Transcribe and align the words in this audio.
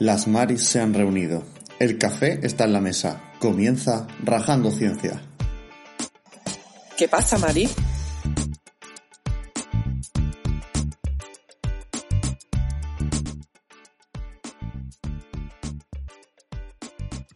Las 0.00 0.26
Maris 0.26 0.64
se 0.64 0.80
han 0.80 0.94
reunido. 0.94 1.44
El 1.78 1.98
café 1.98 2.40
está 2.42 2.64
en 2.64 2.72
la 2.72 2.80
mesa. 2.80 3.34
Comienza 3.38 4.06
Rajando 4.24 4.70
Ciencia. 4.70 5.20
¿Qué 6.96 7.06
pasa, 7.06 7.36
Mari? 7.36 7.68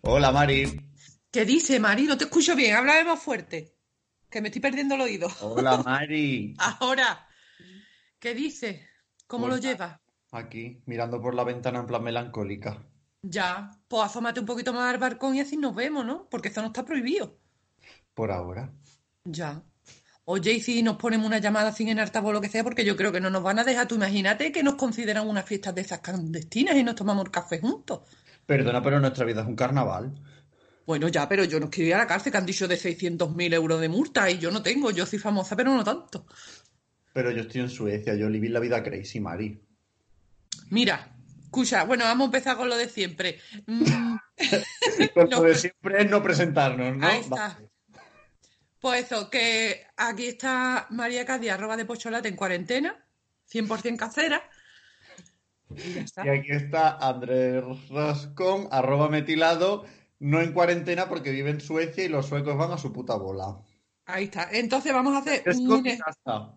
Hola, 0.01 0.33
Mari. 0.33 0.81
¿Qué 1.31 1.45
dice, 1.45 1.79
Mari? 1.79 2.05
No 2.05 2.17
te 2.17 2.25
escucho 2.25 2.57
bien, 2.57 2.77
háblame 2.77 3.05
más 3.05 3.21
fuerte. 3.21 3.77
Que 4.31 4.41
me 4.41 4.49
estoy 4.49 4.63
perdiendo 4.63 4.95
el 4.95 5.03
oído. 5.03 5.29
Hola, 5.43 5.83
Mari. 5.83 6.55
Ahora, 6.81 7.29
¿qué 8.19 8.35
dice? 8.35 8.89
¿Cómo 9.27 9.49
lo 9.49 9.59
lleva? 9.59 10.01
Aquí, 10.35 10.83
mirando 10.87 11.23
por 11.23 11.33
la 11.33 11.45
ventana 11.45 11.79
en 11.79 11.87
plan 11.87 12.03
melancólica. 12.03 12.85
Ya, 13.23 13.71
pues 13.87 14.03
asómate 14.03 14.41
un 14.41 14.47
poquito 14.47 14.73
más 14.73 14.93
al 14.93 14.99
balcón 14.99 15.37
y 15.37 15.41
así 15.41 15.57
nos 15.57 15.77
vemos, 15.77 16.05
¿no? 16.05 16.29
Porque 16.29 16.49
eso 16.49 16.61
no 16.61 16.67
está 16.67 16.85
prohibido. 16.85 17.39
Por 18.15 18.33
ahora. 18.33 18.73
Ya. 19.25 19.63
Oye, 20.25 20.55
y 20.55 20.61
si 20.61 20.83
nos 20.83 20.97
ponemos 20.97 21.25
una 21.25 21.39
llamada 21.39 21.71
sin 21.71 21.89
en 21.89 22.01
altavoz 22.01 22.31
o 22.31 22.33
lo 22.33 22.41
que 22.41 22.49
sea, 22.49 22.65
porque 22.65 22.85
yo 22.85 22.97
creo 22.97 23.13
que 23.13 23.21
no 23.21 23.31
nos 23.31 23.45
van 23.45 23.61
a 23.61 23.65
dejar. 23.65 23.87
Tú 23.87 23.95
imagínate 23.95 24.51
que 24.51 24.65
nos 24.65 24.75
consideran 24.75 25.29
unas 25.29 25.45
fiestas 25.45 25.73
de 25.73 25.83
esas 25.83 26.01
clandestinas 26.01 26.75
y 26.75 26.83
nos 26.83 26.97
tomamos 26.97 27.27
el 27.27 27.31
café 27.31 27.61
juntos. 27.61 28.01
Perdona, 28.45 28.83
pero 28.83 28.99
nuestra 28.99 29.25
vida 29.25 29.43
es 29.43 29.47
un 29.47 29.55
carnaval. 29.55 30.21
Bueno, 30.85 31.07
ya, 31.07 31.29
pero 31.29 31.45
yo 31.45 31.61
no 31.61 31.71
quiero 31.71 31.91
ir 31.91 31.95
a 31.95 31.99
la 31.99 32.09
cárcel, 32.09 32.33
que 32.33 32.39
han 32.39 32.47
dicho 32.47 32.67
de 32.67 32.77
600.000 32.77 33.55
euros 33.55 33.81
de 33.81 33.89
multa 33.89 34.29
y 34.29 34.39
yo 34.39 34.51
no 34.51 34.65
tengo. 34.65 34.91
Yo 34.91 35.07
soy 35.07 35.21
famosa, 35.21 35.55
pero 35.55 35.73
no 35.73 35.85
tanto. 35.85 36.27
Pero 37.13 37.31
yo 37.31 37.43
estoy 37.43 37.61
en 37.61 37.71
Suecia, 37.71 38.17
yo 38.17 38.29
viví 38.29 38.49
la 38.49 38.59
vida 38.59 38.83
crazy, 38.83 39.21
Mari. 39.21 39.63
Mira, 40.71 41.15
escucha, 41.45 41.85
bueno, 41.85 42.05
vamos 42.05 42.25
a 42.25 42.27
empezar 42.27 42.57
con 42.57 42.69
lo 42.69 42.77
de 42.77 42.89
siempre. 42.89 43.39
Mm, 43.67 43.85
No. 45.17 45.25
lo 45.31 45.43
de 45.43 45.55
siempre 45.55 46.03
es 46.03 46.11
no 46.11 46.23
presentarnos, 46.23 46.97
¿no? 46.97 47.07
Ahí 47.07 47.21
está. 47.21 47.59
Pues 48.81 49.05
eso, 49.07 49.31
que 49.31 49.87
aquí 49.97 50.27
está 50.27 50.87
María 50.91 51.25
Cádiz, 51.25 51.53
arroba 51.53 51.77
de 51.77 51.85
Pocholate 51.85 52.29
en 52.29 52.37
cuarentena, 52.37 53.07
100% 53.51 53.97
casera. 53.97 54.43
Y 55.71 55.95
ya 55.95 56.01
está. 56.03 56.27
Y 56.27 56.29
aquí 56.29 56.51
está 56.51 56.97
Andrés 56.99 57.65
Rascón, 57.89 58.69
arroba 58.71 59.09
metilado, 59.09 59.87
no 60.19 60.41
en 60.43 60.53
cuarentena 60.53 61.09
porque 61.09 61.31
vive 61.31 61.51
en 61.51 61.61
Suecia 61.61 62.05
y 62.05 62.09
los 62.09 62.27
suecos 62.27 62.57
van 62.59 62.73
a 62.73 62.79
su 62.79 62.93
puta 62.93 63.17
bola. 63.17 63.57
Ahí 64.07 64.25
está. 64.25 64.49
Entonces 64.53 64.93
vamos 64.93 65.15
a 65.15 65.19
hacer 65.19 65.43
Es 65.47 65.57
un, 65.57 65.69
con 65.69 65.83
casa. 65.85 66.53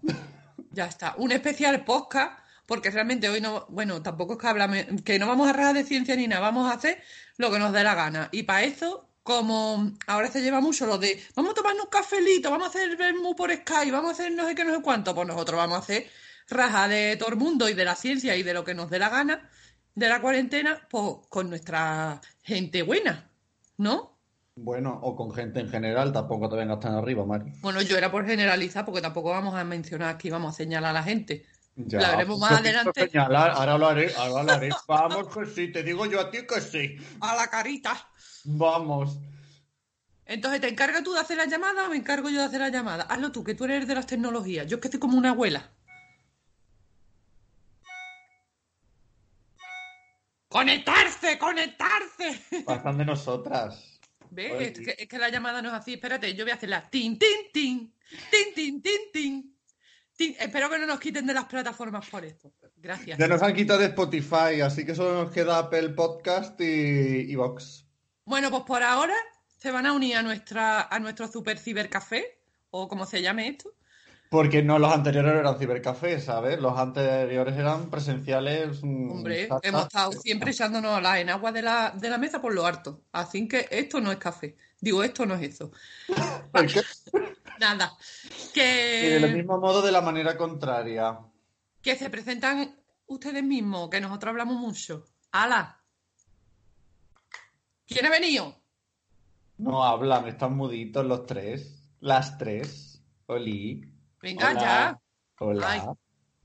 ya 0.72 0.86
está, 0.88 1.16
un 1.18 1.32
especial 1.32 1.86
podcast, 1.86 2.40
porque 2.68 2.92
realmente 2.92 3.30
hoy 3.30 3.42
no, 3.42 3.66
bueno, 3.70 4.04
tampoco 4.04 4.34
es 4.34 4.40
que 4.40 4.48
hablamos, 4.48 4.78
que 5.04 5.18
no 5.18 5.26
vamos 5.28 5.50
a 5.50 5.54
rajar 5.54 5.74
de 5.74 5.84
ciencia 5.84 6.16
ni 6.16 6.28
nada, 6.28 6.42
vamos 6.42 6.70
a 6.70 6.76
hacer 6.76 7.02
lo 7.38 7.50
que 7.50 7.58
nos 7.58 7.74
dé 7.74 7.84
la 7.84 7.96
gana. 7.96 8.30
Y 8.32 8.44
para 8.44 8.64
eso, 8.64 9.10
como 9.24 9.94
ahora 10.06 10.30
se 10.30 10.42
lleva 10.42 10.60
mucho 10.60 10.86
lo 10.86 10.98
de, 10.98 11.24
vamos 11.36 11.52
a 11.52 11.56
tomarnos 11.56 11.86
un 11.86 11.90
cafelito, 11.90 12.52
vamos 12.52 12.68
a 12.68 12.70
hacer 12.70 12.96
vermú 12.98 13.36
por 13.36 13.52
Skype, 13.52 13.92
vamos 13.92 14.12
a 14.12 14.14
hacer 14.14 14.32
no 14.34 14.46
sé 14.46 14.54
qué, 14.54 14.66
no 14.66 14.76
sé 14.76 14.82
cuánto, 14.82 15.16
pues 15.16 15.28
nosotros 15.28 15.58
vamos 15.58 15.78
a 15.78 15.80
hacer 15.80 16.08
raja 16.50 16.88
de 16.88 17.16
todo 17.18 17.30
el 17.30 17.38
mundo 17.38 17.70
y 17.70 17.74
de 17.74 17.86
la 17.86 17.96
ciencia 17.96 18.36
y 18.36 18.44
de 18.44 18.54
lo 18.54 18.64
que 18.64 18.74
nos 18.74 18.90
dé 18.90 19.00
la 19.00 19.10
gana 19.10 19.50
de 19.96 20.10
la 20.10 20.22
cuarentena, 20.22 20.88
pues 20.90 21.16
con 21.30 21.50
nuestra 21.50 22.22
gente 22.44 22.84
buena, 22.84 23.32
¿no? 23.78 24.16
Bueno, 24.56 25.00
o 25.02 25.16
con 25.16 25.32
gente 25.34 25.60
en 25.60 25.70
general, 25.70 26.12
tampoco 26.12 26.50
te 26.50 26.56
vengas 26.56 26.80
tan 26.80 26.94
arriba, 26.94 27.26
Mari. 27.26 27.54
Bueno, 27.62 27.82
yo 27.82 27.98
era 27.98 28.12
por 28.12 28.26
generalizar, 28.26 28.86
porque 28.86 29.02
tampoco 29.02 29.30
vamos 29.30 29.56
a 29.56 29.64
mencionar 29.64 30.18
que 30.18 30.28
íbamos 30.28 30.54
a 30.54 30.58
señalar 30.58 30.92
a 30.92 30.94
la 30.94 31.04
gente. 31.04 31.46
Ya, 31.78 32.00
La 32.00 32.10
veremos 32.10 32.40
más 32.40 32.52
no 32.52 32.58
quiero 32.58 32.80
adelante. 32.80 33.10
señalar, 33.10 33.52
ahora 33.52 33.78
lo 33.78 33.88
haré, 33.88 34.12
ahora 34.18 34.44
lo 34.44 34.52
haré. 34.54 34.70
Vamos 34.88 35.28
que 35.28 35.46
sí, 35.46 35.72
te 35.72 35.84
digo 35.84 36.08
yo 36.08 36.20
a 36.20 36.32
ti 36.32 36.40
que 36.48 36.60
sí. 36.60 36.98
A 37.22 37.36
la 37.36 37.48
carita. 37.48 38.10
Vamos. 38.46 39.20
Entonces, 40.26 40.60
¿te 40.60 40.70
encargas 40.70 41.04
tú 41.04 41.14
de 41.14 41.20
hacer 41.20 41.38
la 41.38 41.46
llamada 41.46 41.86
o 41.86 41.90
me 41.90 41.98
encargo 41.98 42.30
yo 42.30 42.40
de 42.40 42.46
hacer 42.46 42.60
la 42.62 42.70
llamada? 42.70 43.04
Hazlo 43.04 43.32
tú, 43.32 43.44
que 43.44 43.54
tú 43.54 43.66
eres 43.66 43.88
de 43.88 43.94
las 43.94 44.08
tecnologías. 44.08 44.66
Yo 44.66 44.78
es 44.78 44.82
que 44.82 44.88
estoy 44.88 45.00
como 45.00 45.18
una 45.18 45.30
abuela. 45.30 45.72
¡Conectarse! 50.50 51.38
¡Conectarse! 51.38 52.64
Pasan 52.66 52.98
de 52.98 53.06
nosotras. 53.06 54.00
¿Ves? 54.32 54.52
Oye. 54.52 54.68
Es 54.68 54.80
que, 54.80 54.96
es 54.98 55.08
que 55.08 55.18
la 55.20 55.30
llamada 55.30 55.62
no 55.62 55.70
es 55.70 55.76
así. 55.76 55.94
Espérate, 55.94 56.34
yo 56.34 56.44
voy 56.44 56.52
a 56.52 56.56
hacerla. 56.56 56.90
Tin, 56.90 57.20
tin, 57.20 57.52
tin. 57.54 57.94
Tin, 58.32 58.54
tin, 58.56 58.82
tin, 58.82 59.12
tin. 59.14 59.57
Espero 60.20 60.70
que 60.70 60.80
no 60.80 60.88
nos 60.88 61.00
quiten 61.00 61.26
de 61.28 61.34
las 61.34 61.46
plataformas 61.46 62.08
por 62.10 62.26
esto. 62.26 62.52
Gracias. 62.76 63.18
Ya 63.18 63.28
nos 63.28 63.42
han 63.42 63.54
quitado 63.54 63.80
de 63.80 63.86
Spotify, 63.88 64.62
así 64.64 64.86
que 64.86 64.96
solo 64.96 65.24
nos 65.24 65.32
queda 65.32 65.60
Apple 65.60 65.90
Podcast 65.90 66.60
y, 66.60 67.32
y 67.32 67.36
Vox. 67.36 67.86
Bueno, 68.26 68.50
pues 68.50 68.64
por 68.64 68.82
ahora 68.84 69.14
se 69.58 69.72
van 69.72 69.86
a 69.86 69.94
unir 69.94 70.18
a 70.18 70.24
nuestra, 70.24 70.82
a 70.82 71.00
nuestro 71.00 71.28
super 71.28 71.58
cibercafé, 71.60 72.40
o 72.72 72.88
como 72.88 73.06
se 73.06 73.22
llame 73.22 73.48
esto. 73.48 73.74
Porque 74.30 74.62
no 74.62 74.78
los 74.78 74.92
anteriores 74.92 75.34
eran 75.34 75.58
cibercafés, 75.58 76.26
¿sabes? 76.26 76.60
Los 76.60 76.78
anteriores 76.78 77.56
eran 77.56 77.90
presenciales. 77.90 78.84
mm, 78.84 79.12
Hombre, 79.12 79.50
hemos 79.62 79.84
estado 79.84 80.12
siempre 80.12 80.52
echándonos 80.52 81.02
las 81.02 81.20
enaguas 81.20 81.54
de 81.54 81.62
la, 81.62 81.94
de 81.96 82.10
la 82.10 82.18
mesa 82.18 82.42
por 82.42 82.54
lo 82.54 82.66
harto. 82.66 83.04
Así 83.14 83.48
que 83.48 83.68
esto 83.72 84.02
no 84.02 84.12
es 84.12 84.18
café. 84.18 84.58
Digo, 84.82 85.04
esto 85.04 85.26
no 85.26 85.36
es 85.36 85.44
eso. 85.44 85.72
¿Por 86.52 86.68
qué? 86.68 86.82
Nada. 87.60 87.98
Y 88.56 88.60
del 88.60 89.22
Que, 89.22 89.34
mismo 89.34 89.60
modo, 89.60 89.82
de 89.82 89.92
la 89.92 90.02
manera 90.02 90.38
contraria. 90.38 91.20
que 91.82 91.96
se 91.96 92.10
presentan 92.10 92.76
ustedes 93.08 93.44
mismos, 93.44 93.90
que 93.90 94.02
nosotros 94.02 94.32
hablamos 94.32 94.58
mucho. 94.58 95.06
¡Hala! 95.32 95.82
¿Quién 97.86 98.06
ha 98.06 98.10
venido? 98.10 98.62
No 99.58 99.84
hablan, 99.84 100.28
están 100.28 100.56
muditos 100.56 101.06
los 101.06 101.26
tres. 101.26 101.84
Las 102.00 102.38
tres. 102.38 103.02
Oli. 103.28 103.82
Venga 104.22 104.52
Hola. 104.52 104.60
ya. 104.62 105.00
Hola. 105.40 105.72
Ay. 105.72 105.82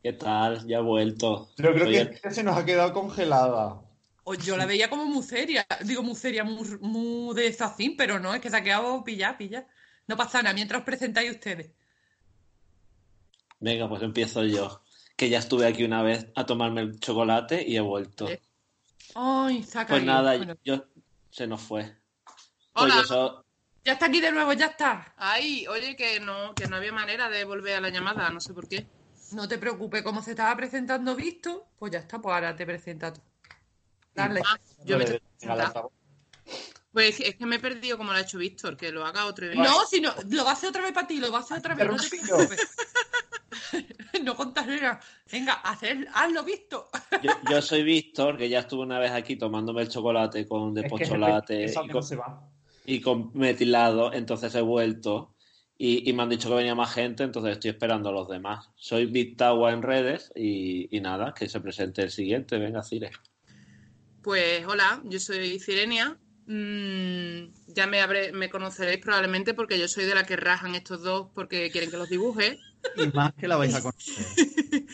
¿Qué 0.03 0.13
tal? 0.15 0.67
Ya 0.67 0.79
he 0.79 0.83
vuelto. 0.83 1.51
Yo 1.57 1.73
creo 1.75 1.87
que 2.21 2.31
se 2.31 2.43
nos 2.43 2.57
ha 2.57 2.65
quedado 2.65 2.93
congelada. 2.93 3.81
O 4.25 4.35
yo 4.35 4.57
la 4.57 4.67
veía 4.67 4.89
como 4.89 5.05
muy 5.05 5.23
seria. 5.23 5.67
Digo, 5.85 6.03
muy 6.03 6.15
seria, 6.17 6.45
muy, 6.45 6.67
muy 6.81 7.35
de 7.35 7.53
zacín, 7.53 7.97
pero 7.97 8.19
no, 8.19 8.35
es 8.35 8.41
que 8.41 8.51
se 8.51 8.57
ha 8.57 8.63
quedado 8.63 9.03
pilla, 9.05 9.37
pilla. 9.37 9.67
No 10.07 10.17
pasa 10.17 10.43
nada, 10.43 10.55
mientras 10.55 10.81
os 10.81 10.85
presentáis 10.85 11.31
ustedes. 11.31 11.71
Venga, 13.61 13.89
pues 13.89 14.03
empiezo 14.03 14.45
yo. 14.45 14.83
Que 15.17 15.29
ya 15.29 15.39
estuve 15.39 15.67
aquí 15.67 15.85
una 15.85 16.03
vez 16.03 16.27
a 16.35 16.45
tomarme 16.45 16.81
el 16.81 16.99
chocolate 16.99 17.63
y 17.67 17.77
he 17.77 17.81
vuelto. 17.81 18.29
Eh, 18.29 18.41
Ay, 19.15 19.63
se 19.63 19.79
ha 19.79 19.87
Pues 19.87 20.05
nada, 20.05 20.37
Bueno, 20.37 20.55
yo 20.65 20.85
se 21.31 21.47
nos 21.47 21.61
fue. 21.61 21.97
Hola. 22.75 22.95
Pues 22.95 23.09
yo 23.09 23.15
so- 23.15 23.45
ya 23.85 23.95
está 23.95 24.07
aquí 24.07 24.21
de 24.21 24.31
nuevo, 24.33 24.53
ya 24.53 24.67
está. 24.67 25.13
Ay, 25.17 25.67
oye, 25.67 25.97
que 25.97 26.21
no, 26.21 26.55
que 26.55 26.69
no 26.69 26.77
había 26.77 26.93
manera 26.93 27.29
de 27.29 27.45
volver 27.45 27.77
a 27.77 27.81
la 27.81 27.91
llamada, 27.91 28.31
no 28.31 28.41
sé 28.41 28.55
por 28.55 28.69
qué. 28.69 28.87
No 29.33 29.49
te 29.49 29.59
preocupes, 29.59 30.03
como 30.03 30.23
se 30.23 30.31
estaba 30.31 30.55
presentando 30.57 31.17
Visto, 31.17 31.69
pues 31.79 31.91
ya 31.93 31.99
está, 31.99 32.21
pues 32.21 32.35
ahora 32.35 32.55
te 32.55 32.65
presenta 32.65 33.13
tú. 33.13 33.21
Dale. 34.15 34.41
Ah, 34.47 34.59
yo 34.85 34.99
me 34.99 35.05
tengo 35.05 35.19
que. 35.39 36.02
Pues 36.93 37.21
es 37.21 37.37
que 37.37 37.47
me 37.47 37.57
he 37.57 37.59
perdido 37.59 37.97
como 37.97 38.13
lo 38.13 38.19
ha 38.19 38.23
hecho 38.23 38.39
Víctor, 38.39 38.77
que 38.77 38.93
lo 38.93 39.05
haga 39.07 39.25
otra 39.27 39.49
vez. 39.49 39.57
No, 39.57 39.87
si 39.87 40.01
no, 40.01 40.13
lo 40.29 40.45
va 40.45 40.51
a 40.51 40.53
hacer 40.53 40.69
otra 40.69 40.83
vez 40.83 40.93
para 40.93 41.07
ti, 41.07 41.19
lo 41.19 41.33
va 41.33 41.39
a 41.39 41.41
hacer 41.41 41.59
otra 41.59 41.75
vez, 41.75 41.89
no 41.89 41.97
te. 41.97 42.57
No 44.23 44.37
contaré 44.37 44.81
nada. 44.81 45.01
Venga, 45.31 45.55
hacer, 45.55 46.07
hazlo 46.15 46.45
Visto. 46.45 46.89
yo, 47.23 47.31
yo 47.51 47.63
soy 47.63 47.83
Víctor, 47.83 48.37
que 48.37 48.49
ya 48.49 48.61
estuve 48.61 48.83
una 48.83 48.99
vez 48.99 49.11
aquí 49.11 49.37
tomándome 49.37 49.83
el 49.83 49.89
chocolate 49.89 50.47
con 50.47 50.77
Es 50.79 50.85
que 50.93 51.65
es 51.65 51.77
y 51.77 51.87
que 51.87 51.89
con, 51.89 52.03
se 52.03 52.17
va. 52.17 52.49
y 52.85 53.01
con 53.01 53.31
metilado, 53.35 54.13
entonces 54.13 54.55
he 54.55 54.61
vuelto 54.61 55.35
y, 55.77 56.09
y 56.09 56.13
me 56.13 56.23
han 56.23 56.29
dicho 56.29 56.49
que 56.49 56.55
venía 56.55 56.75
más 56.75 56.93
gente, 56.95 57.25
entonces 57.25 57.53
estoy 57.53 57.71
esperando 57.71 58.11
a 58.11 58.13
los 58.13 58.29
demás. 58.29 58.71
Soy 58.77 59.07
Victagua 59.07 59.73
en 59.73 59.83
redes 59.83 60.31
y, 60.37 60.95
y 60.97 61.01
nada, 61.01 61.35
que 61.35 61.49
se 61.49 61.61
presente 61.61 62.03
el 62.03 62.11
siguiente. 62.11 62.59
Venga, 62.59 62.83
Cire. 62.83 63.11
Pues 64.23 64.65
hola, 64.67 65.01
yo 65.05 65.19
soy 65.19 65.59
Cirenia. 65.59 66.17
Mm, 66.47 67.53
ya 67.69 67.87
me, 67.87 68.01
habré, 68.01 68.33
me 68.33 68.51
conoceréis 68.51 68.99
probablemente 69.01 69.55
porque 69.55 69.79
yo 69.79 69.89
soy 69.89 70.05
de 70.05 70.15
la 70.15 70.25
que 70.25 70.37
rajan 70.37 70.75
estos 70.75 71.03
dos 71.03 71.29
porque 71.35 71.71
quieren 71.71 71.91
que 71.91 71.97
los 71.97 72.09
dibuje. 72.09 72.59
Y 72.97 73.07
más 73.09 73.33
que 73.35 73.49
la 73.49 73.57
vais 73.57 73.75
a 73.75 73.83
conocer. 73.83 74.25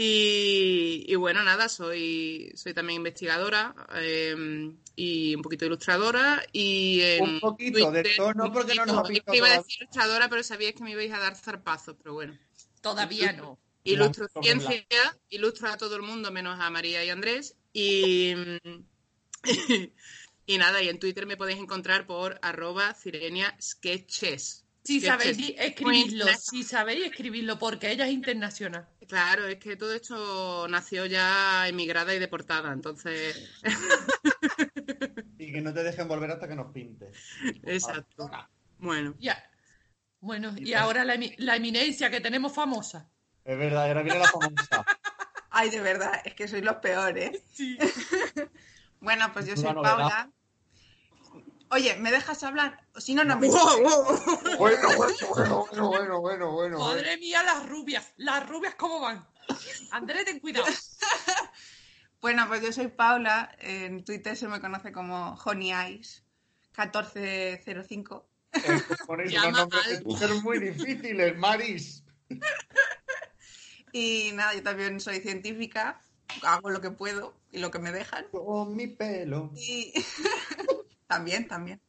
Y, 0.00 1.06
y 1.08 1.14
bueno, 1.16 1.42
nada, 1.42 1.68
soy, 1.68 2.52
soy 2.54 2.72
también 2.72 2.98
investigadora 2.98 3.74
eh, 3.96 4.70
y 4.94 5.34
un 5.34 5.42
poquito 5.42 5.66
ilustradora. 5.66 6.40
Y 6.52 7.00
en 7.00 7.24
Un 7.24 7.40
poquito 7.40 7.90
de 7.90 8.02
Twitter- 8.02 8.16
tono 8.16 8.52
porque 8.52 8.76
no 8.76 8.86
nos 8.86 9.02
poquito. 9.02 9.34
Iba 9.34 9.48
a 9.48 9.56
decir 9.56 9.78
ilustradora, 9.80 10.28
pero 10.28 10.44
sabíais 10.44 10.76
que 10.76 10.84
me 10.84 10.92
ibais 10.92 11.12
a 11.12 11.18
dar 11.18 11.34
zarpazos, 11.34 11.96
pero 12.00 12.14
bueno. 12.14 12.38
Todavía 12.80 13.32
no. 13.32 13.58
Ilustro 13.82 14.28
Blanco, 14.32 14.42
ciencia, 14.42 15.18
ilustro 15.30 15.68
a 15.68 15.76
todo 15.76 15.96
el 15.96 16.02
mundo 16.02 16.30
menos 16.30 16.60
a 16.60 16.70
María 16.70 17.04
y 17.04 17.10
Andrés. 17.10 17.56
Y, 17.72 18.34
y 20.48 20.56
nada, 20.56 20.82
y 20.82 20.88
en 20.88 20.98
Twitter 20.98 21.26
me 21.26 21.36
podéis 21.36 21.58
encontrar 21.58 22.06
por 22.06 22.38
arroba 22.40 22.94
Cirenia 22.94 23.54
Sketches. 23.60 24.64
Si 24.82 24.98
sabéis 24.98 25.54
escribirlo, 25.58 26.24
si 26.40 26.62
sabéis 26.62 27.04
escribirlo, 27.04 27.58
porque 27.58 27.90
ella 27.90 28.06
es 28.06 28.12
internacional. 28.12 28.88
Claro, 29.06 29.46
es 29.46 29.58
que 29.58 29.76
todo 29.76 29.92
esto 29.92 30.66
nació 30.66 31.04
ya 31.04 31.68
emigrada 31.68 32.14
y 32.14 32.18
deportada, 32.18 32.72
entonces. 32.72 33.60
Y 35.38 35.52
que 35.52 35.60
no 35.60 35.72
te 35.72 35.82
dejen 35.84 36.08
volver 36.08 36.30
hasta 36.32 36.48
que 36.48 36.56
nos 36.56 36.72
pintes. 36.72 37.16
Exacto. 37.64 38.28
Bueno, 38.78 39.14
Ya. 39.18 39.42
Bueno, 40.20 40.54
y 40.56 40.72
ahora 40.72 41.04
la, 41.04 41.16
la 41.36 41.56
eminencia 41.56 42.10
que 42.10 42.20
tenemos 42.20 42.52
famosa. 42.52 43.08
Es 43.44 43.56
verdad, 43.56 43.86
y 43.86 43.88
ahora 43.88 44.02
viene 44.02 44.18
la 44.18 44.28
famosa. 44.28 44.84
Ay, 45.50 45.70
de 45.70 45.80
verdad, 45.80 46.20
es 46.24 46.34
que 46.34 46.48
sois 46.48 46.64
los 46.64 46.76
peores. 46.76 47.42
Sí. 47.52 47.78
Bueno, 49.00 49.30
pues 49.32 49.46
yo 49.46 49.56
soy 49.56 49.72
novedad. 49.72 49.96
Paula. 49.96 50.32
Oye, 51.70 51.96
¿me 51.96 52.10
dejas 52.10 52.42
hablar? 52.42 52.86
O 52.94 53.00
si 53.00 53.14
no, 53.14 53.24
no 53.24 53.38
me... 53.38 53.48
Bueno, 54.58 54.88
bueno, 54.96 55.16
bueno, 55.28 55.66
bueno, 55.66 55.90
bueno, 55.90 56.20
bueno, 56.20 56.52
bueno. 56.52 56.78
Madre 56.78 57.16
mía, 57.18 57.42
las 57.42 57.68
rubias. 57.68 58.12
Las 58.16 58.48
rubias, 58.48 58.74
¿cómo 58.76 59.00
van? 59.00 59.26
Andrés, 59.90 60.24
ten 60.24 60.40
cuidado. 60.40 60.66
Bueno, 62.20 62.48
pues 62.48 62.62
yo 62.62 62.72
soy 62.72 62.88
Paula. 62.88 63.54
En 63.60 64.04
Twitter 64.04 64.36
se 64.36 64.48
me 64.48 64.60
conoce 64.60 64.90
como 64.90 65.38
Honey 65.44 65.70
Eyes 65.70 66.24
1405. 66.76 68.28
Eh, 68.54 68.82
Ponéis 69.06 69.38
unos 69.38 69.52
nombres 69.52 70.42
muy 70.42 70.58
difíciles, 70.58 71.36
Maris. 71.36 72.02
Y 73.92 74.32
nada, 74.34 74.54
yo 74.54 74.62
también 74.62 75.00
soy 75.00 75.20
científica. 75.20 76.02
Hago 76.42 76.68
lo 76.68 76.80
que 76.80 76.90
puedo 76.90 77.34
y 77.50 77.58
lo 77.58 77.70
que 77.70 77.78
me 77.78 77.90
dejan. 77.90 78.26
Con 78.30 78.76
mi 78.76 78.86
pelo. 78.86 79.50
Y 79.56 79.94
también, 81.08 81.48
también. 81.48 81.80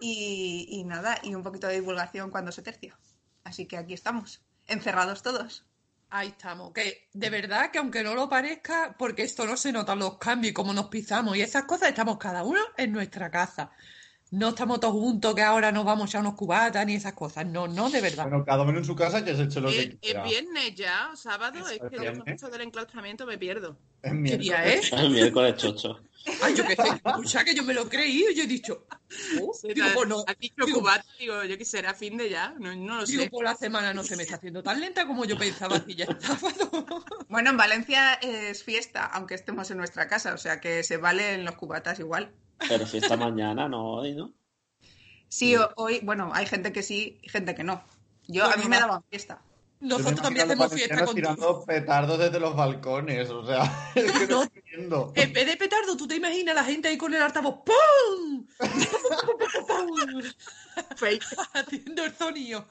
Y, 0.00 0.66
y 0.70 0.84
nada, 0.84 1.18
y 1.22 1.34
un 1.34 1.42
poquito 1.42 1.66
de 1.66 1.74
divulgación 1.74 2.30
cuando 2.30 2.52
se 2.52 2.62
tercia. 2.62 2.96
Así 3.42 3.66
que 3.66 3.76
aquí 3.76 3.94
estamos, 3.94 4.42
encerrados 4.66 5.22
todos. 5.22 5.66
Ahí 6.10 6.28
estamos. 6.28 6.72
Que 6.72 7.08
de 7.12 7.30
verdad 7.30 7.70
que 7.70 7.78
aunque 7.78 8.02
no 8.02 8.14
lo 8.14 8.28
parezca, 8.28 8.94
porque 8.98 9.22
esto 9.22 9.46
no 9.46 9.56
se 9.56 9.72
notan 9.72 9.98
los 9.98 10.18
cambios 10.18 10.50
y 10.50 10.54
cómo 10.54 10.72
nos 10.72 10.86
pisamos 10.86 11.36
y 11.36 11.42
esas 11.42 11.64
cosas, 11.64 11.88
estamos 11.88 12.18
cada 12.18 12.42
uno 12.42 12.60
en 12.76 12.92
nuestra 12.92 13.30
casa. 13.30 13.70
No 14.30 14.50
estamos 14.50 14.78
todos 14.78 14.94
juntos 14.94 15.34
que 15.34 15.42
ahora 15.42 15.72
nos 15.72 15.84
vamos 15.84 16.14
a 16.14 16.20
unos 16.20 16.34
cubatas 16.34 16.86
ni 16.86 16.94
esas 16.94 17.14
cosas. 17.14 17.44
No, 17.46 17.66
no, 17.66 17.90
de 17.90 18.00
verdad. 18.00 18.28
Bueno, 18.28 18.44
cada 18.44 18.62
uno 18.62 18.78
en 18.78 18.84
su 18.84 18.94
casa 18.94 19.24
que 19.24 19.34
se 19.34 19.42
eche 19.44 19.60
lo 19.60 19.70
Es, 19.70 19.74
que 19.74 19.98
es 20.02 20.14
quiera. 20.14 20.22
viernes 20.22 20.74
ya, 20.76 21.10
o 21.12 21.16
sábado, 21.16 21.68
es 21.68 21.80
que 21.90 21.98
viernes. 21.98 22.24
yo 22.26 22.32
esto 22.32 22.48
del 22.48 22.60
enclaustramiento 22.62 23.26
me 23.26 23.38
pierdo. 23.38 23.76
Es 24.02 24.12
¿Qué 24.12 24.16
miércoles. 24.16 24.46
día 24.46 24.64
es? 24.66 24.92
El 24.92 25.10
miércoles 25.10 25.56
chocho. 25.56 26.00
Ay, 26.42 26.54
yo 26.54 26.64
qué 26.64 26.76
sé. 26.76 26.88
Escucha 27.04 27.44
que 27.44 27.54
yo 27.54 27.64
me 27.64 27.74
lo 27.74 27.88
creí 27.88 28.24
y 28.30 28.34
yo 28.36 28.44
he 28.44 28.46
dicho. 28.46 28.86
oh, 29.40 29.52
digo, 29.74 29.86
pues 29.94 30.08
no. 30.08 30.22
Has 30.26 30.38
dicho 30.38 30.64
digo, 30.64 30.78
cubata, 30.80 31.04
digo, 31.18 31.42
yo 31.44 31.58
que 31.58 31.64
será 31.64 31.94
fin 31.94 32.16
de 32.16 32.30
ya, 32.30 32.54
no, 32.58 32.74
no 32.76 32.98
lo 32.98 33.06
digo, 33.06 33.24
sé. 33.24 33.30
por 33.30 33.42
la 33.44 33.56
semana 33.56 33.92
no 33.94 34.04
se 34.04 34.16
me 34.16 34.22
está 34.22 34.36
haciendo 34.36 34.62
tan 34.62 34.80
lenta 34.80 35.06
como 35.06 35.24
yo 35.24 35.36
pensaba 35.38 35.84
que 35.84 35.94
ya 35.96 36.04
es 36.04 36.16
sábado. 36.24 36.70
Bueno, 37.28 37.50
en 37.50 37.56
Valencia 37.56 38.14
es 38.14 38.62
fiesta, 38.64 39.06
aunque 39.06 39.34
estemos 39.34 39.70
en 39.70 39.78
nuestra 39.78 40.08
casa, 40.08 40.34
o 40.34 40.38
sea 40.38 40.60
que 40.60 40.82
se 40.84 40.98
valen 40.98 41.44
los 41.44 41.54
cubatas 41.56 41.98
igual. 42.00 42.32
Pero 42.68 42.86
fiesta 42.86 43.16
mañana, 43.16 43.68
no 43.68 43.84
hoy, 43.94 44.14
¿no? 44.14 44.32
Sí, 45.28 45.54
hoy, 45.76 46.00
bueno, 46.02 46.30
hay 46.34 46.46
gente 46.46 46.72
que 46.72 46.82
sí 46.82 47.18
y 47.22 47.28
gente 47.28 47.54
que 47.54 47.64
no. 47.64 47.82
Yo, 48.26 48.44
a 48.44 48.56
mí 48.56 48.64
me 48.68 48.78
daban 48.78 49.02
fiesta. 49.10 49.40
Nosotros 49.80 50.20
también 50.20 50.46
hacemos 50.46 50.72
fiesta 50.74 51.04
contigo. 51.06 51.14
tirando 51.34 51.64
petardos 51.64 52.18
desde 52.18 52.38
los 52.38 52.54
balcones, 52.54 53.30
o 53.30 53.46
sea, 53.46 53.62
es 53.94 54.12
que 54.12 54.26
no 54.26 54.36
No. 54.36 54.42
estoy 54.42 54.62
viendo. 54.70 55.12
En 55.16 55.32
vez 55.32 55.46
de 55.46 55.56
petardo, 55.56 55.96
tú 55.96 56.06
te 56.06 56.16
imaginas 56.16 56.54
la 56.54 56.64
gente 56.64 56.88
ahí 56.88 56.98
con 56.98 57.14
el 57.14 57.22
altavoz 57.22 57.60
¡Pum! 57.64 58.46
Haciendo 61.54 62.04
el 62.04 62.14
sonido. 62.14 62.66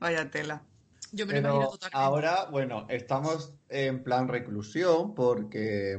Vaya 0.00 0.30
tela. 0.30 0.62
Yo 1.12 1.26
me 1.26 1.34
lo 1.34 1.38
imagino 1.38 1.60
Pero 1.60 1.70
totalmente. 1.70 1.96
ahora, 1.96 2.44
bueno, 2.50 2.86
estamos 2.90 3.54
en 3.68 4.02
plan 4.02 4.28
reclusión 4.28 5.14
porque 5.14 5.98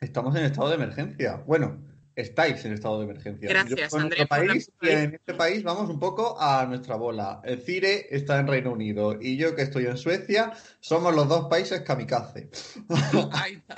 estamos 0.00 0.34
en 0.36 0.44
estado 0.44 0.68
de 0.68 0.74
emergencia. 0.76 1.36
Bueno, 1.46 1.82
estáis 2.16 2.64
en 2.64 2.72
estado 2.72 2.98
de 2.98 3.04
emergencia. 3.04 3.48
Gracias, 3.48 3.92
Yo 3.92 4.00
en 4.00 4.28
país 4.28 4.68
y 4.68 4.70
puntualidad. 4.70 5.02
en 5.04 5.14
este 5.14 5.34
país 5.34 5.62
vamos 5.62 5.88
un 5.90 5.98
poco 5.98 6.40
a 6.40 6.64
nuestra 6.66 6.96
bola. 6.96 7.40
El 7.44 7.60
Cire 7.60 8.14
está 8.14 8.38
en 8.38 8.46
Reino 8.46 8.72
Unido 8.72 9.18
y 9.20 9.36
yo 9.36 9.54
que 9.56 9.62
estoy 9.62 9.86
en 9.86 9.96
Suecia 9.96 10.52
somos 10.80 11.14
los 11.14 11.28
dos 11.28 11.48
países 11.48 11.80
kamikaze. 11.82 12.50
Ahí 13.32 13.54
está. 13.54 13.76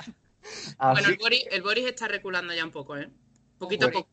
Así 0.77 0.93
Bueno, 0.93 1.09
el 1.09 1.17
Boris, 1.17 1.45
el 1.51 1.61
Boris 1.61 1.85
está 1.87 2.07
reculando 2.07 2.53
ya 2.53 2.63
un 2.63 2.71
poco, 2.71 2.95
¿eh? 2.97 3.09
Poquito 3.57 3.87
a 3.87 3.91
poco. 3.91 4.09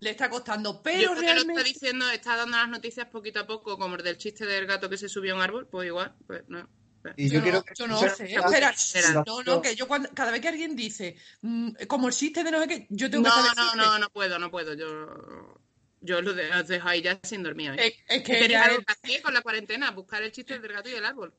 Le 0.00 0.10
está 0.10 0.30
costando, 0.30 0.72
Yo 0.72 0.82
pero 0.82 1.14
que 1.14 1.20
lo 1.20 1.20
está 1.20 1.34
realmente. 1.34 1.64
diciendo, 1.64 2.08
está 2.10 2.36
dando 2.36 2.56
las 2.56 2.68
noticias 2.68 3.06
poquito 3.08 3.40
a 3.40 3.46
poco, 3.46 3.76
como 3.78 3.96
el 3.96 4.02
del 4.02 4.16
chiste 4.16 4.46
del 4.46 4.66
gato 4.66 4.88
que 4.88 4.96
se 4.96 5.08
subió 5.08 5.34
a 5.34 5.36
un 5.36 5.42
árbol, 5.42 5.66
pues 5.66 5.86
igual, 5.88 6.14
pues 6.26 6.42
no. 6.48 6.68
Y 7.16 7.28
Yo, 7.28 7.34
yo 7.34 7.38
no, 7.38 7.42
quiero 7.44 7.64
que 7.64 7.74
yo 7.74 7.86
no 7.86 7.98
sé. 7.98 8.24
Espera, 8.70 9.24
no, 9.26 9.42
no, 9.42 9.62
que 9.62 9.74
yo 9.74 9.88
cuando, 9.88 10.08
cada 10.14 10.30
vez 10.30 10.40
que 10.40 10.48
alguien 10.48 10.76
dice, 10.76 11.16
mm, 11.42 11.70
como 11.88 12.08
el 12.08 12.14
chiste 12.14 12.44
de 12.44 12.50
no 12.50 12.60
sé 12.60 12.68
qué, 12.68 12.86
yo 12.90 13.10
tengo 13.10 13.28
No, 13.28 13.34
que 13.34 13.56
no, 13.56 13.70
si- 13.70 13.76
no, 13.76 13.98
no 13.98 14.10
puedo, 14.10 14.38
no 14.38 14.50
puedo. 14.50 14.74
Yo, 14.74 15.58
yo 16.02 16.22
lo 16.22 16.32
de- 16.34 16.50
os 16.50 16.66
dejo 16.68 16.88
ahí 16.88 17.02
ya 17.02 17.18
sin 17.22 17.42
dormir. 17.42 17.72
¿eh? 17.78 17.86
Es, 18.08 18.18
es 18.18 18.22
que 18.22 18.44
ella 18.44 18.70
es, 19.04 19.22
con 19.22 19.34
la 19.34 19.42
cuarentena, 19.42 19.90
buscar 19.90 20.22
el 20.22 20.32
chiste 20.32 20.58
del 20.58 20.72
gato 20.72 20.88
y 20.88 20.94
el 20.94 21.04
árbol. 21.04 21.34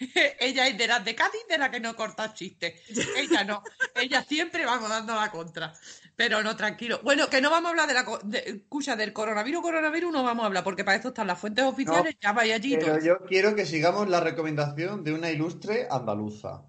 ella 0.40 0.66
es 0.68 0.78
de 0.78 0.86
las 0.86 1.04
de 1.04 1.14
Cádiz 1.14 1.46
de 1.48 1.58
la 1.58 1.70
que 1.70 1.80
no 1.80 1.94
corta 1.96 2.32
chistes. 2.34 2.80
Ella 3.16 3.44
no. 3.44 3.62
Ella 3.94 4.24
siempre 4.24 4.64
vamos 4.64 4.88
dando 4.88 5.14
la 5.14 5.30
contra. 5.30 5.74
Pero 6.18 6.42
no, 6.42 6.56
tranquilo. 6.56 6.98
Bueno, 7.04 7.30
que 7.30 7.40
no 7.40 7.48
vamos 7.48 7.68
a 7.68 7.70
hablar 7.70 7.86
de 7.86 7.94
la. 7.94 8.04
De, 8.24 8.38
escucha, 8.38 8.96
del 8.96 9.12
coronavirus, 9.12 9.62
coronavirus 9.62 10.12
no 10.12 10.24
vamos 10.24 10.42
a 10.42 10.46
hablar, 10.46 10.64
porque 10.64 10.82
para 10.82 10.96
eso 10.96 11.08
están 11.10 11.28
las 11.28 11.38
fuentes 11.38 11.64
oficiales, 11.64 12.16
ya 12.20 12.32
vaya 12.32 12.56
allí. 12.56 12.76
todo 12.76 12.86
Pero 12.94 13.04
yo 13.04 13.24
quiero 13.24 13.54
que 13.54 13.64
sigamos 13.64 14.08
la 14.08 14.18
recomendación 14.18 15.04
de 15.04 15.12
una 15.12 15.30
ilustre 15.30 15.86
andaluza. 15.88 16.64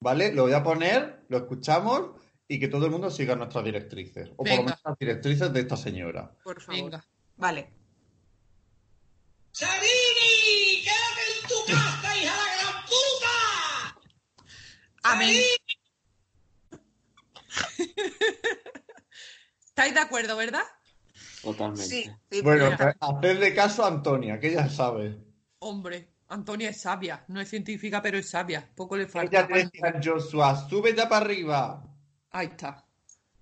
¿Vale? 0.00 0.32
Lo 0.32 0.42
voy 0.42 0.54
a 0.54 0.64
poner, 0.64 1.20
lo 1.28 1.36
escuchamos 1.36 2.20
y 2.48 2.58
que 2.58 2.66
todo 2.66 2.86
el 2.86 2.90
mundo 2.90 3.08
siga 3.08 3.36
nuestras 3.36 3.64
directrices. 3.64 4.30
O 4.30 4.42
por 4.42 4.48
lo 4.48 4.64
menos 4.64 4.80
las 4.84 4.98
directrices 4.98 5.52
de 5.52 5.60
esta 5.60 5.76
señora. 5.76 6.32
Por 6.42 6.60
favor. 6.60 6.82
Venga. 6.82 7.06
Vale. 7.36 7.70
¡Sarini! 9.52 10.82
¡Quédate 10.82 11.22
en 11.40 11.48
tu 11.48 11.72
casa, 11.72 12.16
hija 12.16 12.34
de 12.34 12.40
la 12.40 12.72
gran 12.72 12.84
puta! 12.84 14.00
Amén. 15.04 15.44
¿Estáis 19.66 19.94
de 19.94 20.00
acuerdo, 20.00 20.36
verdad? 20.36 20.62
Totalmente. 21.42 21.84
Sí, 21.84 22.10
sí, 22.30 22.40
Bueno, 22.42 22.70
mira. 22.70 22.96
hacedle 23.00 23.54
caso 23.54 23.84
a 23.84 23.88
Antonia, 23.88 24.40
que 24.40 24.48
ella 24.48 24.68
sabe. 24.68 25.16
Hombre, 25.58 26.08
Antonia 26.28 26.70
es 26.70 26.80
sabia. 26.80 27.24
No 27.28 27.40
es 27.40 27.48
científica, 27.48 28.02
pero 28.02 28.18
es 28.18 28.28
sabia. 28.28 28.68
Poco 28.74 28.96
le 28.96 29.04
Ella 29.04 29.12
falta. 29.12 29.46
te 29.46 29.54
decía 29.54 29.88
a 29.88 30.00
Joshua, 30.02 30.68
sube 30.68 30.94
ya 30.94 31.08
para 31.08 31.24
arriba. 31.24 31.84
Ahí 32.30 32.46
está. 32.46 32.84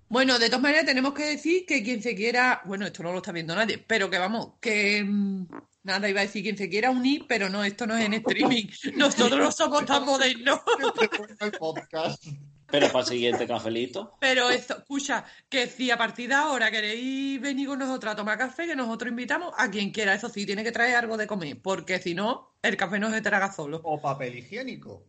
Bueno, 0.08 0.38
de 0.38 0.46
todas 0.46 0.62
maneras 0.62 0.84
tenemos 0.84 1.14
que 1.14 1.24
decir 1.24 1.64
que 1.66 1.82
quien 1.82 2.02
se 2.02 2.14
quiera, 2.14 2.60
bueno, 2.66 2.86
esto 2.86 3.02
no 3.02 3.10
lo 3.10 3.18
está 3.18 3.32
viendo 3.32 3.54
nadie, 3.54 3.78
pero 3.78 4.10
que 4.10 4.18
vamos, 4.18 4.52
que 4.60 5.02
mm, 5.02 5.46
nada, 5.84 6.08
iba 6.08 6.20
a 6.20 6.24
decir 6.24 6.42
quien 6.42 6.58
se 6.58 6.68
quiera 6.68 6.90
unir, 6.90 7.24
pero 7.26 7.48
no, 7.48 7.64
esto 7.64 7.86
no 7.86 7.96
es 7.96 8.04
en 8.04 8.14
streaming. 8.14 8.66
Nosotros 8.96 9.40
no 9.40 9.50
somos 9.50 9.84
tan 9.86 10.04
modernos. 10.04 10.60
el 11.40 11.52
podcast. 11.52 12.22
Pero 12.70 12.86
para 12.88 13.00
el 13.00 13.06
siguiente 13.06 13.46
cafelito, 13.46 14.16
Pero 14.20 14.50
esto, 14.50 14.78
escucha, 14.78 15.24
que 15.48 15.66
si 15.66 15.90
a 15.90 15.98
partir 15.98 16.28
de 16.28 16.34
ahora 16.34 16.70
queréis 16.70 17.40
venir 17.40 17.68
con 17.68 17.78
nosotros 17.78 18.12
a 18.12 18.16
tomar 18.16 18.38
café, 18.38 18.66
que 18.66 18.76
nosotros 18.76 19.10
invitamos 19.10 19.52
a 19.56 19.70
quien 19.70 19.90
quiera, 19.90 20.14
eso 20.14 20.28
sí, 20.28 20.46
tiene 20.46 20.64
que 20.64 20.72
traer 20.72 20.96
algo 20.96 21.16
de 21.16 21.26
comer, 21.26 21.60
porque 21.62 22.00
si 22.00 22.14
no, 22.14 22.56
el 22.62 22.76
café 22.76 22.98
no 22.98 23.10
se 23.10 23.20
traga 23.20 23.52
solo. 23.52 23.80
O 23.84 24.00
papel 24.00 24.38
higiénico. 24.38 25.06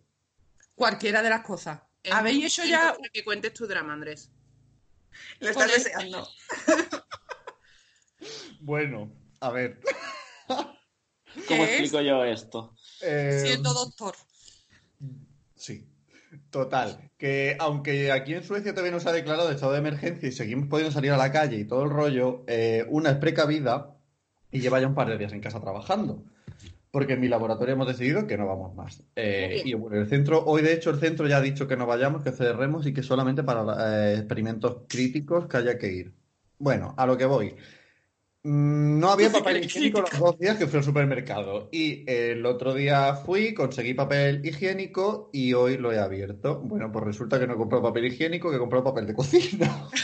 Cualquiera 0.75 1.21
de 1.21 1.29
las 1.29 1.41
cosas. 1.41 1.81
¿Habéis 2.11 2.45
hecho 2.45 2.65
ya 2.65 2.93
para 2.93 3.09
que 3.11 3.23
cuentes 3.23 3.53
tu 3.53 3.65
drama, 3.65 3.93
Andrés. 3.93 4.31
Lo 5.39 5.49
estás 5.49 5.71
deseando. 5.71 6.27
Bueno, 8.59 9.11
a 9.39 9.51
ver. 9.51 9.79
¿cómo 10.47 11.63
explico 11.63 12.01
yo 12.01 12.23
esto? 12.23 12.75
eh, 13.01 13.41
siendo 13.45 13.71
doctor? 13.73 14.15
Sí. 15.55 15.87
Total, 16.49 17.11
que 17.17 17.55
aunque 17.59 18.11
aquí 18.11 18.33
en 18.33 18.43
Suecia 18.43 18.73
todavía 18.73 18.91
no 18.91 18.99
se 18.99 19.09
ha 19.09 19.13
declarado 19.13 19.51
estado 19.51 19.73
de 19.73 19.79
emergencia 19.79 20.29
y 20.29 20.31
seguimos 20.31 20.67
pudiendo 20.67 20.91
salir 20.91 21.11
a 21.11 21.17
la 21.17 21.31
calle 21.31 21.57
y 21.57 21.65
todo 21.65 21.83
el 21.83 21.89
rollo, 21.89 22.43
eh, 22.47 22.85
una 22.89 23.11
es 23.11 23.17
precavida 23.17 23.95
y 24.51 24.59
lleva 24.61 24.79
ya 24.79 24.87
un 24.87 24.95
par 24.95 25.09
de 25.09 25.17
días 25.17 25.33
en 25.33 25.41
casa 25.41 25.59
trabajando. 25.59 26.23
porque 26.91 27.11
en 27.13 27.19
mi 27.19 27.27
laboratorio 27.27 27.73
hemos 27.73 27.87
decidido 27.87 28.25
que 28.25 28.37
no 28.37 28.47
vamos 28.47 28.73
más. 28.73 29.03
Eh, 29.17 29.63
y 29.65 29.73
bueno, 29.73 29.97
el 29.97 30.07
centro, 30.07 30.45
hoy 30.45 30.61
de 30.61 30.71
hecho 30.71 30.91
el 30.91 30.99
centro 30.99 31.27
ya 31.27 31.37
ha 31.37 31.41
dicho 31.41 31.67
que 31.67 31.75
no 31.75 31.85
vayamos, 31.85 32.23
que 32.23 32.31
cerremos 32.31 32.87
y 32.87 32.93
que 32.93 33.03
solamente 33.03 33.43
para 33.43 34.13
eh, 34.13 34.19
experimentos 34.19 34.83
críticos 34.87 35.45
que 35.47 35.57
haya 35.57 35.77
que 35.77 35.91
ir. 35.91 36.13
Bueno, 36.57 36.93
a 36.97 37.05
lo 37.05 37.17
que 37.17 37.25
voy. 37.25 37.53
Mm, 38.47 38.99
No 38.99 39.09
había 39.09 39.31
papel 39.31 39.63
higiénico 39.65 40.01
los 40.01 40.19
dos 40.19 40.37
días 40.37 40.55
que 40.57 40.67
fui 40.67 40.77
al 40.77 40.83
supermercado. 40.85 41.67
Y 41.71 42.03
el 42.09 42.45
otro 42.45 42.75
día 42.75 43.15
fui, 43.15 43.55
conseguí 43.55 43.95
papel 43.95 44.45
higiénico 44.45 45.31
y 45.33 45.53
hoy 45.53 45.77
lo 45.77 45.91
he 45.91 45.97
abierto. 45.97 46.59
Bueno, 46.59 46.91
pues 46.91 47.05
resulta 47.05 47.39
que 47.39 47.47
no 47.47 47.55
he 47.55 47.57
comprado 47.57 47.81
papel 47.83 48.05
higiénico, 48.05 48.51
que 48.51 48.57
he 48.57 48.59
comprado 48.59 48.83
papel 48.85 49.07
de 49.07 49.15
cocina. 49.15 49.89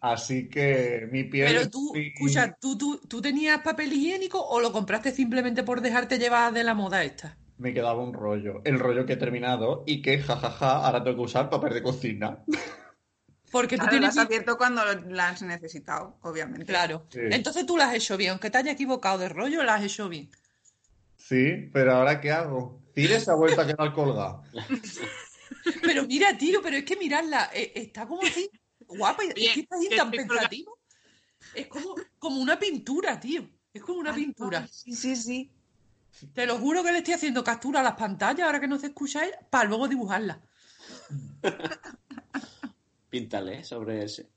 Así 0.00 0.48
que 0.48 1.08
mi 1.10 1.24
piel 1.24 1.48
Pero 1.48 1.68
tú, 1.70 1.92
muy- 1.92 2.08
escucha, 2.14 2.56
¿tú, 2.60 2.78
tú, 2.78 3.00
¿tú 3.08 3.20
tenías 3.20 3.60
papel 3.62 3.92
higiénico 3.92 4.40
o 4.40 4.60
lo 4.60 4.70
compraste 4.72 5.10
simplemente 5.12 5.62
por 5.64 5.80
dejarte 5.80 6.18
llevar 6.18 6.52
de 6.52 6.64
la 6.64 6.74
moda 6.74 7.02
esta? 7.04 7.36
me 7.56 7.74
quedaba 7.74 8.00
un 8.00 8.14
rollo. 8.14 8.60
El 8.64 8.78
rollo 8.78 9.04
que 9.04 9.14
he 9.14 9.16
terminado 9.16 9.82
y 9.84 10.00
que, 10.00 10.20
jajaja, 10.20 10.86
ahora 10.86 11.02
tengo 11.02 11.16
que 11.16 11.22
usar 11.24 11.50
papel 11.50 11.74
de 11.74 11.82
cocina. 11.82 12.44
Porque 13.50 13.76
tú 13.76 13.82
Claro, 13.82 13.90
tienes... 13.90 14.10
has 14.10 14.24
abierto 14.24 14.56
cuando 14.58 14.84
la 14.84 15.28
has 15.30 15.42
necesitado, 15.42 16.16
obviamente. 16.22 16.66
Claro. 16.66 17.06
Sí. 17.10 17.20
Entonces 17.30 17.64
tú 17.66 17.76
lo 17.76 17.82
has 17.82 17.94
hecho 17.94 18.16
bien. 18.16 18.30
Aunque 18.32 18.50
te 18.50 18.58
haya 18.58 18.72
equivocado 18.72 19.18
de 19.18 19.28
rollo, 19.28 19.62
lo 19.62 19.70
has 19.72 19.82
hecho 19.82 20.08
bien. 20.08 20.30
Sí, 21.16 21.68
pero 21.72 21.94
ahora 21.94 22.20
¿qué 22.20 22.30
hago? 22.30 22.80
Cire 22.94 23.20
se 23.20 23.30
ha 23.30 23.34
vuelto 23.34 23.60
a 23.60 23.66
quedar 23.66 23.92
colgada. 23.92 24.42
Pero 25.82 26.04
mira, 26.06 26.36
tío, 26.36 26.60
pero 26.62 26.76
es 26.76 26.84
que 26.84 26.96
mirarla, 26.96 27.50
eh, 27.52 27.72
está 27.74 28.06
como 28.06 28.22
así, 28.22 28.50
guapa, 28.86 29.24
y- 29.24 29.46
es 29.46 29.54
que 29.54 29.60
está 29.60 29.76
que 29.88 29.96
tan 29.96 30.10
pensativo. 30.10 30.78
Es 31.54 31.66
como, 31.68 31.94
como 32.18 32.40
una 32.40 32.58
pintura, 32.58 33.18
tío. 33.18 33.48
Es 33.72 33.82
como 33.82 34.00
una 34.00 34.12
Ay, 34.12 34.24
pintura. 34.26 34.66
Sí, 34.70 34.94
sí, 34.94 35.16
sí. 35.16 35.50
Te 36.34 36.46
lo 36.46 36.58
juro 36.58 36.82
que 36.82 36.92
le 36.92 36.98
estoy 36.98 37.14
haciendo 37.14 37.44
captura 37.44 37.80
a 37.80 37.82
las 37.82 37.94
pantallas, 37.94 38.46
ahora 38.46 38.60
que 38.60 38.68
no 38.68 38.78
se 38.78 38.88
escucha 38.88 39.24
él, 39.24 39.32
para 39.50 39.68
luego 39.68 39.88
dibujarla. 39.88 40.40
Píntale 43.08 43.64
sobre 43.64 44.04
ese. 44.04 44.28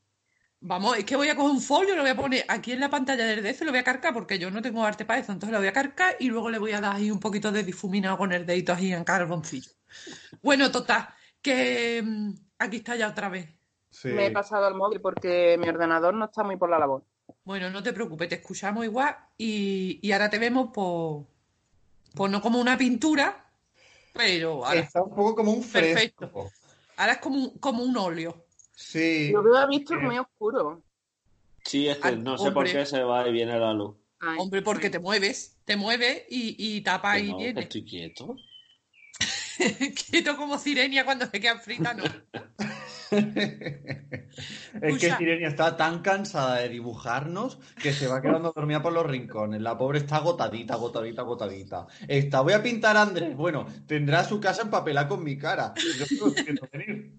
Vamos, 0.63 0.95
es 0.97 1.05
que 1.05 1.15
voy 1.15 1.27
a 1.27 1.35
coger 1.35 1.51
un 1.51 1.61
folio, 1.61 1.95
lo 1.95 2.03
voy 2.03 2.11
a 2.11 2.15
poner 2.15 2.45
aquí 2.47 2.71
en 2.71 2.79
la 2.79 2.89
pantalla 2.89 3.25
del 3.25 3.41
DC, 3.41 3.65
lo 3.65 3.71
voy 3.71 3.79
a 3.79 3.83
cargar 3.83 4.13
porque 4.13 4.37
yo 4.37 4.51
no 4.51 4.61
tengo 4.61 4.83
arte 4.85 5.05
para 5.05 5.19
eso, 5.19 5.31
entonces 5.31 5.51
lo 5.51 5.57
voy 5.57 5.67
a 5.67 5.73
cargar 5.73 6.15
y 6.19 6.27
luego 6.27 6.51
le 6.51 6.59
voy 6.59 6.71
a 6.73 6.79
dar 6.79 6.97
ahí 6.97 7.09
un 7.09 7.19
poquito 7.19 7.51
de 7.51 7.63
difuminado 7.63 8.15
con 8.15 8.31
el 8.31 8.45
dedito 8.45 8.71
ahí 8.71 8.93
en 8.93 9.03
carboncillo. 9.03 9.71
Bueno, 10.43 10.69
total, 10.71 11.07
que 11.41 12.03
mm, 12.05 12.33
aquí 12.59 12.77
está 12.77 12.95
ya 12.95 13.09
otra 13.09 13.29
vez. 13.29 13.49
Sí. 13.89 14.09
Me 14.09 14.27
he 14.27 14.31
pasado 14.31 14.67
al 14.67 14.75
móvil 14.75 15.01
porque 15.01 15.57
mi 15.59 15.67
ordenador 15.67 16.13
no 16.13 16.25
está 16.25 16.43
muy 16.43 16.57
por 16.57 16.69
la 16.69 16.77
labor. 16.77 17.03
Bueno, 17.43 17.71
no 17.71 17.81
te 17.81 17.91
preocupes, 17.91 18.29
te 18.29 18.35
escuchamos 18.35 18.85
igual 18.85 19.15
y, 19.37 19.99
y 20.03 20.11
ahora 20.11 20.29
te 20.29 20.37
vemos 20.37 20.69
por, 20.71 21.25
por 22.13 22.29
no 22.29 22.39
como 22.39 22.59
una 22.59 22.77
pintura, 22.77 23.51
pero 24.13 24.63
ahora, 24.63 24.79
Está 24.79 25.01
un 25.01 25.09
poco 25.09 25.35
como 25.35 25.53
un 25.53 25.63
fresco. 25.63 25.93
Perfecto. 25.95 26.51
ahora 26.97 27.13
es 27.13 27.17
como 27.19 27.59
como 27.59 27.83
un 27.83 27.97
óleo. 27.97 28.45
Sí. 28.81 29.31
Yo 29.31 29.43
veo 29.43 29.55
a 29.57 29.67
Víctor 29.67 30.01
muy 30.01 30.17
oscuro. 30.17 30.81
Sí, 31.63 31.87
es 31.87 31.97
que 31.97 32.07
Ah, 32.09 32.11
no 32.11 32.37
sé 32.37 32.51
por 32.51 32.65
qué 32.65 32.85
se 32.85 33.03
va 33.03 33.27
y 33.27 33.31
viene 33.31 33.57
la 33.59 33.73
luz. 33.73 33.95
Ay, 34.19 34.37
Hombre, 34.39 34.61
porque 34.61 34.87
ay. 34.87 34.91
te 34.91 34.99
mueves, 34.99 35.57
te 35.65 35.75
mueves 35.75 36.23
y, 36.29 36.55
y 36.57 36.81
tapa 36.81 37.13
Que 37.13 37.19
y 37.19 37.31
no, 37.31 37.37
que 37.37 37.43
viene. 37.43 37.61
estoy 37.61 37.85
quieto. 37.85 38.35
Quieto 40.09 40.35
como 40.37 40.57
sirenia 40.57 41.05
cuando 41.05 41.27
se 41.27 41.39
queda 41.39 41.59
frita, 41.59 41.93
no. 41.93 42.03
Es 44.81 44.97
que. 44.99 45.11
Sirenia 45.17 45.49
está 45.49 45.75
tan 45.75 46.01
cansada 46.01 46.57
de 46.59 46.69
dibujarnos 46.69 47.59
que 47.81 47.93
se 47.93 48.07
va 48.07 48.21
quedando 48.21 48.51
dormida 48.55 48.81
por 48.81 48.93
los 48.93 49.05
rincones. 49.05 49.61
La 49.61 49.77
pobre 49.77 49.99
está 49.99 50.15
agotadita, 50.17 50.73
agotadita, 50.75 51.21
agotadita. 51.21 51.87
Está, 52.07 52.41
voy 52.41 52.53
a 52.53 52.63
pintar 52.63 52.95
a 52.97 53.03
Andrés. 53.03 53.35
Bueno, 53.35 53.65
tendrá 53.85 54.23
su 54.23 54.39
casa 54.39 54.63
empapelada 54.63 55.07
con 55.07 55.23
mi 55.23 55.37
cara. 55.37 55.73
Yo 55.75 56.05
estoy 56.05 56.43
viendo 56.43 56.67
venir. 56.71 57.11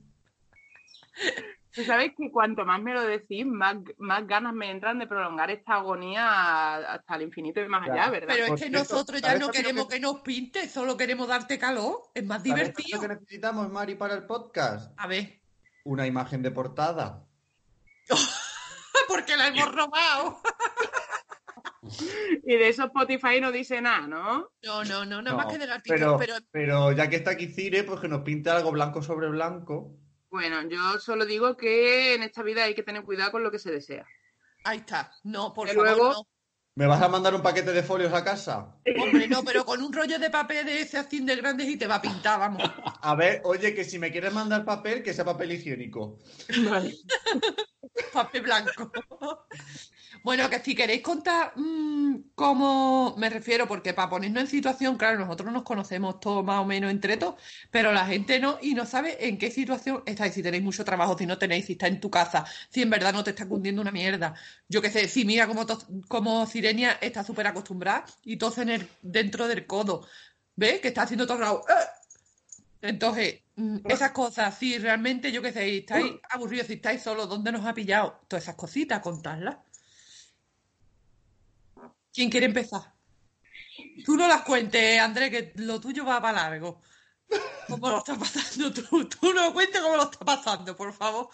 Tú 1.75 1.85
sabes 1.85 2.13
que 2.19 2.31
cuanto 2.31 2.65
más 2.67 2.83
me 2.83 2.93
lo 2.93 3.01
decís, 3.03 3.47
más, 3.47 3.77
más 3.99 4.27
ganas 4.27 4.53
me 4.53 4.71
entran 4.71 4.99
de 4.99 5.07
prolongar 5.07 5.51
esta 5.51 5.75
agonía 5.77 6.77
hasta 6.95 7.15
el 7.17 7.23
infinito 7.23 7.61
y 7.61 7.69
más 7.69 7.89
allá, 7.89 8.11
¿verdad? 8.11 8.35
Pero 8.35 8.45
es 8.45 8.51
que 8.53 8.69
cierto, 8.69 8.79
nosotros 8.79 9.21
ya 9.23 9.29
¿sabes 9.29 9.41
no 9.41 9.51
queremos 9.51 9.89
que- 9.89 9.95
que 9.95 10.01
nos 10.01 10.21
pintes, 10.21 10.71
solo 10.71 10.97
queremos 10.99 11.29
darte 11.29 11.59
calor. 11.59 12.03
Es 12.15 12.25
más 12.27 12.43
¿Sabes 12.43 12.55
divertido. 12.55 12.97
lo 12.97 13.09
que 13.09 13.15
necesitamos, 13.15 13.71
Mari, 13.71 13.95
para 13.95 14.15
el 14.15 14.25
podcast? 14.27 14.93
A 14.99 15.07
ver, 15.07 15.41
Una 15.85 16.07
imagen 16.07 16.43
de 16.43 16.51
portada. 16.51 17.25
porque 19.09 19.37
la 19.37 19.49
hemos 19.49 19.75
robado. 19.75 20.39
Y 22.45 22.57
de 22.57 22.69
eso 22.69 22.85
Spotify 22.85 23.41
no 23.41 23.51
dice 23.51 23.81
nada, 23.81 24.07
¿no? 24.07 24.51
No, 24.63 24.85
no, 24.85 25.05
no, 25.05 25.21
nada 25.21 25.37
No, 25.37 25.37
más 25.37 25.47
que 25.53 25.59
del 25.59 25.73
artículo. 25.73 26.17
pero, 26.17 26.35
Pero, 26.37 26.47
pero 26.53 26.93
ya 26.93 27.09
que 27.11 27.17
está 27.17 27.33
aquí 27.33 27.49
Cire, 27.49 27.83
pues 27.83 27.99
que 28.01 28.07
nos 28.09 28.23
pinte 28.23 28.51
algo 28.51 28.71
blanco 28.71 29.03
sobre 29.03 29.29
blanco. 29.29 29.97
Bueno, 30.33 30.63
yo 30.67 30.99
solo 30.99 31.27
digo 31.27 31.59
que 31.59 32.15
en 32.15 32.23
esta 32.23 32.43
vida 32.43 32.65
hay 32.65 32.75
que 32.75 32.83
tener 32.83 33.05
cuidado 33.05 33.33
con 33.33 33.43
lo 33.43 33.51
que 33.51 33.59
se 33.59 33.71
desea. 33.71 34.07
ahí 34.65 34.79
está. 34.79 35.13
No, 35.25 35.53
por 35.53 35.69
favor, 35.69 35.85
luego- 35.85 36.27
¿Me 36.75 36.87
vas 36.87 37.03
a 37.03 37.09
mandar 37.09 37.35
un 37.35 37.43
paquete 37.43 37.71
de 37.71 37.83
folios 37.83 38.15
a 38.15 38.25
casa? 38.25 38.75
no. 38.97 39.03
Hombre, 39.05 39.29
no, 39.29 39.45
pero 39.45 39.63
con 39.67 39.83
un 39.83 39.93
rollo 39.93 40.19
de 40.19 40.31
papel 40.31 40.65
de 40.65 40.81
ese 40.81 40.97
así 40.97 41.21
de 41.23 41.37
grandes 41.37 41.69
y 41.69 41.77
te 41.77 41.87
va 41.87 41.97
a 41.97 42.01
pintar, 42.03 42.41
vamos. 42.41 42.63
A 43.03 43.15
ver, 43.15 43.43
oye, 43.45 43.75
que 43.75 43.85
si 43.85 43.99
me 43.99 44.11
quieres 44.11 44.33
mandar 44.33 44.65
papel, 44.65 45.03
que 45.03 45.13
sea 45.13 45.27
papel 45.27 45.53
higiénico. 45.53 46.19
Vale. 46.71 46.97
Papel 48.15 48.41
blanco. 48.43 48.91
Bueno, 50.25 50.49
que 50.49 50.61
si 50.61 50.75
queréis 50.75 51.03
contar 51.03 51.53
mm, 51.57 52.31
cómo 52.35 53.15
me 53.19 53.29
refiero, 53.29 53.67
porque 53.67 53.93
para 53.95 54.09
ponernos 54.11 54.43
en 54.43 54.47
situación, 54.49 54.97
claro, 54.97 55.19
nosotros 55.19 55.53
nos 55.53 55.63
conocemos 55.65 56.21
todos 56.21 56.45
más 56.45 56.61
o 56.61 56.65
menos 56.65 56.91
entre 56.91 57.17
todos, 57.17 57.41
pero 57.71 57.93
la 57.93 58.07
gente 58.07 58.39
no 58.39 58.59
y 58.63 58.75
no 58.75 58.87
sabe 58.87 59.27
en 59.29 59.37
qué 59.39 59.51
situación 59.51 60.03
estáis, 60.07 60.35
si 60.35 60.43
tenéis 60.43 60.63
mucho 60.63 60.85
trabajo, 60.85 61.17
si 61.19 61.27
no 61.27 61.39
tenéis, 61.39 61.67
si 61.67 61.73
está 61.73 61.89
en 61.89 62.01
tu 62.01 62.11
casa, 62.11 62.45
si 62.71 62.83
en 62.83 62.91
verdad 62.91 63.13
no 63.13 63.25
te 63.25 63.31
está 63.31 63.49
cundiendo 63.49 63.83
una 63.83 63.91
mierda. 63.91 64.35
Yo 64.69 64.81
qué 64.81 64.91
sé, 64.91 65.09
si 65.09 65.25
mira 65.25 65.47
como, 65.49 65.67
tos- 65.67 65.87
como 66.09 66.47
Sirenia 66.47 66.99
está 67.01 67.25
súper 67.25 67.47
acostumbrada 67.49 68.05
y 68.25 68.37
tose 68.37 68.63
en 68.63 68.69
el- 68.71 68.89
dentro 69.03 69.49
del 69.49 69.67
codo, 69.67 70.07
¿ves? 70.57 70.81
Que 70.81 70.89
está 70.89 71.03
haciendo 71.03 71.27
todo 71.27 71.39
el 71.39 71.43
rato, 71.45 71.65
"Eh". 71.69 71.73
Entonces, 72.83 73.41
mm, 73.57 73.79
esas 73.89 74.11
cosas, 74.13 74.57
si 74.59 74.79
realmente, 74.79 75.31
yo 75.33 75.41
qué 75.43 75.53
sé, 75.53 75.79
estáis 75.79 76.21
aburridos, 76.31 76.67
si 76.67 76.75
estáis 76.75 77.03
solos, 77.03 77.29
¿dónde 77.29 77.53
nos 77.53 77.65
ha 77.67 77.75
pillado? 77.75 78.21
Todas 78.29 78.45
esas 78.45 78.57
cositas, 78.57 79.01
contarlas. 79.01 79.57
¿Quién 82.13 82.31
quiere 82.31 82.47
empezar? 82.47 82.93
Tú 84.05 84.17
no 84.17 84.29
las 84.29 84.43
cuentes, 84.43 85.01
André, 85.01 85.31
que 85.31 85.53
lo 85.57 85.81
tuyo 85.81 86.05
va 86.05 86.21
para 86.21 86.51
largo. 86.51 86.81
¿Cómo 87.69 87.89
lo 87.89 87.99
está 87.99 88.17
pasando 88.17 88.73
tú? 88.73 89.09
Tú 89.09 89.33
no 89.33 89.53
cuentes 89.53 89.81
cómo 89.81 89.97
lo 89.97 90.03
está 90.05 90.25
pasando, 90.25 90.77
por 90.77 90.93
favor. 90.93 91.29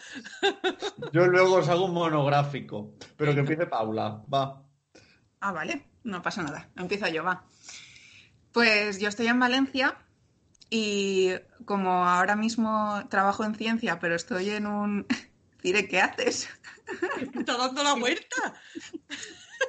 Yo 1.12 1.26
luego 1.26 1.56
os 1.56 1.68
hago 1.68 1.86
un 1.86 1.94
monográfico, 1.94 2.94
pero 3.16 3.34
que 3.34 3.40
empiece 3.40 3.66
Paula. 3.66 4.22
Va. 4.32 4.62
Ah, 5.40 5.52
vale, 5.52 5.86
no 6.04 6.22
pasa 6.22 6.42
nada. 6.42 6.68
Empiezo 6.76 7.08
yo, 7.08 7.24
va. 7.24 7.44
Pues 8.52 9.00
yo 9.00 9.08
estoy 9.08 9.26
en 9.26 9.40
Valencia 9.40 9.98
y 10.70 11.30
como 11.64 12.06
ahora 12.06 12.36
mismo 12.36 13.02
trabajo 13.08 13.44
en 13.44 13.54
ciencia, 13.54 13.98
pero 13.98 14.14
estoy 14.14 14.50
en 14.50 14.66
un... 14.66 15.06
Cire, 15.60 15.88
¿qué 15.88 16.00
haces? 16.00 16.48
Está 17.34 17.56
dando 17.56 17.82
la 17.82 17.94
vuelta. 17.94 18.54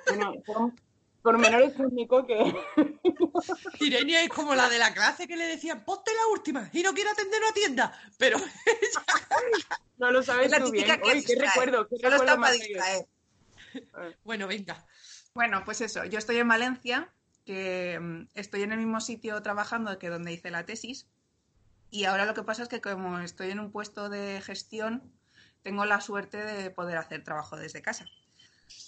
Bueno, 0.07 0.33
por, 0.45 0.73
por 1.21 1.37
menores 1.37 1.75
técnicos 1.75 2.25
que... 2.25 2.55
Irenia 3.79 4.23
es 4.23 4.29
como 4.29 4.55
la 4.55 4.69
de 4.69 4.79
la 4.79 4.93
clase 4.93 5.27
que 5.27 5.35
le 5.35 5.45
decían, 5.45 5.83
ponte 5.85 6.11
la 6.13 6.27
última 6.33 6.69
y 6.73 6.81
no 6.83 6.93
quiero 6.93 7.11
atender 7.11 7.41
una 7.41 7.53
tienda. 7.53 7.99
Pero 8.17 8.37
No 9.97 10.11
lo 10.11 10.23
sabes 10.23 10.45
Es 10.45 10.51
la 10.51 10.59
tú 10.59 10.71
bien. 10.71 10.85
típica 10.85 11.01
que 11.01 11.07
Uy, 11.07 11.23
qué 11.23 11.33
distrae. 11.33 11.47
recuerdo, 11.47 11.87
qué 11.87 11.97
Solo 11.97 12.09
recuerdo 12.11 12.37
más 12.37 12.57
bueno, 14.23 14.47
venga. 14.47 14.85
Bueno, 15.33 15.63
pues 15.63 15.81
eso, 15.81 16.05
yo 16.05 16.17
estoy 16.17 16.37
en 16.37 16.47
Valencia, 16.47 17.13
que 17.45 17.99
mm, 17.99 18.27
estoy 18.33 18.63
en 18.63 18.71
el 18.71 18.79
mismo 18.79 18.99
sitio 18.99 19.41
trabajando 19.41 19.99
que 19.99 20.09
donde 20.09 20.33
hice 20.33 20.49
la 20.49 20.65
tesis, 20.65 21.07
y 21.91 22.05
ahora 22.05 22.25
lo 22.25 22.33
que 22.33 22.43
pasa 22.43 22.63
es 22.63 22.69
que 22.69 22.81
como 22.81 23.19
estoy 23.19 23.51
en 23.51 23.59
un 23.59 23.71
puesto 23.71 24.09
de 24.09 24.41
gestión, 24.41 25.11
tengo 25.61 25.85
la 25.85 26.01
suerte 26.01 26.37
de 26.43 26.71
poder 26.71 26.97
hacer 26.97 27.23
trabajo 27.23 27.57
desde 27.57 27.81
casa. 27.81 28.05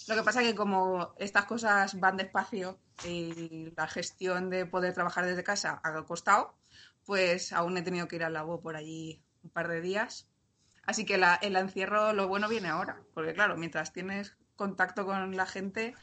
Lo 0.08 0.14
que 0.14 0.22
pasa 0.22 0.42
es 0.42 0.48
que 0.48 0.54
como 0.54 1.14
estas 1.18 1.44
cosas 1.46 1.98
van 1.98 2.16
despacio 2.16 2.78
y 3.04 3.72
la 3.76 3.86
gestión 3.88 4.50
de 4.50 4.66
poder 4.66 4.94
trabajar 4.94 5.26
desde 5.26 5.44
casa 5.44 5.80
ha 5.82 6.04
costado, 6.04 6.54
pues 7.04 7.52
aún 7.52 7.76
he 7.76 7.82
tenido 7.82 8.08
que 8.08 8.16
ir 8.16 8.24
al 8.24 8.32
labo 8.32 8.60
por 8.60 8.76
allí 8.76 9.22
un 9.42 9.50
par 9.50 9.68
de 9.68 9.80
días. 9.80 10.28
Así 10.84 11.04
que 11.04 11.14
el 11.14 11.56
encierro, 11.56 12.12
lo 12.12 12.28
bueno 12.28 12.48
viene 12.48 12.68
ahora, 12.68 13.00
porque 13.14 13.34
claro, 13.34 13.56
mientras 13.56 13.92
tienes 13.92 14.36
contacto 14.56 15.06
con 15.06 15.36
la 15.36 15.46
gente, 15.46 15.94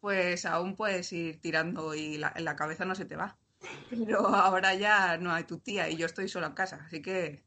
pues 0.00 0.44
aún 0.44 0.76
puedes 0.76 1.12
ir 1.12 1.40
tirando 1.40 1.94
y 1.94 2.18
la, 2.18 2.34
la 2.36 2.56
cabeza 2.56 2.84
no 2.84 2.94
se 2.94 3.06
te 3.06 3.16
va. 3.16 3.36
Pero 3.90 4.28
ahora 4.28 4.74
ya 4.74 5.16
no 5.16 5.32
hay 5.32 5.44
tu 5.44 5.58
tía 5.58 5.88
y 5.88 5.96
yo 5.96 6.06
estoy 6.06 6.28
sola 6.28 6.48
en 6.48 6.52
casa, 6.52 6.84
así 6.86 7.00
que 7.00 7.46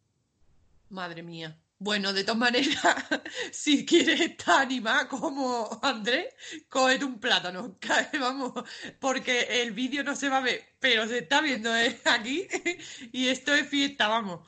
Madre 0.89 1.21
mía. 1.21 1.59
Bueno, 1.81 2.11
de 2.11 2.25
todas 2.25 2.37
maneras, 2.39 2.77
si 3.53 3.85
quieres 3.85 4.19
estar 4.19 4.63
animada 4.63 5.07
como 5.07 5.79
Andrés, 5.81 6.27
cógete 6.67 7.05
un 7.05 7.21
plátano, 7.21 7.77
cae, 7.79 8.09
vamos, 8.19 8.51
porque 8.99 9.61
el 9.61 9.71
vídeo 9.71 10.03
no 10.03 10.13
se 10.17 10.27
va 10.27 10.37
a 10.37 10.41
ver, 10.41 10.61
pero 10.81 11.07
se 11.07 11.19
está 11.19 11.39
viendo 11.39 11.73
eh, 11.75 11.97
aquí 12.05 12.47
y 13.13 13.29
esto 13.29 13.53
es 13.53 13.67
fiesta, 13.67 14.09
vamos. 14.09 14.41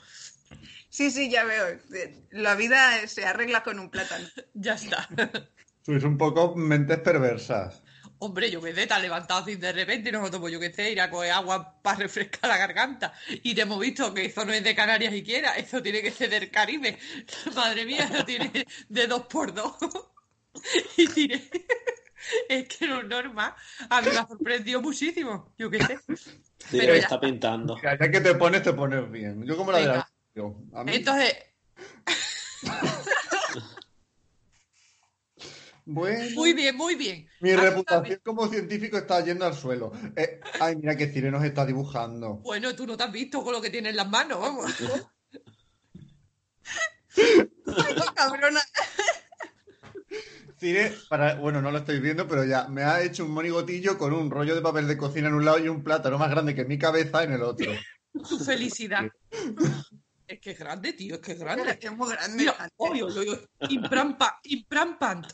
Sí, 0.90 1.10
sí, 1.10 1.32
ya 1.32 1.46
veo. 1.46 1.80
La 2.32 2.56
vida 2.56 3.08
se 3.08 3.26
arregla 3.26 3.64
con 3.64 3.80
un 3.80 3.90
plátano. 3.90 4.28
Ya 4.54 4.74
está. 4.74 5.08
Sois 5.86 6.04
un 6.04 6.18
poco 6.18 6.54
mentes 6.58 7.00
perversas. 7.00 7.81
Hombre, 8.24 8.52
yo 8.52 8.62
qué 8.62 8.72
sé, 8.76 8.86
te 8.86 8.94
has 8.94 9.02
levantado 9.02 9.42
así 9.42 9.56
de 9.56 9.72
repente 9.72 10.10
y 10.10 10.12
nosotros, 10.12 10.40
pues 10.42 10.54
yo 10.54 10.60
qué 10.60 10.72
sé, 10.72 10.92
ir 10.92 11.02
a 11.02 11.10
coger 11.10 11.32
agua 11.32 11.82
para 11.82 11.98
refrescar 11.98 12.50
la 12.52 12.58
garganta. 12.58 13.14
Y 13.28 13.56
te 13.56 13.62
hemos 13.62 13.80
visto 13.80 14.14
que 14.14 14.26
eso 14.26 14.46
no 14.46 14.54
es 14.54 14.64
de 14.64 14.76
Canarias 14.76 15.12
siquiera, 15.12 15.56
eso 15.58 15.82
tiene 15.82 16.04
que 16.04 16.12
ser 16.12 16.30
del 16.30 16.52
Caribe. 16.52 17.00
Madre 17.56 17.84
mía, 17.86 18.08
lo 18.14 18.24
tiene 18.24 18.52
de 18.90 19.08
dos 19.08 19.24
por 19.26 19.54
dos. 19.54 19.74
Y 20.98 21.08
diré, 21.08 21.50
es 22.50 22.68
que 22.68 22.86
no 22.86 23.00
es 23.02 23.08
normal. 23.08 23.56
A 23.90 24.02
mí 24.02 24.10
me 24.12 24.18
ha 24.20 24.28
sorprendido 24.28 24.82
muchísimo, 24.82 25.54
yo 25.58 25.70
qué 25.72 25.80
sé. 25.84 26.00
Pero 26.70 26.94
ya 26.94 27.02
está 27.02 27.20
pintando. 27.20 27.80
Ya 27.82 27.98
que 27.98 28.22
te 28.22 28.36
pones, 28.36 28.62
te 28.62 28.74
pones 28.74 29.10
bien. 29.10 29.44
Yo 29.46 29.58
como 29.58 29.72
la 29.72 29.78
de 29.80 29.86
la... 29.86 29.92
Venga. 29.94 30.12
yo, 30.36 30.56
a 30.74 30.84
mí- 30.84 30.96
Entonces, 30.96 31.36
Bueno, 35.86 36.24
muy 36.36 36.54
bien, 36.54 36.76
muy 36.76 36.96
bien. 36.96 37.28
mi 37.40 37.56
reputación 37.56 38.20
como 38.24 38.48
científico 38.48 38.98
está 38.98 39.24
yendo 39.24 39.46
al 39.46 39.56
suelo. 39.56 39.92
Eh, 40.16 40.40
ay, 40.60 40.76
mira 40.76 40.96
que 40.96 41.08
Cire 41.08 41.32
nos 41.32 41.44
está 41.44 41.66
dibujando. 41.66 42.36
Bueno, 42.36 42.76
tú 42.76 42.86
no 42.86 42.96
te 42.96 43.04
has 43.04 43.12
visto 43.12 43.44
con 43.44 43.54
lo 43.54 43.62
que 43.62 43.70
tiene 43.70 43.90
en 43.90 43.96
las 43.96 44.10
manos, 44.10 44.40
vamos. 44.40 44.72
Cabrona. 48.16 48.62
Cire, 50.60 50.94
para, 51.10 51.36
bueno, 51.36 51.62
no 51.62 51.72
lo 51.72 51.80
estáis 51.80 52.02
viendo, 52.02 52.28
pero 52.28 52.46
ya 52.46 52.68
me 52.68 52.84
ha 52.84 53.02
hecho 53.02 53.26
un 53.26 53.32
monigotillo 53.32 53.98
con 53.98 54.14
un 54.14 54.30
rollo 54.30 54.54
de 54.54 54.62
papel 54.62 54.88
de 54.88 54.98
cocina 54.98 55.28
en 55.28 55.34
un 55.34 55.44
lado 55.44 55.58
y 55.58 55.68
un 55.68 55.84
plátano 55.84 56.20
más 56.20 56.30
grande 56.30 56.54
que 56.54 56.66
mi 56.66 56.78
cabeza 56.78 57.24
en 57.24 57.34
el 57.34 57.42
otro. 57.42 57.72
Tu 58.14 58.38
felicidad. 58.38 59.10
Es 60.28 60.40
que 60.40 60.52
es 60.52 60.60
grande, 60.60 60.94
tío, 60.94 61.16
es 61.16 61.22
que 61.22 61.32
es 61.32 61.40
grande. 61.40 61.80
Es 61.82 61.92
muy 61.92 62.10
grande. 62.10 62.38
Mira, 62.38 62.52
Andrés. 62.52 62.72
obvio, 62.78 63.10
yo, 63.10 63.24
yo, 63.24 63.40
imprampa, 63.70 64.40
imprampant. 64.44 65.26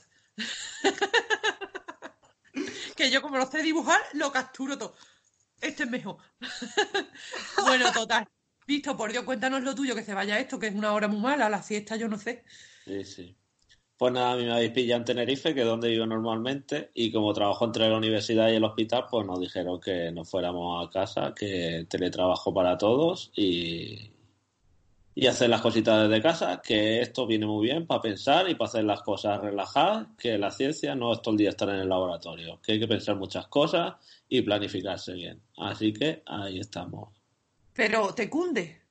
Que 2.95 3.11
yo 3.11 3.21
como 3.21 3.37
lo 3.37 3.45
sé 3.45 3.61
dibujar, 3.61 4.01
lo 4.13 4.31
capturo 4.31 4.77
todo. 4.77 4.95
Este 5.61 5.83
es 5.83 5.89
mejor. 5.89 6.17
bueno, 7.65 7.91
total. 7.91 8.27
Visto, 8.67 8.97
por 8.97 9.11
Dios, 9.11 9.23
cuéntanos 9.23 9.63
lo 9.63 9.73
tuyo, 9.73 9.95
que 9.95 10.03
se 10.03 10.13
vaya 10.13 10.39
esto, 10.39 10.59
que 10.59 10.67
es 10.67 10.75
una 10.75 10.93
hora 10.93 11.07
muy 11.07 11.21
mala, 11.21 11.49
la 11.49 11.63
fiesta 11.63 11.95
yo 11.95 12.07
no 12.07 12.17
sé. 12.17 12.43
Sí, 12.85 13.03
sí. 13.05 13.37
Pues 13.97 14.13
nada, 14.13 14.33
a 14.33 14.35
mí 14.35 14.43
me 14.43 14.51
habéis 14.51 14.71
pillado 14.71 14.99
en 14.99 15.05
Tenerife, 15.05 15.55
que 15.55 15.61
es 15.61 15.65
donde 15.65 15.89
vivo 15.89 16.05
normalmente, 16.05 16.91
y 16.93 17.11
como 17.11 17.33
trabajo 17.33 17.65
entre 17.65 17.89
la 17.89 17.97
universidad 17.97 18.49
y 18.49 18.55
el 18.55 18.63
hospital, 18.63 19.05
pues 19.09 19.25
nos 19.25 19.39
dijeron 19.39 19.79
que 19.79 20.11
nos 20.11 20.29
fuéramos 20.29 20.85
a 20.85 20.91
casa, 20.91 21.33
que 21.33 21.87
teletrabajo 21.89 22.53
para 22.53 22.77
todos 22.77 23.31
y, 23.35 24.11
y 25.19 25.25
hacer 25.25 25.49
las 25.49 25.61
cositas 25.61 26.07
desde 26.07 26.21
casa, 26.21 26.61
que 26.63 27.01
esto 27.01 27.25
viene 27.25 27.47
muy 27.47 27.65
bien 27.65 27.87
para 27.87 28.01
pensar 28.01 28.47
y 28.47 28.53
para 28.53 28.67
hacer 28.67 28.83
las 28.83 29.01
cosas 29.01 29.41
relajadas, 29.41 30.09
que 30.15 30.37
la 30.37 30.51
ciencia 30.51 30.93
no 30.93 31.11
es 31.11 31.23
todo 31.23 31.31
el 31.31 31.39
día 31.39 31.49
estar 31.49 31.67
en 31.69 31.77
el 31.77 31.89
laboratorio, 31.89 32.59
que 32.61 32.73
hay 32.73 32.79
que 32.79 32.87
pensar 32.87 33.15
muchas 33.15 33.47
cosas 33.47 33.95
y 34.29 34.43
planificarse 34.43 35.13
bien. 35.13 35.41
Así 35.57 35.91
que 35.91 36.21
ahí 36.23 36.59
estamos. 36.59 37.09
Pero 37.73 38.13
te 38.13 38.29
cunde. 38.29 38.83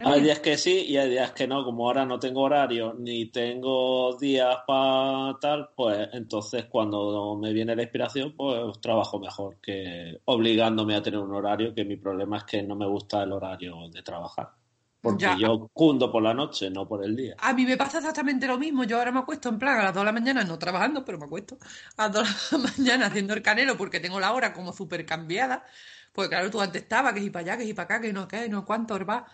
Hay 0.00 0.22
días 0.22 0.40
que 0.40 0.56
sí 0.56 0.86
y 0.88 0.96
hay 0.96 1.10
días 1.10 1.30
que 1.30 1.46
no. 1.46 1.64
Como 1.64 1.86
ahora 1.86 2.04
no 2.04 2.18
tengo 2.18 2.40
horario 2.40 2.92
ni 2.98 3.26
tengo 3.26 4.16
días 4.16 4.56
para 4.66 5.38
tal, 5.40 5.68
pues 5.76 6.08
entonces 6.14 6.64
cuando 6.64 7.36
me 7.40 7.52
viene 7.52 7.76
la 7.76 7.82
inspiración, 7.82 8.34
pues 8.36 8.80
trabajo 8.80 9.20
mejor 9.20 9.58
que 9.60 10.20
obligándome 10.24 10.96
a 10.96 11.02
tener 11.02 11.20
un 11.20 11.32
horario, 11.32 11.72
que 11.72 11.84
mi 11.84 11.94
problema 11.96 12.38
es 12.38 12.44
que 12.44 12.62
no 12.64 12.74
me 12.74 12.88
gusta 12.88 13.22
el 13.22 13.30
horario 13.30 13.88
de 13.88 14.02
trabajar. 14.02 14.61
Porque 15.02 15.22
Ya. 15.24 15.36
yo 15.36 15.68
cundo 15.72 16.10
por 16.12 16.22
la 16.22 16.32
noche, 16.32 16.70
no 16.70 16.86
por 16.88 17.04
el 17.04 17.16
día. 17.16 17.34
A 17.38 17.52
mí 17.52 17.66
me 17.66 17.76
pasa 17.76 17.98
exactamente 17.98 18.46
lo 18.46 18.56
mismo. 18.58 18.84
Yo 18.84 18.98
ahora 18.98 19.10
me 19.12 19.18
acuesto 19.18 19.48
en 19.48 19.58
plan 19.58 19.78
a 19.80 19.84
las 19.84 19.94
2 19.94 20.02
de 20.02 20.06
la 20.06 20.12
mañana, 20.12 20.44
no 20.44 20.58
trabajando, 20.58 21.04
pero 21.04 21.18
me 21.18 21.24
acuesto 21.26 21.58
a 21.96 22.04
las 22.04 22.12
2 22.12 22.50
de 22.50 22.58
la 22.58 22.64
mañana 22.76 23.06
haciendo 23.06 23.34
el 23.34 23.42
canelo 23.42 23.76
porque 23.76 24.00
tengo 24.00 24.20
la 24.20 24.32
hora 24.32 24.52
como 24.52 24.72
súper 24.72 25.04
cambiada. 25.04 25.64
Porque 26.12 26.28
claro, 26.30 26.50
tú 26.50 26.60
antes 26.60 26.82
estabas, 26.82 27.14
que 27.14 27.20
si 27.20 27.30
para 27.30 27.42
allá, 27.54 27.58
que 27.58 27.64
si 27.64 27.74
para 27.74 27.84
acá, 27.86 28.00
que 28.00 28.12
no, 28.12 28.28
que 28.28 28.48
no, 28.48 28.64
cuánto 28.64 29.04
va. 29.04 29.26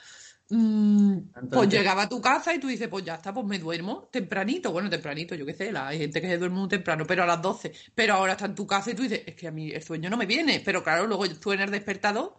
Mm, 0.51 1.19
pues 1.53 1.69
llegaba 1.69 2.03
a 2.05 2.09
tu 2.09 2.21
casa 2.23 2.55
y 2.55 2.59
tú 2.59 2.69
dices, 2.69 2.89
pues 2.89 3.05
ya 3.05 3.17
está, 3.17 3.35
pues 3.35 3.45
me 3.47 3.59
duermo 3.59 4.09
tempranito. 4.11 4.73
Bueno, 4.73 4.89
tempranito, 4.89 5.35
yo 5.35 5.45
qué 5.45 5.53
sé, 5.55 5.71
la, 5.73 5.89
hay 5.89 5.99
gente 5.99 6.21
que 6.23 6.29
se 6.29 6.39
duerme 6.39 6.59
muy 6.59 6.69
temprano, 6.69 7.05
pero 7.07 7.25
a 7.25 7.27
las 7.27 7.43
12. 7.43 7.73
Pero 7.95 8.15
ahora 8.15 8.33
está 8.33 8.47
en 8.47 8.55
tu 8.55 8.67
casa 8.67 8.91
y 8.91 8.95
tú 8.95 9.03
dices, 9.03 9.23
es 9.27 9.35
que 9.35 9.49
a 9.49 9.51
mí 9.51 9.71
el 9.71 9.83
sueño 9.83 10.09
no 10.09 10.17
me 10.17 10.27
viene. 10.27 10.63
Pero 10.65 10.83
claro, 10.83 11.07
luego 11.07 11.29
tú 11.39 11.53
en 11.53 11.61
el 11.61 11.71
despertador, 11.71 12.37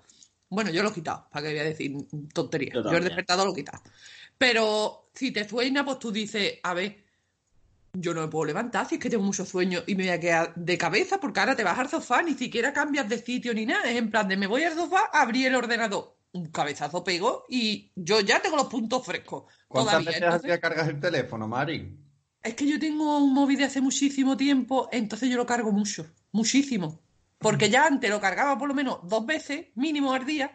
bueno, 0.50 0.72
yo 0.72 0.84
lo 0.84 0.90
he 0.90 0.94
quitado, 0.94 1.28
para 1.32 1.48
que 1.48 1.54
voy 1.54 1.60
a 1.60 1.64
decir 1.64 1.96
tonterías. 2.34 2.74
Yo 2.76 2.84
Yo, 2.84 2.98
el 2.98 3.04
despertador 3.04 3.48
lo 3.48 3.54
he 3.54 3.56
quitado. 3.56 3.84
Pero 4.38 5.10
si 5.14 5.32
te 5.32 5.48
sueña, 5.48 5.86
pues 5.86 6.00
tú 6.00 6.12
dices, 6.12 6.60
a 6.64 6.74
ver, 6.74 7.04
yo 7.94 8.14
no 8.14 8.22
me 8.22 8.28
puedo 8.28 8.46
levantar 8.46 8.88
si 8.88 8.96
es 8.96 9.02
que 9.02 9.10
tengo 9.10 9.24
mucho 9.24 9.46
sueño 9.46 9.84
y 9.88 9.96
me 9.96 10.04
voy 10.04 10.12
a 10.12 10.20
quedar 10.20 10.56
de 10.56 10.78
cabeza 10.78 11.20
porque 11.20 11.40
ahora 11.40 11.56
te 11.56 11.64
vas 11.64 11.78
al 11.78 11.90
sofá, 11.90 12.22
ni 12.22 12.34
siquiera 12.34 12.74
cambias 12.74 13.10
de 13.10 13.20
sitio 13.20 13.54
ni 13.54 13.66
nada. 13.66 13.90
Es 13.90 13.98
en 13.98 14.10
plan 14.10 14.28
de 14.28 14.38
me 14.38 14.48
voy 14.48 14.64
al 14.64 14.74
sofá, 14.76 15.10
abrí 15.12 15.46
el 15.46 15.56
ordenador, 15.56 16.18
un 16.32 16.48
cabezazo 16.52 17.04
pego 17.04 17.46
y 17.50 17.92
yo 17.96 18.22
ya 18.22 18.42
tengo 18.42 18.58
los 18.58 18.68
puntos 18.68 19.06
frescos. 19.06 19.44
¿Cuántas 19.68 19.94
Todavía. 19.94 20.10
veces 20.10 20.22
Entonces, 20.22 20.52
hacía 20.52 20.60
cargas 20.60 20.88
el 20.88 21.00
teléfono, 21.00 21.48
Mari? 21.48 21.98
es 22.42 22.56
que 22.56 22.68
yo 22.68 22.80
tengo 22.80 23.18
un 23.18 23.34
móvil 23.34 23.58
de 23.58 23.66
hace 23.66 23.82
muchísimo 23.82 24.38
tiempo, 24.38 24.90
entonces 24.92 25.30
yo 25.30 25.38
lo 25.38 25.46
cargo 25.46 25.72
mucho, 25.72 26.06
muchísimo. 26.32 27.02
Porque 27.40 27.70
ya 27.70 27.86
antes 27.86 28.10
lo 28.10 28.20
cargaba 28.20 28.58
por 28.58 28.68
lo 28.68 28.76
menos 28.76 29.00
dos 29.04 29.26
veces, 29.26 29.68
mínimo 29.76 30.14
al 30.14 30.26
día. 30.26 30.52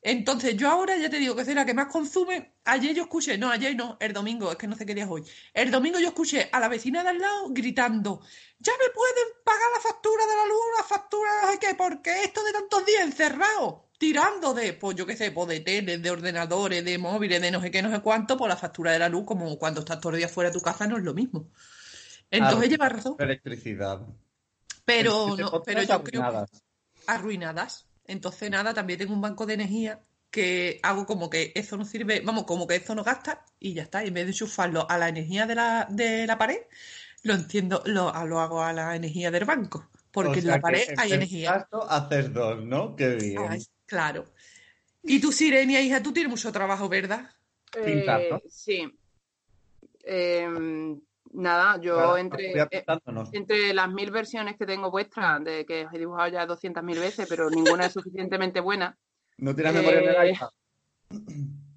Entonces 0.00 0.56
yo 0.56 0.70
ahora 0.70 0.96
ya 0.96 1.10
te 1.10 1.18
digo 1.18 1.34
que 1.34 1.44
soy 1.44 1.54
la 1.54 1.66
que 1.66 1.74
más 1.74 1.88
consume. 1.88 2.54
Ayer 2.64 2.94
yo 2.94 3.02
escuché, 3.02 3.36
no, 3.36 3.50
ayer 3.50 3.74
no, 3.74 3.96
el 4.00 4.12
domingo, 4.12 4.50
es 4.50 4.56
que 4.56 4.66
no 4.66 4.76
sé 4.76 4.86
qué 4.86 4.94
día 4.94 5.04
es 5.04 5.10
hoy. 5.10 5.24
El 5.52 5.70
domingo 5.70 5.98
yo 5.98 6.08
escuché 6.08 6.48
a 6.52 6.60
la 6.60 6.68
vecina 6.68 7.02
de 7.02 7.08
al 7.08 7.18
lado 7.18 7.48
gritando, 7.50 8.20
ya 8.58 8.72
me 8.72 8.92
pueden 8.94 9.28
pagar 9.44 9.68
la 9.74 9.80
factura 9.80 10.24
de 10.24 10.36
la 10.36 10.46
luz, 10.46 10.60
la 10.76 10.84
factura 10.84 11.34
de 11.34 11.46
no 11.46 11.52
sé 11.52 11.58
qué, 11.58 11.74
porque 11.74 12.22
esto 12.22 12.44
de 12.44 12.52
tantos 12.52 12.86
días 12.86 13.02
encerrado, 13.02 13.88
tirando 13.98 14.54
de, 14.54 14.72
pues 14.74 14.96
yo 14.96 15.04
qué 15.04 15.16
sé, 15.16 15.32
pues 15.32 15.48
de 15.48 15.60
teles, 15.60 16.00
de 16.00 16.10
ordenadores, 16.10 16.84
de 16.84 16.98
móviles, 16.98 17.40
de 17.40 17.50
no 17.50 17.60
sé 17.60 17.70
qué, 17.70 17.82
no 17.82 17.90
sé 17.90 18.00
cuánto, 18.00 18.36
pues 18.36 18.48
la 18.48 18.56
factura 18.56 18.92
de 18.92 19.00
la 19.00 19.08
luz, 19.08 19.24
como 19.24 19.58
cuando 19.58 19.80
estás 19.80 20.00
todo 20.00 20.12
el 20.12 20.18
día 20.18 20.28
fuera 20.28 20.50
de 20.50 20.54
tu 20.54 20.62
casa, 20.62 20.86
no 20.86 20.96
es 20.96 21.02
lo 21.02 21.14
mismo. 21.14 21.50
Entonces 22.30 22.68
lleva 22.68 22.88
razón. 22.88 23.16
Electricidad. 23.18 24.00
Pero, 24.88 25.36
no, 25.36 25.62
pero 25.62 25.82
yo 25.82 26.02
creo 26.02 26.22
que 26.22 26.26
arruinadas. 26.26 26.64
arruinadas. 27.06 27.86
Entonces, 28.06 28.50
nada, 28.50 28.72
también 28.72 28.98
tengo 28.98 29.12
un 29.12 29.20
banco 29.20 29.44
de 29.44 29.52
energía 29.52 30.00
que 30.30 30.80
hago 30.82 31.04
como 31.04 31.28
que 31.28 31.52
eso 31.54 31.76
no 31.76 31.84
sirve, 31.84 32.20
vamos, 32.20 32.44
como 32.44 32.66
que 32.66 32.76
eso 32.76 32.94
no 32.94 33.04
gasta 33.04 33.44
y 33.60 33.74
ya 33.74 33.82
está. 33.82 34.02
Y 34.02 34.08
en 34.08 34.14
vez 34.14 34.24
de 34.24 34.30
enchufarlo 34.30 34.90
a 34.90 34.96
la 34.96 35.10
energía 35.10 35.44
de 35.44 35.54
la, 35.54 35.86
de 35.90 36.26
la 36.26 36.38
pared, 36.38 36.62
lo 37.22 37.34
entiendo, 37.34 37.82
lo, 37.84 38.08
hago 38.08 38.62
a 38.62 38.72
la 38.72 38.96
energía 38.96 39.30
del 39.30 39.44
banco. 39.44 39.90
Porque 40.10 40.38
O 40.38 40.42
en 40.42 40.46
la 40.46 40.60
pared 40.60 40.88
hay 40.96 41.12
energía. 41.12 41.52
gasto, 41.52 41.82
haces 41.90 42.32
dos, 42.32 42.64
¿no? 42.64 42.96
Qué 42.96 43.14
bien. 43.16 43.42
Ay, 43.46 43.62
claro. 43.84 44.24
Y 45.02 45.20
tú, 45.20 45.32
Sirenia, 45.32 45.82
hija, 45.82 46.02
tú 46.02 46.14
tienes 46.14 46.30
mucho 46.30 46.50
trabajo, 46.50 46.88
¿verdad? 46.88 47.30
Eh, 47.76 48.06
sí. 48.48 48.90
Em, 50.02 50.98
nada, 51.32 51.80
yo 51.80 51.98
Ahora, 51.98 52.20
entre, 52.20 52.52
eh, 52.52 52.84
entre 53.32 53.74
las 53.74 53.90
mil 53.90 54.10
versiones 54.10 54.56
que 54.56 54.66
tengo 54.66 54.90
vuestras, 54.90 55.42
de 55.44 55.64
que 55.64 55.86
os 55.86 55.92
he 55.92 55.98
dibujado 55.98 56.28
ya 56.28 56.46
200.000 56.46 56.98
veces, 56.98 57.26
pero 57.28 57.50
ninguna 57.50 57.86
es 57.86 57.92
suficientemente 57.92 58.60
buena. 58.60 58.96
¿No 59.38 59.54
tienes 59.54 59.74
memoria 59.74 60.00
en 60.00 60.08
el 60.08 60.16
eh, 60.16 60.32
iPad? 60.32 60.48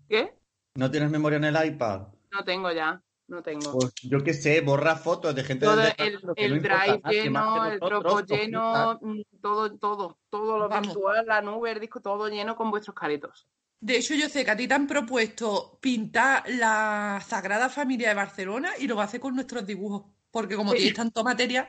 ¿Qué? 0.10 0.34
¿No 0.76 0.90
tienes 0.90 1.10
memoria 1.10 1.38
en 1.38 1.46
el 1.46 1.66
iPad? 1.66 2.08
No 2.32 2.44
tengo 2.44 2.72
ya, 2.72 3.02
no 3.28 3.44
tengo. 3.44 3.72
Pues 3.72 3.94
yo 4.02 4.24
qué 4.24 4.34
sé, 4.34 4.62
borra 4.62 4.96
fotos 4.96 5.36
de 5.36 5.44
gente 5.44 5.66
Todo 5.66 5.78
del 5.78 5.94
el, 5.98 6.20
el 6.36 6.56
no 6.56 6.62
drive 6.62 7.02
lleno, 7.10 7.66
el 7.66 7.80
Dropbox 7.80 8.28
lleno, 8.28 9.00
mm, 9.02 9.22
todo, 9.42 9.78
todo, 9.78 10.18
todo 10.30 10.58
lo 10.58 10.70
Vamos. 10.70 10.88
virtual, 10.88 11.26
la 11.26 11.42
nube, 11.42 11.72
el 11.72 11.80
disco, 11.80 12.02
todo 12.02 12.30
lleno 12.30 12.56
con 12.56 12.72
vuestros 12.72 12.96
caritos. 12.96 13.48
De 13.82 13.98
hecho, 13.98 14.13
yo 14.13 14.30
sé 14.30 14.46
que 14.46 14.52
a 14.52 14.56
ti 14.56 14.67
te 14.67 14.74
han 14.76 14.86
propuesto 14.88 15.80
pintar 15.82 16.44
la 16.48 17.20
Sagrada 17.28 17.67
Familia 17.67 18.10
de 18.10 18.15
Barcelona 18.15 18.70
y 18.80 18.88
lo 18.88 18.96
vas 18.96 19.06
a 19.06 19.08
hacer 19.08 19.20
con 19.20 19.34
nuestros 19.36 19.65
dibujos. 19.65 20.04
Porque 20.30 20.56
como 20.56 20.72
Sí. 20.72 20.78
tienes 20.78 20.94
tanto 20.96 21.24
material, 21.24 21.67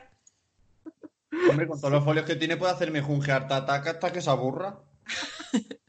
Hombre, 1.49 1.67
con 1.67 1.79
todos 1.81 1.91
los 1.91 2.03
folios 2.03 2.25
que 2.25 2.35
tiene 2.35 2.55
puede 2.55 2.71
hacerme 2.71 3.01
junge 3.01 3.31
harta 3.31 3.57
ataca 3.57 3.89
hasta 3.91 4.13
que 4.13 4.21
se 4.21 4.29
aburra. 4.29 4.79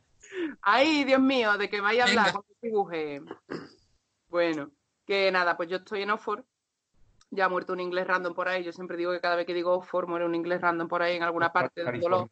Ay, 0.62 1.04
Dios 1.04 1.20
mío, 1.20 1.56
de 1.58 1.68
que 1.68 1.80
vais 1.82 2.00
a 2.00 2.04
hablar 2.04 2.24
Venga. 2.26 2.32
cuando 2.32 2.54
dibuje. 2.62 3.22
Bueno, 4.28 4.70
que 5.06 5.30
nada, 5.30 5.56
pues 5.56 5.68
yo 5.68 5.76
estoy 5.76 6.02
en 6.02 6.10
Oxford. 6.10 6.42
Ya 7.30 7.44
ha 7.44 7.48
muerto 7.48 7.72
un 7.74 7.80
inglés 7.80 8.06
random 8.06 8.34
por 8.34 8.48
ahí. 8.48 8.64
Yo 8.64 8.72
siempre 8.72 8.96
digo 8.96 9.12
que 9.12 9.20
cada 9.20 9.36
vez 9.36 9.46
que 9.46 9.54
digo 9.54 9.72
Oxford 9.74 10.08
muere 10.08 10.24
un 10.24 10.34
inglés 10.34 10.60
random 10.62 10.88
por 10.88 11.02
ahí 11.02 11.16
en 11.16 11.22
alguna 11.22 11.52
parte 11.52 11.84
del 11.84 12.00
dolor. 12.00 12.30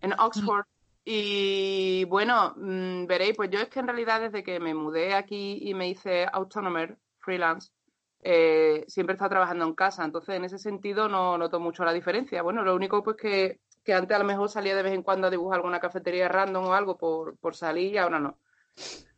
En 0.00 0.12
Oxford, 0.18 0.64
Y 1.04 2.04
bueno, 2.04 2.54
mm, 2.56 3.06
veréis, 3.06 3.36
pues 3.36 3.50
yo 3.50 3.58
es 3.60 3.68
que 3.68 3.80
en 3.80 3.86
realidad 3.88 4.20
desde 4.20 4.42
que 4.44 4.60
me 4.60 4.74
mudé 4.74 5.14
aquí 5.14 5.58
y 5.62 5.74
me 5.74 5.88
hice 5.88 6.26
autonomer, 6.30 6.98
freelance, 7.20 7.70
eh, 8.22 8.84
siempre 8.86 9.14
he 9.14 9.16
estado 9.16 9.30
trabajando 9.30 9.64
en 9.64 9.74
casa, 9.74 10.04
entonces 10.04 10.34
en 10.36 10.44
ese 10.44 10.58
sentido 10.58 11.08
no 11.08 11.38
noto 11.38 11.58
mucho 11.60 11.84
la 11.84 11.92
diferencia. 11.92 12.42
Bueno, 12.42 12.62
lo 12.62 12.74
único 12.74 13.02
pues 13.02 13.16
que, 13.16 13.60
que 13.84 13.94
antes 13.94 14.14
a 14.14 14.18
lo 14.20 14.26
mejor 14.26 14.48
salía 14.50 14.76
de 14.76 14.82
vez 14.82 14.92
en 14.92 15.02
cuando 15.02 15.26
a 15.26 15.30
dibujar 15.30 15.56
alguna 15.56 15.80
cafetería 15.80 16.28
random 16.28 16.66
o 16.66 16.74
algo 16.74 16.98
por, 16.98 17.36
por 17.38 17.56
salir 17.56 17.94
y 17.94 17.98
ahora 17.98 18.20
no. 18.20 18.38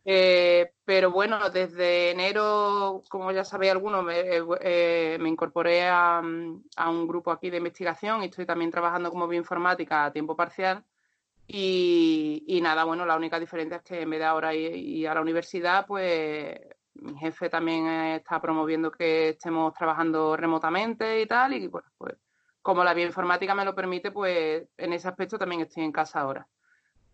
Eh, 0.04 0.72
pero 0.84 1.10
bueno, 1.12 1.50
desde 1.50 2.10
enero, 2.10 3.02
como 3.08 3.30
ya 3.32 3.44
sabéis 3.44 3.72
algunos, 3.72 4.04
me, 4.04 4.20
eh, 4.20 4.42
eh, 4.60 5.18
me 5.20 5.28
incorporé 5.28 5.88
a, 5.88 6.20
mm, 6.22 6.64
a 6.76 6.90
un 6.90 7.06
grupo 7.06 7.30
aquí 7.30 7.50
de 7.50 7.58
investigación 7.58 8.22
y 8.22 8.26
estoy 8.26 8.46
también 8.46 8.70
trabajando 8.70 9.10
como 9.10 9.28
bioinformática 9.28 10.06
a 10.06 10.12
tiempo 10.12 10.36
parcial. 10.36 10.84
Y, 11.46 12.44
y 12.46 12.60
nada, 12.60 12.84
bueno, 12.84 13.04
la 13.04 13.16
única 13.16 13.38
diferencia 13.38 13.78
es 13.78 13.82
que 13.82 14.02
en 14.02 14.10
vez 14.10 14.20
de 14.20 14.26
ahora 14.26 14.54
ir, 14.54 14.74
ir 14.74 15.08
a 15.08 15.14
la 15.14 15.20
universidad, 15.20 15.86
pues 15.86 16.58
mi 16.94 17.16
jefe 17.18 17.48
también 17.48 17.86
está 17.86 18.40
promoviendo 18.40 18.90
que 18.90 19.30
estemos 19.30 19.72
trabajando 19.74 20.36
remotamente 20.36 21.20
y 21.20 21.26
tal. 21.26 21.54
Y 21.54 21.66
bueno, 21.68 21.88
pues 21.98 22.16
como 22.60 22.84
la 22.84 22.94
bioinformática 22.94 23.54
me 23.54 23.64
lo 23.64 23.74
permite, 23.74 24.12
pues 24.12 24.68
en 24.76 24.92
ese 24.92 25.08
aspecto 25.08 25.38
también 25.38 25.62
estoy 25.62 25.84
en 25.84 25.92
casa 25.92 26.20
ahora. 26.20 26.46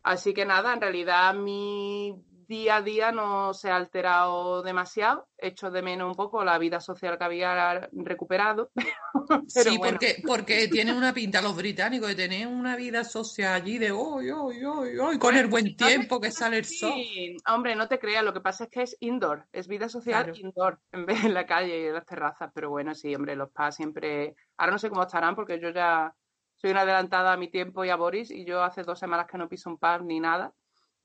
Así 0.03 0.33
que 0.33 0.45
nada, 0.45 0.73
en 0.73 0.81
realidad 0.81 1.35
mi 1.35 2.15
día 2.49 2.77
a 2.77 2.83
día 2.83 3.13
no 3.13 3.53
se 3.55 3.71
ha 3.71 3.77
alterado 3.77 4.63
demasiado. 4.63 5.29
Echo 5.37 5.71
de 5.71 5.83
menos 5.83 6.09
un 6.09 6.15
poco 6.17 6.43
la 6.43 6.59
vida 6.59 6.81
social 6.81 7.19
que 7.19 7.25
había 7.25 7.89
recuperado. 7.93 8.71
Pero 9.55 9.71
sí, 9.71 9.79
bueno. 9.79 9.93
porque, 9.93 10.23
porque 10.27 10.69
tienen 10.69 10.97
una 10.97 11.13
pinta 11.13 11.43
los 11.43 11.55
británicos 11.55 12.09
de 12.09 12.15
tener 12.15 12.47
una 12.47 12.75
vida 12.77 13.05
social 13.05 13.55
allí 13.55 13.79
de 13.79 13.93
hoy, 13.93 14.31
hoy, 14.31 14.65
hoy, 14.65 14.99
hoy, 14.99 15.19
con 15.19 15.37
el 15.37 15.47
buen 15.47 15.77
tiempo 15.77 16.21
que 16.21 16.31
sale 16.31 16.59
el 16.59 16.65
sol. 16.65 16.93
Sí, 16.95 17.37
hombre, 17.47 17.77
no 17.77 17.87
te 17.87 17.99
creas, 17.99 18.25
lo 18.25 18.33
que 18.33 18.41
pasa 18.41 18.65
es 18.65 18.71
que 18.71 18.83
es 18.83 18.97
indoor, 19.01 19.47
es 19.53 19.69
vida 19.69 19.89
social 19.89 20.25
Claro. 20.25 20.39
indoor, 20.39 20.81
en 20.93 21.07
vez 21.07 21.23
de 21.23 21.29
en 21.29 21.35
la 21.35 21.47
calle 21.47 21.83
y 21.83 21.87
en 21.87 21.95
las 21.95 22.07
terrazas, 22.07 22.51
pero 22.55 22.71
bueno, 22.71 22.95
sí, 22.95 23.15
hombre, 23.15 23.37
los 23.37 23.51
PAS 23.51 23.77
siempre, 23.77 24.35
ahora 24.57 24.73
no 24.73 24.79
sé 24.79 24.89
cómo 24.89 25.03
estarán 25.03 25.35
porque 25.35 25.61
yo 25.61 25.71
ya 25.71 26.15
soy 26.57 26.71
una 26.71 26.81
adelantada 26.81 27.33
a 27.33 27.37
mi 27.37 27.51
tiempo 27.51 27.85
y 27.85 27.91
a 27.91 27.97
Boris 27.97 28.31
y 28.31 28.45
yo 28.45 28.63
hace 28.63 28.83
dos 28.83 28.99
semanas 28.99 29.27
que 29.31 29.39
no 29.39 29.49
piso 29.49 29.71
un 29.71 29.79
pub 29.79 30.03
ni 30.05 30.19
nada, 30.19 30.53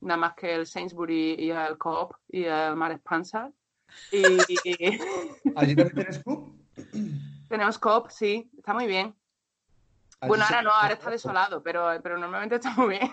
nada 0.04 0.18
más 0.18 0.34
que 0.36 0.54
el 0.56 0.66
Sainsbury 0.68 1.36
y 1.40 1.52
el 1.52 1.78
Coop 1.78 2.14
y 2.30 2.44
el 2.44 2.76
Mar 2.76 2.92
Spencer 2.94 3.52
y 4.12 4.38
¿Allí 5.56 5.76
también 5.76 5.96
tienes 5.96 6.20
club? 6.24 6.60
tenemos 7.50 7.78
Coop, 7.80 8.10
sí, 8.10 8.50
está 8.58 8.74
muy 8.74 8.88
bien. 8.88 9.16
Allí 10.20 10.30
Bueno, 10.30 10.44
ahora 10.46 10.62
no, 10.62 10.72
ahora 10.72 10.94
está 10.94 11.06
Coop. 11.06 11.12
desolado, 11.14 11.64
pero, 11.64 11.88
pero 12.02 12.18
normalmente 12.18 12.56
está 12.56 12.74
muy 12.76 12.98
bien. 12.98 13.10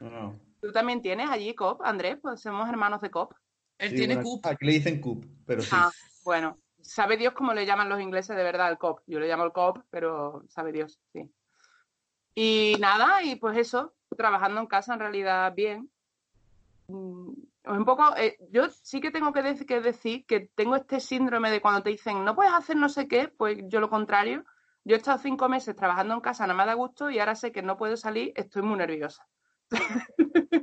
No, 0.00 0.10
no. 0.10 0.40
¿Tú 0.60 0.72
también 0.72 1.00
tienes 1.00 1.30
allí 1.30 1.54
Coop, 1.54 1.80
Andrés? 1.82 2.18
Pues 2.20 2.40
somos 2.40 2.68
hermanos 2.68 3.00
de 3.00 3.10
Coop. 3.10 3.32
Él 3.78 3.90
Sí, 3.90 3.96
tiene 3.96 4.14
bueno, 4.16 4.28
cup. 4.30 4.46
Aquí 4.46 4.66
le 4.66 4.72
dicen 4.72 5.00
cup, 5.00 5.24
pero 5.46 5.62
sí. 5.62 5.70
Ah, 5.72 5.90
bueno, 6.24 6.58
sabe 6.82 7.16
Dios 7.16 7.32
cómo 7.32 7.54
le 7.54 7.64
llaman 7.64 7.88
los 7.88 8.00
ingleses 8.00 8.36
de 8.36 8.42
verdad 8.42 8.66
al 8.66 8.78
COP. 8.78 9.00
Yo 9.06 9.20
le 9.20 9.28
llamo 9.28 9.44
el 9.44 9.52
COP, 9.52 9.78
pero 9.90 10.42
sabe 10.48 10.72
Dios, 10.72 11.00
sí. 11.12 11.30
Y 12.34 12.76
nada, 12.80 13.22
y 13.22 13.36
pues 13.36 13.56
eso, 13.58 13.94
trabajando 14.16 14.60
en 14.60 14.66
casa 14.66 14.94
en 14.94 15.00
realidad 15.00 15.52
bien. 15.54 15.90
Mm, 16.88 17.32
Un 17.64 17.84
poco, 17.84 18.16
eh, 18.16 18.38
yo 18.50 18.68
sí 18.70 19.00
que 19.00 19.10
tengo 19.10 19.32
que, 19.32 19.40
dec- 19.42 19.66
que 19.66 19.80
decir 19.80 20.26
que 20.26 20.40
tengo 20.54 20.76
este 20.76 20.98
síndrome 21.00 21.50
de 21.50 21.60
cuando 21.60 21.82
te 21.82 21.90
dicen 21.90 22.24
no 22.24 22.34
puedes 22.34 22.52
hacer 22.52 22.76
no 22.76 22.88
sé 22.88 23.06
qué, 23.08 23.28
pues 23.28 23.58
yo 23.68 23.80
lo 23.80 23.90
contrario. 23.90 24.44
Yo 24.84 24.94
he 24.96 24.98
estado 24.98 25.18
cinco 25.18 25.48
meses 25.48 25.76
trabajando 25.76 26.14
en 26.14 26.20
casa, 26.20 26.44
nada 26.46 26.56
más 26.56 26.66
da 26.66 26.74
gusto, 26.74 27.10
y 27.10 27.18
ahora 27.18 27.34
sé 27.36 27.52
que 27.52 27.62
no 27.62 27.76
puedo 27.76 27.96
salir, 27.98 28.32
estoy 28.34 28.62
muy 28.62 28.78
nerviosa. 28.78 29.28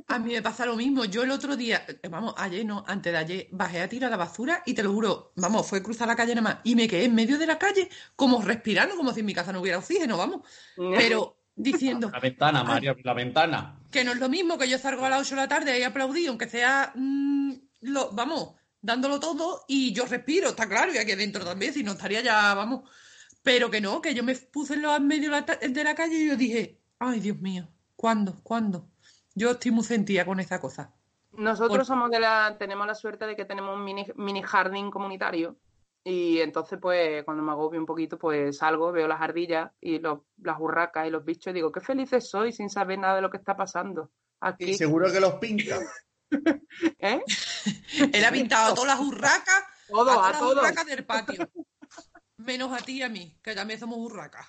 A 0.06 0.18
mí 0.18 0.32
me 0.32 0.42
pasa 0.42 0.64
lo 0.66 0.74
mismo. 0.76 1.04
Yo 1.04 1.22
el 1.22 1.30
otro 1.30 1.54
día, 1.56 1.84
eh, 1.86 2.08
vamos, 2.08 2.34
ayer 2.38 2.64
no, 2.64 2.82
antes 2.86 3.12
de 3.12 3.18
ayer, 3.18 3.48
bajé 3.52 3.82
a 3.82 3.88
tirar 3.88 4.10
la 4.10 4.16
basura 4.16 4.62
y 4.64 4.74
te 4.74 4.82
lo 4.82 4.92
juro, 4.92 5.32
vamos, 5.36 5.68
fue 5.68 5.82
cruzar 5.82 6.08
la 6.08 6.16
calle 6.16 6.34
nada 6.34 6.42
más 6.54 6.58
y 6.64 6.74
me 6.74 6.88
quedé 6.88 7.04
en 7.04 7.14
medio 7.14 7.38
de 7.38 7.46
la 7.46 7.58
calle 7.58 7.88
como 8.16 8.40
respirando, 8.42 8.96
como 8.96 9.12
si 9.12 9.20
en 9.20 9.26
mi 9.26 9.34
casa 9.34 9.52
no 9.52 9.60
hubiera 9.60 9.78
oxígeno, 9.78 10.16
vamos. 10.16 10.46
Pero 10.94 11.37
diciendo 11.58 12.08
La 12.12 12.20
ventana, 12.20 12.64
Mario, 12.64 12.96
la 13.02 13.12
ventana. 13.14 13.78
que 13.90 14.04
no 14.04 14.12
es 14.12 14.18
lo 14.18 14.28
mismo 14.28 14.56
que 14.56 14.68
yo 14.68 14.78
salgo 14.78 15.04
a 15.04 15.10
las 15.10 15.20
8 15.22 15.34
de 15.34 15.40
la 15.42 15.48
tarde 15.48 15.78
y 15.78 15.82
aplaudí, 15.82 16.26
aunque 16.26 16.48
sea, 16.48 16.92
mm, 16.94 17.52
lo, 17.82 18.10
vamos, 18.12 18.54
dándolo 18.80 19.18
todo 19.20 19.64
y 19.68 19.92
yo 19.92 20.06
respiro, 20.06 20.50
está 20.50 20.68
claro, 20.68 20.92
y 20.94 20.98
aquí 20.98 21.12
adentro 21.12 21.44
también, 21.44 21.72
si 21.74 21.82
no 21.82 21.92
estaría 21.92 22.20
ya, 22.22 22.54
vamos. 22.54 22.88
Pero 23.42 23.70
que 23.70 23.80
no, 23.80 24.00
que 24.00 24.14
yo 24.14 24.22
me 24.22 24.34
puse 24.34 24.74
en, 24.74 24.82
lo- 24.82 24.94
en 24.96 25.06
medio 25.06 25.30
de 25.30 25.36
la, 25.40 25.46
ta- 25.46 25.56
de 25.56 25.84
la 25.84 25.94
calle 25.94 26.16
y 26.16 26.28
yo 26.28 26.36
dije, 26.36 26.80
ay, 26.98 27.20
Dios 27.20 27.38
mío, 27.40 27.68
¿cuándo? 27.96 28.40
¿Cuándo? 28.42 28.88
Yo 29.34 29.52
estoy 29.52 29.70
muy 29.70 29.84
sentida 29.84 30.24
con 30.24 30.40
esa 30.40 30.60
cosa. 30.60 30.92
Nosotros 31.32 31.78
Por- 31.78 31.86
somos 31.86 32.10
de 32.10 32.20
la, 32.20 32.56
tenemos 32.58 32.86
la 32.86 32.94
suerte 32.94 33.26
de 33.26 33.36
que 33.36 33.44
tenemos 33.44 33.74
un 33.76 33.84
mini, 33.84 34.06
mini 34.16 34.42
jardín 34.42 34.90
comunitario 34.90 35.56
y 36.10 36.40
entonces 36.40 36.78
pues 36.80 37.22
cuando 37.24 37.42
me 37.42 37.52
agobio 37.52 37.78
un 37.78 37.86
poquito 37.86 38.18
pues 38.18 38.56
salgo, 38.58 38.92
veo 38.92 39.06
las 39.06 39.20
ardillas 39.20 39.70
y 39.80 39.98
los, 39.98 40.20
las 40.38 40.58
urracas 40.58 41.06
y 41.06 41.10
los 41.10 41.24
bichos 41.24 41.50
y 41.50 41.54
digo, 41.54 41.70
qué 41.70 41.80
felices 41.80 42.28
soy 42.30 42.52
sin 42.52 42.70
saber 42.70 42.98
nada 42.98 43.16
de 43.16 43.22
lo 43.22 43.30
que 43.30 43.36
está 43.36 43.56
pasando 43.56 44.10
Y 44.10 44.36
aquí. 44.40 44.74
seguro 44.74 45.12
que 45.12 45.20
los 45.20 45.34
pinta. 45.34 45.78
¿Eh? 46.98 47.20
Él 48.12 48.24
ha 48.24 48.30
pintado 48.30 48.72
a 48.72 48.74
todas 48.74 48.98
las 48.98 49.06
urracas, 49.06 49.64
Todo, 49.88 50.10
a 50.10 50.12
a 50.12 50.16
todas 50.16 50.30
las 50.32 50.40
todo. 50.40 50.60
urracas 50.60 50.86
del 50.86 51.04
patio. 51.04 51.50
Menos 52.38 52.72
a 52.72 52.84
ti 52.84 52.98
y 52.98 53.02
a 53.02 53.08
mí, 53.08 53.36
que 53.42 53.54
también 53.54 53.78
somos 53.80 53.98
urracas. 53.98 54.46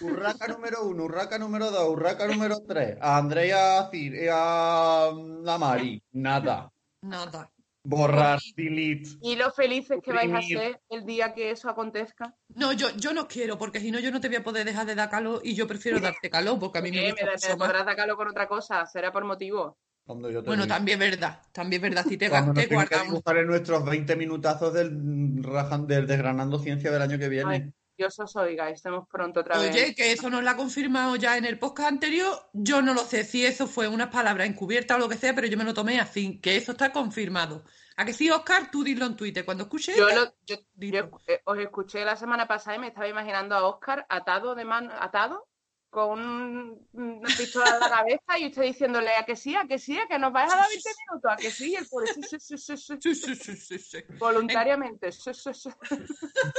Urraca 0.00 0.48
número 0.48 0.84
uno, 0.84 1.04
urraca 1.04 1.38
número 1.38 1.70
dos, 1.70 1.88
urraca 1.90 2.26
número 2.26 2.56
tres. 2.66 2.96
A 3.00 3.18
Andrea 3.18 3.46
y 3.46 3.50
a, 3.50 3.88
Cir, 3.90 4.14
y 4.14 4.26
a, 4.30 5.10
mm, 5.14 5.48
a 5.48 5.58
Mari, 5.58 6.02
nada. 6.12 6.72
Nada. 7.02 7.50
Borrar, 7.82 8.38
delete. 8.56 9.10
Y 9.22 9.36
lo 9.36 9.50
felices 9.50 9.98
que 10.02 10.12
vais 10.12 10.32
a 10.32 10.42
ser 10.42 10.80
el 10.90 11.04
día 11.06 11.32
que 11.32 11.50
eso 11.50 11.68
acontezca. 11.68 12.34
No, 12.54 12.72
yo, 12.72 12.88
yo 12.96 13.12
no 13.12 13.26
quiero, 13.26 13.56
porque 13.58 13.80
si 13.80 13.90
no, 13.90 13.98
yo 14.00 14.10
no 14.10 14.20
te 14.20 14.28
voy 14.28 14.36
a 14.36 14.44
poder 14.44 14.66
dejar 14.66 14.86
de 14.86 14.94
dar 14.94 15.08
calor 15.08 15.40
y 15.44 15.54
yo 15.54 15.66
prefiero 15.66 15.98
darte 16.00 16.28
calor, 16.30 16.58
porque 16.58 16.78
a 16.78 16.82
mí 16.82 16.90
me 16.90 17.10
gusta 17.10 17.24
me, 17.26 17.32
mucho 17.32 17.48
me 17.48 17.56
más. 17.56 17.68
podrás 17.68 17.84
sacarlo 17.86 18.16
con 18.16 18.28
otra 18.28 18.46
cosa, 18.46 18.86
será 18.86 19.10
por 19.10 19.24
motivo. 19.24 19.78
Yo 20.06 20.42
Bueno, 20.42 20.66
también 20.66 20.98
verdad, 20.98 21.40
también 21.52 21.82
verdad. 21.82 22.04
Si 22.08 22.16
te, 22.16 22.28
Cuando 22.28 22.52
te 22.52 22.66
que 22.68 22.74
guardamos. 22.74 23.08
dibujar 23.12 23.36
en 23.38 23.46
nuestros 23.46 23.84
20 23.84 24.16
minutazos 24.16 24.74
del, 24.74 25.40
Desgranando 25.86 26.58
Ciencia 26.58 26.90
del 26.90 27.02
año 27.02 27.18
que 27.18 27.28
viene. 27.28 27.54
Ay, 27.54 27.72
Dios 28.00 28.18
os 28.18 28.34
oiga, 28.36 28.70
estemos 28.70 29.06
pronto 29.06 29.40
otra 29.40 29.58
vez. 29.58 29.74
Oye, 29.74 29.94
que 29.94 30.10
eso 30.10 30.30
nos 30.30 30.42
lo 30.42 30.48
ha 30.48 30.56
confirmado 30.56 31.16
ya 31.16 31.36
en 31.36 31.44
el 31.44 31.58
podcast 31.58 31.90
anterior. 31.90 32.48
Yo 32.54 32.80
no 32.80 32.94
lo 32.94 33.04
sé 33.04 33.24
si 33.24 33.44
eso 33.44 33.66
fue 33.66 33.88
unas 33.88 34.08
palabras 34.08 34.48
encubiertas 34.48 34.96
o 34.96 35.00
lo 35.00 35.06
que 35.06 35.18
sea, 35.18 35.34
pero 35.34 35.46
yo 35.46 35.58
me 35.58 35.64
lo 35.64 35.74
tomé 35.74 36.00
así, 36.00 36.40
que 36.40 36.56
eso 36.56 36.72
está 36.72 36.92
confirmado. 36.92 37.62
¿A 37.98 38.06
que 38.06 38.14
sí, 38.14 38.30
Oscar? 38.30 38.70
Tú 38.70 38.82
dilo 38.82 39.04
en 39.04 39.16
Twitter. 39.16 39.44
Cuando 39.44 39.64
escuches 39.64 39.94
Yo, 39.94 40.08
lo- 40.08 40.32
yo- 40.46 40.56
dilo. 40.72 41.10
yo, 41.10 41.18
eh, 41.26 41.42
os 41.44 41.58
escuché 41.58 42.02
la 42.06 42.16
semana 42.16 42.48
pasada 42.48 42.76
y 42.76 42.80
me 42.80 42.86
estaba 42.86 43.06
imaginando 43.06 43.54
a 43.54 43.66
Oscar 43.68 44.06
atado 44.08 44.54
de 44.54 44.64
mano, 44.64 44.90
atado 44.98 45.46
con 45.90 46.20
un- 46.20 46.88
una 46.92 47.28
pistola 47.36 47.74
en 47.74 47.80
la 47.80 47.88
cabeza 47.90 48.38
y 48.38 48.46
usted 48.46 48.62
diciéndole 48.62 49.10
a 49.16 49.24
que 49.26 49.34
sí, 49.36 49.54
a 49.56 49.66
que 49.66 49.78
sí, 49.78 49.98
a 49.98 50.06
que 50.06 50.18
nos 50.18 50.32
vais 50.32 50.50
a 50.52 50.56
dar 50.56 50.68
20 50.68 50.90
minutos, 51.08 51.32
a 51.32 51.36
que 51.36 51.50
sí, 51.50 51.72
y 51.72 51.76
el 51.76 51.86
pobre 51.86 52.06
sí, 52.14 52.22
sí, 52.22 52.38
sí, 52.38 52.56
sí, 52.56 52.76
sí, 52.76 52.96
Sí, 53.00 53.14
sí, 53.14 53.34
sí, 53.34 53.56
sí, 53.56 53.78
sí. 53.78 53.98
voluntariamente. 54.18 55.10
sí, 55.12 55.32
sí, 55.34 55.50
sí. 55.52 55.70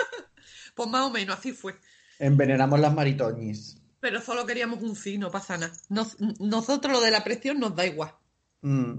Pues 0.75 0.89
más 0.89 1.01
o 1.05 1.09
menos 1.11 1.37
así 1.37 1.53
fue. 1.53 1.75
Envenenamos 2.19 2.79
las 2.79 2.93
maritoñis. 2.93 3.77
Pero 3.99 4.19
solo 4.21 4.45
queríamos 4.45 4.81
un 4.81 4.95
sí, 4.95 5.17
no 5.17 5.29
pasa 5.31 5.57
nada. 5.57 5.73
Nos- 5.89 6.19
nosotros 6.39 6.91
lo 6.93 7.01
de 7.01 7.11
la 7.11 7.23
presión 7.23 7.59
nos 7.59 7.75
da 7.75 7.85
igual. 7.85 8.13
Mm. 8.61 8.95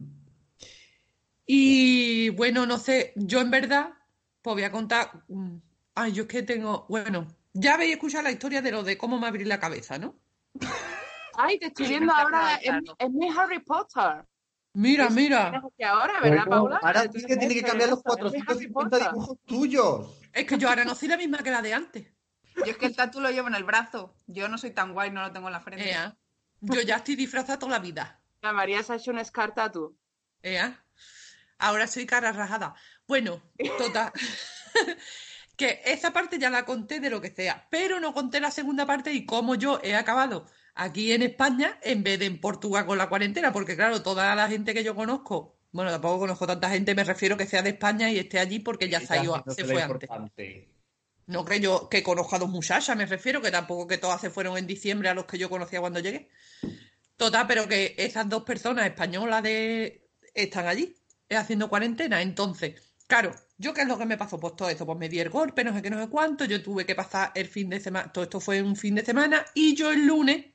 Y 1.47 2.31
bueno, 2.31 2.67
no 2.67 2.79
sé, 2.79 3.13
yo 3.17 3.41
en 3.41 3.51
verdad, 3.51 3.91
pues 4.43 4.55
voy 4.55 4.63
a 4.65 4.73
contar. 4.73 5.25
mm, 5.29 5.57
Ay, 5.95 6.13
yo 6.13 6.23
es 6.23 6.29
que 6.29 6.43
tengo. 6.43 6.87
Bueno, 6.89 7.27
ya 7.53 7.75
habéis 7.75 7.93
escuchado 7.95 8.23
la 8.25 8.31
historia 8.31 8.63
de 8.63 8.71
lo 8.73 8.83
de 8.83 8.97
cómo 8.97 9.19
me 9.19 9.27
abrí 9.27 9.45
la 9.45 9.61
cabeza, 9.61 9.99
¿no? 9.99 10.15
Ay, 11.35 11.59
te 11.59 11.67
estoy 11.67 11.89
viendo 11.89 12.13
ahora, 12.13 12.57
es, 12.57 12.75
es 12.99 13.11
mi 13.11 13.29
Harry 13.29 13.61
Potter. 13.61 14.27
Mira, 14.75 15.11
mira. 15.11 15.51
tienes 15.51 15.91
ahora, 15.91 16.21
¿verdad, 16.21 16.47
Paula? 16.47 16.81
ahora 16.83 17.09
Tú 17.11 17.19
sí 17.19 17.27
que 17.27 17.37
tiene 17.37 17.55
que 17.55 17.63
tienes 17.63 17.71
cambiar 17.71 17.91
los 17.91 17.99
eso, 18.01 18.27
es 18.27 18.33
mi 18.33 18.39
Harry 18.41 18.73
450 18.73 18.91
Potter. 18.91 19.13
dibujos 19.13 19.39
tuyos. 19.45 20.21
Es 20.33 20.47
que 20.47 20.59
yo 20.59 20.69
ahora 20.69 20.85
no 20.85 20.95
soy 20.95 21.09
la 21.09 21.17
misma 21.17 21.39
que 21.39 21.51
la 21.51 21.63
de 21.63 21.75
antes. 21.75 22.07
Yo 22.57 22.65
es 22.65 22.77
que 22.77 22.87
el 22.87 22.97
tatu 22.97 23.21
lo 23.21 23.31
llevo 23.31 23.49
en 23.49 23.55
el 23.55 23.65
brazo. 23.65 24.15
Yo 24.27 24.49
no 24.49 24.59
soy 24.59 24.71
tan 24.71 24.93
guay, 24.93 25.11
no 25.11 25.23
lo 25.23 25.33
tengo 25.33 25.49
en 25.49 25.53
la 25.53 25.61
frente. 25.61 25.91
Ea. 25.91 26.17
Yo 26.61 26.81
ya 26.81 26.97
estoy 26.97 27.17
disfrazada 27.17 27.59
toda 27.59 27.73
la 27.73 27.79
vida. 27.79 28.21
La 28.41 28.53
María 28.53 28.83
se 28.83 28.93
ha 28.93 28.97
hecho 28.97 29.11
un 29.11 29.25
scar. 29.25 29.55
Ea. 30.43 30.85
Ahora 31.59 31.87
soy 31.87 32.07
cara 32.07 32.33
rajada. 32.33 32.75
Bueno, 33.07 33.43
total. 33.79 34.13
que 35.63 35.81
esa 35.85 36.13
parte 36.13 36.39
ya 36.39 36.51
la 36.51 36.65
conté 36.65 36.99
de 36.99 37.09
lo 37.09 37.21
que 37.21 37.31
sea, 37.31 37.69
pero 37.71 38.01
no 38.01 38.13
conté 38.13 38.41
la 38.41 38.51
segunda 38.51 38.85
parte 38.85 39.13
y 39.13 39.25
cómo 39.25 39.55
yo 39.55 39.81
he 39.83 39.95
acabado 39.95 40.47
aquí 40.75 41.13
en 41.13 41.23
España 41.23 41.79
en 41.83 42.03
vez 42.03 42.19
de 42.19 42.27
en 42.27 42.41
Portugal 42.41 42.85
con 42.85 42.99
la 42.99 43.09
cuarentena, 43.09 43.53
porque 43.53 43.77
claro, 43.77 44.03
toda 44.03 44.35
la 44.35 44.49
gente 44.49 44.75
que 44.75 44.83
yo 44.83 44.97
conozco, 44.97 45.57
bueno, 45.71 45.93
tampoco 45.93 46.21
conozco 46.21 46.49
tanta 46.49 46.69
gente, 46.69 46.97
me 46.97 47.05
refiero 47.05 47.37
que 47.37 47.47
sea 47.47 47.63
de 47.63 47.71
España 47.71 48.11
y 48.11 48.19
esté 48.19 48.41
allí 48.41 48.59
porque 48.59 48.89
ya 48.89 48.99
haciéndose 48.99 49.55
se 49.55 49.65
fue 49.65 49.83
antes. 49.83 50.11
No 51.27 51.45
que 51.45 51.61
yo 51.61 51.89
que 51.89 52.03
conozco 52.03 52.35
a 52.35 52.41
dos 52.41 52.51
muchachas, 52.51 52.97
me 52.97 53.07
refiero, 53.07 53.41
que 53.41 53.53
tampoco 53.53 53.87
que 53.87 53.99
todas 53.99 54.21
se 54.21 54.31
fueron 54.31 54.59
en 54.59 54.67
diciembre 54.67 55.09
a 55.09 55.15
los 55.15 55.27
que 55.27 55.39
yo 55.39 55.49
conocía 55.49 55.81
cuando 55.81 56.01
llegué. 56.01 56.29
Total, 57.17 57.47
pero 57.47 57.69
que 57.69 57.95
esas 57.97 58.29
dos 58.29 58.43
personas 58.43 58.85
españolas 58.87 59.45
de 59.45 60.11
están 60.35 60.67
allí 60.67 60.97
eh, 61.29 61.37
haciendo 61.37 61.69
cuarentena. 61.69 62.21
Entonces, 62.21 62.92
claro, 63.13 63.35
¿yo 63.59 63.75
qué 63.75 63.83
es 63.83 63.89
lo 63.89 63.99
que 63.99 64.07
me 64.07 64.17
pasó? 64.17 64.41
Pues 64.41 64.57
todo 64.57 64.71
esto, 64.71 64.87
pues 64.87 64.99
me 64.99 65.07
di 65.07 65.21
el 65.21 65.29
golpe, 65.29 65.63
no 65.63 65.75
sé 65.75 65.83
qué, 65.83 65.91
no 65.91 66.01
sé 66.03 66.09
cuánto. 66.09 66.47
Yo 66.47 66.63
tuve 66.63 66.87
que 66.87 66.95
pasar 66.95 67.31
el 67.35 67.47
fin 67.47 67.69
de 67.69 67.79
semana, 67.79 68.11
todo 68.11 68.25
esto 68.25 68.41
fue 68.41 68.63
un 68.63 68.75
fin 68.75 68.95
de 68.95 69.05
semana, 69.05 69.45
y 69.53 69.75
yo 69.75 69.93
el 69.93 70.07
lunes, 70.07 70.47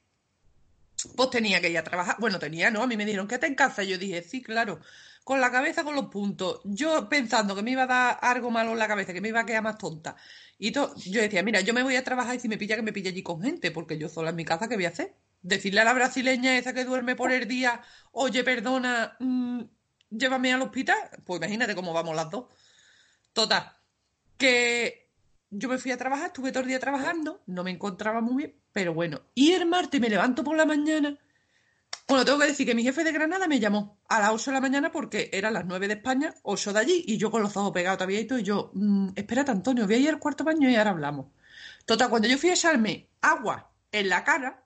pues 1.15 1.29
tenía 1.29 1.61
que 1.61 1.69
ir 1.69 1.77
a 1.77 1.83
trabajar. 1.83 2.15
Bueno, 2.17 2.39
tenía, 2.39 2.71
¿no? 2.71 2.81
A 2.81 2.87
mí 2.87 2.97
me 2.97 3.05
dijeron, 3.05 3.27
¿qué 3.27 3.37
te 3.37 3.45
en 3.45 3.53
casa? 3.53 3.83
Y 3.83 3.89
yo 3.89 3.99
dije, 3.99 4.23
sí, 4.23 4.41
claro, 4.41 4.79
con 5.23 5.39
la 5.39 5.51
cabeza 5.51 5.83
con 5.83 5.93
los 5.93 6.07
puntos. 6.07 6.61
Yo 6.63 7.07
pensando 7.07 7.55
que 7.55 7.61
me 7.61 7.69
iba 7.69 7.83
a 7.83 7.85
dar 7.85 8.17
algo 8.23 8.49
malo 8.49 8.71
en 8.71 8.79
la 8.79 8.87
cabeza, 8.87 9.13
que 9.13 9.21
me 9.21 9.29
iba 9.29 9.41
a 9.41 9.45
quedar 9.45 9.61
más 9.61 9.77
tonta. 9.77 10.15
Y 10.57 10.71
yo 10.71 10.95
decía, 10.95 11.43
mira, 11.43 11.61
yo 11.61 11.75
me 11.75 11.83
voy 11.83 11.95
a 11.95 12.03
trabajar 12.03 12.37
y 12.37 12.39
si 12.39 12.47
me 12.49 12.57
pilla, 12.57 12.75
que 12.75 12.81
me 12.81 12.91
pilla 12.91 13.11
allí 13.11 13.21
con 13.21 13.39
gente, 13.39 13.69
porque 13.69 13.99
yo 13.99 14.09
sola 14.09 14.31
en 14.31 14.35
mi 14.35 14.45
casa, 14.45 14.67
¿qué 14.67 14.77
voy 14.77 14.85
a 14.85 14.89
hacer? 14.89 15.13
Decirle 15.43 15.81
a 15.81 15.83
la 15.83 15.93
brasileña 15.93 16.57
esa 16.57 16.73
que 16.73 16.85
duerme 16.85 17.15
por 17.15 17.31
el 17.31 17.47
día, 17.47 17.83
oye, 18.13 18.43
perdona, 18.43 19.15
mm, 19.19 19.61
llévame 20.09 20.53
al 20.53 20.61
hospital. 20.61 20.97
Pues 21.25 21.39
imagínate 21.39 21.75
cómo 21.75 21.93
vamos 21.93 22.15
las 22.15 22.29
dos. 22.29 22.45
Total, 23.33 23.71
que 24.37 25.09
yo 25.49 25.69
me 25.69 25.77
fui 25.77 25.91
a 25.91 25.97
trabajar, 25.97 26.27
estuve 26.27 26.51
todo 26.51 26.63
el 26.63 26.69
día 26.69 26.79
trabajando, 26.79 27.41
no 27.45 27.63
me 27.63 27.71
encontraba 27.71 28.21
muy 28.21 28.37
bien, 28.37 28.55
pero 28.73 28.93
bueno. 28.93 29.21
Y 29.33 29.53
el 29.53 29.65
martes 29.65 30.01
me 30.01 30.09
levanto 30.09 30.43
por 30.43 30.57
la 30.57 30.65
mañana. 30.65 31.17
Bueno, 32.07 32.23
tengo 32.23 32.39
que 32.39 32.47
decir 32.47 32.65
que 32.65 32.75
mi 32.75 32.83
jefe 32.83 33.03
de 33.03 33.11
Granada 33.11 33.47
me 33.47 33.59
llamó 33.59 33.99
a 34.07 34.19
las 34.19 34.31
8 34.31 34.51
de 34.51 34.55
la 34.55 34.61
mañana 34.61 34.91
porque 34.91 35.29
eran 35.33 35.53
las 35.53 35.65
9 35.65 35.87
de 35.87 35.95
España, 35.95 36.33
8 36.43 36.71
de 36.71 36.79
allí, 36.79 37.03
y 37.05 37.17
yo 37.17 37.29
con 37.29 37.41
los 37.41 37.55
ojos 37.57 37.71
pegados 37.71 37.97
todavía 37.97 38.21
y 38.21 38.25
todo, 38.25 38.39
y 38.39 38.43
yo, 38.43 38.71
mm, 38.73 39.09
espérate, 39.15 39.51
Antonio, 39.51 39.85
voy 39.85 39.95
a 39.95 39.97
ir 39.97 40.09
al 40.09 40.19
cuarto 40.19 40.45
baño 40.45 40.69
y 40.69 40.75
ahora 40.75 40.91
hablamos. 40.91 41.27
Total, 41.85 42.09
cuando 42.09 42.27
yo 42.29 42.37
fui 42.37 42.49
a 42.49 42.53
echarme 42.53 43.09
agua 43.21 43.71
en 43.91 44.09
la 44.09 44.23
cara, 44.23 44.63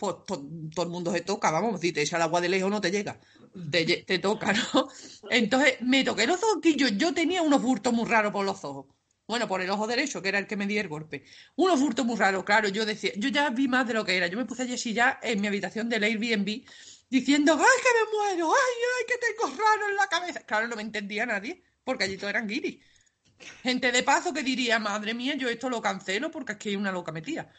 pues 0.00 0.16
to- 0.26 0.42
todo 0.74 0.84
el 0.86 0.90
mundo 0.92 1.12
se 1.12 1.20
toca, 1.22 1.50
vamos, 1.50 1.80
si 1.80 1.92
te 1.92 2.02
echa 2.02 2.16
el 2.16 2.22
agua 2.22 2.40
de 2.40 2.48
lejos 2.48 2.70
no 2.70 2.80
te 2.80 2.90
llega, 2.90 3.20
te, 3.70 3.84
te 4.04 4.18
toca, 4.18 4.52
¿no? 4.52 4.88
Entonces 5.30 5.80
me 5.82 6.04
toqué 6.04 6.26
los 6.26 6.40
ojillos, 6.42 6.92
yo 6.96 7.14
tenía 7.14 7.42
unos 7.42 7.62
burtos 7.62 7.92
muy 7.92 8.06
raros 8.08 8.32
por 8.32 8.44
los 8.44 8.64
ojos. 8.64 8.86
Bueno, 9.26 9.46
por 9.46 9.60
el 9.60 9.70
ojo 9.70 9.86
derecho, 9.86 10.20
que 10.22 10.28
era 10.28 10.38
el 10.40 10.46
que 10.48 10.56
me 10.56 10.66
di 10.66 10.78
el 10.78 10.88
golpe. 10.88 11.24
Unos 11.56 11.78
burtos 11.80 12.04
muy 12.04 12.16
raros, 12.16 12.42
claro, 12.44 12.68
yo 12.68 12.84
decía, 12.84 13.12
yo 13.16 13.28
ya 13.28 13.48
vi 13.50 13.68
más 13.68 13.86
de 13.86 13.94
lo 13.94 14.04
que 14.04 14.16
era. 14.16 14.26
Yo 14.26 14.36
me 14.36 14.44
puse 14.44 14.62
allí 14.62 14.92
ya 14.92 15.20
en 15.22 15.40
mi 15.40 15.46
habitación 15.46 15.88
del 15.88 16.02
Airbnb 16.02 16.64
diciendo, 17.08 17.52
¡ay, 17.54 17.82
que 17.82 17.88
me 17.98 18.34
muero! 18.36 18.52
¡Ay, 18.52 18.74
ay, 18.98 19.04
que 19.06 19.18
tengo 19.18 19.56
raro 19.56 19.88
en 19.88 19.96
la 19.96 20.08
cabeza! 20.08 20.40
Claro, 20.44 20.66
no 20.68 20.74
me 20.76 20.82
entendía 20.82 21.26
nadie, 21.26 21.62
porque 21.84 22.04
allí 22.04 22.16
todos 22.16 22.30
eran 22.30 22.48
guiris. 22.48 22.84
Gente 23.62 23.92
de 23.92 24.02
paso 24.02 24.32
que 24.34 24.42
diría, 24.42 24.78
madre 24.78 25.14
mía, 25.14 25.34
yo 25.36 25.48
esto 25.48 25.70
lo 25.70 25.80
cancelo 25.82 26.30
porque 26.30 26.52
es 26.52 26.58
que 26.58 26.68
hay 26.70 26.76
una 26.76 26.92
loca 26.92 27.12
metida. 27.12 27.52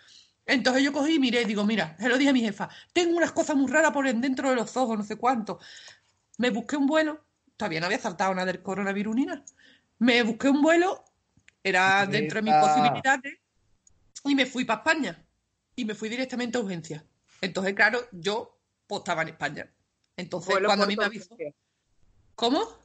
Entonces 0.46 0.84
yo 0.84 0.92
cogí 0.92 1.16
y 1.16 1.20
miré 1.20 1.46
digo, 1.46 1.64
mira, 1.66 1.96
se 2.00 2.10
lo 2.10 2.18
dije 2.18 2.30
a 2.30 2.34
mi 2.34 2.42
jefa, 2.42 2.70
tengo 2.94 3.16
unas 3.16 3.32
cosas 3.32 3.56
muy 3.56 3.72
raras 3.72 3.92
por 3.92 4.08
en 4.08 4.22
dentro 4.22 4.50
de 4.50 4.56
los 4.56 4.76
ojos, 4.76 4.98
no 4.98 5.04
sé 5.04 5.16
cuánto. 5.16 5.60
Me 6.38 6.50
busqué 6.50 6.78
un 6.78 6.88
vuelo, 6.88 7.24
todavía 7.58 7.80
no 7.80 7.86
había 7.86 8.00
saltado 8.00 8.34
nada 8.34 8.48
del 8.48 8.62
coronavirus 8.62 9.16
ni 9.16 9.26
nada. 9.26 9.44
Me 10.00 10.24
busqué 10.24 10.50
un 10.50 10.62
vuelo, 10.62 11.04
era 11.64 12.06
dentro 12.08 12.42
de 12.42 12.52
mis 12.52 12.56
posibilidades, 12.56 13.40
y 14.24 14.36
me 14.36 14.46
fui 14.46 14.66
para 14.66 14.80
España. 14.80 15.24
Y 15.76 15.86
me 15.86 15.96
fui 15.96 16.10
directamente 16.10 16.58
a 16.58 16.62
urgencia. 16.62 17.06
Entonces, 17.40 17.74
claro, 17.74 18.00
yo 18.12 18.60
pues, 18.88 19.00
estaba 19.00 19.22
en 19.22 19.30
España. 19.30 19.72
Entonces, 20.18 20.50
Vuelo 20.50 20.68
cuando 20.68 20.86
a 20.86 20.88
mí 20.88 20.96
me 20.96 21.06
avisó. 21.06 21.36
¿Cómo? 22.36 22.81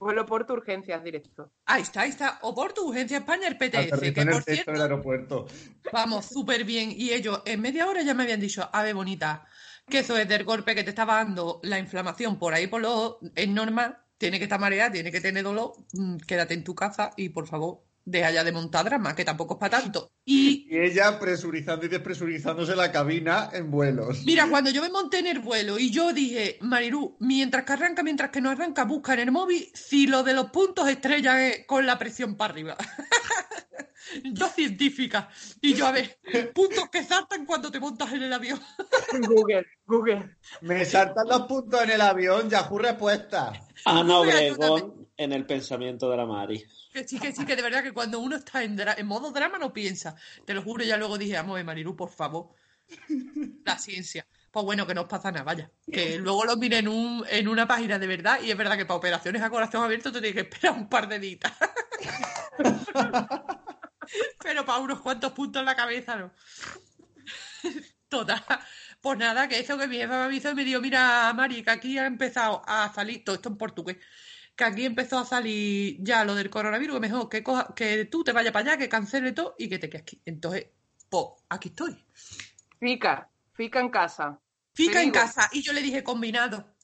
Vuelo 0.00 0.24
por 0.24 0.46
tu 0.46 0.54
urgencias 0.54 1.04
directo. 1.04 1.52
Ahí 1.66 1.82
está, 1.82 2.00
ahí 2.00 2.08
está. 2.08 2.38
O 2.40 2.54
por 2.54 2.72
tu 2.72 2.88
urgencia 2.88 3.18
España, 3.18 3.46
el 3.46 3.58
PTS, 3.58 3.92
Aterrizó 3.92 4.14
que 4.14 4.20
en 4.22 4.28
el 4.28 4.34
por 4.34 4.42
cierto, 4.44 4.72
del 4.72 4.80
aeropuerto. 4.80 5.46
Vamos, 5.92 6.24
súper 6.24 6.64
bien. 6.64 6.90
Y 6.90 7.10
ellos 7.10 7.42
en 7.44 7.60
media 7.60 7.86
hora 7.86 8.00
ya 8.00 8.14
me 8.14 8.22
habían 8.22 8.40
dicho, 8.40 8.66
a 8.72 8.82
ver, 8.82 8.94
bonita, 8.94 9.46
que 9.86 9.98
eso 9.98 10.16
es 10.16 10.26
del 10.26 10.44
golpe 10.44 10.74
que 10.74 10.84
te 10.84 10.90
estaba 10.90 11.16
dando 11.16 11.60
la 11.64 11.78
inflamación 11.78 12.38
por 12.38 12.54
ahí 12.54 12.66
por 12.66 12.80
los... 12.80 13.16
Es 13.34 13.48
normal, 13.48 13.98
tiene 14.16 14.38
que 14.38 14.44
estar 14.44 14.58
mareada, 14.58 14.90
tiene 14.90 15.12
que 15.12 15.20
tener 15.20 15.44
dolor, 15.44 15.74
mm, 15.92 16.16
quédate 16.26 16.54
en 16.54 16.64
tu 16.64 16.74
casa 16.74 17.10
y 17.18 17.28
por 17.28 17.46
favor, 17.46 17.82
deja 18.04 18.30
ya 18.30 18.44
de 18.44 18.52
montar 18.52 18.84
drama, 18.84 19.14
que 19.14 19.24
tampoco 19.24 19.54
es 19.54 19.60
para 19.60 19.80
tanto. 19.80 20.12
Y 20.24 20.66
Y 20.70 20.78
ella 20.78 21.18
presurizando 21.18 21.86
y 21.86 21.88
despresurizándose 21.88 22.76
la 22.76 22.92
cabina 22.92 23.50
en 23.52 23.70
vuelos. 23.70 24.24
mira, 24.24 24.48
cuando 24.48 24.70
yo 24.70 24.82
me 24.82 24.90
monté 24.90 25.18
en 25.18 25.26
el 25.26 25.40
vuelo 25.40 25.78
y 25.78 25.90
yo 25.90 26.12
dije, 26.12 26.58
Marirú, 26.60 27.16
mientras 27.20 27.64
que 27.64 27.72
arranca, 27.72 28.02
mientras 28.02 28.30
que 28.30 28.40
no 28.40 28.50
arranca, 28.50 28.84
busca 28.84 29.14
en 29.14 29.20
el 29.20 29.32
móvil 29.32 29.68
si 29.74 30.06
lo 30.06 30.22
de 30.22 30.34
los 30.34 30.50
puntos 30.50 30.88
estrella 30.88 31.46
es 31.46 31.66
con 31.66 31.86
la 31.86 31.98
presión 31.98 32.36
para 32.36 32.52
arriba. 32.52 32.76
yo 34.24 34.48
científica. 34.48 35.28
Y 35.60 35.74
yo, 35.74 35.86
a 35.86 35.92
ver, 35.92 36.18
puntos 36.54 36.88
que 36.90 37.04
saltan 37.04 37.46
cuando 37.46 37.70
te 37.70 37.80
montas 37.80 38.12
en 38.12 38.22
el 38.22 38.32
avión. 38.32 38.60
Google, 39.28 39.66
Google. 39.86 40.36
Me 40.62 40.84
saltan 40.84 41.28
los 41.28 41.42
puntos 41.42 41.82
en 41.82 41.90
el 41.90 42.00
avión, 42.00 42.48
Yahoo 42.48 42.78
respuesta. 42.78 43.52
Ana 43.84 44.18
Obregón 44.18 45.09
en 45.20 45.32
el 45.32 45.44
pensamiento 45.44 46.10
de 46.10 46.16
la 46.16 46.24
Mari. 46.24 46.64
Que 46.90 47.06
sí, 47.06 47.20
que 47.20 47.30
sí, 47.30 47.44
que 47.44 47.54
de 47.54 47.60
verdad 47.60 47.82
que 47.82 47.92
cuando 47.92 48.20
uno 48.20 48.36
está 48.36 48.62
en, 48.62 48.80
en 48.80 49.06
modo 49.06 49.30
drama 49.30 49.58
no 49.58 49.70
piensa. 49.70 50.16
Te 50.46 50.54
lo 50.54 50.62
juro, 50.62 50.82
ya 50.82 50.96
luego 50.96 51.18
dije, 51.18 51.34
vamos, 51.34 51.62
Marilu, 51.62 51.94
por 51.94 52.10
favor. 52.10 52.54
La 53.66 53.78
ciencia. 53.78 54.26
Pues 54.50 54.64
bueno, 54.64 54.86
que 54.86 54.94
no 54.94 55.02
os 55.02 55.08
pasa 55.08 55.30
nada, 55.30 55.44
vaya. 55.44 55.70
Que 55.92 56.16
luego 56.16 56.46
lo 56.46 56.56
miré 56.56 56.78
en, 56.78 56.88
un, 56.88 57.22
en 57.28 57.48
una 57.48 57.68
página 57.68 57.98
de 57.98 58.06
verdad 58.06 58.40
y 58.42 58.50
es 58.50 58.56
verdad 58.56 58.78
que 58.78 58.86
para 58.86 58.96
operaciones 58.96 59.42
a 59.42 59.50
corazón 59.50 59.84
abierto 59.84 60.10
te 60.10 60.22
tienes 60.22 60.42
que 60.42 60.48
esperar 60.48 60.78
un 60.78 60.88
par 60.88 61.06
de 61.06 61.18
días. 61.18 61.52
Pero 64.42 64.64
para 64.64 64.78
unos 64.78 65.02
cuantos 65.02 65.32
puntos 65.32 65.60
en 65.60 65.66
la 65.66 65.76
cabeza, 65.76 66.16
no. 66.16 66.32
Total. 68.08 68.42
Pues 69.02 69.18
nada, 69.18 69.48
que 69.48 69.60
eso 69.60 69.76
que 69.76 69.86
mi 69.86 69.96
jefa 69.96 70.18
me 70.18 70.24
avisó 70.24 70.50
y 70.50 70.54
me 70.54 70.64
dijo, 70.64 70.80
mira, 70.80 71.32
Mari, 71.34 71.62
que 71.62 71.70
aquí 71.70 71.98
ha 71.98 72.06
empezado 72.06 72.62
a 72.66 72.92
salir, 72.92 73.22
todo 73.22 73.36
esto 73.36 73.50
en 73.50 73.56
portugués, 73.56 73.98
que 74.56 74.64
aquí 74.64 74.84
empezó 74.84 75.18
a 75.18 75.24
salir 75.24 75.96
ya 76.00 76.24
lo 76.24 76.34
del 76.34 76.50
coronavirus, 76.50 76.96
que 76.96 77.00
mejor 77.00 77.28
que, 77.28 77.42
coja- 77.42 77.74
que 77.74 78.04
tú 78.06 78.22
te 78.24 78.32
vayas 78.32 78.52
para 78.52 78.72
allá, 78.72 78.78
que 78.78 78.88
cancele 78.88 79.32
todo 79.32 79.54
y 79.58 79.68
que 79.68 79.78
te 79.78 79.88
quedes 79.88 80.02
aquí. 80.02 80.20
Entonces, 80.24 80.66
pues, 81.08 81.24
aquí 81.48 81.68
estoy. 81.68 82.04
Fica, 82.78 83.28
fica 83.54 83.80
en 83.80 83.88
casa. 83.90 84.40
Fica 84.74 85.00
en 85.02 85.12
digo. 85.12 85.24
casa 85.24 85.48
y 85.52 85.62
yo 85.62 85.72
le 85.72 85.82
dije 85.82 86.02
combinado. 86.04 86.74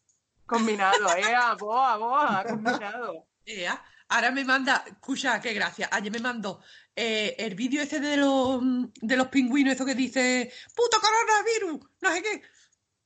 Combinado, 0.46 1.08
eh, 1.16 1.34
a 1.34 1.54
boa, 1.54 1.96
boa, 1.96 2.44
combinado. 2.48 3.26
Ea, 3.44 3.82
ahora 4.08 4.30
me 4.30 4.44
manda, 4.44 4.84
escucha, 4.86 5.40
qué 5.40 5.52
gracia. 5.52 5.88
Ayer 5.92 6.12
me 6.12 6.20
mandó 6.20 6.60
eh, 6.94 7.34
el 7.38 7.54
vídeo 7.54 7.82
ese 7.82 8.00
de 8.00 8.16
los, 8.16 8.60
de 9.00 9.16
los 9.16 9.28
pingüinos, 9.28 9.74
eso 9.74 9.84
que 9.84 9.94
dice, 9.94 10.52
puto 10.74 10.98
coronavirus, 11.00 11.88
no 12.00 12.12
sé 12.12 12.22
qué. 12.22 12.42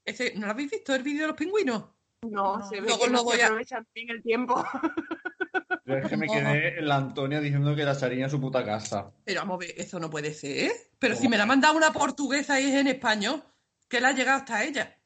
Ese, 0.04 0.34
¿No 0.36 0.46
lo 0.46 0.52
habéis 0.52 0.70
visto 0.70 0.94
el 0.94 1.02
vídeo 1.02 1.22
de 1.22 1.28
los 1.28 1.36
pingüinos? 1.36 1.84
No, 2.22 2.58
No, 2.58 2.68
se 2.68 2.76
ve 2.76 2.88
luego 2.88 3.04
que 3.04 3.10
no 3.10 3.24
voy 3.24 3.36
se 3.36 3.42
a- 3.42 3.46
aprovechan 3.46 3.86
bien 3.94 4.10
el 4.10 4.22
tiempo. 4.22 4.62
Yo 5.86 5.94
es 5.96 6.08
que 6.08 6.16
me 6.16 6.26
quedé 6.28 6.78
en 6.78 6.86
la 6.88 6.96
Antonia 6.96 7.40
diciendo 7.40 7.74
que 7.74 7.82
la 7.84 7.92
haría 7.92 8.24
en 8.24 8.30
su 8.30 8.40
puta 8.40 8.64
casa. 8.64 9.10
Pero 9.24 9.40
vamos 9.40 9.56
a 9.56 9.58
ver, 9.66 9.74
eso 9.76 9.98
no 9.98 10.10
puede 10.10 10.32
ser. 10.34 10.56
¿eh? 10.70 10.72
Pero 10.98 11.16
si 11.16 11.28
me 11.28 11.36
la 11.36 11.44
ha 11.44 11.46
mandado 11.46 11.76
una 11.76 11.92
portuguesa 11.92 12.60
y 12.60 12.68
es 12.68 12.74
en 12.74 12.86
español, 12.88 13.42
que 13.88 14.00
la 14.00 14.08
ha 14.08 14.12
llegado 14.12 14.38
hasta 14.38 14.62
ella. 14.64 14.96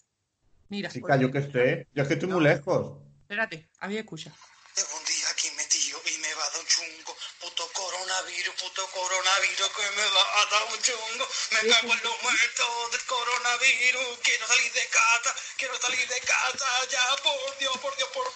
Mira, 0.69 0.91
Chica, 0.91 1.07
pues, 1.07 1.21
yo 1.21 1.31
que 1.31 1.41
sé. 1.43 1.87
Yo 1.95 2.03
es 2.03 2.09
que 2.09 2.15
estoy 2.15 2.29
muy 2.29 2.43
lejos. 2.43 2.99
espérate, 3.23 3.71
había 3.79 4.01
escucha. 4.01 4.31
Llevo 4.77 4.89
un 4.99 5.05
día 5.07 5.25
aquí 5.33 5.49
metido 5.57 5.99
y 6.05 6.21
me 6.21 6.35
va 6.35 6.43
a 6.43 6.51
dar 6.51 6.61
un 6.61 6.67
chungo. 6.67 7.13
Puto 7.41 7.63
coronavirus, 7.73 8.44
puto 8.55 8.83
coronavirus 8.95 9.71
que 9.75 9.87
me 9.97 10.07
va 10.15 10.25
a 10.39 10.43
dar 10.51 10.65
un 10.71 10.79
chungo. 10.83 11.25
Me 11.53 11.61
cago 11.69 11.93
en 11.93 12.03
los 12.03 12.17
muertos 12.23 12.73
del 12.93 13.05
coronavirus. 13.07 14.19
Quiero 14.23 14.47
salir 14.47 14.73
de 14.73 14.87
casa, 14.91 15.31
quiero 15.59 15.75
salir 15.77 16.07
de 16.07 16.21
casa. 16.21 16.67
Ya, 16.91 17.05
por 17.23 17.59
Dios, 17.59 17.77
por 17.79 17.97
Dios, 17.97 18.09
por 18.15 18.27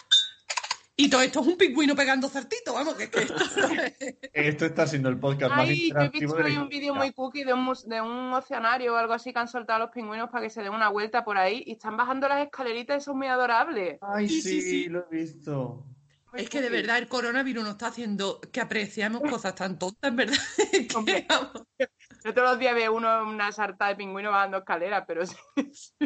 Y 0.97 1.09
todo 1.09 1.23
esto 1.23 1.41
es 1.41 1.47
un 1.47 1.57
pingüino 1.57 1.95
pegando 1.95 2.29
certito, 2.29 2.75
vamos, 2.75 2.97
que 2.97 3.05
es 3.05 3.11
que 3.11 3.21
esto... 3.23 3.35
Esto 4.33 4.67
está 4.67 4.87
siendo 4.87 5.09
el 5.09 5.19
podcast 5.19 5.51
más 5.55 5.69
Ay, 5.69 5.91
yo 5.91 6.01
he 6.01 6.09
visto 6.09 6.35
de 6.37 6.51
la 6.51 6.63
un 6.63 6.69
vídeo 6.69 6.95
muy 6.95 7.13
cookie 7.13 7.45
de 7.45 7.53
un, 7.55 7.73
de 7.87 8.01
un 8.01 8.33
oceanario 8.33 8.95
o 8.95 8.97
algo 8.97 9.13
así 9.13 9.33
que 9.33 9.39
han 9.39 9.49
soltado 9.49 9.77
a 9.77 9.87
los 9.87 9.91
pingüinos 9.91 10.31
para 10.31 10.45
que 10.45 10.51
se 10.51 10.63
den 10.63 10.73
una 10.75 10.89
vuelta 10.89 11.25
por 11.25 11.39
ahí 11.39 11.63
y 11.67 11.73
están 11.73 11.97
bajando 11.97 12.29
las 12.29 12.45
escaleritas 12.45 13.03
y 13.03 13.05
son 13.05 13.19
muy 13.19 13.29
adorables. 13.29 13.99
Ay, 14.03 14.29
Sí, 14.29 14.43
sí, 14.43 14.61
sí, 14.61 14.71
sí. 14.71 14.89
lo 14.89 15.07
he 15.07 15.17
visto. 15.17 15.85
Es 16.35 16.51
que 16.51 16.61
de 16.61 16.69
verdad 16.69 16.99
el 16.99 17.09
coronavirus 17.09 17.65
nos 17.65 17.73
está 17.73 17.89
haciendo 17.89 18.41
que 18.53 18.61
apreciamos 18.61 19.23
cosas 19.31 19.55
tan 19.55 19.79
tontas, 19.79 20.15
verdad. 20.15 20.37
que. 21.07 21.27
Yo 22.25 22.35
todos 22.35 22.51
los 22.51 22.59
días 22.59 22.75
veo 22.75 22.95
uno 22.95 23.23
una 23.23 23.53
sarta 23.53 23.89
de 23.89 23.97
pingüinos 23.97 24.33
bajando 24.33 24.59
escaleras, 24.59 25.05
pero 25.07 25.27
sí, 25.27 25.37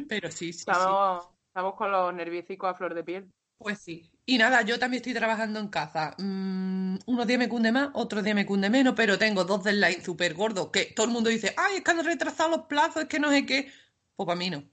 Pero 0.09 0.31
sí, 0.31 0.53
sí, 0.53 0.53
sí. 0.53 0.59
estamos, 0.61 1.29
estamos 1.47 1.75
con 1.75 1.91
los 1.91 2.15
nerviecicos 2.15 2.71
a 2.71 2.75
flor 2.75 2.95
de 2.95 3.05
piel. 3.05 3.33
Pues 3.59 3.79
sí. 3.79 4.11
Y 4.27 4.39
nada, 4.39 4.63
yo 4.63 4.79
también 4.79 5.01
estoy 5.01 5.15
trabajando 5.15 5.61
en 5.61 5.69
casa. 5.69 6.15
Mm, 6.19 6.99
unos 7.07 7.27
días 7.27 7.39
me 7.39 7.49
cunde 7.49 7.73
más, 7.73 7.91
otros 7.95 8.23
días 8.25 8.35
me 8.35 8.47
cunde 8.47 8.71
menos, 8.71 8.95
pero 8.97 9.19
tengo 9.19 9.45
dos 9.45 9.65
deadlines 9.65 10.05
súper 10.05 10.35
gordos 10.35 10.71
que 10.71 10.87
todo 10.87 11.07
el 11.07 11.13
mundo 11.13 11.31
dice, 11.31 11.55
ay, 11.57 11.77
es 11.77 11.83
que 11.83 11.91
han 11.91 12.05
retrasado 12.05 12.51
los 12.51 12.67
plazos, 12.67 13.03
es 13.03 13.09
que 13.09 13.21
no 13.21 13.31
sé 13.31 13.47
qué. 13.47 13.73
Pues 14.17 14.27
para 14.27 14.37
mí 14.37 14.51
no. 14.51 14.65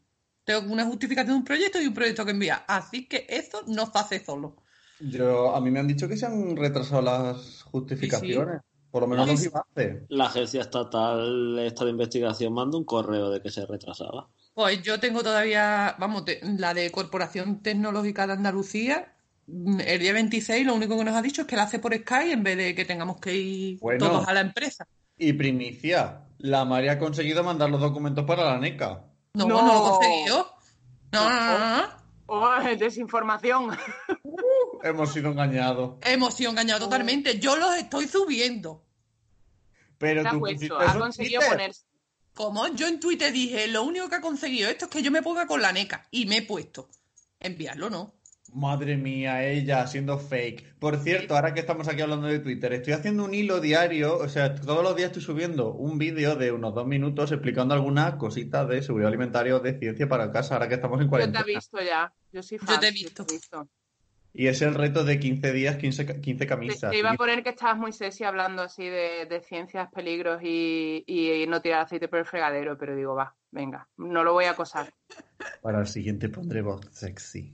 Tengo 0.44 0.72
una 0.74 0.86
justificación 0.86 1.34
de 1.36 1.40
un 1.40 1.46
proyecto 1.46 1.82
y 1.82 1.88
un 1.88 1.94
proyecto 1.94 2.26
que 2.26 2.32
enviar. 2.32 2.66
Así 2.68 3.08
que 3.08 3.26
eso 3.30 3.64
no 3.68 3.86
se 3.86 4.00
hace 4.00 4.26
solo. 4.26 4.56
Yo, 5.00 5.56
a 5.56 5.62
mí 5.62 5.72
me 5.72 5.80
han 5.80 5.88
dicho 5.88 6.08
que 6.08 6.18
se 6.18 6.26
han 6.26 6.56
retrasado 6.56 7.02
las 7.02 7.64
justificaciones. 7.64 8.62
Por 8.92 9.04
lo 9.04 9.08
menos 9.08 9.40
Sí, 9.40 9.50
los 9.54 9.94
La 10.10 10.26
agencia 10.26 10.62
estatal 10.62 11.60
esta 11.60 11.86
de 11.86 11.92
investigación 11.92 12.54
mandó 12.54 12.78
un 12.80 12.86
correo 12.86 13.30
de 13.30 13.40
que 13.42 13.52
se 13.52 13.66
retrasaba. 13.66 14.28
Pues 14.56 14.82
yo 14.82 15.00
tengo 15.00 15.22
todavía, 15.22 15.96
vamos, 16.00 16.26
te- 16.26 16.40
la 16.58 16.74
de 16.74 16.90
Corporación 16.92 17.62
Tecnológica 17.62 18.26
de 18.26 18.34
Andalucía, 18.34 19.14
mm, 19.46 19.80
el 19.86 20.00
día 20.00 20.14
26 20.14 20.66
lo 20.66 20.74
único 20.74 20.98
que 20.98 21.04
nos 21.06 21.16
ha 21.16 21.22
dicho 21.22 21.42
es 21.42 21.48
que 21.48 21.56
la 21.56 21.64
hace 21.64 21.78
por 21.80 21.94
Skype 21.96 22.32
en 22.32 22.44
vez 22.44 22.58
de 22.58 22.74
que 22.76 22.84
tengamos 22.84 23.18
que 23.22 23.36
ir 23.38 23.80
Bueno. 23.80 24.00
todos 24.08 24.28
a 24.28 24.34
la 24.34 24.42
empresa. 24.42 24.88
Y 25.18 25.34
primicia, 25.34 26.22
la 26.40 26.66
María 26.66 26.94
ha 26.94 27.00
conseguido 27.00 27.44
mandar 27.44 27.70
los 27.70 27.80
documentos 27.82 28.26
para 28.26 28.44
la 28.46 28.58
NECA. 28.58 29.06
No, 29.36 29.46
No. 29.48 29.62
no, 29.62 29.68
lo 29.68 29.78
he 29.86 29.90
conseguido. 29.92 30.48
No, 31.12 31.30
no, 31.30 31.40
no, 31.42 31.60
no, 31.60 31.78
no. 31.78 31.88
Oh, 32.32 32.62
desinformación. 32.78 33.76
Hemos 34.84 35.12
sido 35.12 35.32
engañados. 35.32 35.98
Hemos 36.02 36.36
sido 36.36 36.52
engañados 36.52 36.84
totalmente. 36.84 37.40
Yo 37.40 37.56
los 37.56 37.76
estoy 37.76 38.08
subiendo. 38.08 38.84
Pero 39.98 40.24
tú 40.30 40.40
puesto, 40.40 40.80
ha 40.80 40.98
conseguido 40.98 41.42
Twitter. 41.42 41.58
ponerse. 41.58 41.86
Como 42.36 42.68
yo 42.70 42.88
en 42.88 43.00
Twitter 43.00 43.34
dije, 43.34 43.68
lo 43.68 43.84
único 43.84 44.08
que 44.08 44.16
ha 44.16 44.22
conseguido 44.22 44.70
esto 44.70 44.86
es 44.86 44.92
que 44.92 45.02
yo 45.02 45.12
me 45.12 45.22
ponga 45.22 45.48
con 45.48 45.62
la 45.62 45.72
NECA. 45.72 46.08
Y 46.12 46.28
me 46.28 46.38
he 46.38 46.42
puesto. 46.44 46.90
Enviarlo, 47.40 47.90
¿no? 47.90 48.14
Madre 48.54 48.98
mía, 48.98 49.44
ella 49.48 49.82
haciendo 49.82 50.18
fake. 50.18 50.76
Por 50.80 50.98
cierto, 50.98 51.36
ahora 51.36 51.54
que 51.54 51.60
estamos 51.60 51.88
aquí 51.88 52.02
hablando 52.02 52.28
de 52.28 52.40
Twitter, 52.40 52.74
estoy 52.74 52.94
haciendo 52.94 53.24
un 53.26 53.34
hilo 53.34 53.60
diario, 53.62 54.18
o 54.18 54.28
sea, 54.30 54.56
todos 54.56 54.84
los 54.84 54.96
días 54.96 55.08
estoy 55.10 55.22
subiendo 55.22 55.72
un 55.74 55.98
vídeo 55.98 56.36
de 56.36 56.52
unos 56.52 56.74
dos 56.74 56.88
minutos 56.88 57.32
explicando 57.32 57.74
algunas 57.74 58.16
cositas 58.16 58.68
de 58.68 58.82
seguridad 58.82 59.10
alimentaria 59.10 59.56
o 59.56 59.60
de 59.60 59.78
ciencia 59.78 60.08
para 60.10 60.32
casa, 60.32 60.56
ahora 60.56 60.68
que 60.68 60.76
estamos 60.76 61.00
en 61.00 61.08
Yo 61.08 61.12
te 61.12 61.16
he 61.16 61.28
cuarentena. 61.28 61.46
visto 61.46 61.80
ya. 61.82 62.14
Yo 62.32 62.44
soy 62.44 62.58
Yo 62.58 62.66
fan. 62.66 62.80
te 62.80 62.88
he 62.88 62.94
yo 62.94 63.10
visto. 63.26 63.68
Y 64.32 64.48
es 64.48 64.62
el 64.62 64.76
reto 64.76 65.04
de 65.04 65.20
15 65.20 65.52
días, 65.52 65.78
15, 65.78 66.06
ca- 66.06 66.22
15 66.22 66.40
Te, 66.46 66.48
camisas. 66.48 66.92
te 66.92 67.00
iba 67.00 67.12
a 67.12 67.16
poner 67.16 67.44
que 67.44 67.50
estabas 67.50 67.78
muy 67.78 67.92
sexy 67.92 68.24
hablando 68.24 68.62
así 68.62 68.84
de, 68.86 69.26
de 69.28 69.42
ciencias, 69.42 69.90
peligros 69.92 70.42
y, 70.44 71.04
y 71.08 71.46
no 71.48 71.62
tirar 71.62 71.82
aceite 71.82 72.08
por 72.08 72.20
el 72.20 72.26
fregadero, 72.26 72.78
pero 72.78 72.96
digo, 72.96 73.16
va, 73.16 73.36
venga, 73.52 73.88
no 73.98 74.24
lo 74.24 74.34
voy 74.34 74.46
a 74.46 74.52
acosar. 74.52 74.94
Para 75.62 75.80
el 75.80 75.88
siguiente 75.88 76.30
pondré 76.30 76.62
voz 76.62 76.82
sexy. 76.92 77.54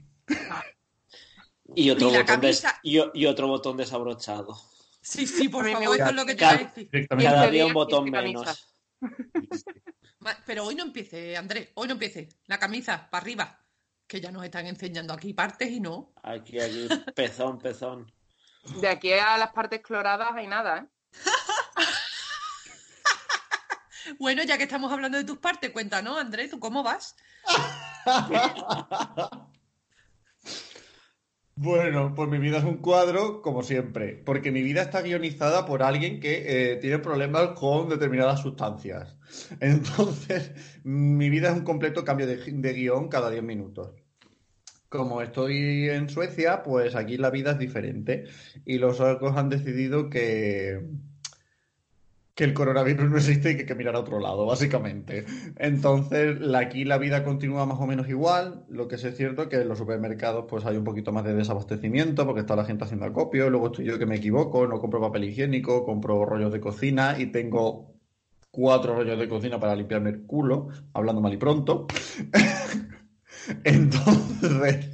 Y 1.74 1.90
otro, 1.90 2.10
botón 2.10 2.40
des- 2.40 2.64
y, 2.82 2.98
y 3.14 3.26
otro 3.26 3.48
botón 3.48 3.76
desabrochado. 3.76 4.56
Sí, 5.00 5.26
sí, 5.26 5.48
por 5.48 5.70
favor, 5.70 5.96
eso 5.96 6.06
es 6.08 6.14
lo 6.14 6.26
que 6.26 6.34
te 6.34 6.44
iba 6.44 6.52
a 6.52 6.58
Cada-. 6.58 6.72
Cada 7.08 7.42
Quince 7.42 7.50
día 7.50 7.66
un 7.66 7.74
botón 7.74 8.10
menos. 8.10 8.72
Pero 10.46 10.64
hoy 10.64 10.74
no 10.74 10.82
empiece, 10.84 11.36
Andrés, 11.36 11.70
hoy 11.74 11.86
no 11.86 11.92
empiece. 11.94 12.28
La 12.46 12.58
camisa, 12.58 13.08
para 13.10 13.22
arriba. 13.22 13.60
Que 14.06 14.20
ya 14.20 14.30
nos 14.30 14.44
están 14.44 14.66
enseñando 14.66 15.12
aquí 15.12 15.34
partes 15.34 15.70
y 15.70 15.80
no. 15.80 16.12
Aquí, 16.22 16.60
aquí, 16.60 16.88
pezón, 17.14 17.58
pezón. 17.58 18.10
De 18.80 18.88
aquí 18.88 19.12
a 19.12 19.36
las 19.38 19.52
partes 19.52 19.80
cloradas 19.80 20.30
hay 20.34 20.46
nada, 20.46 20.78
¿eh? 20.78 20.86
Bueno, 24.20 24.44
ya 24.44 24.56
que 24.56 24.62
estamos 24.64 24.92
hablando 24.92 25.18
de 25.18 25.24
tus 25.24 25.38
partes, 25.38 25.72
cuéntanos, 25.72 26.16
Andrés, 26.16 26.50
¿tú 26.50 26.60
cómo 26.60 26.84
vas? 26.84 27.16
Bueno, 31.66 32.14
pues 32.14 32.28
mi 32.28 32.38
vida 32.38 32.58
es 32.58 32.64
un 32.64 32.76
cuadro, 32.76 33.42
como 33.42 33.64
siempre, 33.64 34.22
porque 34.24 34.52
mi 34.52 34.62
vida 34.62 34.82
está 34.82 35.02
guionizada 35.02 35.66
por 35.66 35.82
alguien 35.82 36.20
que 36.20 36.44
eh, 36.46 36.76
tiene 36.76 37.00
problemas 37.00 37.58
con 37.58 37.88
determinadas 37.88 38.40
sustancias. 38.40 39.16
Entonces, 39.60 40.52
mi 40.84 41.28
vida 41.28 41.48
es 41.48 41.56
un 41.56 41.64
completo 41.64 42.04
cambio 42.04 42.28
de, 42.28 42.72
guion 42.72 43.08
cada 43.08 43.30
10 43.30 43.42
minutos. 43.42 43.90
Como 44.88 45.20
estoy 45.22 45.88
en 45.88 46.08
Suecia, 46.08 46.62
pues 46.62 46.94
aquí 46.94 47.16
la 47.16 47.30
vida 47.30 47.50
es 47.50 47.58
diferente 47.58 48.26
y 48.64 48.78
los 48.78 48.98
suecos 48.98 49.36
han 49.36 49.48
decidido 49.48 50.08
que, 50.08 50.86
que 52.36 52.44
el 52.44 52.52
coronavirus 52.52 53.10
no 53.10 53.16
existe 53.16 53.50
y 53.50 53.54
que 53.54 53.60
hay 53.62 53.66
que 53.66 53.74
mirar 53.74 53.96
a 53.96 54.00
otro 54.00 54.20
lado, 54.20 54.44
básicamente. 54.44 55.24
Entonces, 55.56 56.36
aquí 56.54 56.84
la 56.84 56.98
vida 56.98 57.24
continúa 57.24 57.64
más 57.64 57.80
o 57.80 57.86
menos 57.86 58.10
igual. 58.10 58.66
Lo 58.68 58.88
que 58.88 58.98
sí 58.98 59.06
es 59.08 59.16
cierto 59.16 59.48
que 59.48 59.56
en 59.56 59.68
los 59.68 59.78
supermercados 59.78 60.44
pues 60.46 60.66
hay 60.66 60.76
un 60.76 60.84
poquito 60.84 61.12
más 61.12 61.24
de 61.24 61.34
desabastecimiento 61.34 62.26
porque 62.26 62.42
está 62.42 62.54
la 62.54 62.66
gente 62.66 62.84
haciendo 62.84 63.06
acopio. 63.06 63.48
Luego 63.48 63.68
estoy 63.68 63.86
yo 63.86 63.98
que 63.98 64.04
me 64.04 64.16
equivoco, 64.16 64.66
no 64.66 64.78
compro 64.80 65.00
papel 65.00 65.24
higiénico, 65.24 65.86
compro 65.86 66.26
rollos 66.26 66.52
de 66.52 66.60
cocina 66.60 67.18
y 67.18 67.26
tengo 67.26 67.94
cuatro 68.50 68.94
rollos 68.94 69.18
de 69.18 69.28
cocina 69.30 69.58
para 69.58 69.74
limpiarme 69.74 70.10
el 70.10 70.26
culo, 70.26 70.68
hablando 70.92 71.22
mal 71.22 71.32
y 71.32 71.38
pronto. 71.38 71.86
Entonces, 73.64 74.90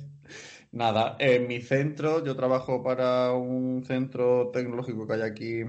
nada, 0.71 1.17
en 1.19 1.49
mi 1.49 1.61
centro, 1.61 2.25
yo 2.25 2.37
trabajo 2.37 2.85
para 2.85 3.33
un 3.33 3.83
centro 3.85 4.51
tecnológico 4.53 5.09
que 5.09 5.15
hay 5.15 5.23
aquí 5.23 5.65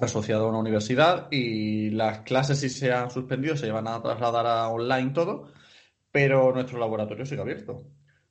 asociado 0.00 0.46
a 0.46 0.48
una 0.48 0.58
universidad 0.58 1.28
y 1.30 1.90
las 1.90 2.20
clases 2.20 2.60
si 2.60 2.68
se 2.68 2.92
han 2.92 3.10
suspendido 3.10 3.56
se 3.56 3.70
van 3.70 3.88
a 3.88 4.00
trasladar 4.02 4.46
a 4.46 4.68
online 4.68 5.10
todo, 5.10 5.52
pero 6.10 6.52
nuestro 6.52 6.78
laboratorio 6.78 7.26
sigue 7.26 7.42
abierto. 7.42 7.86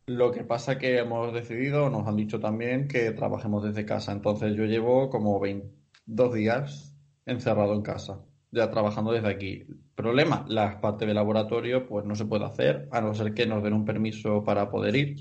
Lo 0.08 0.32
que 0.32 0.44
pasa 0.44 0.78
que 0.78 0.98
hemos 0.98 1.34
decidido, 1.34 1.90
nos 1.90 2.08
han 2.08 2.16
dicho 2.16 2.40
también 2.40 2.88
que 2.88 3.12
trabajemos 3.12 3.64
desde 3.64 3.86
casa. 3.86 4.12
Entonces 4.12 4.56
yo 4.56 4.66
llevo 4.66 5.10
como 5.10 5.40
22 5.40 6.34
días 6.34 6.96
encerrado 7.26 7.74
en 7.74 7.82
casa, 7.82 8.20
ya 8.52 8.70
trabajando 8.72 9.12
desde 9.12 9.30
aquí. 9.30 9.64
Problema, 9.96 10.46
las 10.48 10.76
partes 10.78 11.08
de 11.08 11.14
laboratorio 11.14 11.88
pues 11.88 12.06
no 12.06 12.16
se 12.16 12.26
puede 12.26 12.46
hacer, 12.46 12.90
a 12.92 13.00
no 13.02 13.14
ser 13.14 13.34
que 13.34 13.46
nos 13.46 13.64
den 13.64 13.74
un 13.74 13.86
permiso 13.86 14.44
para 14.44 14.70
poder 14.70 14.96
ir, 14.96 15.18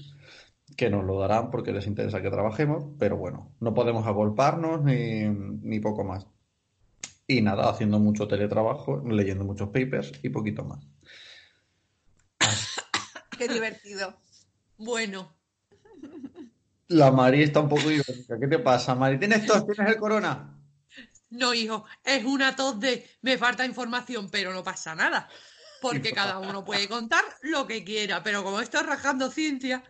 que 0.80 0.88
nos 0.88 1.04
lo 1.04 1.18
darán 1.18 1.50
porque 1.50 1.72
les 1.72 1.86
interesa 1.86 2.22
que 2.22 2.30
trabajemos, 2.30 2.84
pero 2.98 3.18
bueno, 3.18 3.54
no 3.60 3.74
podemos 3.74 4.06
agolparnos 4.06 4.82
ni, 4.82 5.28
ni 5.28 5.78
poco 5.78 6.04
más. 6.04 6.26
Y 7.26 7.42
nada, 7.42 7.68
haciendo 7.68 7.98
mucho 7.98 8.26
teletrabajo, 8.26 9.02
leyendo 9.06 9.44
muchos 9.44 9.68
papers 9.68 10.10
y 10.22 10.30
poquito 10.30 10.64
más. 10.64 10.78
Qué 13.38 13.46
divertido. 13.46 14.16
Bueno, 14.78 15.36
La 16.88 17.12
Mari 17.12 17.42
está 17.42 17.60
un 17.60 17.68
poco 17.68 17.90
irónica. 17.90 18.40
¿Qué 18.40 18.48
te 18.48 18.58
pasa, 18.60 18.94
Mari? 18.94 19.18
¿Tienes 19.18 19.44
tos? 19.44 19.66
¿Tienes 19.66 19.92
el 19.92 20.00
corona? 20.00 20.56
no, 21.28 21.52
hijo, 21.52 21.84
es 22.02 22.24
una 22.24 22.56
tos 22.56 22.80
de 22.80 23.06
me 23.20 23.36
falta 23.36 23.66
información, 23.66 24.30
pero 24.30 24.54
no 24.54 24.64
pasa 24.64 24.94
nada. 24.94 25.28
Porque 25.82 26.12
cada 26.12 26.38
uno 26.38 26.64
puede 26.64 26.88
contar 26.88 27.24
lo 27.42 27.66
que 27.66 27.84
quiera, 27.84 28.22
pero 28.22 28.42
como 28.42 28.62
estoy 28.62 28.82
rajando 28.82 29.30
ciencia, 29.30 29.82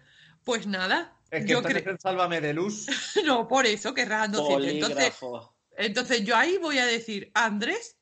pues 0.45 0.67
nada. 0.67 1.17
Es 1.31 1.45
que 1.45 1.53
yo 1.53 1.59
estás 1.59 1.75
creo. 1.75 1.93
en 1.93 2.01
Sálvame 2.01 2.41
de 2.41 2.55
Luz. 2.55 2.87
No, 3.25 3.47
por 3.47 3.67
eso 3.67 3.95
que 3.95 4.05
rajando 4.05 4.47
ciencia. 4.47 4.71
Entonces, 4.73 5.15
entonces 5.77 6.25
yo 6.25 6.37
ahí 6.37 6.59
voy 6.59 6.79
a 6.79 6.87
decir, 6.87 7.31
Andrés, 7.35 7.97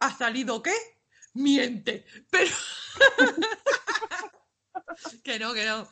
¿ha 0.00 0.16
salido 0.16 0.62
qué? 0.62 0.74
Miente. 1.34 2.04
Pero. 2.30 2.50
que 5.24 5.38
no, 5.38 5.54
que 5.54 5.64
no. 5.64 5.88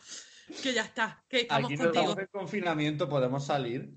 Que 0.62 0.74
ya 0.74 0.82
está. 0.82 1.24
Que 1.28 1.42
estamos 1.42 1.70
Aquí 1.70 1.76
no 1.76 1.84
contigo. 1.84 2.02
estamos 2.04 2.18
en 2.18 2.28
confinamiento, 2.32 3.08
podemos 3.08 3.46
salir. 3.46 3.94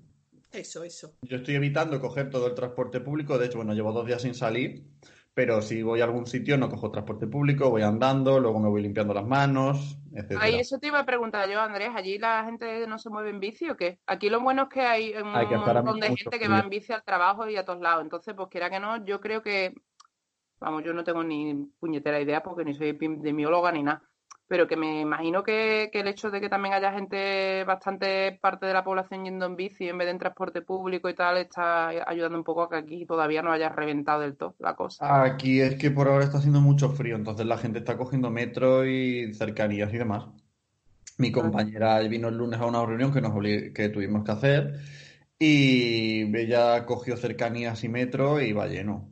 Eso, 0.50 0.82
eso. 0.82 1.14
Yo 1.22 1.38
estoy 1.38 1.56
evitando 1.56 2.00
coger 2.00 2.30
todo 2.30 2.46
el 2.46 2.54
transporte 2.54 3.00
público. 3.00 3.36
De 3.38 3.46
hecho, 3.46 3.58
bueno, 3.58 3.74
llevo 3.74 3.92
dos 3.92 4.06
días 4.06 4.22
sin 4.22 4.34
salir. 4.34 4.84
Pero 5.38 5.62
si 5.62 5.84
voy 5.84 6.00
a 6.00 6.04
algún 6.04 6.26
sitio, 6.26 6.58
no 6.58 6.68
cojo 6.68 6.90
transporte 6.90 7.28
público, 7.28 7.70
voy 7.70 7.82
andando, 7.82 8.40
luego 8.40 8.58
me 8.58 8.68
voy 8.68 8.82
limpiando 8.82 9.14
las 9.14 9.24
manos, 9.24 9.96
etcétera. 10.12 10.42
Ahí 10.42 10.56
eso 10.56 10.80
te 10.80 10.88
iba 10.88 10.98
a 10.98 11.06
preguntar 11.06 11.48
yo, 11.48 11.60
Andrés. 11.60 11.90
¿Allí 11.94 12.18
la 12.18 12.44
gente 12.44 12.84
no 12.88 12.98
se 12.98 13.08
mueve 13.08 13.30
en 13.30 13.38
bici 13.38 13.70
o 13.70 13.76
qué? 13.76 14.00
Aquí 14.08 14.30
lo 14.30 14.40
bueno 14.40 14.62
es 14.62 14.68
que 14.68 14.80
hay 14.80 15.14
un 15.14 15.36
Hay 15.36 15.46
que 15.46 15.56
montón 15.56 16.00
de 16.00 16.08
gente 16.08 16.40
que 16.40 16.48
va 16.48 16.58
en 16.58 16.68
bici 16.68 16.92
al 16.92 17.04
trabajo 17.04 17.48
y 17.48 17.54
a 17.54 17.64
todos 17.64 17.80
lados. 17.80 18.02
Entonces, 18.02 18.34
pues 18.34 18.48
quiera 18.48 18.68
que 18.68 18.80
no, 18.80 19.04
yo 19.04 19.20
creo 19.20 19.40
que, 19.40 19.74
vamos, 20.58 20.82
yo 20.82 20.92
no 20.92 21.04
tengo 21.04 21.22
ni 21.22 21.54
puñetera 21.78 22.20
idea 22.20 22.42
porque 22.42 22.64
ni 22.64 22.74
soy 22.74 22.88
epidemióloga 22.88 23.70
ni 23.70 23.84
nada. 23.84 24.07
Pero 24.48 24.66
que 24.66 24.76
me 24.76 25.00
imagino 25.00 25.42
que, 25.42 25.90
que 25.92 26.00
el 26.00 26.08
hecho 26.08 26.30
de 26.30 26.40
que 26.40 26.48
también 26.48 26.74
haya 26.74 26.92
gente, 26.92 27.64
bastante 27.64 28.38
parte 28.40 28.66
de 28.66 28.72
la 28.72 28.82
población 28.82 29.24
yendo 29.24 29.44
en 29.46 29.56
bici 29.56 29.88
en 29.88 29.98
vez 29.98 30.06
de 30.06 30.12
en 30.12 30.18
transporte 30.18 30.62
público 30.62 31.08
y 31.08 31.14
tal, 31.14 31.36
está 31.36 31.88
ayudando 31.88 32.38
un 32.38 32.44
poco 32.44 32.62
a 32.62 32.70
que 32.70 32.76
aquí 32.76 33.06
todavía 33.06 33.42
no 33.42 33.52
haya 33.52 33.68
reventado 33.68 34.22
del 34.22 34.36
todo 34.36 34.56
la 34.58 34.74
cosa. 34.74 35.22
Aquí 35.22 35.60
es 35.60 35.76
que 35.76 35.90
por 35.90 36.08
ahora 36.08 36.24
está 36.24 36.38
haciendo 36.38 36.60
mucho 36.60 36.88
frío, 36.90 37.16
entonces 37.16 37.46
la 37.46 37.58
gente 37.58 37.78
está 37.78 37.96
cogiendo 37.96 38.30
metro 38.30 38.86
y 38.86 39.34
cercanías 39.34 39.92
y 39.92 39.98
demás. 39.98 40.26
Mi 41.18 41.30
compañera 41.32 41.98
vino 42.00 42.28
el 42.28 42.36
lunes 42.36 42.60
a 42.60 42.66
una 42.66 42.84
reunión 42.86 43.12
que 43.12 43.20
nos 43.20 43.32
que 43.74 43.90
tuvimos 43.92 44.24
que 44.24 44.32
hacer 44.32 44.80
y 45.38 46.36
ella 46.36 46.84
cogió 46.86 47.16
cercanías 47.16 47.84
y 47.84 47.88
metro 47.88 48.40
y 48.40 48.52
va 48.52 48.66
lleno. 48.66 49.10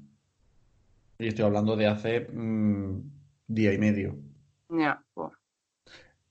Y 1.18 1.28
estoy 1.28 1.44
hablando 1.44 1.76
de 1.76 1.86
hace 1.86 2.20
mm, 2.20 3.00
día 3.46 3.72
y 3.72 3.78
medio. 3.78 4.18
Ya, 4.68 5.02
pues. 5.14 5.32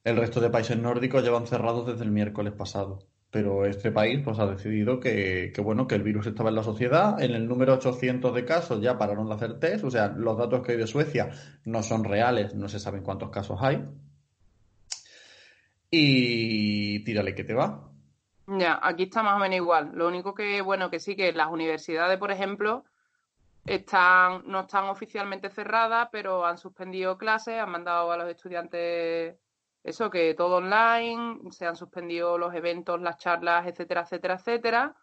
El 0.03 0.17
resto 0.17 0.39
de 0.39 0.49
países 0.49 0.77
nórdicos 0.77 1.23
llevan 1.23 1.47
cerrados 1.47 1.87
desde 1.87 2.03
el 2.03 2.11
miércoles 2.11 2.53
pasado. 2.53 2.99
Pero 3.31 3.65
este 3.65 3.91
país 3.91 4.21
pues 4.23 4.39
ha 4.39 4.45
decidido 4.45 4.99
que, 4.99 5.51
que, 5.53 5.61
bueno, 5.61 5.87
que 5.87 5.95
el 5.95 6.03
virus 6.03 6.27
estaba 6.27 6.49
en 6.49 6.55
la 6.55 6.63
sociedad. 6.63 7.21
En 7.21 7.31
el 7.31 7.47
número 7.47 7.73
800 7.73 8.33
de 8.33 8.45
casos 8.45 8.81
ya 8.81 8.97
pararon 8.97 9.27
de 9.27 9.33
hacer 9.33 9.59
test. 9.59 9.83
O 9.83 9.91
sea, 9.91 10.07
los 10.09 10.37
datos 10.37 10.61
que 10.61 10.73
hay 10.73 10.77
de 10.77 10.87
Suecia 10.87 11.31
no 11.65 11.83
son 11.83 12.03
reales, 12.03 12.55
no 12.55 12.69
se 12.69 12.79
saben 12.79 13.03
cuántos 13.03 13.31
casos 13.31 13.57
hay. 13.61 13.83
Y 15.89 17.03
tírale 17.03 17.35
que 17.35 17.43
te 17.43 17.53
va. 17.53 17.89
Ya, 18.47 18.79
aquí 18.81 19.03
está 19.03 19.23
más 19.23 19.35
o 19.35 19.39
menos 19.39 19.55
igual. 19.55 19.91
Lo 19.95 20.07
único 20.07 20.35
que, 20.35 20.61
bueno, 20.61 20.89
que 20.91 20.99
sí 20.99 21.15
que 21.15 21.33
las 21.33 21.51
universidades, 21.51 22.19
por 22.19 22.31
ejemplo, 22.31 22.85
están, 23.65 24.43
no 24.45 24.61
están 24.61 24.85
oficialmente 24.85 25.49
cerradas, 25.49 26.09
pero 26.11 26.45
han 26.45 26.57
suspendido 26.57 27.17
clases, 27.17 27.59
han 27.59 27.71
mandado 27.71 28.11
a 28.11 28.17
los 28.17 28.29
estudiantes 28.29 29.35
eso, 29.83 30.09
que 30.09 30.33
todo 30.33 30.57
online, 30.57 31.51
se 31.51 31.67
han 31.67 31.75
suspendido 31.75 32.37
los 32.39 32.53
eventos, 32.55 32.99
las 33.01 33.17
charlas, 33.17 33.67
etcétera, 33.67 34.01
etcétera, 34.01 34.35
etcétera. 34.35 34.95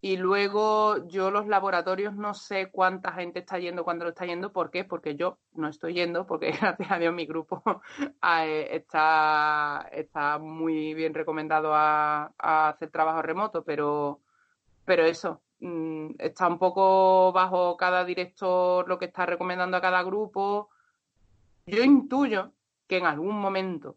Y 0.00 0.18
luego 0.18 1.08
yo 1.08 1.30
los 1.30 1.46
laboratorios 1.48 2.14
no 2.14 2.34
sé 2.34 2.70
cuánta 2.70 3.12
gente 3.12 3.40
está 3.40 3.58
yendo 3.58 3.84
cuando 3.84 4.04
lo 4.04 4.10
está 4.10 4.26
yendo. 4.26 4.52
¿Por 4.52 4.70
qué? 4.70 4.84
Porque 4.84 5.16
yo 5.16 5.38
no 5.54 5.68
estoy 5.68 5.94
yendo, 5.94 6.26
porque 6.26 6.50
gracias 6.60 6.90
a 6.92 6.98
Dios 6.98 7.14
mi 7.14 7.26
grupo 7.26 7.62
eh, 8.22 8.68
está, 8.70 9.88
está 9.90 10.38
muy 10.38 10.94
bien 10.94 11.14
recomendado 11.14 11.74
a, 11.74 12.32
a 12.38 12.68
hacer 12.68 12.90
trabajo 12.90 13.22
remoto, 13.22 13.64
pero, 13.64 14.20
pero 14.84 15.04
eso, 15.04 15.42
está 16.18 16.48
un 16.48 16.58
poco 16.58 17.32
bajo 17.32 17.76
cada 17.76 18.04
director 18.04 18.88
lo 18.88 18.98
que 18.98 19.06
está 19.06 19.26
recomendando 19.26 19.76
a 19.76 19.80
cada 19.80 20.02
grupo. 20.02 20.70
Yo 21.66 21.82
intuyo 21.82 22.52
que 22.86 22.98
en 22.98 23.06
algún 23.06 23.38
momento 23.38 23.96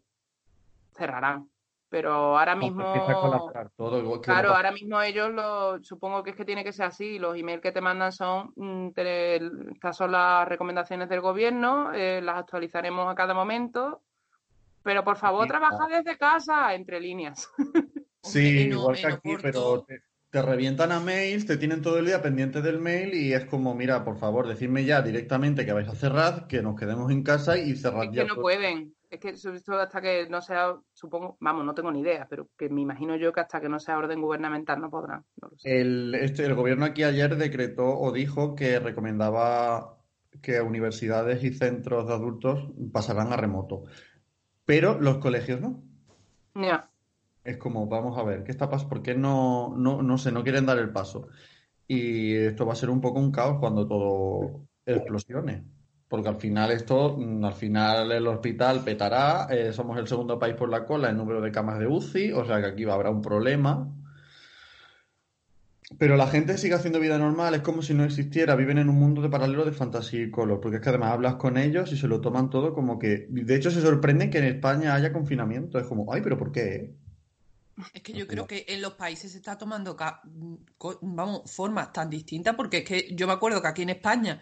cerrarán. 0.92 1.50
Pero 1.90 2.12
ahora 2.38 2.54
mismo, 2.54 2.82
Empieza 2.82 3.12
a 3.12 3.20
colapsar 3.20 3.70
todo, 3.74 3.98
igual 3.98 4.20
que 4.20 4.26
claro, 4.26 4.54
ahora 4.54 4.72
mismo 4.72 5.00
ellos 5.00 5.30
lo, 5.30 5.82
supongo 5.82 6.22
que 6.22 6.30
es 6.30 6.36
que 6.36 6.44
tiene 6.44 6.62
que 6.62 6.72
ser 6.72 6.84
así. 6.86 7.18
Los 7.18 7.34
emails 7.36 7.62
que 7.62 7.72
te 7.72 7.80
mandan 7.80 8.12
son, 8.12 8.52
mm, 8.56 8.90
te- 8.90 9.36
estas 9.72 9.96
son 9.96 10.12
las 10.12 10.46
recomendaciones 10.46 11.08
del 11.08 11.22
gobierno, 11.22 11.94
eh, 11.94 12.20
las 12.22 12.36
actualizaremos 12.36 13.10
a 13.10 13.14
cada 13.14 13.32
momento. 13.32 14.02
Pero 14.82 15.02
por 15.02 15.16
favor, 15.16 15.46
trabaja 15.48 15.86
desde 15.88 16.18
casa, 16.18 16.74
entre 16.74 17.00
líneas. 17.00 17.50
Sí, 18.22 18.68
igual 18.68 18.96
que 18.96 19.06
aquí, 19.06 19.36
pero 19.40 19.82
te, 19.84 20.02
te 20.30 20.42
revientan 20.42 20.92
a 20.92 21.00
mails, 21.00 21.46
te 21.46 21.56
tienen 21.56 21.80
todo 21.82 21.98
el 21.98 22.06
día 22.06 22.20
pendiente 22.22 22.60
del 22.62 22.78
mail 22.80 23.14
y 23.14 23.32
es 23.32 23.46
como, 23.46 23.74
mira, 23.74 24.04
por 24.04 24.18
favor, 24.18 24.46
decidme 24.46 24.84
ya 24.84 25.00
directamente 25.02 25.64
que 25.64 25.72
vais 25.72 25.88
a 25.88 25.94
cerrar, 25.94 26.46
que 26.46 26.62
nos 26.62 26.78
quedemos 26.78 27.10
en 27.10 27.22
casa 27.22 27.56
y 27.58 27.74
cerrad 27.76 28.04
Es 28.04 28.10
ya 28.12 28.22
que 28.22 28.28
no 28.28 28.34
todo. 28.34 28.42
pueden. 28.42 28.94
Es 29.10 29.20
que 29.20 29.34
sobre 29.36 29.60
todo 29.62 29.80
hasta 29.80 30.02
que 30.02 30.28
no 30.28 30.42
sea, 30.42 30.76
supongo, 30.92 31.38
vamos, 31.40 31.64
no 31.64 31.74
tengo 31.74 31.90
ni 31.90 32.00
idea, 32.00 32.26
pero 32.28 32.50
que 32.58 32.68
me 32.68 32.82
imagino 32.82 33.16
yo 33.16 33.32
que 33.32 33.40
hasta 33.40 33.58
que 33.60 33.68
no 33.70 33.80
sea 33.80 33.96
orden 33.96 34.20
gubernamental 34.20 34.80
no 34.80 34.90
podrán. 34.90 35.24
No 35.40 35.48
lo 35.48 35.56
sé. 35.58 35.70
El, 35.80 36.14
este, 36.14 36.44
el 36.44 36.54
gobierno 36.54 36.84
aquí 36.84 37.04
ayer 37.04 37.36
decretó 37.36 37.98
o 37.98 38.12
dijo 38.12 38.54
que 38.54 38.78
recomendaba 38.80 39.98
que 40.42 40.60
universidades 40.60 41.42
y 41.42 41.52
centros 41.52 42.06
de 42.06 42.12
adultos 42.14 42.70
pasarán 42.92 43.32
a 43.32 43.36
remoto, 43.36 43.84
pero 44.64 45.00
los 45.00 45.18
colegios 45.18 45.60
no. 45.60 45.82
Ya. 46.54 46.90
Es 47.48 47.56
como, 47.56 47.86
vamos 47.86 48.18
a 48.18 48.22
ver, 48.24 48.44
¿qué 48.44 48.50
está 48.50 48.68
pasando? 48.68 48.90
¿Por 48.90 49.02
qué 49.02 49.14
no, 49.14 49.74
no, 49.74 50.02
no 50.02 50.18
sé, 50.18 50.30
no 50.30 50.42
quieren 50.42 50.66
dar 50.66 50.76
el 50.78 50.90
paso? 50.90 51.28
Y 51.86 52.34
esto 52.34 52.66
va 52.66 52.74
a 52.74 52.76
ser 52.76 52.90
un 52.90 53.00
poco 53.00 53.20
un 53.20 53.32
caos 53.32 53.58
cuando 53.58 53.86
todo 53.88 54.66
explosione. 54.84 55.64
Porque 56.08 56.28
al 56.28 56.36
final 56.36 56.70
esto, 56.72 57.16
mm, 57.16 57.44
al 57.46 57.54
final 57.54 58.12
el 58.12 58.26
hospital 58.26 58.84
petará, 58.84 59.46
eh, 59.50 59.72
somos 59.72 59.96
el 59.98 60.06
segundo 60.06 60.38
país 60.38 60.56
por 60.56 60.68
la 60.68 60.84
cola 60.84 61.08
en 61.08 61.16
número 61.16 61.40
de 61.40 61.50
camas 61.50 61.78
de 61.78 61.86
UCI, 61.86 62.32
o 62.32 62.44
sea 62.44 62.60
que 62.60 62.66
aquí 62.66 62.84
habrá 62.84 63.10
un 63.10 63.22
problema. 63.22 63.94
Pero 65.98 66.16
la 66.18 66.26
gente 66.26 66.58
sigue 66.58 66.74
haciendo 66.74 67.00
vida 67.00 67.16
normal, 67.16 67.54
es 67.54 67.62
como 67.62 67.80
si 67.80 67.94
no 67.94 68.04
existiera, 68.04 68.56
viven 68.56 68.76
en 68.76 68.90
un 68.90 68.96
mundo 68.98 69.22
de 69.22 69.30
paralelo 69.30 69.64
de 69.64 69.72
fantasía 69.72 70.22
y 70.22 70.30
color, 70.30 70.60
porque 70.60 70.76
es 70.76 70.82
que 70.82 70.90
además 70.90 71.12
hablas 71.12 71.36
con 71.36 71.56
ellos 71.56 71.90
y 71.92 71.96
se 71.96 72.08
lo 72.08 72.20
toman 72.20 72.50
todo 72.50 72.74
como 72.74 72.98
que, 72.98 73.26
de 73.30 73.56
hecho 73.56 73.70
se 73.70 73.80
sorprenden 73.80 74.30
que 74.30 74.36
en 74.36 74.44
España 74.44 74.94
haya 74.94 75.14
confinamiento, 75.14 75.78
es 75.78 75.86
como, 75.86 76.12
ay, 76.12 76.20
pero 76.20 76.36
¿por 76.36 76.52
qué? 76.52 76.94
Es 77.92 78.02
que 78.02 78.12
yo 78.12 78.26
creo 78.26 78.46
que 78.46 78.64
en 78.68 78.82
los 78.82 78.94
países 78.94 79.32
se 79.32 79.38
está 79.38 79.56
tomando, 79.58 79.96
co- 80.78 80.98
vamos, 81.02 81.50
formas 81.50 81.92
tan 81.92 82.10
distintas, 82.10 82.54
porque 82.56 82.78
es 82.78 82.84
que 82.84 83.08
yo 83.14 83.26
me 83.26 83.32
acuerdo 83.34 83.62
que 83.62 83.68
aquí 83.68 83.82
en 83.82 83.90
España 83.90 84.40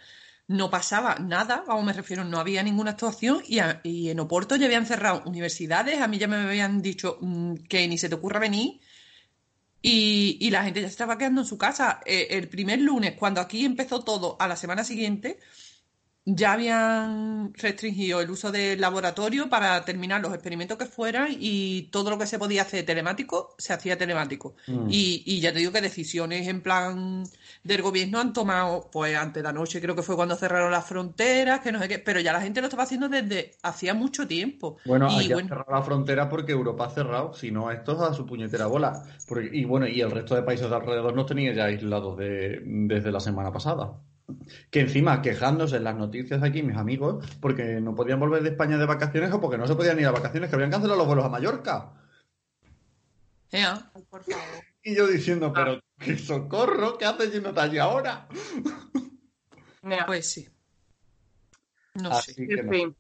no 0.49 0.71
pasaba 0.71 1.17
nada, 1.17 1.65
vamos, 1.67 1.85
me 1.85 1.93
refiero, 1.93 2.25
no 2.25 2.39
había 2.39 2.63
ninguna 2.63 2.93
actuación 2.93 3.43
y, 3.47 3.59
a- 3.59 3.81
y 3.85 4.11
en 4.11 4.21
Oporto 4.21 4.57
ya 4.57 4.67
habían 4.67 4.87
cerrado 4.87 5.23
universidades, 5.27 6.01
a 6.01 6.09
mí 6.09 6.19
ya 6.19 6.29
me 6.29 6.37
habían 6.37 6.81
dicho 6.83 7.19
mm, 7.21 7.55
que 7.69 7.87
ni 7.89 7.99
se 7.99 8.09
te 8.09 8.15
ocurra 8.15 8.39
venir 8.39 8.81
y, 9.83 10.39
y 10.41 10.51
la 10.51 10.65
gente 10.65 10.81
ya 10.81 10.89
se 10.89 10.93
estaba 10.93 11.17
quedando 11.19 11.43
en 11.43 11.47
su 11.47 11.59
casa. 11.59 12.01
Eh, 12.05 12.29
el 12.31 12.49
primer 12.49 12.81
lunes, 12.81 13.15
cuando 13.19 13.41
aquí 13.41 13.65
empezó 13.65 14.03
todo, 14.03 14.37
a 14.41 14.49
la 14.49 14.57
semana 14.57 14.85
siguiente, 14.85 15.39
ya 16.29 16.55
habían 16.55 17.55
restringido 17.55 18.21
el 18.21 18.31
uso 18.31 18.51
del 18.51 18.81
laboratorio 18.81 19.49
para 19.49 19.85
terminar 19.85 20.21
los 20.21 20.35
experimentos 20.35 20.77
que 20.77 20.87
fueran 20.87 21.29
y 21.31 21.85
todo 21.93 22.11
lo 22.11 22.19
que 22.19 22.27
se 22.27 22.37
podía 22.39 22.63
hacer 22.63 22.85
telemático 22.85 23.55
se 23.59 23.73
hacía 23.73 23.97
telemático. 23.97 24.57
Mm. 24.67 24.89
Y, 24.91 25.23
y 25.25 25.41
ya 25.41 25.53
te 25.53 25.61
digo 25.61 25.71
que 25.71 25.81
decisiones 25.81 26.49
en 26.49 26.63
plan 26.63 27.23
del 27.63 27.81
gobierno 27.83 28.19
han 28.19 28.33
tomado, 28.33 28.91
pues 28.91 29.17
antes 29.17 29.41
de 29.41 29.45
la 29.45 29.53
noche 29.53 29.81
creo 29.81 29.95
que 29.95 30.03
fue 30.03 30.17
cuando 30.17 30.35
cerraron 30.35 30.73
las 30.73 30.85
fronteras, 30.87 31.61
que 31.61 31.71
no 31.71 31.79
sé 31.81 31.89
qué, 31.89 31.99
pero 32.01 32.19
ya 32.21 32.33
la 32.33 32.41
gente 32.41 32.61
lo 32.61 32.67
estaba 32.67 32.83
haciendo 32.83 33.09
desde 33.09 33.53
hacía 33.63 33.95
mucho 33.95 34.27
tiempo. 34.27 34.79
Bueno, 34.85 35.09
Y 35.09 35.15
aquí 35.17 35.33
han 35.33 35.33
bueno, 35.33 35.49
cerrado 35.49 35.73
la 35.73 35.83
frontera 35.83 36.29
porque 36.29 36.53
Europa 36.53 36.87
ha 36.87 36.91
cerrado, 36.91 37.35
si 37.35 37.53
no, 37.53 37.71
esto 37.71 37.93
es 37.93 38.01
a 38.01 38.15
su 38.15 38.27
puñetera 38.27 38.67
bola. 38.67 39.05
Porque- 39.29 39.51
y 39.53 39.65
bueno, 39.65 39.87
y 39.87 40.01
el 40.01 40.11
resto 40.11 40.35
de 40.35 40.43
países 40.43 40.69
de 40.69 40.75
alrededor 40.77 41.15
nos 41.15 41.27
tenía 41.27 41.53
ya 41.55 41.65
aislados 41.67 42.17
de, 42.17 42.61
desde 42.65 43.13
la 43.13 43.21
semana 43.21 43.53
pasada. 43.53 44.01
Que 44.71 44.81
encima, 44.81 45.23
quejándose 45.23 45.77
en 45.77 45.85
las 45.85 45.97
noticias 45.97 46.43
aquí, 46.43 46.63
mis 46.63 46.77
amigos, 46.77 47.25
porque 47.41 47.81
no 47.81 47.95
podían 47.95 48.21
volver 48.21 48.43
de 48.43 48.51
España 48.51 48.77
de 48.77 48.87
vacaciones 48.87 49.33
o 49.33 49.41
porque 49.41 49.59
no 49.59 49.67
se 49.67 49.75
podían 49.77 50.01
ir 50.01 50.07
a 50.07 50.11
vacaciones, 50.11 50.51
que 50.51 50.57
habían 50.57 50.71
cancelado 50.71 50.99
los 50.99 51.07
vuelos 51.07 51.25
a 51.25 51.29
Mallorca. 51.29 51.93
Y 54.83 54.95
yo 54.95 55.07
diciendo, 55.07 55.53
pero 55.53 55.81
qué 55.99 56.19
socorro, 56.19 56.99
¿qué 56.99 57.05
haces 57.05 57.33
yéndote 57.33 57.61
allí 57.61 57.79
ahora? 57.79 58.29
Pues 60.07 60.31
sí. 60.31 60.49
No 61.95 62.11
Así 62.11 62.35
sé. 62.35 62.47
que 62.47 62.63
no. 62.63 62.95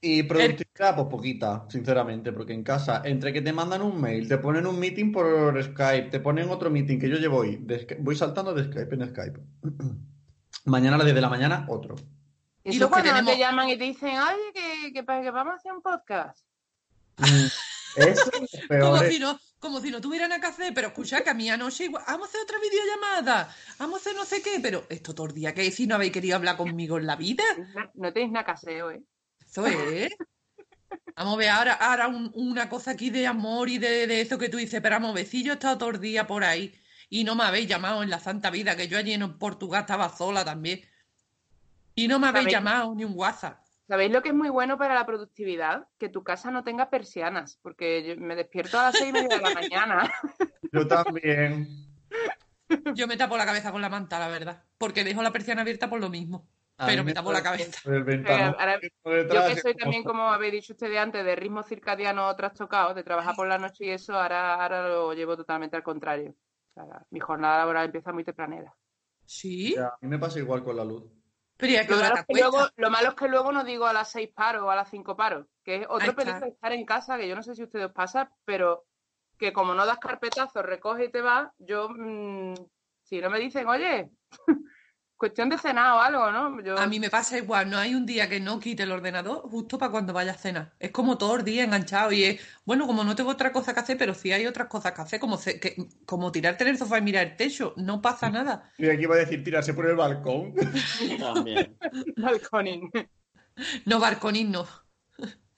Y 0.00 0.22
productividad, 0.22 0.63
pues 0.76 1.06
poquita, 1.08 1.66
sinceramente, 1.68 2.32
porque 2.32 2.52
en 2.52 2.64
casa, 2.64 3.02
entre 3.04 3.32
que 3.32 3.40
te 3.42 3.52
mandan 3.52 3.80
un 3.82 4.00
mail, 4.00 4.26
te 4.28 4.38
ponen 4.38 4.66
un 4.66 4.78
meeting 4.78 5.12
por 5.12 5.62
Skype, 5.62 6.08
te 6.10 6.18
ponen 6.20 6.48
otro 6.50 6.68
meeting 6.68 6.98
que 6.98 7.08
yo 7.08 7.16
llevo 7.16 7.38
hoy, 7.38 7.56
de 7.56 7.96
voy 8.00 8.16
saltando 8.16 8.52
de 8.52 8.64
Skype 8.64 8.94
en 8.94 9.08
Skype. 9.10 9.40
Mañana 10.66 10.96
a 10.96 10.98
las 10.98 11.04
10 11.06 11.14
de 11.14 11.20
la 11.20 11.28
mañana, 11.28 11.66
otro. 11.68 11.94
Y 12.64 12.70
Y 12.72 12.76
eso 12.76 12.80
los 12.80 12.88
que 12.88 12.92
cuando 12.92 13.10
tenemos- 13.10 13.32
te 13.32 13.38
llaman 13.38 13.68
y 13.68 13.76
te 13.78 13.84
dicen, 13.84 14.16
oye, 14.18 14.52
que, 14.52 14.92
que, 14.92 15.04
que 15.04 15.30
vamos 15.30 15.52
a 15.52 15.56
hacer 15.56 15.72
un 15.72 15.82
podcast. 15.82 16.38
Mm, 17.18 17.46
Eso 17.96 18.30
es 18.32 18.68
Como 18.80 18.98
si 19.02 19.18
no, 19.20 19.38
como 19.60 19.80
si 19.80 19.90
no 19.92 20.00
tuvieran 20.00 20.30
nada 20.30 20.40
que 20.40 20.46
hacer, 20.48 20.74
pero 20.74 20.88
escucha 20.88 21.22
que 21.22 21.30
a 21.30 21.34
mí 21.34 21.48
anoche 21.48 21.84
igual, 21.84 22.02
vamos 22.06 22.26
a 22.26 22.28
hacer 22.30 22.40
otra 22.42 22.56
videollamada, 22.58 23.54
vamos 23.78 23.94
a 23.94 24.00
hacer 24.00 24.16
no 24.16 24.24
sé 24.24 24.42
qué, 24.42 24.58
pero 24.60 24.84
esto 24.88 25.14
todo 25.14 25.28
el 25.28 25.34
día 25.34 25.54
que 25.54 25.62
decir 25.62 25.86
no 25.88 25.94
habéis 25.94 26.12
querido 26.12 26.34
hablar 26.36 26.56
conmigo 26.56 26.98
en 26.98 27.06
la 27.06 27.14
vida, 27.16 27.44
No 27.94 28.12
tenéis 28.12 28.32
nada 28.32 28.44
que 28.44 28.50
hacer 28.50 28.82
hoy. 28.82 29.04
eso 29.40 29.66
es. 29.66 30.10
Vamos 31.16 31.34
a 31.34 31.36
ver 31.36 31.48
ahora, 31.48 31.72
ahora 31.74 32.08
un- 32.08 32.30
una 32.34 32.68
cosa 32.68 32.92
aquí 32.92 33.10
de 33.10 33.26
amor 33.26 33.68
y 33.68 33.78
de, 33.78 34.06
de 34.06 34.20
eso 34.20 34.38
que 34.38 34.48
tú 34.48 34.56
dices, 34.56 34.80
pero 34.80 34.96
vamos 34.96 35.10
a 35.10 35.14
ver, 35.14 35.26
si 35.26 35.42
yo 35.44 35.52
he 35.52 35.54
estado 35.54 35.78
todo 35.78 35.90
el 35.90 36.00
día 36.00 36.26
por 36.26 36.44
ahí 36.44 36.74
y 37.08 37.24
no 37.24 37.34
me 37.34 37.44
habéis 37.44 37.68
llamado 37.68 38.02
en 38.02 38.10
la 38.10 38.18
santa 38.18 38.50
vida, 38.50 38.76
que 38.76 38.88
yo 38.88 38.98
allí 38.98 39.12
en 39.12 39.38
Portugal 39.38 39.82
estaba 39.82 40.08
sola 40.08 40.44
también, 40.44 40.80
y 41.94 42.08
no 42.08 42.18
me 42.18 42.26
habéis 42.28 42.44
¿Sabéis? 42.44 42.56
llamado 42.56 42.94
ni 42.94 43.04
un 43.04 43.12
WhatsApp. 43.14 43.60
¿Sabéis 43.86 44.10
lo 44.10 44.22
que 44.22 44.30
es 44.30 44.34
muy 44.34 44.48
bueno 44.48 44.78
para 44.78 44.94
la 44.94 45.04
productividad? 45.04 45.86
Que 45.98 46.08
tu 46.08 46.24
casa 46.24 46.50
no 46.50 46.64
tenga 46.64 46.88
persianas, 46.90 47.58
porque 47.62 48.02
yo 48.02 48.16
me 48.16 48.34
despierto 48.34 48.78
a 48.80 48.84
las 48.84 48.96
seis 48.96 49.10
y 49.10 49.12
media 49.12 49.36
de 49.36 49.42
la 49.42 49.50
mañana. 49.54 50.12
Yo 50.72 50.88
también. 50.88 51.68
Yo 52.94 53.06
me 53.06 53.16
tapo 53.18 53.36
la 53.36 53.44
cabeza 53.44 53.70
con 53.70 53.82
la 53.82 53.90
manta, 53.90 54.18
la 54.18 54.28
verdad, 54.28 54.64
porque 54.78 55.04
dejo 55.04 55.22
la 55.22 55.32
persiana 55.32 55.60
abierta 55.60 55.88
por 55.90 56.00
lo 56.00 56.08
mismo, 56.08 56.48
pero 56.76 57.04
me 57.04 57.12
tapo 57.14 57.32
la 57.32 57.42
cabeza. 57.42 57.80
ventanón 58.02 58.54
ahora- 58.58 58.80
Yo 58.82 59.46
que 59.54 59.60
soy 59.60 59.74
también, 59.74 60.02
como 60.04 60.28
habéis 60.32 60.52
dicho 60.54 60.72
ustedes 60.72 60.98
antes, 60.98 61.24
de 61.24 61.36
ritmo 61.36 61.62
circadiano 61.62 62.34
trastocado, 62.36 62.94
de 62.94 63.02
trabajar 63.04 63.34
por 63.34 63.46
la 63.46 63.58
noche 63.58 63.84
y 63.86 63.90
eso, 63.90 64.14
ahora, 64.14 64.54
ahora 64.62 64.88
lo 64.88 65.12
llevo 65.14 65.36
totalmente 65.36 65.76
al 65.76 65.82
contrario. 65.82 66.34
O 66.70 66.72
sea, 66.74 67.02
mi 67.10 67.20
jornada 67.20 67.58
laboral 67.58 67.86
empieza 67.86 68.12
muy 68.12 68.24
tempranera. 68.24 68.74
Sí, 69.26 69.74
Ya, 69.76 69.86
a 69.88 69.98
mí 70.00 70.08
me 70.08 70.18
pasa 70.18 70.38
igual 70.38 70.62
con 70.64 70.76
la 70.76 70.84
luz. 70.84 71.04
pero 71.56 71.72
ya 71.72 71.86
que 71.86 71.92
Lo 71.94 72.00
malo, 72.00 72.14
es 72.16 72.26
que 72.26 72.34
luego, 72.40 72.66
lo 72.76 72.90
malo 72.90 73.08
es 73.10 73.14
que 73.14 73.28
luego 73.28 73.52
no 73.52 73.64
digo 73.64 73.86
a 73.86 73.92
las 73.92 74.10
seis 74.10 74.30
paro 74.34 74.66
o 74.66 74.70
a 74.70 74.74
las 74.76 74.90
cinco 74.90 75.16
paro, 75.16 75.46
que 75.62 75.76
es 75.82 75.86
otro 75.88 76.14
peligro 76.16 76.40
de 76.40 76.48
estar 76.48 76.72
en 76.72 76.84
casa, 76.84 77.16
que 77.16 77.28
yo 77.28 77.36
no 77.36 77.42
sé 77.42 77.54
si 77.54 77.62
a 77.62 77.64
ustedes 77.66 77.86
os 77.86 77.92
pasa, 77.92 78.30
pero 78.44 78.84
que 79.38 79.52
como 79.52 79.72
no 79.74 79.86
das 79.86 79.98
carpetazo, 79.98 80.62
recoge 80.62 81.04
y 81.06 81.10
te 81.10 81.20
vas, 81.22 81.50
yo, 81.58 81.88
mm, 81.88 82.54
si 83.02 83.20
no 83.20 83.30
me 83.30 83.38
dicen, 83.38 83.66
oye, 83.68 84.10
cuestión 85.16 85.48
de 85.48 85.58
cenar 85.58 85.92
o 85.92 86.00
algo, 86.00 86.30
¿no? 86.32 86.60
Yo, 86.62 86.78
A 86.78 86.86
mí 86.86 87.00
me 87.00 87.08
pasa 87.10 87.38
igual, 87.38 87.70
no 87.70 87.78
hay 87.78 87.94
un 87.94 88.04
día 88.06 88.28
que 88.28 88.40
no 88.40 88.58
quite 88.60 88.82
el 88.82 88.92
ordenador 88.92 89.42
justo 89.48 89.78
para 89.78 89.90
cuando 89.90 90.12
vaya 90.12 90.32
a 90.32 90.34
cenar. 90.34 90.72
Es 90.78 90.90
como 90.90 91.16
todo 91.18 91.36
el 91.36 91.44
día 91.44 91.64
enganchado 91.64 92.12
y 92.12 92.24
es, 92.24 92.40
bueno, 92.64 92.86
como 92.86 93.04
no 93.04 93.14
tengo 93.16 93.30
otra 93.30 93.52
cosa 93.52 93.72
que 93.74 93.80
hacer, 93.80 93.96
pero 93.98 94.14
sí 94.14 94.32
hay 94.32 94.46
otras 94.46 94.68
cosas 94.68 94.92
que 94.92 95.02
hacer, 95.02 95.20
como, 95.20 95.36
ce- 95.38 95.58
que- 95.60 95.76
como 96.06 96.30
tirarte 96.32 96.64
en 96.64 96.70
el 96.70 96.78
sofá 96.78 96.98
y 96.98 97.02
mirar 97.02 97.26
el 97.26 97.36
techo, 97.36 97.74
no 97.76 98.02
pasa 98.02 98.28
nada. 98.30 98.70
Y 98.78 98.88
aquí 98.88 99.02
iba 99.04 99.14
a 99.14 99.18
decir 99.18 99.42
tirarse 99.42 99.72
por 99.74 99.86
el 99.86 99.96
balcón. 99.96 100.54
También. 101.18 101.76
balconing. 102.16 102.90
No, 103.86 104.00
balconín 104.00 104.50
no. 104.50 104.66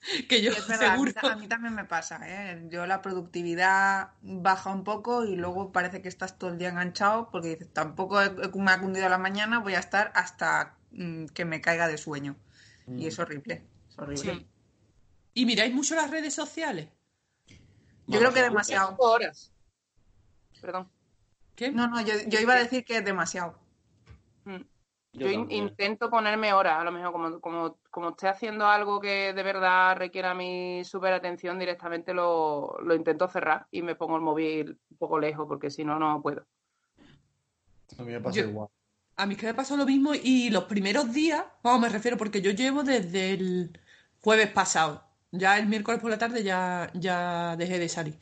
que 0.29 0.43
yo 0.43 0.53
Es 0.53 0.67
verdad, 0.69 0.91
a 0.95 0.97
mí, 0.97 1.07
seguro. 1.11 1.29
a 1.33 1.37
mí 1.37 1.49
también 1.49 1.75
me 1.75 1.85
pasa, 1.85 2.21
¿eh? 2.25 2.67
Yo 2.71 2.87
la 2.87 3.03
productividad 3.03 4.11
baja 4.23 4.71
un 4.71 4.85
poco 4.85 5.25
y 5.25 5.37
luego 5.37 5.73
parece 5.73 6.03
que 6.03 6.09
estás 6.09 6.39
todo 6.39 6.51
el 6.51 6.59
día 6.59 6.69
enganchado 6.69 7.31
porque 7.31 7.49
dices, 7.49 7.73
tampoco 7.73 8.21
he- 8.23 8.27
he- 8.27 8.59
me 8.59 8.71
ha 8.71 8.81
cundido 8.81 9.09
la 9.09 9.19
mañana, 9.19 9.59
voy 9.61 9.75
a 9.75 9.81
estar 9.81 10.13
hasta 10.15 10.77
mm, 10.93 11.27
que 11.27 11.45
me 11.45 11.61
caiga 11.61 11.89
de 11.89 11.99
sueño. 11.99 12.37
Mm. 12.87 12.99
Y 12.99 13.07
es 13.07 13.19
horrible, 13.19 13.63
es 13.89 13.99
horrible. 13.99 14.35
Sí. 14.35 14.47
¿Y 15.35 15.47
miráis 15.47 15.75
mucho 15.75 15.95
las 15.95 16.11
redes 16.11 16.35
sociales? 16.35 16.89
Yo 18.07 18.19
creo 18.21 18.33
que 18.33 18.43
demasiado. 18.43 18.91
Cinco 18.91 19.11
horas. 19.11 19.53
Perdón. 20.61 20.89
¿Qué? 21.57 21.71
No, 21.73 21.89
no, 21.89 22.01
yo, 22.01 22.15
yo 22.29 22.41
iba 22.41 22.55
a 22.55 22.59
decir 22.59 22.85
que 22.85 22.99
es 22.99 23.05
demasiado. 23.05 23.59
Mm. 24.45 24.63
Yo 25.19 25.31
intento 25.31 26.11
ponerme 26.11 26.53
horas, 26.53 26.81
a 26.81 26.85
lo 26.85 26.93
mejor 26.93 27.13
como, 27.13 27.41
como, 27.41 27.79
como 27.91 28.09
esté 28.11 28.29
haciendo 28.29 28.67
algo 28.67 29.01
que 29.01 29.33
de 29.33 29.43
verdad 29.43 29.97
requiera 29.97 30.35
mi 30.35 30.85
súper 30.85 31.15
atención, 31.15 31.59
directamente 31.59 32.13
lo, 32.13 32.77
lo 32.83 32.95
intento 32.95 33.27
cerrar 33.29 33.67
y 33.71 33.83
me 33.83 33.95
pongo 33.95 34.17
el 34.17 34.23
móvil 34.23 34.79
un 34.91 34.97
poco 34.99 35.19
lejos 35.19 35.47
porque 35.49 35.71
si 35.71 35.85
no, 35.85 35.99
no 35.99 36.21
puedo. 36.21 36.45
A 37.99 38.03
mí 38.03 38.13
me 38.13 38.21
pasa 38.21 38.41
Yo- 38.41 38.49
igual. 38.49 38.69
A 39.19 39.25
mí 39.25 39.33
es 39.33 39.41
que 39.41 39.47
me 39.47 39.55
pasó 39.55 39.79
lo 39.79 39.87
mismo 39.87 40.13
y 40.15 40.51
los 40.51 40.65
primeros 40.65 41.11
días, 41.15 41.43
vamos, 41.63 41.81
me 41.81 41.89
refiero 41.89 42.19
porque 42.19 42.43
yo 42.43 42.51
llevo 42.51 42.83
desde 42.83 43.33
el 43.33 43.81
jueves 44.21 44.51
pasado. 44.51 45.03
Ya 45.31 45.57
el 45.59 45.67
miércoles 45.67 46.03
por 46.03 46.11
la 46.11 46.19
tarde 46.19 46.43
ya, 46.43 46.91
ya 46.93 47.57
dejé 47.57 47.79
de 47.79 47.89
salir. 47.89 48.19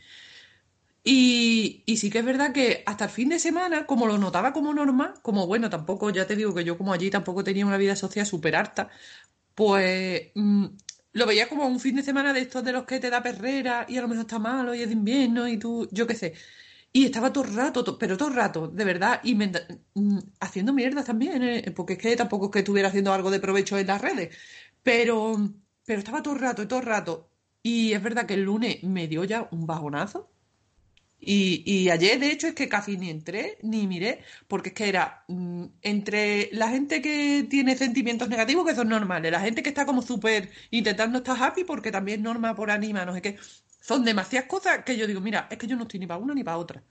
Y, 1.06 1.84
sí 1.98 2.10
que 2.10 2.20
es 2.20 2.24
verdad 2.24 2.52
que 2.52 2.82
hasta 2.86 3.04
el 3.06 3.10
fin 3.10 3.28
de 3.28 3.38
semana, 3.38 3.86
como 3.86 4.06
lo 4.06 4.16
notaba 4.18 4.52
como 4.54 4.72
normal, 4.72 5.14
como 5.22 5.46
bueno, 5.46 5.68
tampoco, 5.70 6.08
ya 6.10 6.26
te 6.26 6.34
digo 6.36 6.54
que 6.54 6.64
yo 6.64 6.78
como 6.78 6.92
allí 6.94 7.10
tampoco 7.10 7.44
tenía 7.44 7.66
una 7.66 7.76
vida 7.76 7.94
social 7.96 8.24
súper 8.26 8.56
harta, 8.56 8.88
pues 9.54 10.30
mm, 10.34 10.66
lo 11.12 11.26
veía 11.26 11.48
como 11.48 11.66
un 11.66 11.80
fin 11.80 11.96
de 11.96 12.02
semana 12.02 12.32
de 12.32 12.40
estos 12.40 12.64
de 12.64 12.72
los 12.72 12.84
que 12.86 13.00
te 13.00 13.10
da 13.10 13.22
perrera 13.22 13.86
y 13.88 13.98
a 13.98 14.02
lo 14.02 14.08
mejor 14.08 14.22
está 14.26 14.38
malo 14.38 14.74
y 14.74 14.82
es 14.82 14.88
de 14.88 14.94
invierno 14.94 15.48
y 15.48 15.58
tú, 15.58 15.88
yo 15.92 16.06
qué 16.06 16.14
sé. 16.16 16.34
Y 16.92 17.04
estaba 17.06 17.32
todo 17.32 17.44
el 17.44 17.54
rato, 17.54 17.84
to- 17.84 17.98
pero 17.98 18.16
todo 18.16 18.28
el 18.30 18.34
rato, 18.36 18.68
de 18.68 18.84
verdad, 18.84 19.20
y 19.24 19.34
me 19.34 19.48
da- 19.48 19.66
mm, 19.94 20.18
haciendo 20.40 20.72
mierdas 20.72 21.04
también, 21.06 21.42
eh, 21.42 21.72
porque 21.76 21.94
es 21.94 21.98
que 22.00 22.16
tampoco 22.16 22.46
es 22.46 22.52
que 22.52 22.58
estuviera 22.60 22.88
haciendo 22.88 23.12
algo 23.12 23.30
de 23.30 23.40
provecho 23.40 23.78
en 23.78 23.86
las 23.88 24.00
redes, 24.02 24.36
pero, 24.82 25.36
pero 25.84 25.98
estaba 26.00 26.22
todo 26.22 26.34
el 26.34 26.40
rato, 26.40 26.66
todo 26.68 26.80
el 26.80 26.86
rato. 26.86 27.30
Y 27.62 27.92
es 27.94 28.02
verdad 28.02 28.26
que 28.26 28.34
el 28.34 28.42
lunes 28.44 28.82
me 28.84 29.08
dio 29.08 29.24
ya 29.24 29.48
un 29.52 29.66
bajonazo. 29.66 30.30
Y, 31.20 31.62
y 31.64 31.90
ayer, 31.90 32.18
de 32.20 32.30
hecho, 32.30 32.46
es 32.48 32.54
que 32.54 32.68
casi 32.68 32.96
ni 32.98 33.08
entré 33.10 33.58
ni 33.62 33.86
miré, 33.86 34.20
porque 34.48 34.68
es 34.70 34.74
que 34.74 34.88
era 34.88 35.24
mm, 35.28 35.64
entre 35.82 36.50
la 36.52 36.68
gente 36.68 37.00
que 37.00 37.46
tiene 37.48 37.76
sentimientos 37.76 38.28
negativos, 38.28 38.66
que 38.66 38.74
son 38.74 38.88
normales, 38.88 39.32
la 39.32 39.40
gente 39.40 39.62
que 39.62 39.70
está 39.70 39.86
como 39.86 40.02
súper 40.02 40.50
intentando 40.70 41.18
estar 41.18 41.42
happy, 41.42 41.64
porque 41.64 41.90
también 41.90 42.22
norma 42.22 42.54
por 42.54 42.70
anima, 42.70 43.04
no 43.04 43.14
sé 43.14 43.22
qué, 43.22 43.38
son 43.80 44.04
demasiadas 44.04 44.48
cosas 44.48 44.84
que 44.84 44.96
yo 44.96 45.06
digo, 45.06 45.20
mira, 45.20 45.48
es 45.50 45.58
que 45.58 45.66
yo 45.66 45.76
no 45.76 45.82
estoy 45.82 46.00
ni 46.00 46.06
para 46.06 46.20
una 46.20 46.34
ni 46.34 46.44
para 46.44 46.58
otra. 46.58 46.82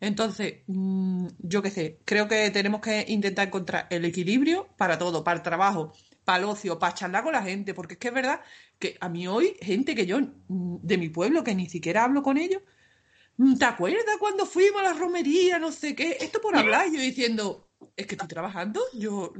Entonces, 0.00 0.62
mm, 0.66 1.28
yo 1.38 1.62
qué 1.62 1.70
sé, 1.70 2.00
creo 2.04 2.26
que 2.28 2.50
tenemos 2.50 2.80
que 2.80 3.04
intentar 3.08 3.46
encontrar 3.46 3.86
el 3.90 4.04
equilibrio 4.04 4.68
para 4.76 4.98
todo, 4.98 5.22
para 5.24 5.36
el 5.36 5.42
trabajo, 5.42 5.92
para 6.24 6.38
el 6.38 6.44
ocio, 6.44 6.78
para 6.78 6.94
charlar 6.94 7.22
con 7.22 7.32
la 7.32 7.42
gente, 7.42 7.74
porque 7.74 7.94
es 7.94 7.98
que 8.00 8.08
es 8.08 8.14
verdad 8.14 8.40
que 8.80 8.96
a 9.00 9.08
mí 9.08 9.28
hoy, 9.28 9.56
gente 9.60 9.94
que 9.94 10.06
yo 10.06 10.18
mm, 10.20 10.78
de 10.82 10.98
mi 10.98 11.08
pueblo, 11.08 11.44
que 11.44 11.54
ni 11.54 11.68
siquiera 11.68 12.04
hablo 12.04 12.22
con 12.22 12.36
ellos, 12.36 12.62
¿te 13.58 13.64
acuerdas 13.64 14.16
cuando 14.18 14.46
fuimos 14.46 14.80
a 14.80 14.84
la 14.84 14.92
romería, 14.92 15.58
no 15.58 15.72
sé 15.72 15.94
qué? 15.94 16.16
Esto 16.20 16.40
por 16.40 16.56
hablar, 16.56 16.88
y 16.88 16.96
yo 16.96 17.00
diciendo, 17.00 17.68
es 17.96 18.06
que 18.06 18.14
estoy 18.14 18.28
trabajando, 18.28 18.80
yo... 18.94 19.32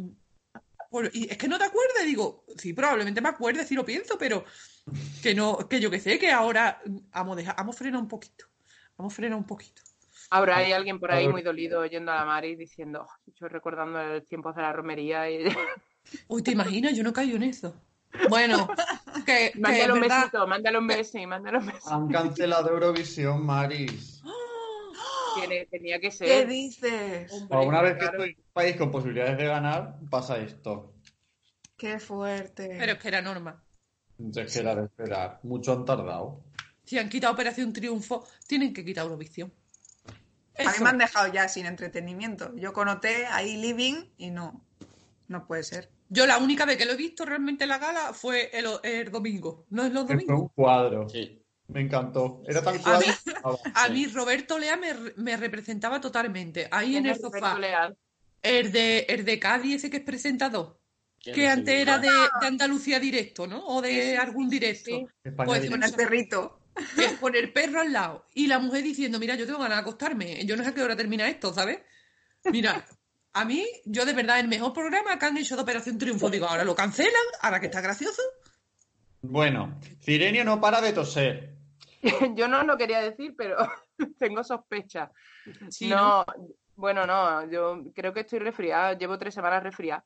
y 1.13 1.31
es 1.31 1.37
que 1.37 1.49
no 1.49 1.59
te 1.59 1.65
acuerdas, 1.65 2.05
digo, 2.05 2.45
sí, 2.57 2.73
probablemente 2.73 3.21
me 3.21 3.29
acuerde 3.29 3.65
si 3.65 3.75
lo 3.75 3.85
pienso, 3.85 4.19
pero 4.19 4.45
que 5.23 5.35
no, 5.35 5.69
que 5.69 5.81
yo 5.81 5.91
que 5.91 6.01
sé, 6.01 6.19
que 6.19 6.31
ahora 6.31 6.81
mm, 6.85 6.99
vamos, 7.13 7.37
deja, 7.37 7.55
vamos 7.55 7.77
a 7.77 7.79
frenar 7.79 8.01
un 8.01 8.09
poquito, 8.09 8.47
vamos 8.97 9.13
a 9.13 9.17
frenar 9.17 9.39
un 9.39 9.47
poquito. 9.47 9.83
Habrá 10.31 10.57
hay 10.57 10.73
alguien 10.73 10.99
por 10.99 11.13
ahí 11.13 11.29
muy 11.29 11.43
dolido 11.43 11.81
oyendo 11.81 12.11
a 12.11 12.17
la 12.17 12.25
Mari 12.25 12.57
diciendo, 12.57 13.07
"Oh, 13.07 13.33
yo 13.39 13.49
recordando 13.49 14.01
el 14.01 14.27
tiempo 14.27 14.51
de 14.53 14.63
la 14.63 14.73
romería 14.73 15.31
y 15.31 15.45
Uy, 16.29 16.43
¿te 16.43 16.53
imaginas? 16.53 16.97
Yo 16.97 17.03
no 17.03 17.13
caigo 17.13 17.37
en 17.37 17.45
eso. 17.45 17.75
Bueno, 18.29 18.69
que, 19.27 19.53
que 19.55 19.61
mándale 19.61 19.93
un 19.93 20.01
verdad. 20.01 20.19
besito, 20.21 20.47
mándale 20.47 20.79
un 20.79 20.87
beso 20.87 21.19
y 21.19 21.27
mándale 21.27 21.59
un 21.59 21.67
beso. 21.67 21.91
Han 21.95 22.09
cancelado 22.09 22.71
Eurovisión, 22.71 23.45
Maris. 23.45 24.23
Tenía 25.71 25.99
que 25.99 26.09
¿Qué 26.09 26.11
ser. 26.11 26.47
dices? 26.49 27.33
Hombre, 27.33 27.49
Para 27.49 27.63
una 27.63 27.83
vez 27.83 27.97
que 27.99 28.05
estoy 28.05 28.31
en 28.31 28.37
un 28.37 28.53
país 28.53 28.77
con 28.77 28.91
posibilidades 28.91 29.39
de 29.39 29.45
ganar, 29.47 29.99
pasa 30.11 30.39
esto. 30.39 30.93
Qué 31.77 31.99
fuerte. 31.99 32.77
Pero 32.79 32.93
es 32.93 32.99
que 32.99 33.09
era 33.09 33.23
norma. 33.23 33.63
Es 34.37 34.53
que 34.53 34.61
era 34.61 34.75
de 34.75 34.85
esperar. 34.85 35.41
Mucho 35.43 35.73
han 35.73 35.85
tardado. 35.85 36.45
Si 36.85 36.99
han 36.99 37.09
quitado 37.09 37.33
Operación 37.33 37.73
Triunfo, 37.73 38.27
tienen 38.47 38.73
que 38.75 38.85
quitar 38.85 39.05
Eurovisión. 39.05 39.53
A 40.59 40.71
mí 40.71 40.77
me 40.83 40.91
han 40.91 40.99
dejado 40.99 41.33
ya 41.33 41.49
sin 41.49 41.65
entretenimiento. 41.67 42.55
Yo 42.57 42.73
conoté 42.73 43.27
ahí 43.27 43.57
Living 43.57 44.05
y 44.19 44.31
no, 44.31 44.63
no 45.29 45.47
puede 45.47 45.63
ser. 45.63 45.91
Yo 46.13 46.27
la 46.27 46.37
única 46.39 46.65
vez 46.67 46.77
que 46.77 46.85
lo 46.85 46.93
he 46.93 46.97
visto 46.97 47.25
realmente 47.25 47.65
en 47.65 47.69
la 47.71 47.79
gala 47.79 48.13
fue 48.13 48.51
el, 48.53 48.67
el 48.83 49.11
domingo. 49.11 49.67
¿No 49.71 49.85
es 49.85 49.93
los 49.93 50.03
Que 50.07 50.15
fue 50.15 50.25
domingos? 50.25 50.41
un 50.43 50.49
cuadro. 50.55 51.09
Sí. 51.09 51.39
Me 51.69 51.81
encantó. 51.81 52.43
Era 52.47 52.63
tan 52.63 52.77
A 52.77 52.81
cuadro. 52.83 53.07
mí- 53.07 53.33
A 53.75 53.89
mí 53.89 54.07
Roberto 54.09 54.59
Lea 54.59 54.77
me, 54.77 54.93
me 55.17 55.37
representaba 55.39 56.01
totalmente. 56.01 56.69
Ahí 56.71 56.97
en 56.97 57.05
¿Quién 57.05 57.15
el 57.15 57.21
sofá. 57.21 57.59
Leal? 57.59 57.97
El 58.43 58.73
de, 58.73 59.07
el 59.09 59.25
de 59.25 59.39
Cádiz, 59.39 59.77
ese 59.77 59.89
que 59.91 59.99
es 59.99 60.03
presentador. 60.03 60.79
¿Quién 61.23 61.35
Que 61.35 61.45
es 61.47 61.51
antes 61.51 61.75
era 61.81 61.99
de, 61.99 62.09
de 62.11 62.47
Andalucía 62.47 62.99
directo, 63.01 63.47
¿no? 63.47 63.65
O 63.65 63.81
de 63.81 64.19
algún 64.19 64.51
directo. 64.51 64.91
sí. 64.91 65.07
Pues. 65.37 65.71
Con 65.71 65.83
el 65.83 65.93
perrito. 65.95 66.59
Es 66.99 67.13
con 67.21 67.35
el 67.37 67.53
perro 67.53 67.81
al 67.81 67.93
lado. 67.93 68.27
Y 68.35 68.49
la 68.49 68.59
mujer 68.59 68.83
diciendo, 68.83 69.19
mira, 69.19 69.35
yo 69.37 69.47
tengo 69.47 69.59
ganas 69.61 69.79
de 69.79 69.83
acostarme. 69.83 70.45
Yo 70.45 70.57
no 70.57 70.65
sé 70.65 70.71
a 70.71 70.75
qué 70.75 70.83
hora 70.83 70.97
termina 70.97 71.29
esto, 71.29 71.55
¿sabes? 71.55 71.79
Mira, 72.51 72.85
a 73.35 73.45
mí, 73.45 73.67
yo 73.85 74.05
de 74.05 74.13
verdad, 74.13 74.41
el 74.41 74.49
mejor 74.49 74.73
programa 74.73 75.19
que 75.19 75.27
han 75.27 75.37
hecho 75.37 75.57
de 75.57 75.63
Operación 75.63 75.99
Triunfo, 75.99 76.29
digo, 76.29 76.47
ahora 76.47 76.65
lo 76.65 76.75
cancelan, 76.75 77.13
ahora 77.41 77.61
que 77.61 77.67
está 77.67 77.81
gracioso. 77.81 78.23
Bueno, 79.23 79.79
Cirenio 80.01 80.45
no 80.45 80.61
para 80.61 80.81
de 80.81 80.93
toser. 80.93 81.55
Yo 82.35 82.49
no 82.49 82.65
lo 82.65 82.77
quería 82.77 83.01
decir, 83.01 83.35
pero 83.37 83.57
tengo 84.19 84.43
sospecha. 84.43 85.11
Sí, 85.71 85.89
no, 85.89 86.25
bueno, 86.77 87.07
no, 87.07 87.49
yo 87.51 87.83
creo 87.95 88.13
que 88.13 88.21
estoy 88.21 88.39
resfriada, 88.39 88.95
llevo 88.95 89.19
tres 89.19 89.35
semanas 89.35 89.63
resfriada. 89.63 90.05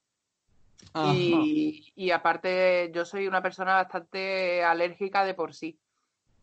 Y, 1.12 1.92
y 1.94 2.10
aparte, 2.10 2.90
yo 2.94 3.04
soy 3.04 3.26
una 3.26 3.42
persona 3.42 3.74
bastante 3.74 4.62
alérgica 4.62 5.24
de 5.24 5.34
por 5.34 5.54
sí. 5.54 5.78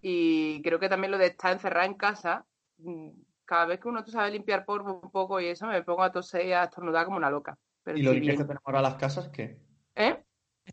Y 0.02 0.62
creo 0.62 0.80
que 0.80 0.90
también 0.90 1.12
lo 1.12 1.18
de 1.18 1.28
estar 1.28 1.54
encerrada 1.54 1.86
en 1.86 1.94
casa, 1.94 2.46
mm, 2.80 3.10
cada 3.46 3.66
vez 3.66 3.80
que 3.80 3.88
uno 3.88 4.04
tú 4.04 4.12
sabe 4.12 4.32
limpiar 4.32 4.66
polvo 4.66 5.00
un 5.02 5.12
poco 5.12 5.40
y 5.40 5.48
eso, 5.48 5.68
me 5.68 5.82
pongo 5.84 6.04
a 6.04 6.12
toser 6.12 6.46
y 6.46 6.54
a 6.54 6.64
estornudar 6.66 7.06
como 7.06 7.18
una 7.18 7.30
loca. 7.30 7.58
Pero 7.84 7.98
¿Y 7.98 8.02
lo 8.02 8.14
limpias 8.14 8.38
que 8.38 8.44
tenemos 8.44 8.64
ahora 8.66 8.82
las 8.82 8.96
casas 8.96 9.30
qué? 9.30 9.58
¿Eh? 9.96 10.24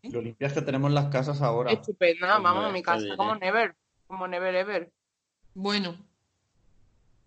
Lo 0.05 0.21
limpias 0.21 0.53
que 0.53 0.63
tenemos 0.63 0.93
las 0.93 1.07
casas 1.07 1.43
ahora. 1.43 1.73
Estupenda, 1.73 2.37
Hombre, 2.37 2.51
vamos 2.53 2.65
a 2.67 2.73
mi 2.73 2.83
casa 2.83 3.17
como 3.17 3.35
never, 3.35 3.75
como 4.07 4.29
never 4.29 4.55
ever. 4.55 4.93
Bueno, 5.55 5.97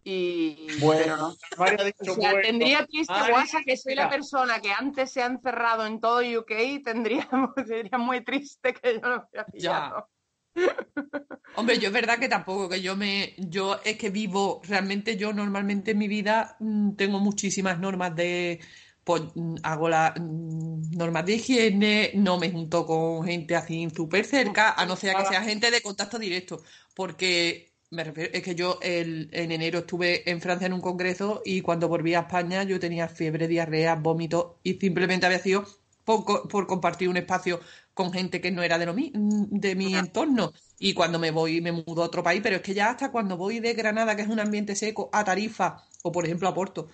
Y 0.05 0.79
Bueno, 0.79 1.17
no. 1.17 1.27
O 1.57 2.15
sea, 2.15 2.31
bueno. 2.31 2.41
tendría 2.41 2.85
triste 2.85 3.13
Ay, 3.15 3.31
guasa 3.31 3.59
que 3.65 3.77
soy 3.77 3.95
la 3.95 4.09
persona 4.09 4.59
que 4.59 4.71
antes 4.71 5.11
se 5.11 5.21
ha 5.21 5.27
encerrado 5.27 5.85
en 5.85 5.99
todo 5.99 6.19
UK 6.19 6.51
y 6.51 6.83
tendría, 6.83 7.27
sería 7.67 7.97
muy 7.97 8.23
triste 8.23 8.73
que 8.73 8.95
yo 8.95 9.01
no 9.01 9.27
hubiera 9.27 9.45
pillado. 9.45 10.09
hombre, 11.55 11.79
yo 11.79 11.87
es 11.87 11.93
verdad 11.93 12.19
que 12.19 12.29
tampoco, 12.29 12.69
que 12.69 12.81
yo 12.81 12.95
me, 12.95 13.33
yo 13.37 13.79
es 13.83 13.97
que 13.97 14.09
vivo, 14.09 14.61
realmente 14.67 15.17
yo 15.17 15.33
normalmente 15.33 15.91
en 15.91 15.97
mi 15.97 16.07
vida 16.07 16.55
mm, 16.59 16.93
tengo 16.95 17.19
muchísimas 17.19 17.79
normas 17.79 18.15
de, 18.15 18.59
pues 19.03 19.23
mm, 19.35 19.55
hago 19.63 19.89
las 19.89 20.13
normas 20.19 21.25
de 21.25 21.33
higiene, 21.35 22.11
no 22.15 22.37
me 22.39 22.51
junto 22.51 22.85
con 22.85 23.23
gente 23.25 23.55
así 23.55 23.87
súper 23.95 24.25
cerca, 24.25 24.73
a 24.73 24.85
no 24.85 24.95
ser 24.95 25.15
que 25.15 25.25
sea 25.25 25.41
gente 25.43 25.71
de 25.71 25.81
contacto 25.81 26.19
directo, 26.19 26.63
porque 26.95 27.73
me 27.89 28.03
refiero, 28.03 28.31
es 28.33 28.41
que 28.41 28.55
yo 28.55 28.79
el- 28.81 29.29
en 29.31 29.51
enero 29.51 29.79
estuve 29.79 30.29
en 30.29 30.41
Francia 30.41 30.65
en 30.67 30.73
un 30.73 30.81
congreso 30.81 31.41
y 31.45 31.61
cuando 31.61 31.87
volví 31.87 32.13
a 32.15 32.21
España 32.21 32.63
yo 32.63 32.79
tenía 32.79 33.07
fiebre, 33.07 33.47
diarrea, 33.47 33.95
vómito 33.95 34.59
y 34.63 34.73
simplemente 34.75 35.25
había 35.27 35.39
sido 35.39 35.65
por, 36.03 36.47
por 36.47 36.67
compartir 36.67 37.09
un 37.09 37.17
espacio 37.17 37.59
con 37.93 38.11
gente 38.13 38.41
que 38.41 38.51
no 38.51 38.63
era 38.63 38.77
de, 38.77 38.85
lo 38.85 38.93
mi, 38.93 39.11
de 39.15 39.75
mi 39.75 39.95
entorno. 39.95 40.53
Y 40.79 40.93
cuando 40.93 41.19
me 41.19 41.31
voy, 41.31 41.61
me 41.61 41.71
mudo 41.71 42.03
a 42.03 42.05
otro 42.07 42.23
país, 42.23 42.41
pero 42.43 42.57
es 42.57 42.61
que 42.61 42.73
ya 42.73 42.89
hasta 42.89 43.11
cuando 43.11 43.37
voy 43.37 43.59
de 43.59 43.73
Granada, 43.73 44.15
que 44.15 44.23
es 44.23 44.27
un 44.27 44.39
ambiente 44.39 44.75
seco, 44.75 45.09
a 45.13 45.23
Tarifa 45.23 45.83
o 46.01 46.11
por 46.11 46.25
ejemplo 46.25 46.47
a 46.49 46.53
Porto, 46.53 46.89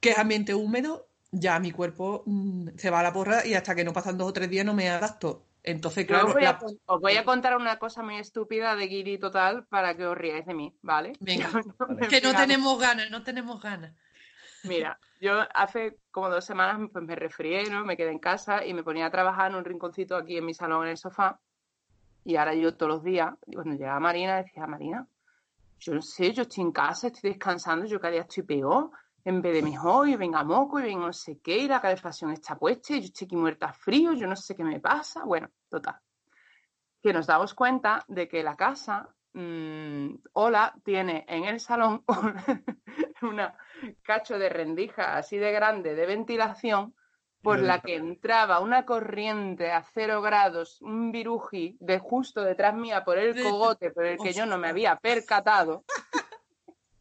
que 0.00 0.10
es 0.10 0.18
ambiente 0.18 0.54
húmedo, 0.54 1.08
ya 1.30 1.58
mi 1.60 1.72
cuerpo 1.72 2.24
mm, 2.26 2.70
se 2.76 2.90
va 2.90 3.00
a 3.00 3.02
la 3.02 3.12
porra 3.12 3.46
y 3.46 3.54
hasta 3.54 3.74
que 3.74 3.84
no 3.84 3.92
pasan 3.92 4.18
dos 4.18 4.28
o 4.28 4.32
tres 4.32 4.50
días 4.50 4.66
no 4.66 4.74
me 4.74 4.88
adapto. 4.90 5.46
Entonces, 5.62 6.04
os, 6.04 6.08
claro, 6.08 6.32
voy 6.32 6.42
la- 6.42 6.58
os 6.86 7.00
voy 7.00 7.16
a 7.16 7.24
contar 7.24 7.56
una 7.56 7.78
cosa 7.78 8.02
muy 8.02 8.16
estúpida 8.16 8.76
de 8.76 8.86
Guiri 8.88 9.18
total 9.18 9.66
para 9.66 9.96
que 9.96 10.06
os 10.06 10.16
riáis 10.16 10.46
de 10.46 10.54
mí, 10.54 10.76
¿vale? 10.82 11.12
Venga. 11.20 11.48
Me 11.88 12.08
que 12.08 12.20
no 12.20 12.34
tenemos 12.34 12.78
ganas, 12.80 13.10
no 13.10 13.22
tenemos 13.22 13.62
ganas. 13.62 13.94
Mira, 14.64 14.98
yo 15.20 15.40
hace 15.54 15.98
como 16.10 16.28
dos 16.28 16.44
semanas 16.44 16.88
pues 16.92 17.04
me 17.04 17.16
resfrié, 17.16 17.68
¿no? 17.70 17.84
Me 17.84 17.96
quedé 17.96 18.10
en 18.10 18.18
casa 18.18 18.64
y 18.64 18.74
me 18.74 18.82
ponía 18.82 19.06
a 19.06 19.10
trabajar 19.10 19.50
en 19.50 19.56
un 19.56 19.64
rinconcito 19.64 20.16
aquí 20.16 20.36
en 20.36 20.44
mi 20.44 20.54
salón 20.54 20.84
en 20.84 20.90
el 20.90 20.96
sofá. 20.96 21.40
Y 22.24 22.36
ahora 22.36 22.54
yo 22.54 22.76
todos 22.76 22.92
los 22.92 23.02
días, 23.02 23.34
cuando 23.52 23.74
llegaba 23.74 23.98
Marina, 23.98 24.36
decía, 24.36 24.66
Marina, 24.66 25.06
yo 25.80 25.94
no 25.94 26.02
sé, 26.02 26.32
yo 26.32 26.42
estoy 26.42 26.62
en 26.62 26.72
casa, 26.72 27.08
estoy 27.08 27.30
descansando, 27.30 27.86
yo 27.86 28.00
cada 28.00 28.12
día 28.12 28.22
estoy 28.22 28.44
peor, 28.44 28.90
en 29.24 29.42
vez 29.42 29.54
de 29.54 29.62
mejor, 29.62 30.08
y 30.08 30.14
venga 30.14 30.44
moco, 30.44 30.78
y 30.78 30.84
venga 30.84 31.06
no 31.06 31.12
sé 31.12 31.40
qué, 31.40 31.58
y 31.58 31.68
la 31.68 31.80
calefacción 31.80 32.30
está 32.30 32.56
puesta, 32.56 32.94
yo 32.94 33.04
estoy 33.04 33.26
aquí 33.26 33.36
muerta 33.36 33.72
frío, 33.72 34.12
yo 34.12 34.28
no 34.28 34.36
sé 34.36 34.54
qué 34.54 34.62
me 34.62 34.78
pasa. 34.78 35.24
Bueno, 35.24 35.50
total. 35.68 35.96
Que 37.02 37.12
nos 37.12 37.26
damos 37.26 37.54
cuenta 37.54 38.04
de 38.06 38.28
que 38.28 38.44
la 38.44 38.54
casa, 38.54 39.08
mm, 39.32 40.14
Ola, 40.34 40.72
tiene 40.84 41.24
en 41.28 41.44
el 41.44 41.58
salón 41.58 42.04
una 43.22 43.56
cacho 44.02 44.38
de 44.38 44.48
rendija 44.48 45.16
así 45.16 45.38
de 45.38 45.52
grande 45.52 45.94
de 45.94 46.06
ventilación 46.06 46.94
por 47.42 47.58
la 47.58 47.80
que 47.80 47.96
entraba 47.96 48.60
una 48.60 48.86
corriente 48.86 49.72
a 49.72 49.82
cero 49.82 50.22
grados, 50.22 50.80
un 50.80 51.10
viruji 51.10 51.76
de 51.80 51.98
justo 51.98 52.42
detrás 52.42 52.74
mía 52.74 53.04
por 53.04 53.18
el 53.18 53.40
cogote, 53.42 53.90
por 53.90 54.06
el 54.06 54.16
que 54.18 54.32
yo 54.32 54.46
no 54.46 54.58
me 54.58 54.68
había 54.68 54.96
percatado. 54.96 55.84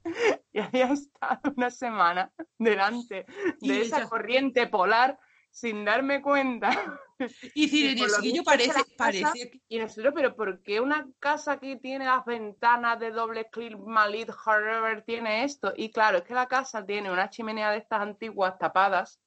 Y 0.54 0.60
había 0.60 0.92
estado 0.92 1.54
una 1.56 1.70
semana 1.70 2.32
delante 2.58 3.26
de 3.62 3.82
esa 3.82 4.10
corriente 4.10 4.68
polar 4.68 5.18
sin 5.52 5.86
darme 5.86 6.22
cuenta. 6.22 6.70
Y 7.54 7.68
visto 7.94 8.44
parece, 8.44 8.82
parece 8.98 9.52
que- 9.52 9.62
Y 9.68 9.78
nosotros, 9.78 10.12
pero 10.16 10.36
¿por 10.36 10.64
qué 10.64 10.82
una 10.82 11.08
casa 11.20 11.60
que 11.60 11.76
tiene 11.76 12.06
las 12.06 12.26
ventanas 12.26 13.00
de 13.00 13.12
doble 13.12 13.48
clip 13.52 13.78
Malit 13.78 14.32
Harvard 14.44 15.04
tiene 15.04 15.44
esto? 15.44 15.72
Y 15.76 15.92
claro, 15.92 16.18
es 16.18 16.24
que 16.24 16.34
la 16.34 16.48
casa 16.48 16.84
tiene 16.84 17.12
una 17.12 17.30
chimenea 17.30 17.70
de 17.70 17.78
estas 17.78 18.02
antiguas 18.02 18.58
tapadas 18.58 19.22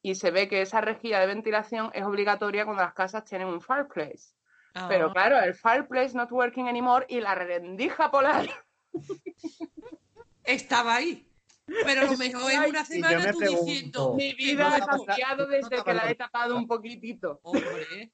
y 0.00 0.14
se 0.14 0.30
ve 0.30 0.48
que 0.48 0.62
esa 0.62 0.80
rejilla 0.80 1.20
de 1.20 1.26
ventilación 1.26 1.90
es 1.92 2.04
obligatoria 2.04 2.64
cuando 2.64 2.82
las 2.84 2.94
casas 2.94 3.24
tienen 3.24 3.48
un 3.48 3.60
fireplace. 3.60 4.32
Pero 4.88 5.08
Ah, 5.08 5.12
claro, 5.12 5.38
el 5.38 5.52
fireplace 5.54 6.14
not 6.16 6.32
working 6.32 6.68
anymore 6.68 7.04
y 7.10 7.20
la 7.20 7.34
rendija 7.34 8.10
polar. 8.10 8.48
estaba 10.44 10.94
ahí. 10.96 11.28
Pero 11.66 12.04
lo 12.04 12.16
mejor 12.16 12.52
en 12.52 12.68
una 12.70 12.84
semana 12.84 13.18
me 13.18 13.32
tú 13.32 13.38
pregunto, 13.38 13.64
diciendo, 13.66 14.14
Mi 14.14 14.34
"Qué 14.36 14.44
vida 14.44 14.74
ha 14.74 14.78
guapo". 14.78 15.04
cambiado 15.06 15.46
desde 15.46 15.82
que 15.84 15.94
la 15.94 16.10
he 16.10 16.14
tapado 16.14 16.56
un 16.56 16.66
poquitito. 16.66 17.40
Hombre. 17.42 18.10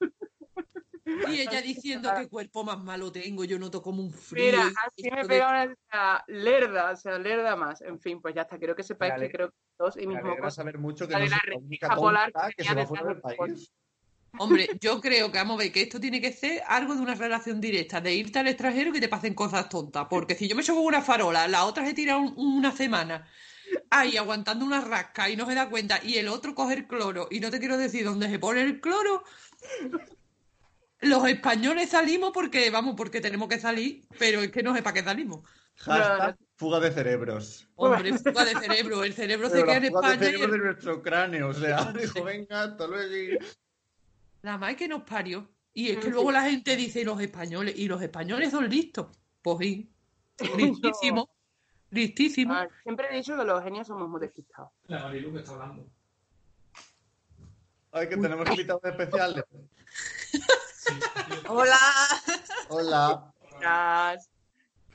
Y 1.28 1.40
ella 1.40 1.60
diciendo 1.60 2.10
qué 2.16 2.28
cuerpo 2.28 2.64
más 2.64 2.78
malo 2.82 3.10
tengo, 3.12 3.44
yo 3.44 3.58
noto 3.58 3.82
como 3.82 4.02
un 4.02 4.12
frío. 4.12 4.44
Mira, 4.46 4.62
así 4.86 5.02
me 5.02 5.08
esto 5.08 5.16
de- 5.22 5.28
pega 5.28 5.48
una 5.50 6.24
lerda, 6.28 6.90
o 6.92 6.96
sea, 6.96 7.18
lerda 7.18 7.56
más. 7.56 7.82
En 7.82 8.00
fin, 8.00 8.22
pues 8.22 8.34
ya 8.34 8.42
está. 8.42 8.56
Quiero 8.56 8.74
que 8.76 8.82
sepáis 8.82 9.12
que 9.18 9.30
creo 9.30 9.48
que 9.50 9.56
todos 9.76 9.96
y 9.96 10.00
Me 10.00 10.06
mis 10.06 10.16
alegra 10.18 10.36
mocos 10.36 10.54
saber 10.54 10.78
mucho 10.78 11.06
que 11.06 11.12
la 11.12 11.18
no 11.18 11.24
de 11.24 11.30
la 11.30 11.94
polar 11.96 12.32
que 12.32 12.56
que 12.56 12.62
se 12.62 12.68
tenía 12.70 12.84
va 12.84 12.88
fuera 12.88 13.04
del 13.04 13.20
país. 13.20 13.72
Hombre, 14.38 14.68
yo 14.80 15.00
creo 15.00 15.30
que 15.30 15.38
vamos 15.38 15.56
a 15.56 15.64
ver 15.64 15.72
que 15.72 15.82
esto 15.82 16.00
tiene 16.00 16.20
que 16.20 16.32
ser 16.32 16.62
algo 16.66 16.94
de 16.94 17.02
una 17.02 17.14
relación 17.14 17.60
directa, 17.60 18.00
de 18.00 18.14
irte 18.14 18.38
al 18.38 18.48
extranjero 18.48 18.90
y 18.90 18.92
que 18.94 19.00
te 19.00 19.08
pasen 19.08 19.34
cosas 19.34 19.68
tontas. 19.68 20.06
Porque 20.08 20.34
si 20.34 20.48
yo 20.48 20.56
me 20.56 20.62
echo 20.62 20.74
con 20.74 20.84
una 20.84 21.02
farola, 21.02 21.46
la 21.48 21.64
otra 21.64 21.84
se 21.84 21.92
tira 21.92 22.16
un- 22.16 22.34
una 22.36 22.72
semana 22.72 23.28
ahí 23.90 24.16
aguantando 24.16 24.64
una 24.64 24.80
rasca 24.80 25.28
y 25.28 25.36
no 25.36 25.46
se 25.46 25.54
da 25.54 25.68
cuenta, 25.68 26.00
y 26.02 26.16
el 26.16 26.28
otro 26.28 26.54
coge 26.54 26.74
el 26.74 26.86
cloro, 26.86 27.28
y 27.30 27.40
no 27.40 27.50
te 27.50 27.58
quiero 27.58 27.76
decir 27.76 28.04
dónde 28.04 28.28
se 28.30 28.38
pone 28.38 28.62
el 28.62 28.80
cloro. 28.80 29.22
Los 31.00 31.26
españoles 31.28 31.90
salimos 31.90 32.30
porque, 32.32 32.70
vamos, 32.70 32.94
porque 32.96 33.20
tenemos 33.20 33.48
que 33.48 33.58
salir, 33.58 34.06
pero 34.18 34.40
es 34.40 34.50
que 34.50 34.62
no 34.62 34.74
sé 34.74 34.82
para 34.82 34.94
qué 34.94 35.02
salimos. 35.02 35.40
Hashtag 35.76 36.36
fuga 36.56 36.80
de 36.80 36.92
cerebros. 36.92 37.68
Hombre, 37.74 38.16
fuga 38.18 38.44
de 38.44 38.54
cerebro, 38.56 39.04
el 39.04 39.12
cerebro 39.12 39.48
se 39.48 39.56
queda 39.56 39.66
la 39.66 39.76
en 39.76 39.84
España 39.84 40.14
y 40.14 40.18
cerebro 40.18 40.44
el- 40.46 40.50
de 40.52 40.58
nuestro 40.58 41.02
cráneo. 41.02 41.48
O 41.48 41.54
sea, 41.54 41.92
dijo, 41.92 42.22
venga, 42.24 42.62
hasta 42.62 42.86
luego. 42.86 43.44
La 44.42 44.58
madre 44.58 44.76
que 44.76 44.88
nos 44.88 45.02
parió. 45.02 45.48
Y 45.74 45.90
es 45.90 45.98
que 45.98 46.10
luego 46.10 46.30
la 46.30 46.42
gente 46.42 46.76
dice 46.76 47.04
los 47.04 47.20
españoles, 47.20 47.74
y 47.76 47.88
los 47.88 48.02
españoles 48.02 48.50
son 48.50 48.68
listos. 48.68 49.06
Pues 49.40 49.58
sí, 49.58 49.90
listísimos, 50.56 51.28
listísimos. 51.90 52.56
Ah, 52.56 52.68
siempre 52.82 53.08
he 53.10 53.16
dicho 53.16 53.36
que 53.36 53.44
los 53.44 53.62
genios 53.62 53.86
somos 53.86 54.08
muy 54.08 54.20
despistados. 54.20 54.70
La 54.86 55.04
Marilu 55.04 55.32
que 55.32 55.38
está 55.38 55.52
hablando. 55.52 55.86
Ay, 57.92 58.08
que 58.08 58.16
tenemos 58.16 58.50
invitados 58.50 58.84
especiales. 58.84 59.44
Sí. 60.76 60.92
Hola. 61.48 61.78
Hola. 62.68 63.32
Gracias. 63.60 64.30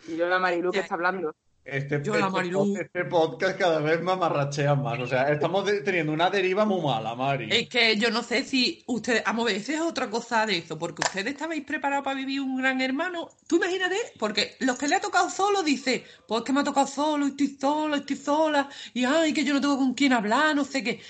Y 0.07 0.17
yo 0.17 0.27
la 0.27 0.39
Marilu 0.39 0.71
que 0.71 0.79
está 0.79 0.95
hablando. 0.95 1.35
Este, 1.70 2.01
Yo, 2.01 2.13
este- 2.15 2.82
este 2.82 3.03
podcast 3.05 3.59
cada 3.59 3.80
vez 3.80 4.01
más 4.01 4.18
marrachea 4.18 4.74
más. 4.76 4.97
O 4.99 5.05
sea, 5.07 5.30
estamos 5.34 5.65
de- 5.65 5.82
teniendo 5.82 6.13
una 6.13 6.30
deriva 6.30 6.63
muy 6.65 6.82
mala, 6.82 7.13
Mari. 7.13 7.49
Es 7.51 7.68
que 7.68 7.97
yo 7.97 8.09
no 8.09 8.24
sé 8.24 8.45
si 8.45 8.84
ustedes, 8.88 9.22
a 9.26 9.34
ver, 9.34 9.57
esa 9.57 9.74
es 9.74 9.82
otra 9.82 10.09
cosa 10.09 10.45
de 10.45 10.59
eso, 10.59 10.80
porque 10.80 11.01
ustedes 11.05 11.34
estabais 11.34 11.63
preparados 11.65 12.05
para 12.05 12.15
vivir 12.15 12.39
un 12.39 12.57
gran 12.57 12.80
hermano. 12.80 13.30
Tú 13.47 13.57
imagínate, 13.57 13.97
porque 14.18 14.55
los 14.59 14.78
que 14.78 14.88
le 14.88 14.95
ha 14.95 15.01
tocado 15.01 15.30
solo 15.30 15.61
dice, 15.61 16.05
pues 16.26 16.43
que 16.43 16.53
me 16.53 16.61
ha 16.61 16.63
tocado 16.63 16.88
solo, 16.88 17.28
estoy 17.28 17.57
solo, 17.59 17.95
estoy 17.97 18.15
sola, 18.15 18.70
y 18.93 19.03
ay, 19.03 19.34
que 19.34 19.43
yo 19.43 19.53
no 19.53 19.59
tengo 19.59 19.78
con 19.78 19.93
quién 19.93 20.13
hablar, 20.13 20.55
no 20.55 20.63
sé 20.63 20.82
qué. 20.84 21.01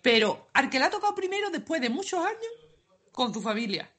Pero 0.00 0.48
al 0.54 0.70
que 0.70 0.78
le 0.78 0.86
ha 0.86 0.90
tocado 0.90 1.14
primero, 1.14 1.50
después 1.50 1.82
de 1.82 1.90
muchos 1.90 2.24
años, 2.24 2.48
con 3.12 3.30
tu 3.30 3.42
familia. 3.42 3.90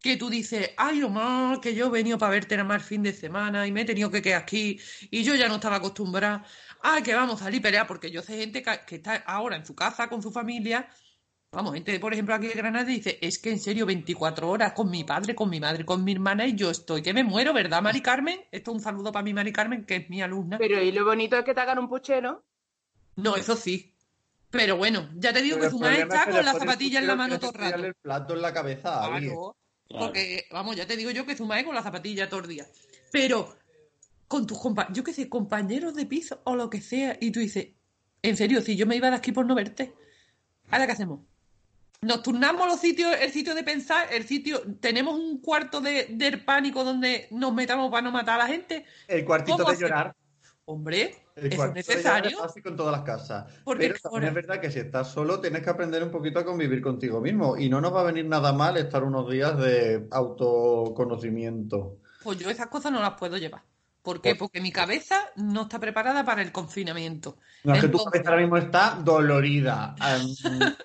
Que 0.00 0.16
tú 0.16 0.30
dices, 0.30 0.70
ay, 0.76 1.02
Omar, 1.02 1.60
que 1.60 1.74
yo 1.74 1.86
he 1.86 1.90
venido 1.90 2.18
para 2.18 2.32
verte 2.32 2.56
nada 2.56 2.68
más 2.68 2.82
el 2.82 2.88
fin 2.88 3.02
de 3.02 3.12
semana 3.12 3.66
y 3.66 3.72
me 3.72 3.82
he 3.82 3.84
tenido 3.84 4.10
que 4.10 4.22
quedar 4.22 4.42
aquí 4.42 4.78
y 5.10 5.24
yo 5.24 5.34
ya 5.34 5.48
no 5.48 5.56
estaba 5.56 5.76
acostumbrada. 5.76 6.44
Ay, 6.80 7.02
que 7.02 7.14
vamos 7.14 7.40
a 7.40 7.44
salir 7.44 7.60
a 7.60 7.62
pelear, 7.62 7.86
porque 7.86 8.10
yo 8.10 8.22
sé 8.22 8.38
gente 8.38 8.62
que, 8.62 8.80
que 8.86 8.96
está 8.96 9.16
ahora 9.26 9.56
en 9.56 9.66
su 9.66 9.74
casa 9.74 10.08
con 10.08 10.22
su 10.22 10.30
familia. 10.30 10.88
Vamos, 11.50 11.72
gente, 11.74 11.98
por 11.98 12.12
ejemplo, 12.12 12.34
aquí 12.34 12.46
de 12.46 12.54
Granada 12.54 12.84
dice, 12.84 13.18
es 13.22 13.38
que 13.38 13.50
en 13.50 13.58
serio, 13.58 13.86
24 13.86 14.48
horas 14.50 14.72
con 14.74 14.90
mi 14.90 15.02
padre, 15.04 15.34
con 15.34 15.48
mi 15.48 15.58
madre, 15.60 15.84
con 15.84 16.04
mi 16.04 16.12
hermana 16.12 16.46
y 16.46 16.54
yo 16.54 16.70
estoy 16.70 17.00
que 17.02 17.14
me 17.14 17.24
muero, 17.24 17.54
¿verdad, 17.54 17.80
Mari 17.82 18.02
Carmen? 18.02 18.38
Esto 18.52 18.70
es 18.70 18.76
un 18.76 18.82
saludo 18.82 19.10
para 19.12 19.22
mi 19.24 19.32
Mari 19.32 19.52
Carmen, 19.52 19.84
que 19.86 19.96
es 19.96 20.10
mi 20.10 20.20
alumna. 20.20 20.58
Pero 20.58 20.82
y 20.82 20.92
lo 20.92 21.04
bonito 21.06 21.36
es 21.38 21.44
que 21.44 21.54
te 21.54 21.60
hagan 21.60 21.78
un 21.78 21.88
puchero. 21.88 22.44
No, 23.16 23.36
eso 23.36 23.56
sí. 23.56 23.94
Pero 24.50 24.76
bueno, 24.76 25.10
ya 25.14 25.32
te 25.32 25.42
digo 25.42 25.56
Pero 25.56 25.68
que 25.68 25.70
su 25.70 25.78
madre 25.78 26.02
está 26.02 26.28
con 26.28 26.44
la 26.44 26.52
después 26.52 26.58
zapatilla 26.62 27.00
en 27.00 27.06
la 27.06 27.16
mano 27.16 27.38
todo 27.38 27.50
el 27.52 27.56
rato. 27.60 27.64
tirarle 27.66 27.88
el 27.88 27.94
plato 27.94 28.34
en 28.34 28.42
la 28.42 28.52
cabeza 28.52 28.94
a 29.02 29.06
alguien. 29.06 29.40
Claro, 29.40 29.56
Claro. 29.88 30.06
porque, 30.06 30.46
vamos, 30.50 30.76
ya 30.76 30.86
te 30.86 30.96
digo 30.96 31.10
yo 31.10 31.24
que 31.24 31.34
Zumae 31.36 31.64
con 31.64 31.74
la 31.74 31.82
zapatilla 31.82 32.28
todo 32.28 32.40
el 32.40 32.48
día. 32.48 32.66
Pero 33.10 33.56
con 34.26 34.46
tus 34.46 34.58
compañeros, 34.58 34.96
yo 34.96 35.02
qué 35.02 35.14
sé, 35.14 35.28
compañeros 35.28 35.94
de 35.94 36.04
piso 36.04 36.40
o 36.44 36.54
lo 36.54 36.68
que 36.68 36.82
sea, 36.82 37.16
y 37.20 37.30
tú 37.30 37.40
dices, 37.40 37.68
en 38.22 38.36
serio, 38.36 38.60
si 38.60 38.76
yo 38.76 38.86
me 38.86 38.96
iba 38.96 39.10
de 39.10 39.16
aquí 39.16 39.32
por 39.32 39.46
no 39.46 39.54
verte, 39.54 39.94
¿ahora 40.70 40.86
qué 40.86 40.92
hacemos? 40.92 41.20
Nos 42.02 42.22
turnamos 42.22 42.66
los 42.68 42.78
sitios, 42.78 43.16
el 43.20 43.32
sitio 43.32 43.54
de 43.54 43.64
pensar, 43.64 44.12
el 44.12 44.24
sitio, 44.26 44.62
tenemos 44.78 45.18
un 45.18 45.40
cuarto 45.40 45.80
de, 45.80 46.06
del 46.10 46.44
pánico 46.44 46.84
donde 46.84 47.26
nos 47.30 47.52
metamos 47.54 47.90
para 47.90 48.02
no 48.02 48.12
matar 48.12 48.36
a 48.40 48.44
la 48.44 48.46
gente. 48.46 48.84
El 49.08 49.24
cuartito 49.24 49.56
¿Cómo 49.56 49.70
de 49.70 49.74
hacemos? 49.74 49.90
llorar. 49.90 50.16
Hombre, 50.70 51.14
El 51.34 51.46
eso 51.46 51.54
es 51.54 51.56
llorar 51.56 51.78
es 51.78 51.88
necesario. 51.88 52.38
básico 52.40 52.68
en 52.68 52.76
todas 52.76 52.92
las 52.92 53.00
casas. 53.02 53.50
Porque 53.64 53.88
Pero 53.88 54.00
también 54.00 54.24
es 54.24 54.34
verdad 54.34 54.60
que 54.60 54.70
si 54.70 54.80
estás 54.80 55.10
solo 55.10 55.40
tienes 55.40 55.62
que 55.62 55.70
aprender 55.70 56.02
un 56.02 56.10
poquito 56.10 56.40
a 56.40 56.44
convivir 56.44 56.82
contigo 56.82 57.22
mismo. 57.22 57.56
Y 57.56 57.70
no 57.70 57.80
nos 57.80 57.94
va 57.94 58.00
a 58.00 58.04
venir 58.04 58.26
nada 58.26 58.52
mal 58.52 58.76
estar 58.76 59.02
unos 59.02 59.30
días 59.30 59.56
de 59.58 60.06
autoconocimiento. 60.10 61.96
Pues 62.22 62.38
yo 62.38 62.50
esas 62.50 62.66
cosas 62.66 62.92
no 62.92 63.00
las 63.00 63.14
puedo 63.14 63.38
llevar. 63.38 63.62
¿Por 64.02 64.20
qué? 64.20 64.30
Pues- 64.30 64.38
Porque 64.40 64.60
mi 64.60 64.70
cabeza 64.72 65.30
no 65.36 65.62
está 65.62 65.78
preparada 65.78 66.22
para 66.24 66.42
el 66.42 66.52
confinamiento. 66.52 67.38
No, 67.64 67.74
es 67.74 67.80
que 67.80 67.88
tu 67.88 67.98
cabeza 68.04 68.28
ahora 68.30 68.42
mismo 68.42 68.56
está 68.58 68.98
dolorida. 69.02 69.94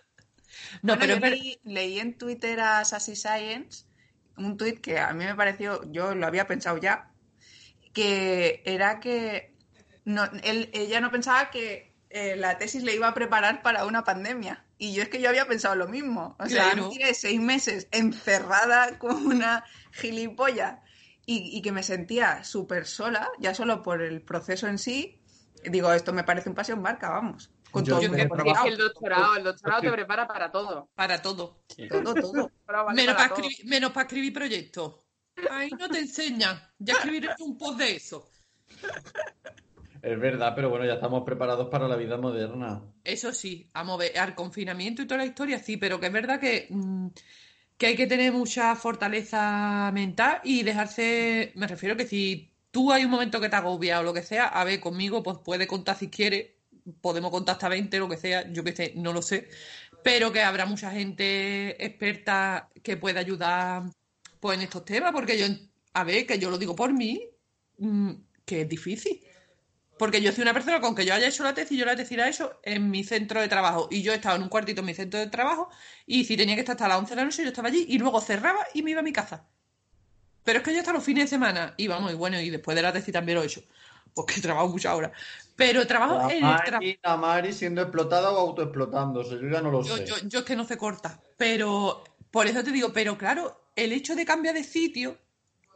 No, 0.82 0.96
Bueno, 0.98 1.16
pero 1.20 1.36
yo 1.36 1.36
leí, 1.36 1.60
leí 1.66 2.00
en 2.00 2.18
Twitter 2.18 2.60
a 2.60 2.84
Sassy 2.84 3.16
Science 3.16 3.86
un 4.38 4.58
tweet 4.58 4.76
que 4.82 4.98
a 4.98 5.14
mí 5.14 5.24
me 5.24 5.36
pareció, 5.36 5.84
yo 5.92 6.16
lo 6.16 6.26
había 6.26 6.48
pensado 6.48 6.78
ya, 6.78 7.12
que 7.94 8.64
era 8.66 9.00
que 9.00 9.53
no, 10.06 10.26
él- 10.44 10.70
ella 10.74 11.02
no 11.02 11.12
pensaba 11.12 11.50
que 11.50 11.94
eh, 12.10 12.36
la 12.36 12.58
tesis 12.58 12.84
le 12.84 12.94
iba 12.96 13.08
a 13.08 13.14
preparar 13.14 13.62
para 13.64 13.86
una 13.86 14.04
pandemia. 14.04 14.66
Y 14.78 14.94
yo 14.94 15.02
es 15.02 15.10
que 15.10 15.22
yo 15.22 15.30
había 15.30 15.48
pensado 15.48 15.76
lo 15.76 15.88
mismo. 15.88 16.36
O 16.40 16.46
sea, 16.48 16.66
Claro. 16.72 16.84
yo 16.84 16.90
tiré 16.90 17.14
seis 17.14 17.40
meses 17.42 17.88
encerrada 17.92 19.00
con 19.00 19.26
una 19.26 19.64
gilipollas 19.92 20.80
y, 21.26 21.58
y 21.58 21.62
que 21.62 21.72
me 21.72 21.84
sentía 21.84 22.44
súper 22.44 22.86
sola, 22.86 23.30
ya 23.40 23.56
solo 23.56 23.82
por 23.82 24.02
el 24.02 24.22
proceso 24.22 24.68
en 24.68 24.78
sí. 24.78 25.20
Digo, 25.64 25.92
esto 25.94 26.12
me 26.14 26.24
parece 26.26 26.50
un 26.50 26.56
paseo 26.56 26.76
en 26.76 26.84
barca, 26.84 27.10
vamos. 27.10 27.50
Con 27.72 27.84
Yo 27.86 27.96
todo 27.98 28.06
el 28.06 28.12
trabajo- 28.30 28.70
doctorado, 28.78 29.36
el 29.38 29.44
doctorado 29.46 29.82
te 29.82 29.92
prepara 29.92 30.28
para 30.28 30.52
todo. 30.52 30.90
para 30.94 31.22
todo. 31.22 31.64
todo, 31.90 32.14
todo. 32.14 32.34
Menos 32.34 32.52
para 32.66 32.84
para 32.94 33.30
todo. 33.30 33.40
escribir, 33.48 33.66
menos 33.66 33.92
para 33.92 34.04
escribir 34.06 34.34
proyectos. 34.34 35.00
Ahí 35.50 35.72
no 35.80 35.90
te 35.90 35.98
enseñan. 36.00 36.62
Ya 36.78 36.94
escribiré 36.94 37.30
un 37.40 37.58
post 37.58 37.80
de 37.80 37.96
eso. 37.96 38.30
Es 40.04 40.20
verdad, 40.20 40.54
pero 40.54 40.70
bueno, 40.70 40.86
ya 40.86 40.96
estamos 40.96 41.24
preparados 41.24 41.70
para 41.70 41.88
la 41.88 41.96
vida 41.96 42.18
moderna. 42.18 42.82
Eso 43.06 43.32
sí, 43.32 43.70
a 43.74 43.86
mover 43.86 44.20
al 44.20 44.36
confinamiento 44.36 45.02
y 45.02 45.08
toda 45.08 45.20
la 45.20 45.26
historia, 45.26 45.60
sí, 45.60 45.78
pero 45.78 45.98
que 45.98 46.08
es 46.08 46.12
verdad 46.12 46.42
que, 46.42 46.68
mm, 46.70 47.08
que 47.78 47.86
hay 47.86 47.96
que 47.96 48.06
tener 48.06 48.34
mucha 48.34 48.76
fortaleza 48.76 49.90
mental 49.94 50.42
y 50.44 50.64
dejarse. 50.64 51.54
Me 51.56 51.68
refiero 51.68 51.96
que 51.96 52.06
si 52.06 52.52
tú 52.70 52.92
hay 52.92 53.06
un 53.06 53.12
momento 53.12 53.40
que 53.40 53.48
te 53.48 53.56
agobia 53.56 54.02
o 54.02 54.04
lo 54.04 54.14
que 54.14 54.24
sea, 54.24 54.48
a 54.48 54.66
ver, 54.66 54.82
conmigo, 54.82 55.24
pues 55.24 55.38
puede 55.38 55.68
contar 55.68 55.98
si 55.98 56.10
quiere, 56.10 56.58
podemos 57.00 57.32
contar 57.32 57.54
hasta 57.54 57.70
20, 57.70 57.98
lo 57.98 58.10
que 58.10 58.18
sea, 58.18 58.52
yo 58.52 58.62
que 58.62 58.76
sé, 58.76 58.92
no 58.98 59.14
lo 59.14 59.22
sé, 59.22 59.48
pero 60.04 60.34
que 60.34 60.42
habrá 60.42 60.66
mucha 60.66 60.92
gente 60.92 61.82
experta 61.84 62.70
que 62.84 62.98
pueda 62.98 63.22
ayudar 63.22 63.84
pues 64.42 64.58
en 64.58 64.64
estos 64.66 64.84
temas, 64.84 65.14
porque 65.14 65.38
yo, 65.38 65.46
a 65.94 66.04
ver, 66.04 66.26
que 66.26 66.38
yo 66.38 66.50
lo 66.50 66.58
digo 66.58 66.76
por 66.76 66.92
mí, 66.92 67.26
mm, 67.78 68.12
que 68.46 68.62
es 68.62 68.68
difícil. 68.68 69.22
Porque 69.98 70.22
yo 70.22 70.32
soy 70.32 70.42
una 70.42 70.54
persona 70.54 70.82
con 70.82 70.96
que 70.96 71.06
yo 71.06 71.14
haya 71.14 71.28
hecho 71.28 71.44
la 71.44 71.54
tesis, 71.54 71.78
yo 71.78 71.86
la 71.86 71.96
tesis 71.96 72.18
la 72.18 72.28
he 72.28 72.32
hecho 72.32 72.60
en 72.64 72.90
mi 72.90 73.04
centro 73.04 73.40
de 73.40 73.48
trabajo. 73.48 73.88
Y 73.92 74.02
yo 74.02 74.12
he 74.12 74.16
estado 74.16 74.36
en 74.36 74.44
un 74.44 74.50
cuartito 74.50 74.82
en 74.82 74.88
mi 74.88 74.94
centro 74.94 75.20
de 75.20 75.28
trabajo 75.28 75.70
y 76.06 76.26
si 76.26 76.36
tenía 76.36 76.56
que 76.56 76.62
estar 76.62 76.74
hasta 76.76 76.88
las 76.88 76.98
11 76.98 77.12
de 77.12 77.16
la 77.16 77.26
noche, 77.26 77.44
yo 77.44 77.50
estaba 77.50 77.68
allí 77.68 77.86
y 77.88 78.00
luego 78.00 78.20
cerraba 78.22 78.66
y 78.74 78.82
me 78.82 78.92
iba 78.92 79.02
a 79.02 79.04
mi 79.04 79.14
casa. 79.14 79.48
Pero 80.44 80.60
es 80.60 80.66
que 80.66 80.74
yo 80.74 80.80
hasta 80.80 80.92
los 80.94 81.04
fines 81.04 81.26
de 81.26 81.28
semana, 81.30 81.74
y 81.78 81.88
vamos, 81.88 82.12
y 82.12 82.16
bueno, 82.16 82.40
y 82.40 82.50
después 82.50 82.76
de 82.76 82.82
la 82.82 82.92
tesis 82.92 83.14
también 83.14 83.38
lo 83.38 83.44
he 83.44 83.46
hecho, 83.46 83.64
porque 84.14 84.42
trabajo 84.42 84.68
muchas 84.68 84.94
horas. 84.94 85.12
Pero 85.56 85.88
trabajo 85.88 86.18
La 86.18 86.34
en 86.34 86.44
el 86.44 86.64
trabajo. 86.64 86.74
Mari, 86.74 87.00
la 87.02 87.16
Mari 87.18 87.54
siendo 87.54 87.82
explotada 87.82 88.32
o 88.32 88.40
autoexplotándose, 88.40 89.40
yo 89.40 89.48
ya 89.50 89.62
no 89.62 89.72
lo 89.72 89.84
Yo, 89.84 89.96
sé. 89.96 90.06
yo, 90.06 90.16
yo 90.24 90.40
es 90.40 90.46
que 90.46 90.56
no 90.56 90.66
se 90.66 90.76
corta. 90.78 91.22
Pero 91.38 92.04
por 92.32 92.48
eso 92.48 92.64
te 92.64 92.72
digo, 92.72 92.92
pero 92.92 93.18
claro, 93.18 93.70
el 93.76 93.94
hecho 93.94 94.16
de 94.16 94.26
cambiar 94.26 94.56
de 94.56 94.64
sitio 94.64 95.18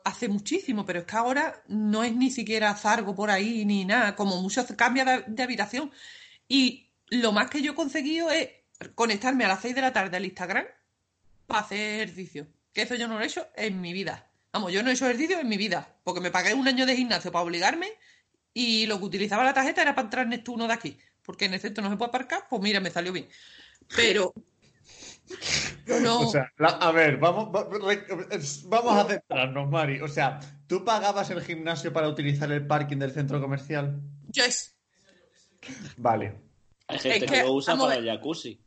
hace 0.07 0.29
muchísimo, 0.29 0.85
pero 0.85 0.99
es 0.99 1.05
que 1.05 1.15
ahora 1.15 1.61
no 1.67 2.03
es 2.03 2.15
ni 2.15 2.31
siquiera 2.31 2.73
zargo 2.75 3.13
por 3.13 3.29
ahí 3.29 3.65
ni 3.65 3.83
nada, 3.83 4.15
como 4.15 4.41
mucho 4.41 4.65
cambia 4.75 5.03
de, 5.03 5.23
de 5.27 5.43
habitación. 5.43 5.91
Y 6.47 6.89
lo 7.09 7.31
más 7.31 7.49
que 7.49 7.61
yo 7.61 7.73
he 7.73 7.75
conseguido 7.75 8.31
es 8.31 8.49
conectarme 8.95 9.45
a 9.45 9.49
las 9.49 9.61
6 9.61 9.75
de 9.75 9.81
la 9.81 9.93
tarde 9.93 10.17
al 10.17 10.25
Instagram 10.25 10.65
para 11.45 11.61
hacer 11.61 12.01
ejercicio. 12.01 12.47
Que 12.73 12.83
eso 12.83 12.95
yo 12.95 13.07
no 13.07 13.17
lo 13.17 13.23
he 13.23 13.27
hecho 13.27 13.47
en 13.55 13.81
mi 13.81 13.91
vida. 13.91 14.29
Vamos, 14.53 14.71
yo 14.71 14.81
no 14.81 14.89
he 14.89 14.93
hecho 14.93 15.05
ejercicio 15.05 15.39
en 15.39 15.49
mi 15.49 15.57
vida, 15.57 15.95
porque 16.03 16.21
me 16.21 16.31
pagué 16.31 16.53
un 16.53 16.67
año 16.67 16.85
de 16.85 16.95
gimnasio 16.95 17.31
para 17.31 17.43
obligarme 17.43 17.89
y 18.53 18.85
lo 18.87 18.99
que 18.99 19.05
utilizaba 19.05 19.43
la 19.43 19.53
tarjeta 19.53 19.81
era 19.81 19.93
para 19.93 20.05
entrar 20.05 20.23
en 20.23 20.29
Neptuno 20.29 20.67
de 20.67 20.73
aquí, 20.73 20.97
porque 21.21 21.45
en 21.45 21.53
el 21.53 21.59
centro 21.59 21.83
no 21.83 21.89
se 21.89 21.97
puede 21.97 22.09
aparcar, 22.09 22.47
pues 22.49 22.61
mira, 22.61 22.79
me 22.79 22.91
salió 22.91 23.11
bien. 23.11 23.27
Pero 23.95 24.33
yo 25.85 25.99
no, 25.99 26.19
O 26.21 26.31
sea, 26.31 26.51
la- 26.57 26.69
a 26.69 26.91
ver, 26.91 27.17
vamos, 27.17 27.49
vamos 27.51 28.97
a 28.97 29.05
centrarnos, 29.07 29.69
Mari. 29.69 30.01
O 30.01 30.07
sea, 30.07 30.39
¿tú 30.67 30.83
pagabas 30.85 31.29
el 31.29 31.41
gimnasio 31.41 31.91
para 31.93 32.07
utilizar 32.09 32.51
el 32.51 32.65
parking 32.65 32.97
del 32.97 33.11
centro 33.11 33.39
comercial? 33.41 33.99
yo 34.29 34.43
es, 34.43 34.75
Vale. 35.97 36.35
Hay 36.87 36.99
gente 36.99 37.17
Es 37.25 37.31
que, 37.31 37.37
que, 37.39 37.43
lo 37.43 37.53
usa 37.53 37.75
para 37.77 37.95
el 37.95 38.05
jacuzzi. 38.05 38.61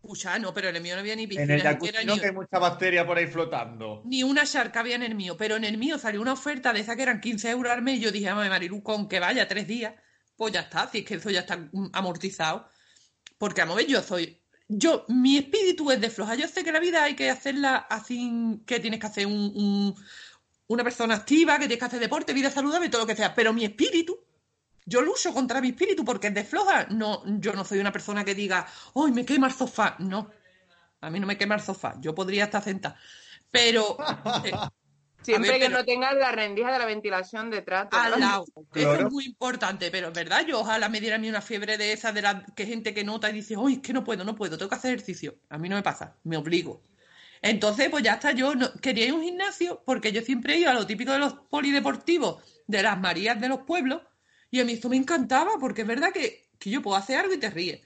pucha, 0.00 0.38
no, 0.38 0.54
pero 0.54 0.68
en 0.68 0.76
el 0.76 0.82
mío 0.82 0.94
no 0.94 1.00
había 1.00 1.14
ni 1.16 1.26
piscina, 1.26 1.44
En 1.44 1.50
el 1.50 1.62
jacuzzi 1.62 1.92
no 2.06 2.14
ni, 2.14 2.20
que 2.20 2.26
hay 2.26 2.32
mucha 2.32 2.58
bacteria 2.58 3.06
por 3.06 3.18
ahí 3.18 3.26
flotando. 3.26 4.02
ni 4.06 4.22
una 4.22 4.46
charca 4.46 4.80
había 4.80 4.94
en 4.96 5.02
el 5.02 5.14
mío, 5.14 5.36
pero 5.36 5.56
en 5.56 5.64
el 5.64 5.76
mío 5.76 5.98
salió 5.98 6.22
una 6.22 6.32
oferta 6.32 6.72
de 6.72 6.80
esa 6.80 6.96
que 6.96 7.02
eran 7.02 7.20
15 7.20 7.50
euros 7.50 7.72
al 7.72 7.82
mes 7.82 7.98
y 7.98 8.00
yo 8.00 8.10
dije, 8.12 8.28
"Ay, 8.30 8.48
Marilu, 8.48 8.82
con 8.82 9.08
que 9.08 9.20
vaya 9.20 9.46
tres 9.46 9.66
días, 9.66 9.94
pues 10.36 10.52
ya 10.54 10.60
está, 10.60 10.88
si 10.88 10.98
es 10.98 11.04
que 11.04 11.16
eso 11.16 11.30
ya 11.30 11.40
está 11.40 11.56
mm, 11.58 11.90
amortizado. 11.92 12.68
Porque, 13.36 13.60
vamos 13.60 13.74
a 13.74 13.78
ver, 13.78 13.86
yo 13.88 14.00
soy, 14.02 14.40
yo, 14.68 15.04
mi 15.08 15.38
espíritu 15.38 15.90
es 15.90 16.00
de 16.00 16.10
floja, 16.10 16.34
yo 16.34 16.46
sé 16.48 16.62
que 16.64 16.72
la 16.72 16.80
vida 16.80 17.04
hay 17.04 17.16
que 17.16 17.30
hacerla 17.30 17.76
así, 17.76 18.60
que 18.66 18.80
tienes 18.80 19.00
que 19.00 19.06
hacer 19.06 19.26
un, 19.26 19.34
un- 19.54 19.94
una 20.68 20.84
persona 20.84 21.14
activa, 21.14 21.54
que 21.54 21.60
tienes 21.66 21.78
que 21.78 21.84
hacer 21.86 22.00
deporte, 22.00 22.32
vida 22.34 22.50
saludable, 22.50 22.88
todo 22.90 23.02
lo 23.02 23.06
que 23.06 23.16
sea, 23.16 23.34
pero 23.34 23.52
mi 23.52 23.64
espíritu 23.64 24.18
yo 24.86 25.02
lucho 25.02 25.32
contra 25.34 25.60
mi 25.60 25.68
espíritu 25.68 26.04
porque 26.04 26.28
es 26.28 26.34
de 26.34 26.44
floja. 26.44 26.86
No, 26.90 27.22
yo 27.40 27.52
no 27.52 27.64
soy 27.64 27.78
una 27.78 27.92
persona 27.92 28.24
que 28.24 28.34
diga, 28.34 28.66
¡ay, 28.94 29.12
me 29.12 29.24
quema 29.24 29.46
el 29.48 29.52
sofá! 29.52 29.96
No, 29.98 30.30
a 31.00 31.10
mí 31.10 31.20
no 31.20 31.26
me 31.26 31.38
quema 31.38 31.56
el 31.56 31.60
sofá. 31.60 31.96
Yo 32.00 32.14
podría 32.14 32.44
estar 32.44 32.62
sentada. 32.64 32.96
Pero 33.50 33.96
eh, 34.44 34.52
Siempre 35.22 35.50
ver, 35.50 35.60
que 35.60 35.66
pero- 35.66 35.78
no 35.78 35.84
tengas 35.84 36.14
la 36.14 36.32
rendija 36.32 36.72
de 36.72 36.78
la 36.78 36.86
ventilación 36.86 37.50
detrás. 37.50 37.88
al 37.90 38.20
lado. 38.20 38.44
Eso 38.74 38.94
es 38.94 39.10
muy 39.10 39.24
importante, 39.24 39.90
pero 39.90 40.08
es 40.08 40.14
verdad, 40.14 40.46
yo 40.46 40.60
ojalá 40.60 40.88
me 40.88 41.00
diera 41.00 41.16
a 41.16 41.18
mí 41.18 41.28
una 41.28 41.40
fiebre 41.40 41.76
de 41.76 41.92
esa 41.92 42.12
de 42.12 42.22
la 42.22 42.44
que 42.56 42.66
gente 42.66 42.94
que 42.94 43.04
nota 43.04 43.28
y 43.30 43.34
dice, 43.34 43.54
¡ay, 43.58 43.74
es 43.74 43.80
que 43.80 43.92
no 43.92 44.04
puedo, 44.04 44.24
no 44.24 44.34
puedo, 44.36 44.56
tengo 44.56 44.68
que 44.68 44.76
hacer 44.76 44.92
ejercicio! 44.94 45.36
A 45.48 45.58
mí 45.58 45.68
no 45.68 45.76
me 45.76 45.82
pasa, 45.82 46.16
me 46.24 46.36
obligo. 46.36 46.82
Entonces, 47.42 47.88
pues 47.90 48.02
ya 48.02 48.14
está, 48.14 48.32
yo 48.32 48.54
no, 48.54 48.72
quería 48.80 49.06
ir 49.06 49.12
a 49.12 49.14
un 49.14 49.22
gimnasio 49.22 49.82
porque 49.84 50.12
yo 50.12 50.22
siempre 50.22 50.54
he 50.54 50.58
ido 50.58 50.70
a 50.70 50.74
lo 50.74 50.86
típico 50.86 51.12
de 51.12 51.18
los 51.18 51.34
polideportivos, 51.50 52.42
de 52.66 52.82
las 52.82 52.98
Marías 52.98 53.40
de 53.40 53.48
los 53.48 53.60
pueblos, 53.60 54.02
y 54.50 54.60
a 54.60 54.64
mí 54.64 54.72
esto 54.72 54.88
me 54.88 54.96
encantaba 54.96 55.52
porque 55.60 55.82
es 55.82 55.86
verdad 55.86 56.12
que, 56.12 56.48
que 56.58 56.70
yo 56.70 56.82
puedo 56.82 56.96
hacer 56.96 57.18
algo 57.18 57.34
y 57.34 57.38
te 57.38 57.50
ríes. 57.50 57.80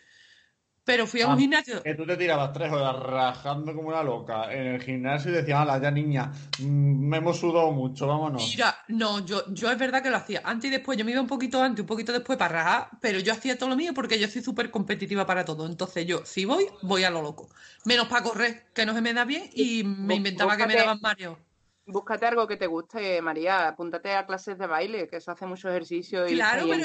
Pero 0.84 1.06
fui 1.06 1.20
a 1.20 1.28
un 1.28 1.34
Ah, 1.34 1.36
gimnasio. 1.38 1.82
Que 1.82 1.94
tú 1.94 2.04
te 2.04 2.16
tirabas 2.16 2.52
tres 2.52 2.72
horas 2.72 2.96
rajando 2.98 3.72
como 3.74 3.88
una 3.88 4.02
loca 4.02 4.52
en 4.52 4.66
el 4.66 4.82
gimnasio 4.82 5.30
y 5.30 5.34
decías, 5.34 5.60
ala, 5.60 5.80
ya 5.80 5.90
niña, 5.92 6.32
mm, 6.58 7.08
me 7.08 7.18
hemos 7.18 7.38
sudado 7.38 7.70
mucho, 7.70 8.06
vámonos. 8.08 8.42
Mira, 8.50 8.76
no, 8.88 9.24
yo, 9.24 9.44
yo 9.52 9.70
es 9.70 9.78
verdad 9.78 10.02
que 10.02 10.10
lo 10.10 10.16
hacía 10.16 10.40
antes 10.44 10.68
y 10.68 10.72
después, 10.72 10.98
yo 10.98 11.04
me 11.04 11.12
iba 11.12 11.20
un 11.20 11.28
poquito 11.28 11.62
antes, 11.62 11.82
un 11.82 11.86
poquito 11.86 12.12
después 12.12 12.36
para 12.36 12.62
rajar, 12.62 12.88
pero 13.00 13.20
yo 13.20 13.32
hacía 13.32 13.56
todo 13.56 13.68
lo 13.68 13.76
mío 13.76 13.92
porque 13.94 14.18
yo 14.18 14.26
soy 14.26 14.42
súper 14.42 14.72
competitiva 14.72 15.24
para 15.24 15.44
todo. 15.44 15.66
Entonces 15.66 16.04
yo, 16.04 16.24
si 16.24 16.44
voy, 16.44 16.66
voy 16.82 17.04
a 17.04 17.10
lo 17.10 17.22
loco. 17.22 17.48
Menos 17.84 18.08
para 18.08 18.24
correr, 18.24 18.64
que 18.74 18.84
no 18.84 18.92
se 18.92 19.00
me 19.00 19.12
da 19.14 19.24
bien, 19.24 19.48
y 19.54 19.84
me 19.84 20.16
inventaba 20.16 20.56
que 20.56 20.66
me 20.66 20.74
daban 20.74 20.98
Mario. 21.00 21.38
Búscate 21.86 22.26
algo 22.26 22.46
que 22.46 22.56
te 22.56 22.66
guste, 22.66 23.20
María. 23.22 23.68
Apúntate 23.68 24.12
a 24.14 24.24
clases 24.24 24.56
de 24.56 24.66
baile, 24.66 25.08
que 25.08 25.16
eso 25.16 25.32
hace 25.32 25.46
mucho 25.46 25.68
ejercicio 25.68 26.28
y, 26.28 26.34
Claro, 26.34 26.66
pero, 26.68 26.84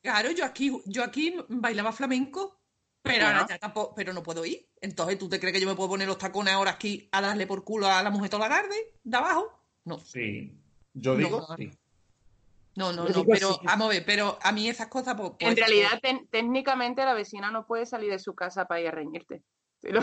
claro, 0.00 0.30
yo 0.30 0.44
aquí, 0.44 0.72
yo 0.86 1.02
aquí 1.02 1.34
bailaba 1.48 1.90
flamenco, 1.92 2.56
pero 3.12 3.26
ahora 3.26 3.38
Ajá. 3.38 3.48
ya 3.48 3.58
tampoco, 3.58 3.94
pero 3.94 4.12
no 4.12 4.22
puedo 4.22 4.44
ir. 4.44 4.68
Entonces, 4.80 5.18
¿tú 5.18 5.28
te 5.28 5.40
crees 5.40 5.54
que 5.54 5.60
yo 5.60 5.68
me 5.68 5.74
puedo 5.74 5.88
poner 5.90 6.06
los 6.06 6.18
tacones 6.18 6.54
ahora 6.54 6.72
aquí 6.72 7.08
a 7.12 7.20
darle 7.20 7.46
por 7.46 7.64
culo 7.64 7.86
a 7.88 8.02
la 8.02 8.10
mujer 8.10 8.30
toda 8.30 8.48
la 8.48 8.56
tarde 8.56 8.76
de 9.02 9.16
abajo? 9.16 9.52
No. 9.84 9.98
Sí. 9.98 10.56
Yo 10.94 11.16
digo, 11.16 11.44
no. 11.48 11.56
sí. 11.56 11.70
No, 12.76 12.92
no, 12.92 13.08
no, 13.08 13.24
pero 13.24 13.54
sí. 13.54 13.60
vamos 13.64 13.86
a 13.86 13.90
ver, 13.90 14.04
pero 14.06 14.38
a 14.40 14.52
mí 14.52 14.68
esas 14.68 14.86
cosas, 14.86 15.16
pues, 15.16 15.30
En 15.40 15.48
pues, 15.48 15.56
realidad, 15.56 15.98
ten- 16.00 16.28
técnicamente, 16.30 17.04
la 17.04 17.12
vecina 17.14 17.50
no 17.50 17.66
puede 17.66 17.86
salir 17.86 18.10
de 18.12 18.20
su 18.20 18.34
casa 18.34 18.66
para 18.66 18.80
ir 18.80 18.88
a 18.88 18.92
reñirte. 18.92 19.42
Verdad. 19.82 20.02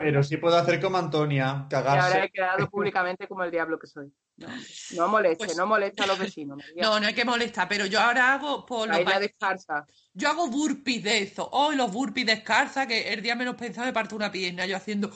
Pero 0.00 0.22
sí 0.22 0.36
puedo 0.36 0.56
hacer 0.56 0.80
como 0.80 0.98
Antonia, 0.98 1.66
Y 1.70 1.74
ahora 1.74 1.84
cagarse. 1.84 2.24
he 2.24 2.30
quedado 2.30 2.68
públicamente 2.70 3.26
como 3.28 3.42
el 3.44 3.50
diablo 3.50 3.78
que 3.78 3.86
soy. 3.86 4.12
No, 4.40 4.48
no 4.96 5.08
moleste, 5.08 5.44
Pues- 5.44 5.56
no 5.56 5.66
moleste 5.66 6.02
a 6.02 6.06
los 6.06 6.18
vecinos. 6.18 6.56
María. 6.56 6.82
No, 6.82 6.98
no 6.98 7.06
hay 7.06 7.14
que 7.14 7.24
molestar, 7.24 7.68
pero 7.68 7.86
yo 7.86 8.00
ahora 8.00 8.32
hago 8.32 8.64
por 8.64 8.88
los 8.88 9.04
La 9.04 9.20
descalza. 9.20 9.86
Yo 10.14 10.28
hago 10.30 10.48
burpees 10.48 11.02
de 11.02 11.18
eso. 11.22 11.48
Hoy 11.52 11.76
los 11.76 11.92
burpees 11.92 12.26
descalza, 12.26 12.86
que 12.86 13.12
el 13.12 13.22
día 13.22 13.36
menos 13.36 13.54
pensado 13.56 13.86
me 13.86 13.92
parto 13.92 14.16
una 14.16 14.32
pierna, 14.32 14.66
yo 14.66 14.76
haciendo. 14.76 15.12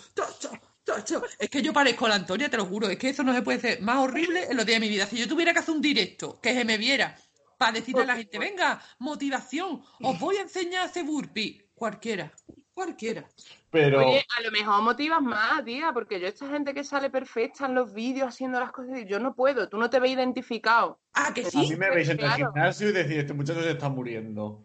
Es 1.39 1.49
que 1.49 1.63
yo 1.63 1.73
parezco 1.73 2.07
la 2.07 2.17
Antonia, 2.17 2.51
te 2.51 2.59
lo 2.59 2.67
juro. 2.67 2.89
Es 2.89 2.99
que 2.99 3.09
eso 3.09 3.23
no 3.23 3.35
se 3.35 3.43
puede 3.43 3.61
ser 3.61 3.81
más 3.81 3.97
horrible 3.97 4.45
en 4.51 4.57
los 4.57 4.67
días 4.67 4.77
de 4.77 4.87
mi 4.87 4.89
vida. 4.91 5.07
Si 5.07 5.17
yo 5.17 5.27
tuviera 5.27 5.53
que 5.53 5.61
hacer 5.61 5.75
un 5.75 5.81
directo, 5.81 6.39
que 6.41 6.53
se 6.53 6.65
me 6.65 6.77
viera, 6.77 7.17
para 7.57 7.73
decirle 7.73 8.03
a 8.03 8.07
la 8.07 8.17
gente, 8.17 8.39
venga, 8.39 8.83
motivación, 8.99 9.83
os 10.03 10.19
voy 10.19 10.37
a 10.37 10.43
enseñar 10.43 10.83
a 10.83 10.85
hacer 10.87 11.05
burpee. 11.05 11.71
Cualquiera, 11.75 12.33
cualquiera. 12.75 13.27
Pero 13.75 14.07
Oye, 14.07 14.25
a 14.39 14.41
lo 14.41 14.53
mejor 14.53 14.83
motivas 14.83 15.21
más, 15.21 15.65
tía, 15.65 15.91
porque 15.93 16.21
yo 16.21 16.29
esta 16.29 16.49
gente 16.49 16.73
que 16.73 16.85
sale 16.85 17.11
perfecta 17.11 17.67
en 17.67 17.75
los 17.75 17.93
vídeos 17.93 18.29
haciendo 18.29 18.61
las 18.61 18.71
cosas, 18.71 19.01
yo 19.09 19.19
no 19.19 19.35
puedo, 19.35 19.69
tú 19.69 19.79
no 19.79 19.91
te 19.91 19.99
ves 19.99 20.13
identificado. 20.13 21.01
Ah, 21.13 21.33
que 21.35 21.43
a 21.43 21.51
sí, 21.51 21.59
mí 21.59 21.75
me 21.77 21.91
veis 21.91 22.09
en 22.09 22.21
el 22.21 22.31
gimnasio 22.31 22.91
y 22.91 22.93
decís, 22.93 23.17
este 23.17 23.33
muchacho 23.35 23.61
se 23.65 23.73
está 23.73 23.89
muriendo. 23.89 24.63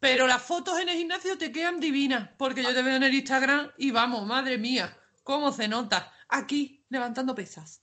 pero 0.00 0.26
las 0.26 0.42
fotos 0.42 0.80
en 0.80 0.88
el 0.88 0.96
gimnasio 0.96 1.38
te 1.38 1.52
quedan 1.52 1.78
divinas, 1.78 2.30
porque 2.36 2.64
yo 2.64 2.74
te 2.74 2.82
veo 2.82 2.96
en 2.96 3.04
el 3.04 3.14
Instagram 3.14 3.70
y 3.78 3.92
vamos, 3.92 4.26
madre 4.26 4.58
mía, 4.58 4.98
cómo 5.22 5.52
se 5.52 5.68
nota. 5.68 6.12
Aquí, 6.28 6.84
levantando 6.88 7.36
pesas. 7.36 7.82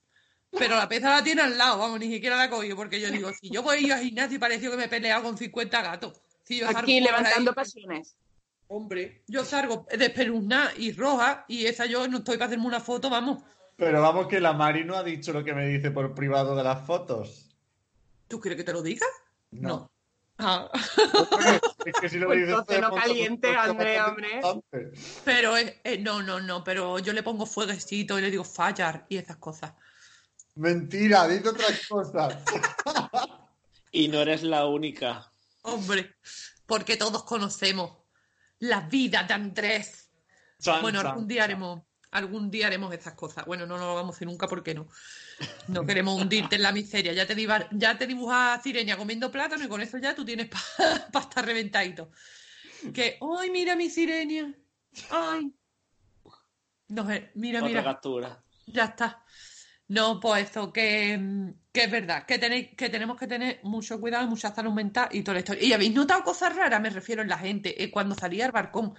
Pero 0.52 0.76
la 0.76 0.90
pesa 0.90 1.12
la 1.12 1.24
tiene 1.24 1.44
al 1.44 1.58
lado, 1.58 1.78
vamos, 1.78 1.98
ni 2.00 2.12
siquiera 2.12 2.36
la 2.36 2.50
cogido, 2.50 2.76
porque 2.76 3.00
yo 3.00 3.10
digo, 3.10 3.32
si 3.40 3.50
yo 3.50 3.64
voy 3.64 3.78
a 3.78 3.80
ir 3.80 3.94
al 3.94 4.04
gimnasio 4.04 4.36
y 4.36 4.40
pareció 4.40 4.70
que 4.70 4.76
me 4.76 4.84
he 4.84 4.90
peleado 4.90 5.24
con 5.24 5.38
50 5.38 5.82
gatos. 5.82 6.22
Si 6.44 6.60
yo 6.60 6.68
Aquí 6.68 7.00
levantando 7.00 7.52
ahí, 7.52 7.56
pasiones. 7.56 8.18
Hombre, 8.74 9.22
yo 9.28 9.44
salgo 9.44 9.86
despeluznada 9.92 10.72
y 10.78 10.94
roja 10.94 11.44
y 11.50 11.66
esa 11.66 11.86
yo 11.86 12.08
no 12.08 12.20
estoy 12.20 12.38
para 12.38 12.46
hacerme 12.46 12.68
una 12.68 12.80
foto, 12.80 13.10
vamos. 13.10 13.44
Pero 13.76 14.02
vamos 14.02 14.28
que 14.28 14.40
la 14.40 14.54
Mari 14.54 14.86
no 14.86 14.96
ha 14.96 15.04
dicho 15.04 15.34
lo 15.34 15.44
que 15.44 15.54
me 15.54 15.68
dice 15.68 15.92
por 15.92 16.16
privado 16.16 16.56
de 16.56 16.64
las 16.64 16.86
fotos. 16.88 17.50
¿Tú 18.30 18.40
quieres 18.40 18.56
que 18.56 18.64
te 18.64 18.72
lo 18.72 18.82
diga? 18.82 19.06
No. 19.52 19.92
Ah, 20.38 20.70
Es 21.86 21.94
que 22.00 22.08
si 22.08 22.18
lo 22.18 22.28
Pues 22.28 22.40
dices 22.40 22.50
entonces 22.52 22.76
de 22.78 22.82
no 22.82 22.96
caliente, 22.96 23.48
pues, 23.50 23.60
André, 23.60 23.98
bastante 23.98 24.40
hombre. 24.46 24.92
pero 25.26 25.58
es, 25.58 25.74
eh, 25.84 25.98
no, 25.98 26.22
no, 26.24 26.40
no, 26.40 26.64
pero 26.64 26.98
yo 27.00 27.12
le 27.12 27.24
pongo 27.24 27.46
fueguecito 27.46 28.18
y 28.18 28.22
le 28.22 28.32
digo 28.32 28.46
fallar 28.46 29.06
y 29.10 29.18
esas 29.18 29.36
cosas. 29.36 29.74
Mentira, 30.56 31.28
dice 31.28 31.50
otras 31.50 31.88
cosas. 31.90 32.38
Y 33.92 34.08
no 34.08 34.22
eres 34.22 34.44
la 34.44 34.66
única. 34.68 35.30
Hombre, 35.64 36.16
porque 36.66 36.96
todos 36.96 37.24
conocemos 37.24 37.98
la 38.62 38.82
vida 38.82 39.24
de 39.24 39.34
Andrés. 39.34 40.10
Bueno, 40.82 41.00
algún 41.02 41.28
día 41.28 41.44
haremos, 41.44 41.82
algún 42.12 42.50
día 42.52 42.68
haremos 42.68 42.94
esas 42.94 43.16
cosas. 43.16 43.46
Bueno, 43.46 43.66
no, 43.66 43.78
no 43.78 43.88
lo 43.88 43.96
vamos 43.96 44.14
a 44.14 44.18
hacer 44.18 44.28
nunca, 44.28 44.48
¿por 44.48 44.64
qué 44.64 44.74
no? 44.76 44.88
No 45.68 45.86
queremos 45.86 46.22
hundirte 46.22 46.56
en 46.58 46.62
la 46.62 46.72
miseria. 46.72 47.14
Ya 47.14 47.26
te, 47.26 47.36
diva- 47.36 47.68
ya 47.72 47.98
te 47.98 48.06
dibujas 48.06 48.62
Cireña 48.62 48.98
comiendo 48.98 49.32
plátano 49.32 49.64
y 49.64 49.68
con 49.68 49.82
eso 49.82 49.98
ya 49.98 50.14
tú 50.16 50.24
tienes 50.24 50.48
para 50.50 51.10
estar 51.26 51.46
reventadito. 51.46 52.12
Que, 52.94 53.18
¡ay, 53.40 53.50
mira 53.50 53.76
mi 53.76 53.90
Cireña! 53.90 54.54
¡Ay! 55.10 55.52
No, 56.90 57.10
eh, 57.10 57.32
mira, 57.36 57.60
Otra 57.60 57.70
mira, 57.70 57.84
captura. 57.84 58.44
ya 58.68 58.86
está. 58.86 59.24
No, 59.92 60.22
pues 60.22 60.50
eso, 60.50 60.72
que, 60.72 61.20
que 61.74 61.84
es 61.84 61.92
verdad, 61.92 62.26
que, 62.26 62.40
tenéis, 62.40 62.70
que 62.78 62.88
tenemos 62.88 63.18
que 63.18 63.28
tener 63.28 63.60
mucho 63.64 64.00
cuidado, 64.00 64.26
mucha 64.26 64.56
salud 64.56 64.72
mental 64.72 65.10
y 65.12 65.22
toda 65.22 65.34
la 65.34 65.40
historia. 65.40 65.64
¿Y 65.66 65.74
habéis 65.74 65.94
notado 65.94 66.24
cosas 66.24 66.56
raras? 66.56 66.80
Me 66.80 66.90
refiero 66.90 67.22
en 67.22 67.28
la 67.28 67.38
gente, 67.38 67.84
eh, 67.84 67.92
cuando 67.92 68.16
salía 68.16 68.46
al 68.46 68.54
barcón, 68.54 68.94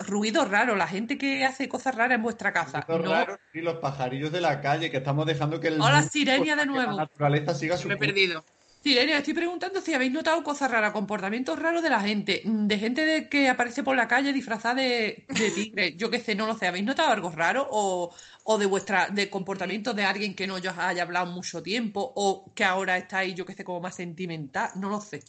ruido 0.00 0.46
raro, 0.46 0.74
la 0.74 0.86
gente 0.86 1.18
que 1.18 1.44
hace 1.44 1.68
cosas 1.68 1.94
raras 1.94 2.16
en 2.16 2.22
vuestra 2.22 2.54
casa. 2.54 2.80
Ruidos 2.88 3.04
No, 3.04 3.12
raros 3.12 3.38
y 3.52 3.60
los 3.60 3.76
pajarillos 3.76 4.32
de 4.32 4.40
la 4.40 4.62
calle 4.62 4.90
que 4.90 4.96
estamos 4.96 5.26
dejando 5.26 5.60
que 5.60 5.68
el 5.68 5.82
Hola, 5.82 6.00
Sirenia, 6.02 6.56
de 6.56 6.64
nuevo. 6.64 6.92
La 6.92 7.02
naturaleza 7.02 7.52
siga 7.54 7.76
su 7.76 7.86
Me 7.88 7.94
he 7.94 7.96
curso. 7.98 8.14
perdido. 8.14 8.44
Sirenia, 8.82 9.18
estoy 9.18 9.34
preguntando 9.34 9.80
si 9.80 9.92
habéis 9.92 10.12
notado 10.12 10.42
cosas 10.44 10.70
raras, 10.70 10.92
comportamientos 10.92 11.58
raros 11.58 11.82
de 11.82 11.90
la 11.90 12.00
gente, 12.00 12.42
mm, 12.44 12.66
de 12.68 12.78
gente 12.78 13.04
de 13.04 13.28
que 13.28 13.48
aparece 13.48 13.82
por 13.82 13.96
la 13.96 14.06
calle 14.06 14.32
disfrazada 14.32 14.76
de, 14.76 15.24
de 15.28 15.50
tigre, 15.50 15.96
yo 15.96 16.08
qué 16.10 16.20
sé, 16.20 16.34
no 16.36 16.46
lo 16.46 16.56
sé, 16.56 16.68
¿habéis 16.68 16.84
notado 16.84 17.10
algo 17.10 17.30
raro? 17.30 17.66
O, 17.70 18.14
o 18.44 18.58
de 18.58 18.66
vuestra, 18.66 19.08
de 19.10 19.28
comportamientos 19.28 19.96
de 19.96 20.04
alguien 20.04 20.34
que 20.34 20.46
no 20.46 20.54
os 20.54 20.64
haya 20.64 21.02
hablado 21.02 21.26
mucho 21.26 21.62
tiempo, 21.62 22.12
o 22.14 22.52
que 22.54 22.64
ahora 22.64 22.96
estáis, 22.96 23.34
yo 23.34 23.44
qué 23.44 23.54
sé, 23.54 23.64
como 23.64 23.80
más 23.80 23.96
sentimental, 23.96 24.70
no 24.76 24.88
lo 24.88 25.00
sé. 25.00 25.24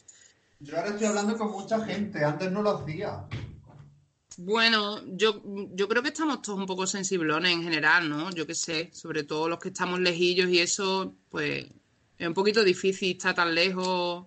Yo 0.60 0.76
ahora 0.76 0.90
estoy 0.90 1.08
hablando 1.08 1.36
con 1.36 1.50
mucha 1.50 1.84
gente, 1.84 2.24
antes 2.24 2.52
no 2.52 2.62
lo 2.62 2.70
hacía. 2.70 3.24
Bueno, 4.36 5.02
yo, 5.06 5.42
yo 5.74 5.88
creo 5.88 6.02
que 6.02 6.10
estamos 6.10 6.40
todos 6.40 6.58
un 6.58 6.66
poco 6.66 6.86
sensiblones 6.86 7.52
en 7.52 7.62
general, 7.62 8.08
¿no? 8.08 8.30
Yo 8.30 8.46
qué 8.46 8.54
sé, 8.54 8.90
sobre 8.92 9.24
todo 9.24 9.48
los 9.48 9.58
que 9.58 9.68
estamos 9.68 9.98
lejillos 10.00 10.48
y 10.48 10.60
eso, 10.60 11.14
pues 11.28 11.66
es 12.20 12.28
un 12.28 12.34
poquito 12.34 12.62
difícil 12.64 13.12
estar 13.16 13.34
tan 13.34 13.54
lejos 13.54 14.26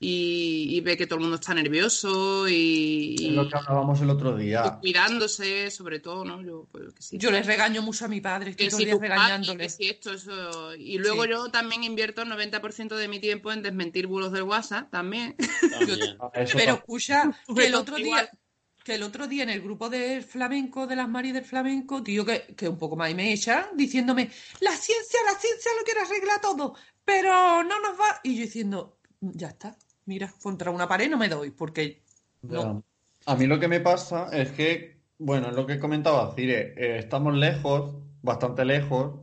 y, 0.00 0.66
y 0.76 0.80
ver 0.80 0.98
que 0.98 1.06
todo 1.06 1.16
el 1.18 1.22
mundo 1.22 1.36
está 1.36 1.54
nervioso 1.54 2.48
y, 2.48 3.28
Es 3.28 3.32
lo 3.32 3.48
que 3.48 3.56
hablábamos 3.56 4.00
el 4.00 4.10
otro 4.10 4.38
y 4.40 4.44
día. 4.46 4.78
cuidándose, 4.80 5.70
sobre 5.70 6.00
todo, 6.00 6.24
¿no? 6.24 6.42
Yo, 6.42 6.68
pues, 6.72 6.92
que 6.94 7.02
sí. 7.02 7.18
Yo 7.18 7.30
les 7.30 7.46
regaño 7.46 7.80
mucho 7.82 8.04
a 8.04 8.08
mi 8.08 8.20
padre, 8.20 8.50
estoy 8.50 8.66
Que 8.66 8.70
todo 8.70 8.78
si 8.78 8.82
el 8.82 8.86
día 8.86 8.94
tu 8.94 9.00
papi, 9.08 9.08
que 9.08 9.14
regañándole. 9.14 9.68
si 9.68 9.88
esto, 9.88 10.12
eso. 10.12 10.74
Y 10.74 10.98
luego 10.98 11.24
Sí. 11.24 11.30
yo 11.30 11.50
también 11.50 11.84
invierto 11.84 12.22
el 12.22 12.28
90% 12.28 12.96
de 12.96 13.08
mi 13.08 13.20
tiempo 13.20 13.52
en 13.52 13.62
desmentir 13.62 14.06
bulos 14.06 14.32
del 14.32 14.42
WhatsApp 14.42 14.90
también. 14.90 15.36
Pero 16.54 16.74
escucha, 16.74 17.30
que 17.54 17.66
el 17.66 17.74
otro 17.74 17.96
día, 17.96 18.28
que 18.84 18.94
el 18.96 19.02
otro 19.02 19.26
día 19.26 19.44
en 19.44 19.50
el 19.50 19.62
grupo 19.62 19.88
del 19.88 20.22
flamenco, 20.22 20.86
de 20.86 20.96
las 20.96 21.08
Maris 21.08 21.32
del 21.34 21.44
flamenco, 21.44 22.02
tío, 22.02 22.24
que, 22.26 22.54
que 22.56 22.68
un 22.68 22.76
poco 22.78 22.96
más 22.96 23.14
me 23.14 23.32
echan 23.32 23.66
diciéndome, 23.74 24.30
la 24.60 24.72
ciencia, 24.76 25.20
la 25.24 25.38
ciencia 25.38 25.70
lo 25.78 25.84
quiere 25.84 26.00
arreglar 26.00 26.40
todo, 26.42 26.74
pero 27.04 27.62
no 27.62 27.80
nos 27.80 27.98
va. 27.98 28.20
Y 28.22 28.36
yo 28.36 28.42
diciendo, 28.42 28.98
ya 29.20 29.48
está, 29.48 29.76
mira, 30.06 30.32
contra 30.42 30.70
una 30.70 30.88
pared 30.88 31.10
no 31.10 31.18
me 31.18 31.28
doy, 31.28 31.50
porque 31.50 32.02
no. 32.42 32.84
A 33.26 33.36
mí 33.36 33.46
lo 33.46 33.58
que 33.58 33.68
me 33.68 33.80
pasa 33.80 34.28
es 34.32 34.50
que, 34.52 35.00
bueno, 35.18 35.48
es 35.48 35.54
lo 35.54 35.66
que 35.66 35.78
comentaba 35.78 36.34
Cire, 36.34 36.74
eh, 36.76 36.98
estamos 36.98 37.34
lejos, 37.34 37.94
bastante 38.22 38.64
lejos, 38.64 39.20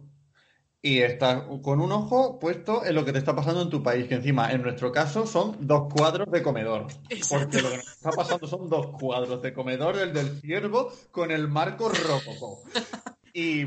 y 0.82 1.00
estás 1.00 1.44
con 1.62 1.80
un 1.80 1.92
ojo 1.92 2.40
puesto 2.40 2.84
en 2.84 2.96
lo 2.96 3.06
que 3.06 3.14
te 3.14 3.20
está 3.20 3.36
pasando 3.36 3.62
en 3.62 3.70
tu 3.70 3.84
país, 3.84 4.08
que 4.08 4.16
encima, 4.16 4.52
en 4.52 4.64
nuestro 4.64 4.92
caso, 4.92 5.28
son 5.28 5.56
dos 5.68 5.94
cuadros 5.94 6.32
de 6.32 6.42
comedor. 6.42 6.88
Porque 7.30 7.62
lo 7.62 7.70
que 7.70 7.78
nos 7.78 7.92
está 7.92 8.10
pasando 8.12 8.48
son 8.48 8.68
dos 8.68 8.88
cuadros 9.00 9.42
de 9.44 9.54
comedor, 9.54 9.98
el 9.98 10.14
del 10.14 10.42
ciervo 10.42 10.92
con 11.12 11.30
el 11.32 11.48
marco 11.48 11.90
rococó. 11.90 12.64
Y, 13.34 13.64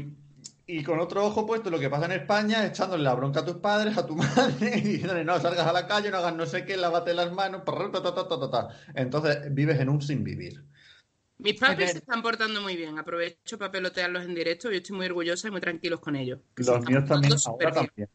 y 0.66 0.82
con 0.82 0.98
otro 0.98 1.24
ojo 1.24 1.46
puesto 1.46 1.70
lo 1.70 1.78
que 1.78 1.90
pasa 1.90 2.06
en 2.06 2.12
España, 2.12 2.64
echándole 2.66 3.02
la 3.02 3.14
bronca 3.14 3.40
a 3.40 3.44
tus 3.44 3.56
padres, 3.56 3.96
a 3.98 4.06
tu 4.06 4.16
madre, 4.16 4.78
y 4.78 4.80
diciéndole, 4.80 5.24
no, 5.24 5.38
salgas 5.40 5.66
a 5.66 5.72
la 5.72 5.86
calle, 5.86 6.10
no 6.10 6.18
hagas 6.18 6.34
no 6.34 6.46
sé 6.46 6.64
qué, 6.64 6.76
lávate 6.76 7.14
las 7.14 7.32
manos, 7.32 7.62
parra, 7.62 7.90
ta, 7.90 8.02
ta, 8.02 8.14
ta, 8.14 8.28
ta, 8.28 8.40
ta, 8.40 8.50
ta. 8.50 8.68
Entonces 8.94 9.54
vives 9.54 9.78
en 9.80 9.88
un 9.88 10.00
sin 10.00 10.24
vivir. 10.24 10.64
Mis 11.38 11.58
papis 11.58 11.90
se 11.90 11.98
están 11.98 12.22
portando 12.22 12.62
muy 12.62 12.76
bien. 12.76 12.98
Aprovecho 12.98 13.58
para 13.58 13.70
pelotearlos 13.70 14.24
en 14.24 14.34
directo. 14.34 14.70
Yo 14.70 14.76
estoy 14.76 14.96
muy 14.96 15.06
orgullosa 15.06 15.48
y 15.48 15.50
muy 15.50 15.60
tranquilos 15.60 16.00
con 16.00 16.16
ellos. 16.16 16.40
Los 16.56 16.84
míos 16.86 17.04
también, 17.06 17.34
ahora 17.44 17.72
también. 17.72 18.08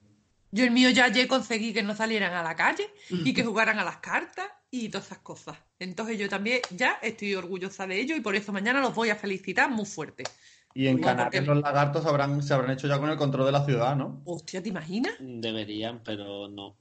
Yo 0.51 0.63
el 0.63 0.71
mío 0.71 0.89
ya 0.89 1.05
ayer 1.05 1.27
conseguí 1.27 1.73
que 1.73 1.83
no 1.83 1.95
salieran 1.95 2.33
a 2.33 2.41
la 2.41 2.55
calle 2.55 2.89
y 3.09 3.33
que 3.33 3.43
jugaran 3.45 3.77
a 3.77 3.83
las 3.83 3.97
cartas 3.97 4.47
y 4.71 4.89
todas 4.89 5.07
esas 5.07 5.19
cosas. 5.19 5.57
Entonces 5.77 6.17
yo 6.17 6.29
también 6.29 6.61
ya 6.71 6.97
estoy 7.01 7.35
orgullosa 7.35 7.85
de 7.85 7.99
ello 7.99 8.15
y 8.15 8.21
por 8.21 8.35
eso 8.35 8.51
mañana 8.51 8.81
los 8.81 8.95
voy 8.95 9.09
a 9.09 9.15
felicitar 9.15 9.69
muy 9.69 9.85
fuerte. 9.85 10.23
Y 10.79 10.87
en 10.87 11.01
No, 11.01 11.07
Canarias 11.07 11.43
porque- 11.43 11.55
los 11.55 11.61
lagartos 11.61 12.05
habrán, 12.05 12.41
se 12.41 12.53
habrán 12.53 12.71
hecho 12.71 12.87
ya 12.87 12.97
con 12.99 13.09
el 13.09 13.17
control 13.17 13.45
de 13.47 13.51
la 13.51 13.65
ciudad, 13.65 13.97
¿no? 13.97 14.21
Hostia, 14.23 14.63
¿te 14.63 14.69
imaginas? 14.69 15.13
Deberían, 15.19 15.99
pero 16.05 16.47
no. 16.47 16.77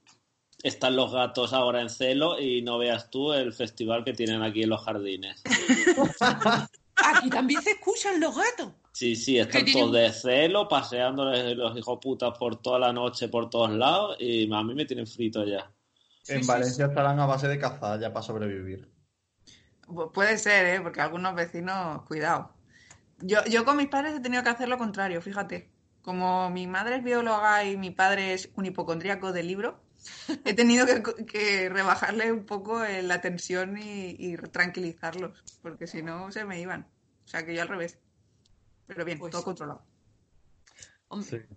Están 0.62 0.94
los 0.94 1.12
gatos 1.12 1.53
ahora 1.53 1.80
en 1.80 1.90
celo 1.90 2.38
y 2.38 2.62
no 2.62 2.78
veas 2.78 3.11
tú 3.11 3.32
el 3.32 3.53
festival 3.53 4.05
que 4.05 4.12
tienen 4.12 4.40
aquí 4.42 4.62
en 4.62 4.68
los 4.70 4.84
jardines. 4.84 5.42
Aquí 6.94 7.28
también 7.28 7.61
se 7.62 7.72
escuchan 7.72 8.20
los 8.20 8.36
gatos. 8.36 8.72
Sí, 8.92 9.16
sí, 9.16 9.36
están 9.38 9.64
todos 9.72 9.92
de 9.92 10.12
celo, 10.12 10.68
paseándoles 10.68 11.57
los 11.57 11.76
hijos 11.76 11.99
putas 12.01 12.38
por 12.38 12.62
toda 12.62 12.78
la 12.78 12.92
noche, 12.92 13.28
por 13.28 13.51
todos 13.51 13.70
lados, 13.70 14.16
y 14.20 14.53
a 14.53 14.62
mí 14.62 14.74
me 14.74 14.84
tienen 14.84 15.07
frito 15.09 15.44
ya. 15.44 15.70
En 16.28 16.42
sí, 16.42 16.49
Valencia 16.49 16.86
estarán 16.86 17.18
a 17.18 17.26
base 17.26 17.49
de 17.49 17.59
cazar 17.59 17.99
ya 18.01 18.12
para 18.12 18.22
sobrevivir. 18.24 18.88
Pu- 19.88 20.12
Puede 20.12 20.38
ser, 20.38 20.66
¿eh? 20.66 20.80
Porque 20.80 21.01
algunos 21.01 21.34
vecinos, 21.34 22.03
cuidado. 22.03 22.51
Yo, 23.20 23.44
yo 23.46 23.64
con 23.64 23.76
mis 23.76 23.88
padres 23.88 24.14
he 24.14 24.20
tenido 24.20 24.42
que 24.42 24.50
hacer 24.50 24.68
lo 24.68 24.78
contrario, 24.78 25.20
fíjate. 25.20 25.70
Como 26.02 26.48
mi 26.50 26.66
madre 26.66 26.96
es 26.96 27.04
bióloga 27.04 27.64
y 27.64 27.76
mi 27.76 27.90
padre 27.90 28.32
es 28.34 28.50
un 28.54 28.66
hipocondríaco 28.66 29.32
del 29.32 29.48
libro, 29.48 29.82
he 30.44 30.54
tenido 30.54 30.86
que, 30.86 31.02
que 31.26 31.68
rebajarle 31.68 32.32
un 32.32 32.46
poco 32.46 32.84
eh, 32.84 33.02
la 33.02 33.20
tensión 33.20 33.76
y, 33.78 34.16
y 34.18 34.36
tranquilizarlos, 34.36 35.44
porque 35.62 35.86
si 35.86 36.02
no 36.02 36.30
se 36.32 36.44
me 36.44 36.60
iban. 36.60 36.88
O 37.24 37.28
sea 37.28 37.44
que 37.44 37.54
yo 37.54 37.62
al 37.62 37.68
revés. 37.68 37.98
Pero 38.86 39.04
bien, 39.04 39.18
Pues 39.18 39.32
todo 39.32 39.44
controlado. 39.44 39.84
Hombre, 41.08 41.46
Sí. 41.48 41.56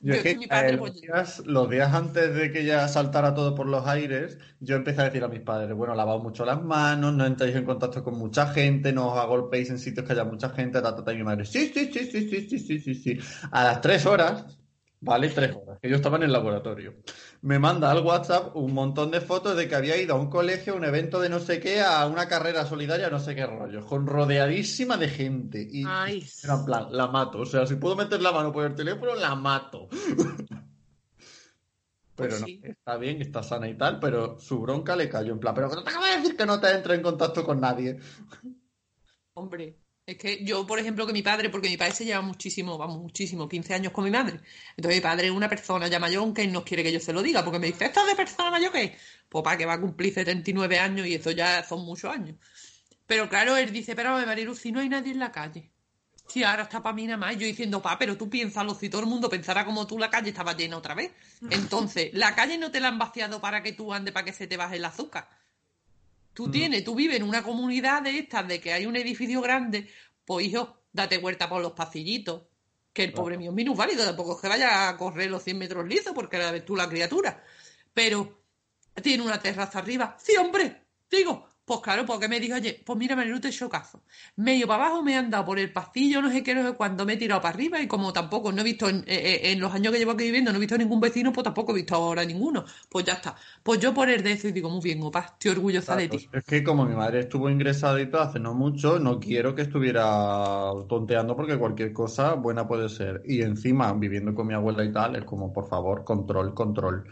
Yo 0.00 0.16
Yo 0.16 0.22
que 0.22 0.32
que 0.32 0.36
mi 0.36 0.46
padre, 0.46 0.74
eh, 0.74 0.78
pues- 0.78 0.92
los, 0.92 1.00
días, 1.00 1.38
los 1.46 1.70
días 1.70 1.94
antes 1.94 2.34
de 2.34 2.52
que 2.52 2.64
ya 2.64 2.86
saltara 2.88 3.32
todo 3.34 3.54
por 3.54 3.66
los 3.66 3.86
aires, 3.86 4.38
yo 4.60 4.76
empecé 4.76 5.00
a 5.00 5.04
decir 5.04 5.24
a 5.24 5.28
mis 5.28 5.40
padres, 5.40 5.74
bueno, 5.74 5.94
lavaos 5.94 6.22
mucho 6.22 6.44
las 6.44 6.62
manos, 6.62 7.14
no 7.14 7.24
entréis 7.24 7.56
en 7.56 7.64
contacto 7.64 8.04
con 8.04 8.18
mucha 8.18 8.48
gente, 8.48 8.92
no 8.92 9.12
os 9.12 9.18
agolpéis 9.18 9.70
en 9.70 9.78
sitios 9.78 10.06
que 10.06 10.12
haya 10.12 10.24
mucha 10.24 10.50
gente, 10.50 10.82
ta, 10.82 10.94
ta, 10.94 11.04
ta, 11.04 11.12
y 11.12 11.16
mi 11.16 11.22
madre, 11.24 11.44
sí, 11.46 11.70
sí, 11.74 11.90
sí, 11.92 12.04
sí, 12.10 12.28
sí, 12.28 12.48
sí, 12.48 12.58
sí, 12.58 12.78
sí, 12.80 12.94
sí. 12.94 13.18
A 13.50 13.64
las 13.64 13.80
tres 13.80 14.04
horas, 14.04 14.44
vale, 15.04 15.28
tres 15.28 15.54
horas, 15.54 15.78
que 15.80 15.88
yo 15.88 15.96
estaba 15.96 16.16
en 16.16 16.24
el 16.24 16.32
laboratorio, 16.32 16.94
me 17.42 17.58
manda 17.58 17.90
al 17.90 18.04
WhatsApp 18.04 18.56
un 18.56 18.72
montón 18.72 19.10
de 19.10 19.20
fotos 19.20 19.56
de 19.56 19.68
que 19.68 19.74
había 19.74 20.00
ido 20.00 20.14
a 20.14 20.18
un 20.18 20.30
colegio, 20.30 20.72
a 20.72 20.76
un 20.76 20.84
evento 20.84 21.20
de 21.20 21.28
no 21.28 21.38
sé 21.38 21.60
qué, 21.60 21.80
a 21.80 22.06
una 22.06 22.26
carrera 22.26 22.66
solidaria, 22.66 23.10
no 23.10 23.18
sé 23.20 23.34
qué 23.34 23.46
rollo, 23.46 23.84
con 23.84 24.06
rodeadísima 24.06 24.96
de 24.96 25.08
gente. 25.08 25.68
Y 25.70 25.84
Ay. 25.86 26.26
era 26.42 26.54
en 26.54 26.64
plan, 26.64 26.86
la 26.90 27.08
mato. 27.08 27.40
O 27.40 27.46
sea, 27.46 27.66
si 27.66 27.76
puedo 27.76 27.96
meter 27.96 28.20
la 28.22 28.32
mano 28.32 28.52
por 28.52 28.64
el 28.64 28.74
teléfono, 28.74 29.14
la 29.14 29.34
mato. 29.34 29.88
Pero 32.16 32.30
Pues 32.30 32.40
no, 32.40 32.46
está 32.62 32.96
bien, 32.96 33.20
está 33.22 33.42
sana 33.42 33.68
y 33.68 33.76
tal, 33.76 33.98
pero 33.98 34.38
su 34.38 34.60
bronca 34.60 34.94
le 34.94 35.08
cayó 35.08 35.32
en 35.32 35.40
plan, 35.40 35.52
pero 35.52 35.68
no 35.68 35.82
te 35.82 35.90
acabo 35.90 36.04
de 36.06 36.16
decir 36.16 36.36
que 36.36 36.46
no 36.46 36.60
te 36.60 36.70
entres 36.70 36.96
en 36.96 37.02
contacto 37.02 37.44
con 37.44 37.60
nadie. 37.60 37.98
hombre, 39.34 39.80
es 40.06 40.18
que 40.18 40.44
yo, 40.44 40.66
por 40.66 40.78
ejemplo, 40.78 41.06
que 41.06 41.12
mi 41.14 41.22
padre, 41.22 41.48
porque 41.48 41.68
mi 41.68 41.78
padre 41.78 41.94
se 41.94 42.04
lleva 42.04 42.20
muchísimo, 42.20 42.76
vamos, 42.76 42.98
muchísimo, 42.98 43.48
15 43.48 43.74
años 43.74 43.92
con 43.92 44.04
mi 44.04 44.10
madre. 44.10 44.40
Entonces 44.76 44.98
mi 44.98 45.00
padre 45.00 45.26
es 45.28 45.32
una 45.32 45.48
persona 45.48 45.88
ya 45.88 45.98
mayor, 45.98 46.22
aunque 46.22 46.46
no 46.46 46.64
quiere 46.64 46.82
que 46.82 46.92
yo 46.92 47.00
se 47.00 47.12
lo 47.12 47.22
diga, 47.22 47.42
porque 47.42 47.58
me 47.58 47.68
dice, 47.68 47.86
¿esto 47.86 48.00
es 48.00 48.08
de 48.08 48.14
persona 48.14 48.50
mayor 48.50 48.72
qué? 48.72 48.96
Pues 49.28 49.42
para 49.42 49.56
que 49.56 49.64
va 49.64 49.74
a 49.74 49.80
cumplir 49.80 50.12
79 50.12 50.78
años 50.78 51.06
y 51.06 51.14
eso 51.14 51.30
ya 51.30 51.64
son 51.64 51.86
muchos 51.86 52.12
años. 52.12 52.36
Pero 53.06 53.28
claro, 53.28 53.56
él 53.56 53.72
dice, 53.72 53.94
pero 53.94 54.12
Marilu, 54.26 54.54
si 54.54 54.72
no 54.72 54.80
hay 54.80 54.88
nadie 54.88 55.12
en 55.12 55.18
la 55.18 55.32
calle. 55.32 55.70
Si 56.28 56.42
ahora 56.42 56.64
está 56.64 56.82
para 56.82 56.94
mí 56.94 57.06
nada 57.06 57.18
más, 57.18 57.36
yo 57.36 57.46
diciendo, 57.46 57.82
pa, 57.82 57.98
pero 57.98 58.16
tú 58.16 58.30
piénsalo, 58.30 58.74
si 58.74 58.88
todo 58.88 59.02
el 59.02 59.06
mundo 59.06 59.28
pensara 59.28 59.64
como 59.64 59.86
tú, 59.86 59.98
la 59.98 60.10
calle 60.10 60.30
estaba 60.30 60.54
llena 60.54 60.78
otra 60.78 60.94
vez. 60.94 61.12
Entonces, 61.50 62.10
la 62.14 62.34
calle 62.34 62.56
no 62.56 62.70
te 62.70 62.80
la 62.80 62.88
han 62.88 62.98
vaciado 62.98 63.40
para 63.40 63.62
que 63.62 63.72
tú 63.72 63.92
andes, 63.92 64.12
para 64.12 64.24
que 64.24 64.32
se 64.32 64.46
te 64.46 64.56
baje 64.56 64.76
el 64.76 64.84
azúcar. 64.84 65.28
Tú 66.34 66.50
tienes, 66.50 66.82
tú 66.84 66.94
vives 66.94 67.16
en 67.16 67.22
una 67.22 67.42
comunidad 67.42 68.02
de 68.02 68.18
estas, 68.18 68.46
de 68.46 68.60
que 68.60 68.72
hay 68.72 68.86
un 68.86 68.96
edificio 68.96 69.40
grande, 69.40 69.88
pues 70.24 70.46
hijo, 70.46 70.82
date 70.92 71.18
vuelta 71.18 71.48
por 71.48 71.62
los 71.62 71.72
pasillitos. 71.72 72.42
Que 72.92 73.04
el 73.04 73.12
pobre 73.12 73.38
mío 73.38 73.50
es 73.50 73.56
minusválido, 73.56 74.04
tampoco 74.04 74.34
es 74.34 74.40
que 74.40 74.48
vaya 74.48 74.88
a 74.88 74.96
correr 74.96 75.28
los 75.30 75.42
100 75.42 75.58
metros 75.58 75.86
lisos, 75.86 76.12
porque 76.14 76.38
la 76.38 76.52
ves 76.52 76.64
tú 76.64 76.76
la 76.76 76.88
criatura. 76.88 77.42
Pero 77.92 78.42
tiene 79.02 79.24
una 79.24 79.40
terraza 79.40 79.80
arriba. 79.80 80.16
Sí, 80.20 80.36
hombre, 80.36 80.84
digo, 81.10 81.48
pues 81.64 81.80
claro, 81.80 82.04
porque 82.04 82.28
me 82.28 82.40
dijo, 82.40 82.56
oye, 82.56 82.82
pues 82.84 82.98
mira, 82.98 83.16
Marilu, 83.16 83.40
te 83.40 83.48
he 83.48 83.50
hecho 83.50 83.68
caso. 83.70 84.02
Me 84.36 84.52
he 84.52 84.56
ido 84.56 84.68
para 84.68 84.86
abajo, 84.86 85.02
me 85.02 85.12
he 85.12 85.16
andado 85.16 85.44
por 85.46 85.58
el 85.58 85.72
pasillo, 85.72 86.20
no 86.20 86.30
sé 86.30 86.42
qué, 86.42 86.54
no 86.54 86.66
sé 86.66 86.74
cuándo, 86.74 87.06
me 87.06 87.14
he 87.14 87.16
tirado 87.16 87.40
para 87.40 87.54
arriba 87.54 87.80
y 87.80 87.86
como 87.88 88.12
tampoco 88.12 88.52
no 88.52 88.60
he 88.60 88.64
visto, 88.64 88.88
en, 88.88 89.04
eh, 89.06 89.40
en 89.52 89.60
los 89.60 89.72
años 89.72 89.92
que 89.92 89.98
llevo 89.98 90.12
aquí 90.12 90.24
viviendo, 90.24 90.52
no 90.52 90.58
he 90.58 90.60
visto 90.60 90.76
ningún 90.76 91.00
vecino, 91.00 91.32
pues 91.32 91.44
tampoco 91.44 91.72
he 91.72 91.76
visto 91.76 91.94
ahora 91.94 92.24
ninguno. 92.24 92.64
Pues 92.90 93.04
ya 93.06 93.14
está. 93.14 93.34
Pues 93.62 93.80
yo 93.80 93.94
por 93.94 94.08
el 94.10 94.22
de 94.22 94.32
eso 94.32 94.48
y 94.48 94.52
digo, 94.52 94.68
muy 94.68 94.80
bien, 94.82 95.02
opa, 95.02 95.20
estoy 95.20 95.52
orgullosa 95.52 95.96
de 95.96 96.08
ti. 96.08 96.28
Es 96.32 96.44
que 96.44 96.62
como 96.62 96.84
mi 96.84 96.94
madre 96.94 97.20
estuvo 97.20 97.48
ingresada 97.48 98.00
y 98.00 98.10
todo 98.10 98.20
hace 98.22 98.38
no 98.38 98.54
mucho, 98.54 98.98
no 98.98 99.18
quiero 99.18 99.54
que 99.54 99.62
estuviera 99.62 100.70
tonteando 100.88 101.34
porque 101.34 101.58
cualquier 101.58 101.92
cosa 101.92 102.34
buena 102.34 102.66
puede 102.68 102.88
ser. 102.88 103.22
Y 103.24 103.42
encima, 103.42 103.92
viviendo 103.94 104.34
con 104.34 104.46
mi 104.46 104.54
abuela 104.54 104.84
y 104.84 104.92
tal, 104.92 105.16
es 105.16 105.24
como, 105.24 105.52
por 105.52 105.66
favor, 105.68 106.04
control, 106.04 106.54
control. 106.54 107.08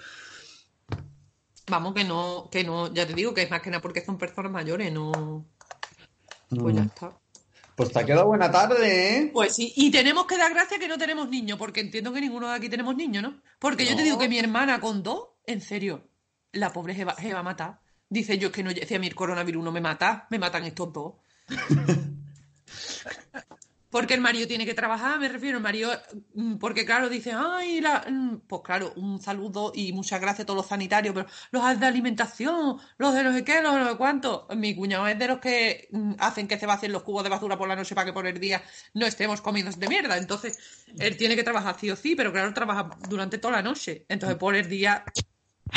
Vamos, 1.68 1.94
que 1.94 2.04
no, 2.04 2.48
que 2.50 2.64
no, 2.64 2.92
ya 2.92 3.06
te 3.06 3.14
digo 3.14 3.32
que 3.34 3.42
es 3.42 3.50
más 3.50 3.62
que 3.62 3.70
nada 3.70 3.80
porque 3.80 4.04
son 4.04 4.18
personas 4.18 4.50
mayores, 4.52 4.92
no. 4.92 5.46
Pues 6.48 6.74
ya 6.74 6.82
Mm. 6.82 6.86
está. 6.86 7.18
Pues 7.74 7.90
te 7.90 8.00
ha 8.00 8.04
quedado 8.04 8.26
buena 8.26 8.50
tarde, 8.50 9.16
¿eh? 9.18 9.30
Pues 9.32 9.54
sí, 9.54 9.72
y 9.76 9.90
tenemos 9.90 10.26
que 10.26 10.36
dar 10.36 10.52
gracias 10.52 10.78
que 10.78 10.88
no 10.88 10.98
tenemos 10.98 11.28
niños, 11.30 11.58
porque 11.58 11.80
entiendo 11.80 12.12
que 12.12 12.20
ninguno 12.20 12.48
de 12.48 12.54
aquí 12.56 12.68
tenemos 12.68 12.94
niños, 12.94 13.22
¿no? 13.22 13.40
Porque 13.58 13.86
yo 13.86 13.96
te 13.96 14.02
digo 14.02 14.18
que 14.18 14.28
mi 14.28 14.38
hermana 14.38 14.78
con 14.80 15.02
dos, 15.02 15.28
en 15.46 15.60
serio, 15.62 16.06
la 16.52 16.70
pobre 16.72 16.94
se 16.94 17.04
va, 17.06 17.14
se 17.14 17.32
va 17.32 17.40
a 17.40 17.44
matar. 17.44 17.80
Dice 18.10 18.36
yo 18.36 18.48
es 18.48 18.52
que 18.54 18.62
no, 18.62 18.70
si 18.72 18.94
a 18.94 18.98
mí 18.98 19.06
el 19.06 19.14
coronavirus 19.14 19.64
no 19.64 19.72
me 19.72 19.80
mata, 19.80 20.26
me 20.30 20.38
matan 20.38 20.64
estos 20.64 20.92
dos. 20.92 21.14
Porque 23.92 24.14
el 24.14 24.22
marido 24.22 24.48
tiene 24.48 24.64
que 24.64 24.72
trabajar, 24.72 25.20
me 25.20 25.28
refiero, 25.28 25.58
el 25.58 25.62
marido, 25.62 25.92
mm, 26.34 26.56
porque 26.56 26.86
claro, 26.86 27.10
dice, 27.10 27.32
ay, 27.36 27.80
la... 27.82 28.06
mm, 28.10 28.40
pues 28.48 28.62
claro, 28.64 28.92
un 28.96 29.20
saludo 29.20 29.70
y 29.74 29.92
muchas 29.92 30.18
gracias 30.18 30.40
a 30.44 30.46
todos 30.46 30.56
los 30.56 30.66
sanitarios, 30.66 31.14
pero 31.14 31.26
los 31.50 31.78
de 31.78 31.86
alimentación, 31.86 32.78
los 32.96 33.14
de 33.14 33.22
no 33.22 33.34
sé 33.34 33.44
qué, 33.44 33.60
los 33.60 33.74
de 33.74 33.80
no 33.80 33.90
sé 33.90 33.96
cuánto. 33.98 34.48
Mi 34.56 34.74
cuñado 34.74 35.06
es 35.08 35.18
de 35.18 35.28
los 35.28 35.38
que 35.40 35.88
mm, 35.92 36.14
hacen 36.18 36.48
que 36.48 36.58
se 36.58 36.64
vacíen 36.66 36.92
los 36.92 37.02
cubos 37.02 37.22
de 37.22 37.28
basura 37.28 37.58
por 37.58 37.68
la 37.68 37.76
noche 37.76 37.94
para 37.94 38.06
que 38.06 38.14
por 38.14 38.26
el 38.26 38.40
día 38.40 38.62
no 38.94 39.04
estemos 39.06 39.42
comidos 39.42 39.78
de 39.78 39.88
mierda. 39.88 40.16
Entonces, 40.16 40.86
él 40.98 41.16
tiene 41.18 41.36
que 41.36 41.42
trabajar 41.44 41.76
sí 41.78 41.90
o 41.90 41.96
sí, 41.96 42.16
pero 42.16 42.32
claro, 42.32 42.54
trabaja 42.54 42.88
durante 43.10 43.36
toda 43.38 43.56
la 43.56 43.62
noche. 43.62 44.06
Entonces, 44.08 44.38
por 44.38 44.54
el 44.56 44.68
día 44.70 45.04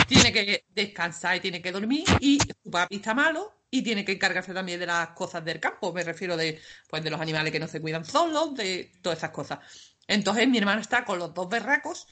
tiene 0.07 0.31
que 0.31 0.65
descansar 0.69 1.37
y 1.37 1.39
tiene 1.41 1.61
que 1.61 1.71
dormir 1.71 2.05
y 2.19 2.39
su 2.63 2.71
papi 2.71 2.97
está 2.97 3.13
malo 3.13 3.53
y 3.77 3.81
tiene 3.81 4.05
que 4.05 4.13
encargarse 4.13 4.53
también 4.53 4.79
de 4.79 4.85
las 4.85 5.09
cosas 5.09 5.43
del 5.43 5.59
campo, 5.59 5.93
me 5.93 6.03
refiero 6.03 6.37
de 6.37 6.59
pues 6.89 7.03
de 7.03 7.09
los 7.09 7.19
animales 7.19 7.51
que 7.51 7.59
no 7.59 7.67
se 7.67 7.81
cuidan 7.81 8.05
solos, 8.05 8.55
de 8.55 8.91
todas 9.01 9.17
esas 9.19 9.31
cosas. 9.31 9.59
Entonces 10.07 10.47
mi 10.47 10.57
hermano 10.57 10.81
está 10.81 11.03
con 11.03 11.19
los 11.19 11.33
dos 11.33 11.49
berracos 11.49 12.07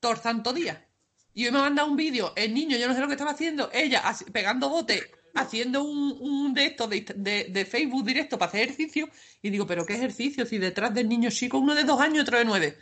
todo 0.00 0.12
el 0.12 0.18
santo 0.18 0.52
día. 0.52 0.86
Y 1.32 1.44
hoy 1.44 1.52
me 1.52 1.58
ha 1.58 1.62
mandado 1.62 1.88
un 1.88 1.96
vídeo, 1.96 2.32
el 2.34 2.54
niño, 2.54 2.76
yo 2.78 2.88
no 2.88 2.94
sé 2.94 3.00
lo 3.00 3.06
que 3.08 3.12
estaba 3.12 3.32
haciendo, 3.32 3.70
ella 3.72 4.02
pegando 4.32 4.70
bote, 4.70 5.10
haciendo 5.34 5.82
un, 5.82 6.16
un 6.18 6.54
de 6.54 6.64
estos 6.64 6.88
de, 6.88 7.46
de- 7.50 7.64
Facebook 7.66 8.06
directo 8.06 8.38
para 8.38 8.48
hacer 8.48 8.62
ejercicio, 8.62 9.10
y 9.42 9.50
digo, 9.50 9.66
pero 9.66 9.84
¿qué 9.84 9.94
ejercicio? 9.94 10.46
Si 10.46 10.56
detrás 10.56 10.94
del 10.94 11.08
niño 11.08 11.30
chico, 11.30 11.58
uno 11.58 11.74
de 11.74 11.84
dos 11.84 12.00
años 12.00 12.22
otro 12.22 12.38
de 12.38 12.46
nueve. 12.46 12.78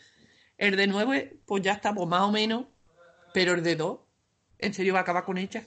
El 0.56 0.76
de 0.76 0.86
nueve, 0.86 1.40
pues 1.46 1.64
ya 1.64 1.72
está, 1.72 1.92
pues 1.92 2.08
más 2.08 2.22
o 2.22 2.30
menos, 2.30 2.66
pero 3.32 3.54
el 3.54 3.64
de 3.64 3.74
dos, 3.74 3.98
¿en 4.58 4.72
serio 4.72 4.92
va 4.94 5.00
a 5.00 5.02
acabar 5.02 5.24
con 5.24 5.36
ella? 5.36 5.66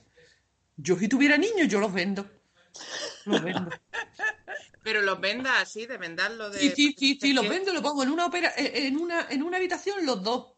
Yo 0.77 0.97
si 0.97 1.09
tuviera 1.09 1.37
niños, 1.37 1.67
yo 1.67 1.81
los 1.81 1.91
vendo. 1.91 2.25
Los 3.25 3.43
vendo. 3.43 3.69
Pero 4.83 5.01
los 5.01 5.19
vendas 5.19 5.53
así, 5.61 5.85
de 5.85 5.97
vendarlo 5.97 6.49
de. 6.49 6.59
Sí, 6.59 6.71
sí, 6.75 6.95
sí, 6.97 7.17
sí, 7.19 7.33
los 7.33 7.47
vendo, 7.47 7.73
lo 7.73 7.81
pongo 7.81 8.03
en 8.03 8.09
una 8.09 8.25
opera, 8.25 8.53
eh, 8.55 8.87
en 8.87 8.97
una, 8.97 9.27
en 9.29 9.43
una 9.43 9.57
habitación 9.57 10.05
los 10.05 10.23
dos. 10.23 10.53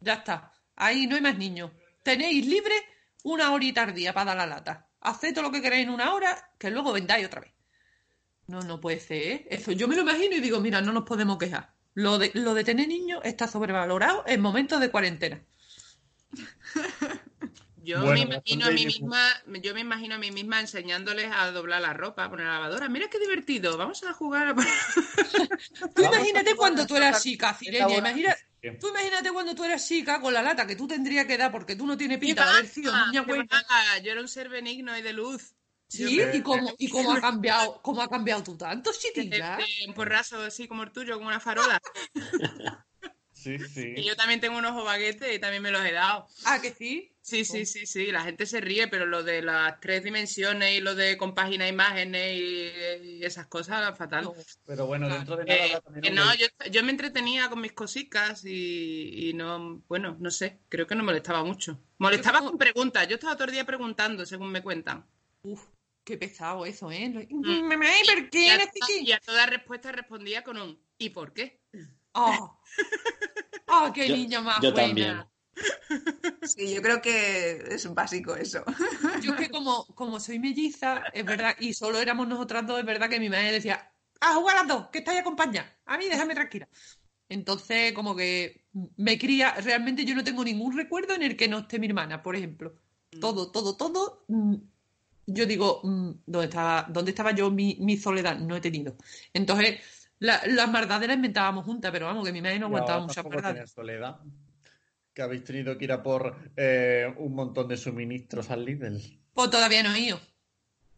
Ya 0.00 0.14
está. 0.14 0.52
Ahí 0.76 1.06
no 1.06 1.16
hay 1.16 1.20
más 1.20 1.36
niños. 1.36 1.72
Tenéis 2.02 2.46
libre 2.46 2.74
una 3.24 3.52
horita 3.52 3.82
al 3.82 3.94
día 3.94 4.14
para 4.14 4.34
dar 4.34 4.36
la 4.38 4.46
lata. 4.56 4.88
Haced 5.00 5.34
todo 5.34 5.44
lo 5.44 5.52
que 5.52 5.60
queráis 5.60 5.82
en 5.84 5.90
una 5.90 6.14
hora, 6.14 6.52
que 6.58 6.70
luego 6.70 6.92
vendáis 6.92 7.26
otra 7.26 7.40
vez. 7.40 7.52
No, 8.46 8.62
no 8.62 8.80
puede 8.80 9.00
ser, 9.00 9.22
¿eh? 9.22 9.46
Eso 9.50 9.72
yo 9.72 9.86
me 9.86 9.96
lo 9.96 10.02
imagino 10.02 10.34
y 10.36 10.40
digo, 10.40 10.60
mira, 10.60 10.80
no 10.80 10.92
nos 10.92 11.04
podemos 11.04 11.36
quejar. 11.36 11.74
Lo 11.94 12.18
de, 12.18 12.30
lo 12.34 12.54
de 12.54 12.64
tener 12.64 12.88
niños 12.88 13.20
está 13.24 13.46
sobrevalorado 13.46 14.24
en 14.26 14.40
momentos 14.40 14.80
de 14.80 14.90
cuarentena. 14.90 15.44
Yo 17.88 18.02
Bueno, 18.02 18.12
me 18.12 18.20
imagino 18.20 18.66
a 18.66 18.70
mí 18.70 18.84
misma, 18.84 19.42
yo 19.62 19.72
me 19.72 19.80
imagino 19.80 20.16
a 20.16 20.18
mí 20.18 20.30
misma 20.30 20.60
enseñándoles 20.60 21.30
a 21.34 21.50
doblar 21.52 21.80
la 21.80 21.94
ropa, 21.94 22.24
a 22.24 22.28
poner 22.28 22.44
la 22.44 22.52
lavadora. 22.52 22.86
Mira 22.90 23.08
qué 23.08 23.18
divertido, 23.18 23.78
vamos 23.78 24.04
a 24.04 24.12
jugar 24.12 24.48
a 24.48 24.54
Tú 25.94 26.02
Vamos 26.02 26.18
imagínate 26.18 26.50
a 26.50 26.56
cuando 26.56 26.86
tú 26.86 26.96
eras 26.96 27.22
chica, 27.22 27.56
Imagina, 27.62 28.36
noche. 28.60 28.78
tú 28.78 28.88
imagínate 28.88 29.32
cuando 29.32 29.54
tú 29.54 29.64
eras 29.64 29.88
chica 29.88 30.20
con 30.20 30.34
la 30.34 30.42
lata 30.42 30.66
que 30.66 30.76
tú 30.76 30.86
tendrías 30.86 31.24
que 31.24 31.38
dar 31.38 31.50
porque 31.50 31.76
tú 31.76 31.86
no 31.86 31.96
tienes 31.96 32.18
¿Qué 32.18 32.26
pinta 32.26 32.44
de 32.44 32.50
haber 32.50 32.66
sido 32.66 32.92
niña 32.92 33.24
¿Qué 33.24 33.32
buena. 33.32 33.48
Yo 34.04 34.12
era 34.12 34.20
un 34.20 34.28
ser 34.28 34.50
benigno 34.50 34.94
y 34.98 35.00
de 35.00 35.14
luz. 35.14 35.54
Sí, 35.88 36.20
¿y 36.34 36.42
cómo, 36.42 36.74
y 36.76 36.90
cómo 36.90 37.12
ha 37.12 37.22
cambiado, 37.22 37.80
cómo 37.80 38.02
ha 38.02 38.08
cambiado 38.10 38.42
tú 38.42 38.58
tanto, 38.58 38.90
chiquilla? 38.92 39.56
Este, 39.60 39.88
un 39.88 39.94
porrazo 39.94 40.42
así 40.42 40.68
como 40.68 40.82
el 40.82 40.92
tuyo, 40.92 41.14
como 41.14 41.28
una 41.28 41.40
farola. 41.40 41.80
Sí, 43.38 43.58
sí. 43.58 43.94
Y 43.96 44.04
yo 44.04 44.16
también 44.16 44.40
tengo 44.40 44.58
un 44.58 44.64
ojo 44.64 44.82
baguete 44.84 45.32
y 45.34 45.38
también 45.38 45.62
me 45.62 45.70
los 45.70 45.84
he 45.84 45.92
dado. 45.92 46.26
Ah, 46.44 46.60
que 46.60 46.72
sí. 46.72 47.12
Sí, 47.22 47.44
sí, 47.44 47.66
sí, 47.66 47.86
sí, 47.86 48.06
la 48.10 48.22
gente 48.22 48.46
se 48.46 48.58
ríe, 48.60 48.88
pero 48.88 49.04
lo 49.04 49.22
de 49.22 49.42
las 49.42 49.78
tres 49.80 50.02
dimensiones 50.02 50.76
y 50.76 50.80
lo 50.80 50.94
de 50.94 51.18
compaginar 51.18 51.68
imágenes 51.68 52.34
y, 52.36 53.06
y 53.18 53.24
esas 53.24 53.46
cosas, 53.46 53.96
fatal. 53.98 54.24
No. 54.24 54.34
Pero 54.66 54.86
bueno, 54.86 55.08
dentro 55.10 55.36
de 55.36 55.44
nada 55.44 55.66
Eh, 55.66 55.80
también 55.84 56.14
no, 56.14 56.34
yo, 56.34 56.46
yo 56.70 56.82
me 56.82 56.90
entretenía 56.90 57.50
con 57.50 57.60
mis 57.60 57.72
cositas 57.72 58.44
y, 58.46 59.28
y 59.28 59.34
no, 59.34 59.82
bueno, 59.88 60.16
no 60.18 60.30
sé, 60.30 60.58
creo 60.70 60.86
que 60.86 60.94
no 60.94 61.04
molestaba 61.04 61.44
mucho. 61.44 61.78
Molestaba 61.98 62.40
con 62.40 62.56
preguntas, 62.56 63.06
yo 63.06 63.16
estaba 63.16 63.34
todo 63.36 63.44
el 63.48 63.52
día 63.52 63.66
preguntando, 63.66 64.24
según 64.24 64.50
me 64.50 64.62
cuentan. 64.62 65.04
Uf, 65.42 65.62
qué 66.04 66.16
pesado 66.16 66.64
eso, 66.64 66.90
¿eh? 66.90 67.10
Mm. 67.28 67.68
¿por 67.68 68.18
Y 68.24 68.28
qué 68.30 68.50
a, 68.50 68.54
eres 68.54 68.70
toda- 68.72 68.86
chiqui? 68.86 69.06
y 69.06 69.12
a 69.12 69.18
toda 69.20 69.44
respuesta 69.44 69.92
respondía 69.92 70.42
con 70.42 70.56
un 70.56 70.80
¿y 70.96 71.10
por 71.10 71.34
qué? 71.34 71.60
Oh. 72.14 72.58
Oh, 73.70 73.92
qué 73.92 74.08
Yo- 74.08 74.16
niña 74.16 74.40
más 74.40 74.60
yo 74.62 74.72
buena. 74.72 74.86
también. 74.88 75.24
Sí, 76.42 76.74
yo 76.74 76.80
creo 76.80 77.02
que 77.02 77.56
es 77.74 77.92
básico 77.94 78.34
eso. 78.34 78.64
Yo 79.22 79.32
es 79.34 79.36
que 79.40 79.50
como, 79.50 79.84
como 79.94 80.18
soy 80.20 80.38
melliza, 80.38 81.02
es 81.12 81.24
verdad, 81.24 81.54
y 81.58 81.74
solo 81.74 81.98
éramos 82.00 82.26
nosotras 82.28 82.66
dos, 82.66 82.78
es 82.78 82.86
verdad 82.86 83.10
que 83.10 83.20
mi 83.20 83.28
madre 83.28 83.52
decía, 83.52 83.92
a 84.20 84.34
jugar 84.34 84.56
a 84.56 84.60
las 84.60 84.68
dos, 84.68 84.88
que 84.90 84.98
estáis 85.00 85.20
acompañadas. 85.20 85.70
A 85.84 85.98
mí 85.98 86.06
déjame 86.06 86.34
tranquila. 86.34 86.68
Entonces, 87.28 87.92
como 87.92 88.16
que 88.16 88.64
me 88.96 89.18
cría, 89.18 89.52
realmente 89.56 90.04
yo 90.04 90.14
no 90.14 90.24
tengo 90.24 90.44
ningún 90.44 90.76
recuerdo 90.76 91.14
en 91.14 91.22
el 91.22 91.36
que 91.36 91.48
no 91.48 91.58
esté 91.58 91.78
mi 91.78 91.88
hermana, 91.88 92.22
por 92.22 92.36
ejemplo. 92.36 92.74
Todo, 93.20 93.50
todo, 93.50 93.76
todo. 93.76 94.24
mm, 94.28 94.54
Yo 95.26 95.44
digo, 95.44 95.80
mm, 95.84 96.10
¿dónde 96.26 96.46
estaba, 96.48 96.86
dónde 96.88 97.10
estaba 97.10 97.32
yo 97.32 97.50
mi, 97.50 97.76
mi 97.80 97.96
soledad? 97.98 98.38
No 98.38 98.56
he 98.56 98.60
tenido. 98.62 98.96
Entonces, 99.34 99.80
la- 100.20 100.42
las 100.46 100.70
maldades 100.70 101.08
las 101.08 101.16
inventábamos 101.16 101.64
juntas, 101.64 101.90
pero 101.92 102.06
vamos, 102.06 102.24
que 102.24 102.32
mi 102.32 102.40
madre 102.42 102.58
no 102.58 102.66
aguantaba 102.66 103.00
muchas 103.00 103.24
maldades. 103.24 103.70
soledad. 103.70 104.16
Que 105.14 105.22
habéis 105.22 105.44
tenido 105.44 105.76
que 105.76 105.84
ir 105.84 105.92
a 105.92 106.02
por 106.02 106.36
eh, 106.56 107.12
un 107.18 107.34
montón 107.34 107.66
de 107.68 107.76
suministros 107.76 108.50
al 108.50 108.64
Lidl. 108.64 109.00
Pues 109.34 109.50
todavía 109.50 109.82
no 109.82 109.92
he 109.94 110.00
ido. 110.00 110.20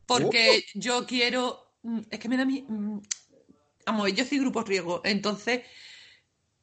Porque 0.06 0.64
yo 0.74 1.06
quiero. 1.06 1.74
mm, 1.82 2.00
Es 2.10 2.18
que 2.18 2.28
me 2.28 2.36
da 2.36 2.44
mi. 2.44 2.62
mm, 2.68 3.00
Vamos, 3.86 4.12
yo 4.12 4.24
soy 4.24 4.38
grupo 4.38 4.62
riesgo. 4.62 5.00
Entonces, 5.04 5.62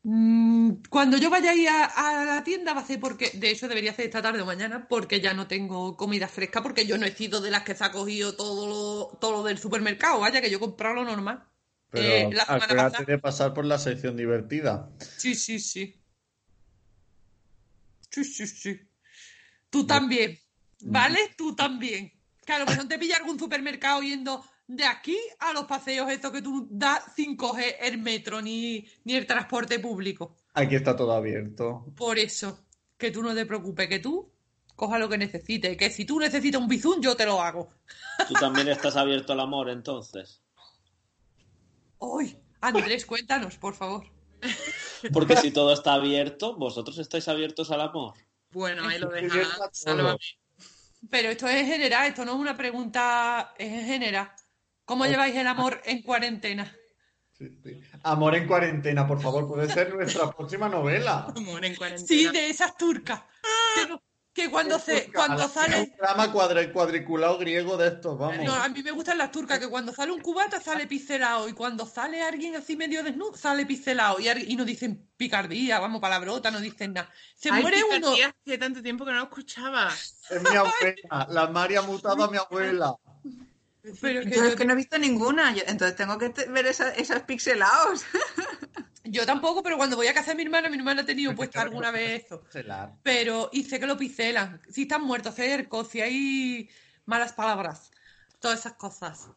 mm, 0.04 0.72
cuando 0.90 1.18
yo 1.18 1.30
vaya 1.30 1.52
a 1.52 1.56
ir 1.56 1.68
a, 1.70 1.86
a 1.86 2.26
la 2.26 2.44
tienda 2.44 2.74
va 2.74 2.82
a 2.82 2.86
ser 2.86 3.00
porque. 3.00 3.32
De 3.34 3.50
hecho, 3.52 3.68
debería 3.68 3.92
hacer 3.92 4.06
esta 4.06 4.22
tarde 4.22 4.42
o 4.42 4.46
mañana, 4.46 4.88
porque 4.88 5.20
ya 5.22 5.34
no 5.34 5.48
tengo 5.48 5.98
comida 5.98 6.28
fresca, 6.28 6.62
porque 6.62 6.86
yo 6.86 6.98
no 6.98 7.06
he 7.06 7.12
sido 7.12 7.42
de 7.42 7.52
las 7.52 7.64
que 7.64 7.76
se 7.76 7.84
ha 7.84 7.92
cogido 7.92 8.36
todo 8.36 8.68
lo, 8.68 9.18
todo 9.20 9.32
lo 9.32 9.44
del 9.44 9.58
supermercado. 9.58 10.20
Vaya, 10.20 10.42
que 10.42 10.50
yo 10.50 10.58
he 10.58 10.60
comprado 10.62 10.96
lo 10.96 11.04
normal. 11.06 11.44
Pero 11.90 12.04
Eh, 12.04 12.30
la 12.34 12.44
acuérdate 12.44 12.76
pasada. 12.76 13.06
de 13.06 13.18
pasar 13.20 13.54
por 13.54 13.66
la 13.66 13.78
sección 13.80 14.18
divertida. 14.18 14.90
Sí, 15.18 15.36
sí, 15.36 15.60
sí. 15.60 15.96
Sí, 18.10 18.24
sí, 18.24 18.48
sí. 18.48 18.80
Tú 19.70 19.86
también, 19.86 20.38
¿vale? 20.82 21.20
Tú 21.38 21.56
también. 21.56 22.12
Claro, 22.46 22.66
que 22.66 22.76
no 22.76 22.88
te 22.88 22.98
pilla 22.98 23.18
algún 23.18 23.38
supermercado 23.38 24.02
yendo 24.02 24.44
de 24.68 24.86
aquí 24.86 25.18
a 25.40 25.54
los 25.54 25.66
paseos 25.66 26.10
estos 26.10 26.32
que 26.32 26.42
tú 26.42 26.68
das 26.72 27.04
sin 27.16 27.36
coger 27.36 27.76
el 27.82 27.98
metro 28.00 28.42
ni, 28.42 28.86
ni 29.04 29.16
el 29.16 29.26
transporte 29.28 29.80
público. 29.80 30.36
Aquí 30.54 30.76
está 30.76 30.96
todo 30.96 31.12
abierto. 31.14 31.86
Por 31.96 32.18
eso, 32.18 32.66
que 32.98 33.12
tú 33.12 33.22
no 33.22 33.36
te 33.36 33.46
preocupes, 33.46 33.88
que 33.88 34.00
tú 34.00 34.32
coja 34.76 34.98
lo 35.00 35.10
que 35.10 35.18
necesites, 35.18 35.76
que 35.78 35.90
si 35.90 36.06
tú 36.06 36.20
necesitas 36.20 36.62
un 36.62 36.68
bizún, 36.68 37.02
yo 37.02 37.16
te 37.16 37.26
lo 37.26 37.42
hago. 37.42 37.70
Tú 38.28 38.34
también 38.36 38.68
estás 38.70 38.96
abierto 38.96 39.34
al 39.34 39.40
amor, 39.42 39.70
entonces. 39.70 40.42
¡Uy! 42.00 42.38
Andrés, 42.62 43.06
cuéntanos, 43.06 43.58
por 43.58 43.76
favor. 43.76 44.06
Porque 45.14 45.36
si 45.38 45.52
todo 45.52 45.74
está 45.74 45.94
abierto, 45.94 46.56
vosotros 46.58 46.98
estáis 46.98 47.28
abiertos 47.28 47.72
al 47.72 47.82
amor. 47.82 48.14
Bueno, 48.52 48.88
ahí 48.88 49.00
lo. 49.00 49.10
Sálvame. 49.72 50.18
Pero 51.10 51.30
esto 51.30 51.48
es 51.48 51.56
en 51.62 51.68
general, 51.68 52.08
esto 52.08 52.26
no 52.26 52.34
es 52.34 52.40
una 52.40 52.58
pregunta, 52.58 53.54
es 53.58 53.72
en 53.72 53.86
general. 53.86 54.32
¿Cómo 54.86 55.06
lleváis 55.06 55.36
el 55.36 55.48
amor 55.48 55.82
en 55.86 56.02
cuarentena? 56.02 56.76
Sí, 57.34 57.50
sí. 57.64 57.80
Amor 58.04 58.36
en 58.36 58.48
cuarentena, 58.48 59.08
por 59.08 59.22
favor, 59.22 59.48
puede 59.48 59.70
ser 59.70 59.94
nuestra 59.94 60.32
próxima 60.32 60.68
novela. 60.70 61.28
Amor 61.36 61.64
en 61.66 61.76
cuarentena. 61.76 62.08
Sí, 62.08 62.28
de 62.30 62.50
esas 62.50 62.76
turcas. 62.78 63.22
Que, 63.76 63.88
no- 63.88 64.02
que 64.38 64.52
cuando 64.52 64.78
se, 64.78 65.12
cuando 65.12 65.46
Un 65.46 65.50
sale. 65.52 65.94
drama 65.98 66.32
cuadra- 66.32 66.72
cuadriculado 66.72 67.40
griego 67.40 67.76
de 67.76 67.88
estos, 67.88 68.16
vamos. 68.20 68.46
No, 68.46 68.54
a 68.54 68.70
mí 68.70 68.84
me 68.84 68.92
gustan 68.92 69.18
las 69.18 69.32
turcas, 69.32 69.58
que 69.58 69.68
cuando 69.68 69.92
sale 69.96 70.12
un 70.12 70.22
cubata 70.22 70.62
sale 70.62 70.86
pixelado 70.86 71.50
y 71.50 71.54
cuando 71.54 71.88
sale 71.88 72.22
alguien 72.22 72.56
así 72.56 72.76
medio 72.76 73.02
desnudo 73.02 73.36
sale 73.36 73.66
pixelado 73.66 74.20
y, 74.20 74.30
y 74.30 74.56
no 74.56 74.64
dicen 74.64 75.10
picardía, 75.18 75.80
vamos, 75.80 76.00
palabrota, 76.00 76.52
no 76.52 76.60
dicen 76.60 76.94
nada. 76.94 77.10
Se 77.36 77.50
Ay, 77.52 77.64
muere 77.64 77.84
uno. 77.84 78.12
Hacía 78.12 78.60
tanto 78.60 78.84
tiempo 78.84 79.06
que 79.06 79.12
no 79.12 79.18
lo 79.18 79.24
escuchaba. 79.24 79.92
Es 80.30 80.42
mi 80.44 80.56
abuela. 80.56 81.28
La 81.30 81.48
María 81.48 81.80
ha 81.80 81.82
mutado 81.82 82.24
a 82.24 82.30
mi 82.30 82.38
abuela. 82.38 82.94
Pero 84.02 84.22
que 84.22 84.30
Yo 84.30 84.44
yo, 84.44 84.50
es 84.50 84.56
que 84.56 84.66
no 84.66 84.74
he 84.74 84.76
visto 84.76 85.00
ninguna, 85.00 85.56
yo- 85.56 85.64
entonces 85.66 85.96
tengo 85.96 86.20
que 86.20 86.30
ver 86.50 86.68
esa- 86.68 86.92
esas 86.92 87.24
pixelados. 87.24 88.04
yo 89.12 89.26
tampoco, 89.26 89.62
pero 89.64 89.78
cuando 89.78 89.96
voy 89.96 90.08
a 90.08 90.14
casa 90.14 90.32
de 90.32 90.36
mi 90.38 90.44
hermana, 90.44 90.70
mi 90.70 90.78
hermana 90.78 91.02
ha 91.02 91.06
tenido 91.06 91.36
puesta 91.36 91.62
alguna 91.62 91.92
vez 91.92 92.24
eso. 92.26 92.44
Pero, 93.04 93.50
y 93.54 93.64
sé 93.64 93.80
que 93.80 93.88
lo 93.88 93.98
picelan. 93.98 94.62
Si 94.70 94.84
están 94.84 95.04
muertos 95.04 95.36
cercos, 95.36 95.90
si 95.90 96.02
hay 96.02 96.70
malas 97.06 97.34
palabras, 97.34 97.92
todas 98.40 98.60
esas 98.60 98.74
cosas. 98.74 99.30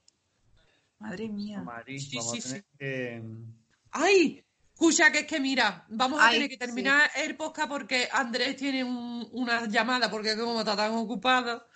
Madre 0.98 1.28
mía. 1.28 1.62
Sí, 1.86 2.18
sí, 2.22 2.40
sí. 2.40 2.62
que... 2.78 3.22
¡Ay! 3.92 4.44
Escucha, 4.74 5.12
que 5.12 5.20
es 5.20 5.26
que 5.26 5.40
mira, 5.40 5.84
vamos 5.90 6.20
a 6.20 6.28
Ay, 6.28 6.34
tener 6.34 6.48
que 6.48 6.56
terminar 6.56 7.10
el 7.16 7.36
podcast 7.36 7.68
porque 7.68 8.08
Andrés 8.10 8.56
tiene 8.56 8.82
un- 8.82 9.28
una 9.32 9.66
llamada 9.66 10.10
porque 10.10 10.34
como 10.38 10.60
está 10.60 10.74
tan 10.74 10.92
ocupado. 10.94 11.66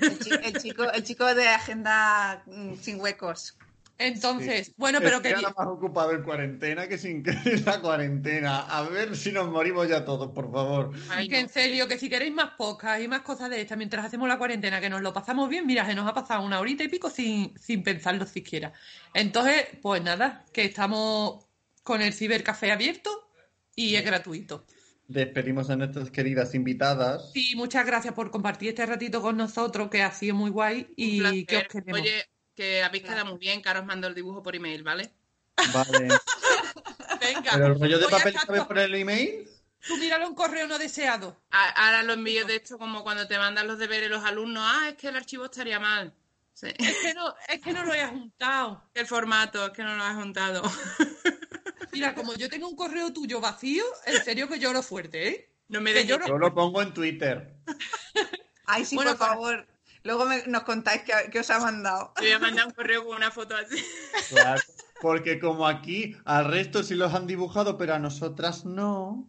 El, 0.00 0.18
chi- 0.18 0.30
el 0.42 0.56
chico, 0.60 0.84
el 0.84 1.02
chico 1.02 1.34
de 1.34 1.48
agenda 1.48 2.42
mm, 2.46 2.74
sin 2.74 3.00
huecos. 3.00 3.56
Entonces, 3.98 4.74
bueno, 4.76 4.98
pero 5.00 5.16
Estoy 5.16 5.30
que 5.30 5.36
ahora 5.36 5.54
más 5.56 5.66
ocupado 5.68 6.12
en 6.12 6.22
cuarentena 6.22 6.86
que 6.86 6.98
sin 6.98 7.22
que 7.22 7.30
en 7.30 7.64
la 7.64 7.80
cuarentena. 7.80 8.60
A 8.60 8.82
ver 8.82 9.16
si 9.16 9.32
nos 9.32 9.48
morimos 9.48 9.88
ya 9.88 10.04
todos, 10.04 10.32
por 10.32 10.52
favor. 10.52 10.92
Ay, 11.10 11.28
que 11.28 11.38
en 11.38 11.48
serio, 11.48 11.88
que 11.88 11.98
si 11.98 12.08
queréis 12.10 12.32
más 12.32 12.50
podcasts 12.58 13.02
y 13.02 13.08
más 13.08 13.22
cosas 13.22 13.48
de 13.48 13.60
estas 13.60 13.78
mientras 13.78 14.04
hacemos 14.04 14.28
la 14.28 14.38
cuarentena, 14.38 14.80
que 14.80 14.90
nos 14.90 15.00
lo 15.00 15.12
pasamos 15.12 15.48
bien, 15.48 15.66
mira, 15.66 15.86
se 15.86 15.94
nos 15.94 16.06
ha 16.06 16.14
pasado 16.14 16.44
una 16.44 16.60
horita 16.60 16.84
y 16.84 16.88
pico 16.88 17.08
sin, 17.08 17.56
sin 17.58 17.82
pensarlo 17.82 18.26
siquiera. 18.26 18.72
Entonces, 19.14 19.66
pues 19.80 20.02
nada, 20.02 20.44
que 20.52 20.64
estamos 20.64 21.46
con 21.82 22.02
el 22.02 22.12
cibercafé 22.12 22.72
abierto 22.72 23.30
y 23.74 23.94
es 23.94 24.04
gratuito. 24.04 24.66
Despedimos 25.08 25.70
a 25.70 25.76
nuestras 25.76 26.10
queridas 26.10 26.54
invitadas. 26.54 27.30
Sí, 27.32 27.54
muchas 27.54 27.86
gracias 27.86 28.12
por 28.12 28.30
compartir 28.30 28.70
este 28.70 28.84
ratito 28.84 29.22
con 29.22 29.36
nosotros, 29.36 29.88
que 29.88 30.02
ha 30.02 30.10
sido 30.10 30.34
muy 30.34 30.50
guay 30.50 30.88
y 30.96 31.46
que 31.46 31.58
os 31.58 31.64
queremos. 31.64 32.00
Oye, 32.00 32.24
que 32.56 32.82
habéis 32.82 33.04
quedado 33.04 33.26
muy 33.26 33.38
bien, 33.38 33.62
que 33.62 33.68
ahora 33.68 33.80
os 33.80 33.86
mando 33.86 34.06
el 34.08 34.14
dibujo 34.14 34.42
por 34.42 34.56
email, 34.56 34.82
¿vale? 34.82 35.10
Vale. 35.72 36.08
Venga, 37.20 37.50
Pero 37.52 37.66
el 37.66 37.80
rollo 37.80 37.98
de 37.98 38.08
papel 38.08 38.28
estar 38.34 38.46
sabe 38.46 38.58
co- 38.58 38.68
por 38.68 38.78
el 38.78 38.94
email. 38.94 39.48
tú 39.86 39.96
míralo 39.96 40.26
en 40.26 40.34
correo 40.34 40.66
no 40.66 40.78
deseado. 40.78 41.36
A- 41.50 41.68
Ahora 41.86 42.02
lo 42.02 42.12
envío 42.14 42.44
de 42.46 42.56
esto 42.56 42.78
como 42.78 43.02
cuando 43.02 43.26
te 43.26 43.38
mandan 43.38 43.66
los 43.66 43.78
deberes 43.78 44.10
los 44.10 44.24
alumnos. 44.24 44.62
Ah, 44.66 44.88
es 44.90 44.96
que 44.96 45.08
el 45.08 45.16
archivo 45.16 45.44
estaría 45.46 45.78
mal. 45.80 46.12
Sí. 46.54 46.68
Es 46.78 46.96
que 47.02 47.14
no, 47.14 47.34
es 47.48 47.60
que 47.60 47.72
no 47.72 47.84
lo 47.84 47.92
he 47.94 48.06
juntado. 48.06 48.82
El 48.94 49.06
formato, 49.06 49.66
es 49.66 49.72
que 49.72 49.82
no 49.82 49.94
lo 49.96 50.02
has 50.02 50.14
juntado. 50.16 50.62
Mira, 51.92 52.14
como 52.14 52.34
yo 52.34 52.48
tengo 52.48 52.68
un 52.68 52.76
correo 52.76 53.12
tuyo 53.12 53.40
vacío, 53.40 53.84
en 54.06 54.22
serio 54.24 54.48
que 54.48 54.58
lloro 54.58 54.82
fuerte, 54.82 55.28
¿eh? 55.28 55.50
No 55.68 55.80
me 55.80 55.92
dejes. 55.92 56.08
yo 56.26 56.38
lo 56.38 56.54
pongo 56.54 56.80
en 56.82 56.92
Twitter. 56.94 57.54
Ay, 58.66 58.84
sí, 58.84 58.94
Bueno, 58.96 59.12
por 59.12 59.18
para- 59.18 59.32
favor. 59.32 59.66
Luego 60.06 60.24
me- 60.24 60.46
nos 60.46 60.62
contáis 60.62 61.02
qué, 61.02 61.12
qué 61.30 61.40
os 61.40 61.50
ha 61.50 61.58
mandado. 61.58 62.12
Te 62.16 62.22
voy 62.22 62.32
a 62.32 62.38
mandar 62.38 62.66
un 62.66 62.72
correo 62.72 63.04
con 63.04 63.16
una 63.16 63.30
foto 63.30 63.56
así. 63.56 63.76
Claro. 64.30 64.62
Porque 65.02 65.38
como 65.38 65.66
aquí 65.66 66.16
al 66.24 66.46
resto 66.46 66.82
sí 66.82 66.94
los 66.94 67.12
han 67.12 67.26
dibujado, 67.26 67.76
pero 67.76 67.94
a 67.94 67.98
nosotras 67.98 68.64
no. 68.64 69.28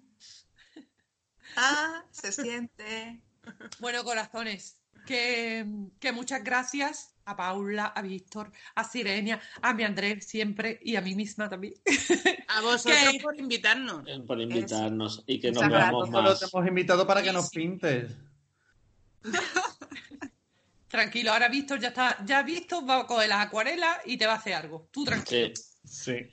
Ah, 1.57 2.03
se 2.11 2.31
siente. 2.31 3.19
Bueno, 3.79 4.03
corazones, 4.03 4.77
que, 5.05 5.65
que 5.99 6.11
muchas 6.11 6.43
gracias 6.43 7.13
a 7.25 7.35
Paula, 7.35 7.87
a 7.87 8.01
Víctor, 8.01 8.51
a 8.75 8.83
Sirenia, 8.85 9.41
a 9.61 9.73
mi 9.73 9.83
Andrés 9.83 10.25
siempre 10.25 10.79
y 10.81 10.95
a 10.95 11.01
mí 11.01 11.15
misma 11.15 11.49
también. 11.49 11.73
A 12.47 12.61
vosotros 12.61 12.97
¿Qué? 13.11 13.19
por 13.21 13.37
invitarnos. 13.37 14.03
Por 14.25 14.39
invitarnos 14.39 15.23
y 15.27 15.39
que 15.39 15.51
nos 15.51 15.67
veamos 15.67 16.07
Solo 16.09 16.21
más. 16.29 16.39
te 16.39 16.45
hemos 16.45 16.67
invitado 16.67 17.05
para 17.07 17.21
que 17.23 17.33
nos 17.33 17.49
pintes. 17.49 18.11
Tranquilo, 20.87 21.33
ahora 21.33 21.49
Víctor 21.49 21.79
ya 21.79 21.89
está, 21.89 22.17
ya 22.25 22.41
Víctor 22.43 22.89
va 22.89 23.01
a 23.01 23.07
coger 23.07 23.29
las 23.29 23.45
acuarelas 23.45 23.99
y 24.05 24.17
te 24.17 24.25
va 24.25 24.33
a 24.33 24.37
hacer 24.37 24.53
algo. 24.53 24.87
Tú 24.91 25.03
tranquilo. 25.03 25.53
Sí. 25.55 25.63
Sí. 25.83 26.31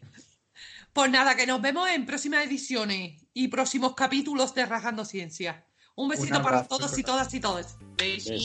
Pues 0.93 1.11
nada, 1.11 1.35
que 1.35 1.47
nos 1.47 1.61
vemos 1.61 1.89
en 1.91 2.07
próximas 2.07 2.45
ediciones 2.47 3.27
y 3.33 3.49
próximos 3.49 3.95
capítulos 3.95 4.55
de 4.55 4.65
Rajando 4.65 5.05
Ciencia. 5.05 5.67
Un 5.97 6.09
besito 6.09 6.41
para 6.41 6.65
todos 6.65 6.97
y 6.99 7.03
todas 7.03 7.35
y 7.35 7.41
todos. 7.41 7.77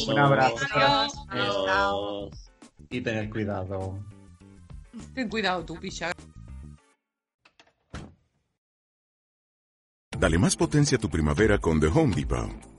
Un 0.07 0.19
abrazo. 0.19 0.57
Adiós. 0.71 1.13
Adiós. 1.29 2.51
Y 2.89 3.01
tener 3.01 3.29
cuidado. 3.29 4.03
Ten 5.13 5.29
cuidado 5.29 5.63
tú, 5.63 5.79
picha. 5.79 6.11
Dale 10.17 10.37
más 10.37 10.55
potencia 10.55 10.97
a 10.97 11.01
tu 11.01 11.09
primavera 11.09 11.59
con 11.59 11.79
The 11.79 11.87
Home 11.87 12.15
Depot. 12.15 12.78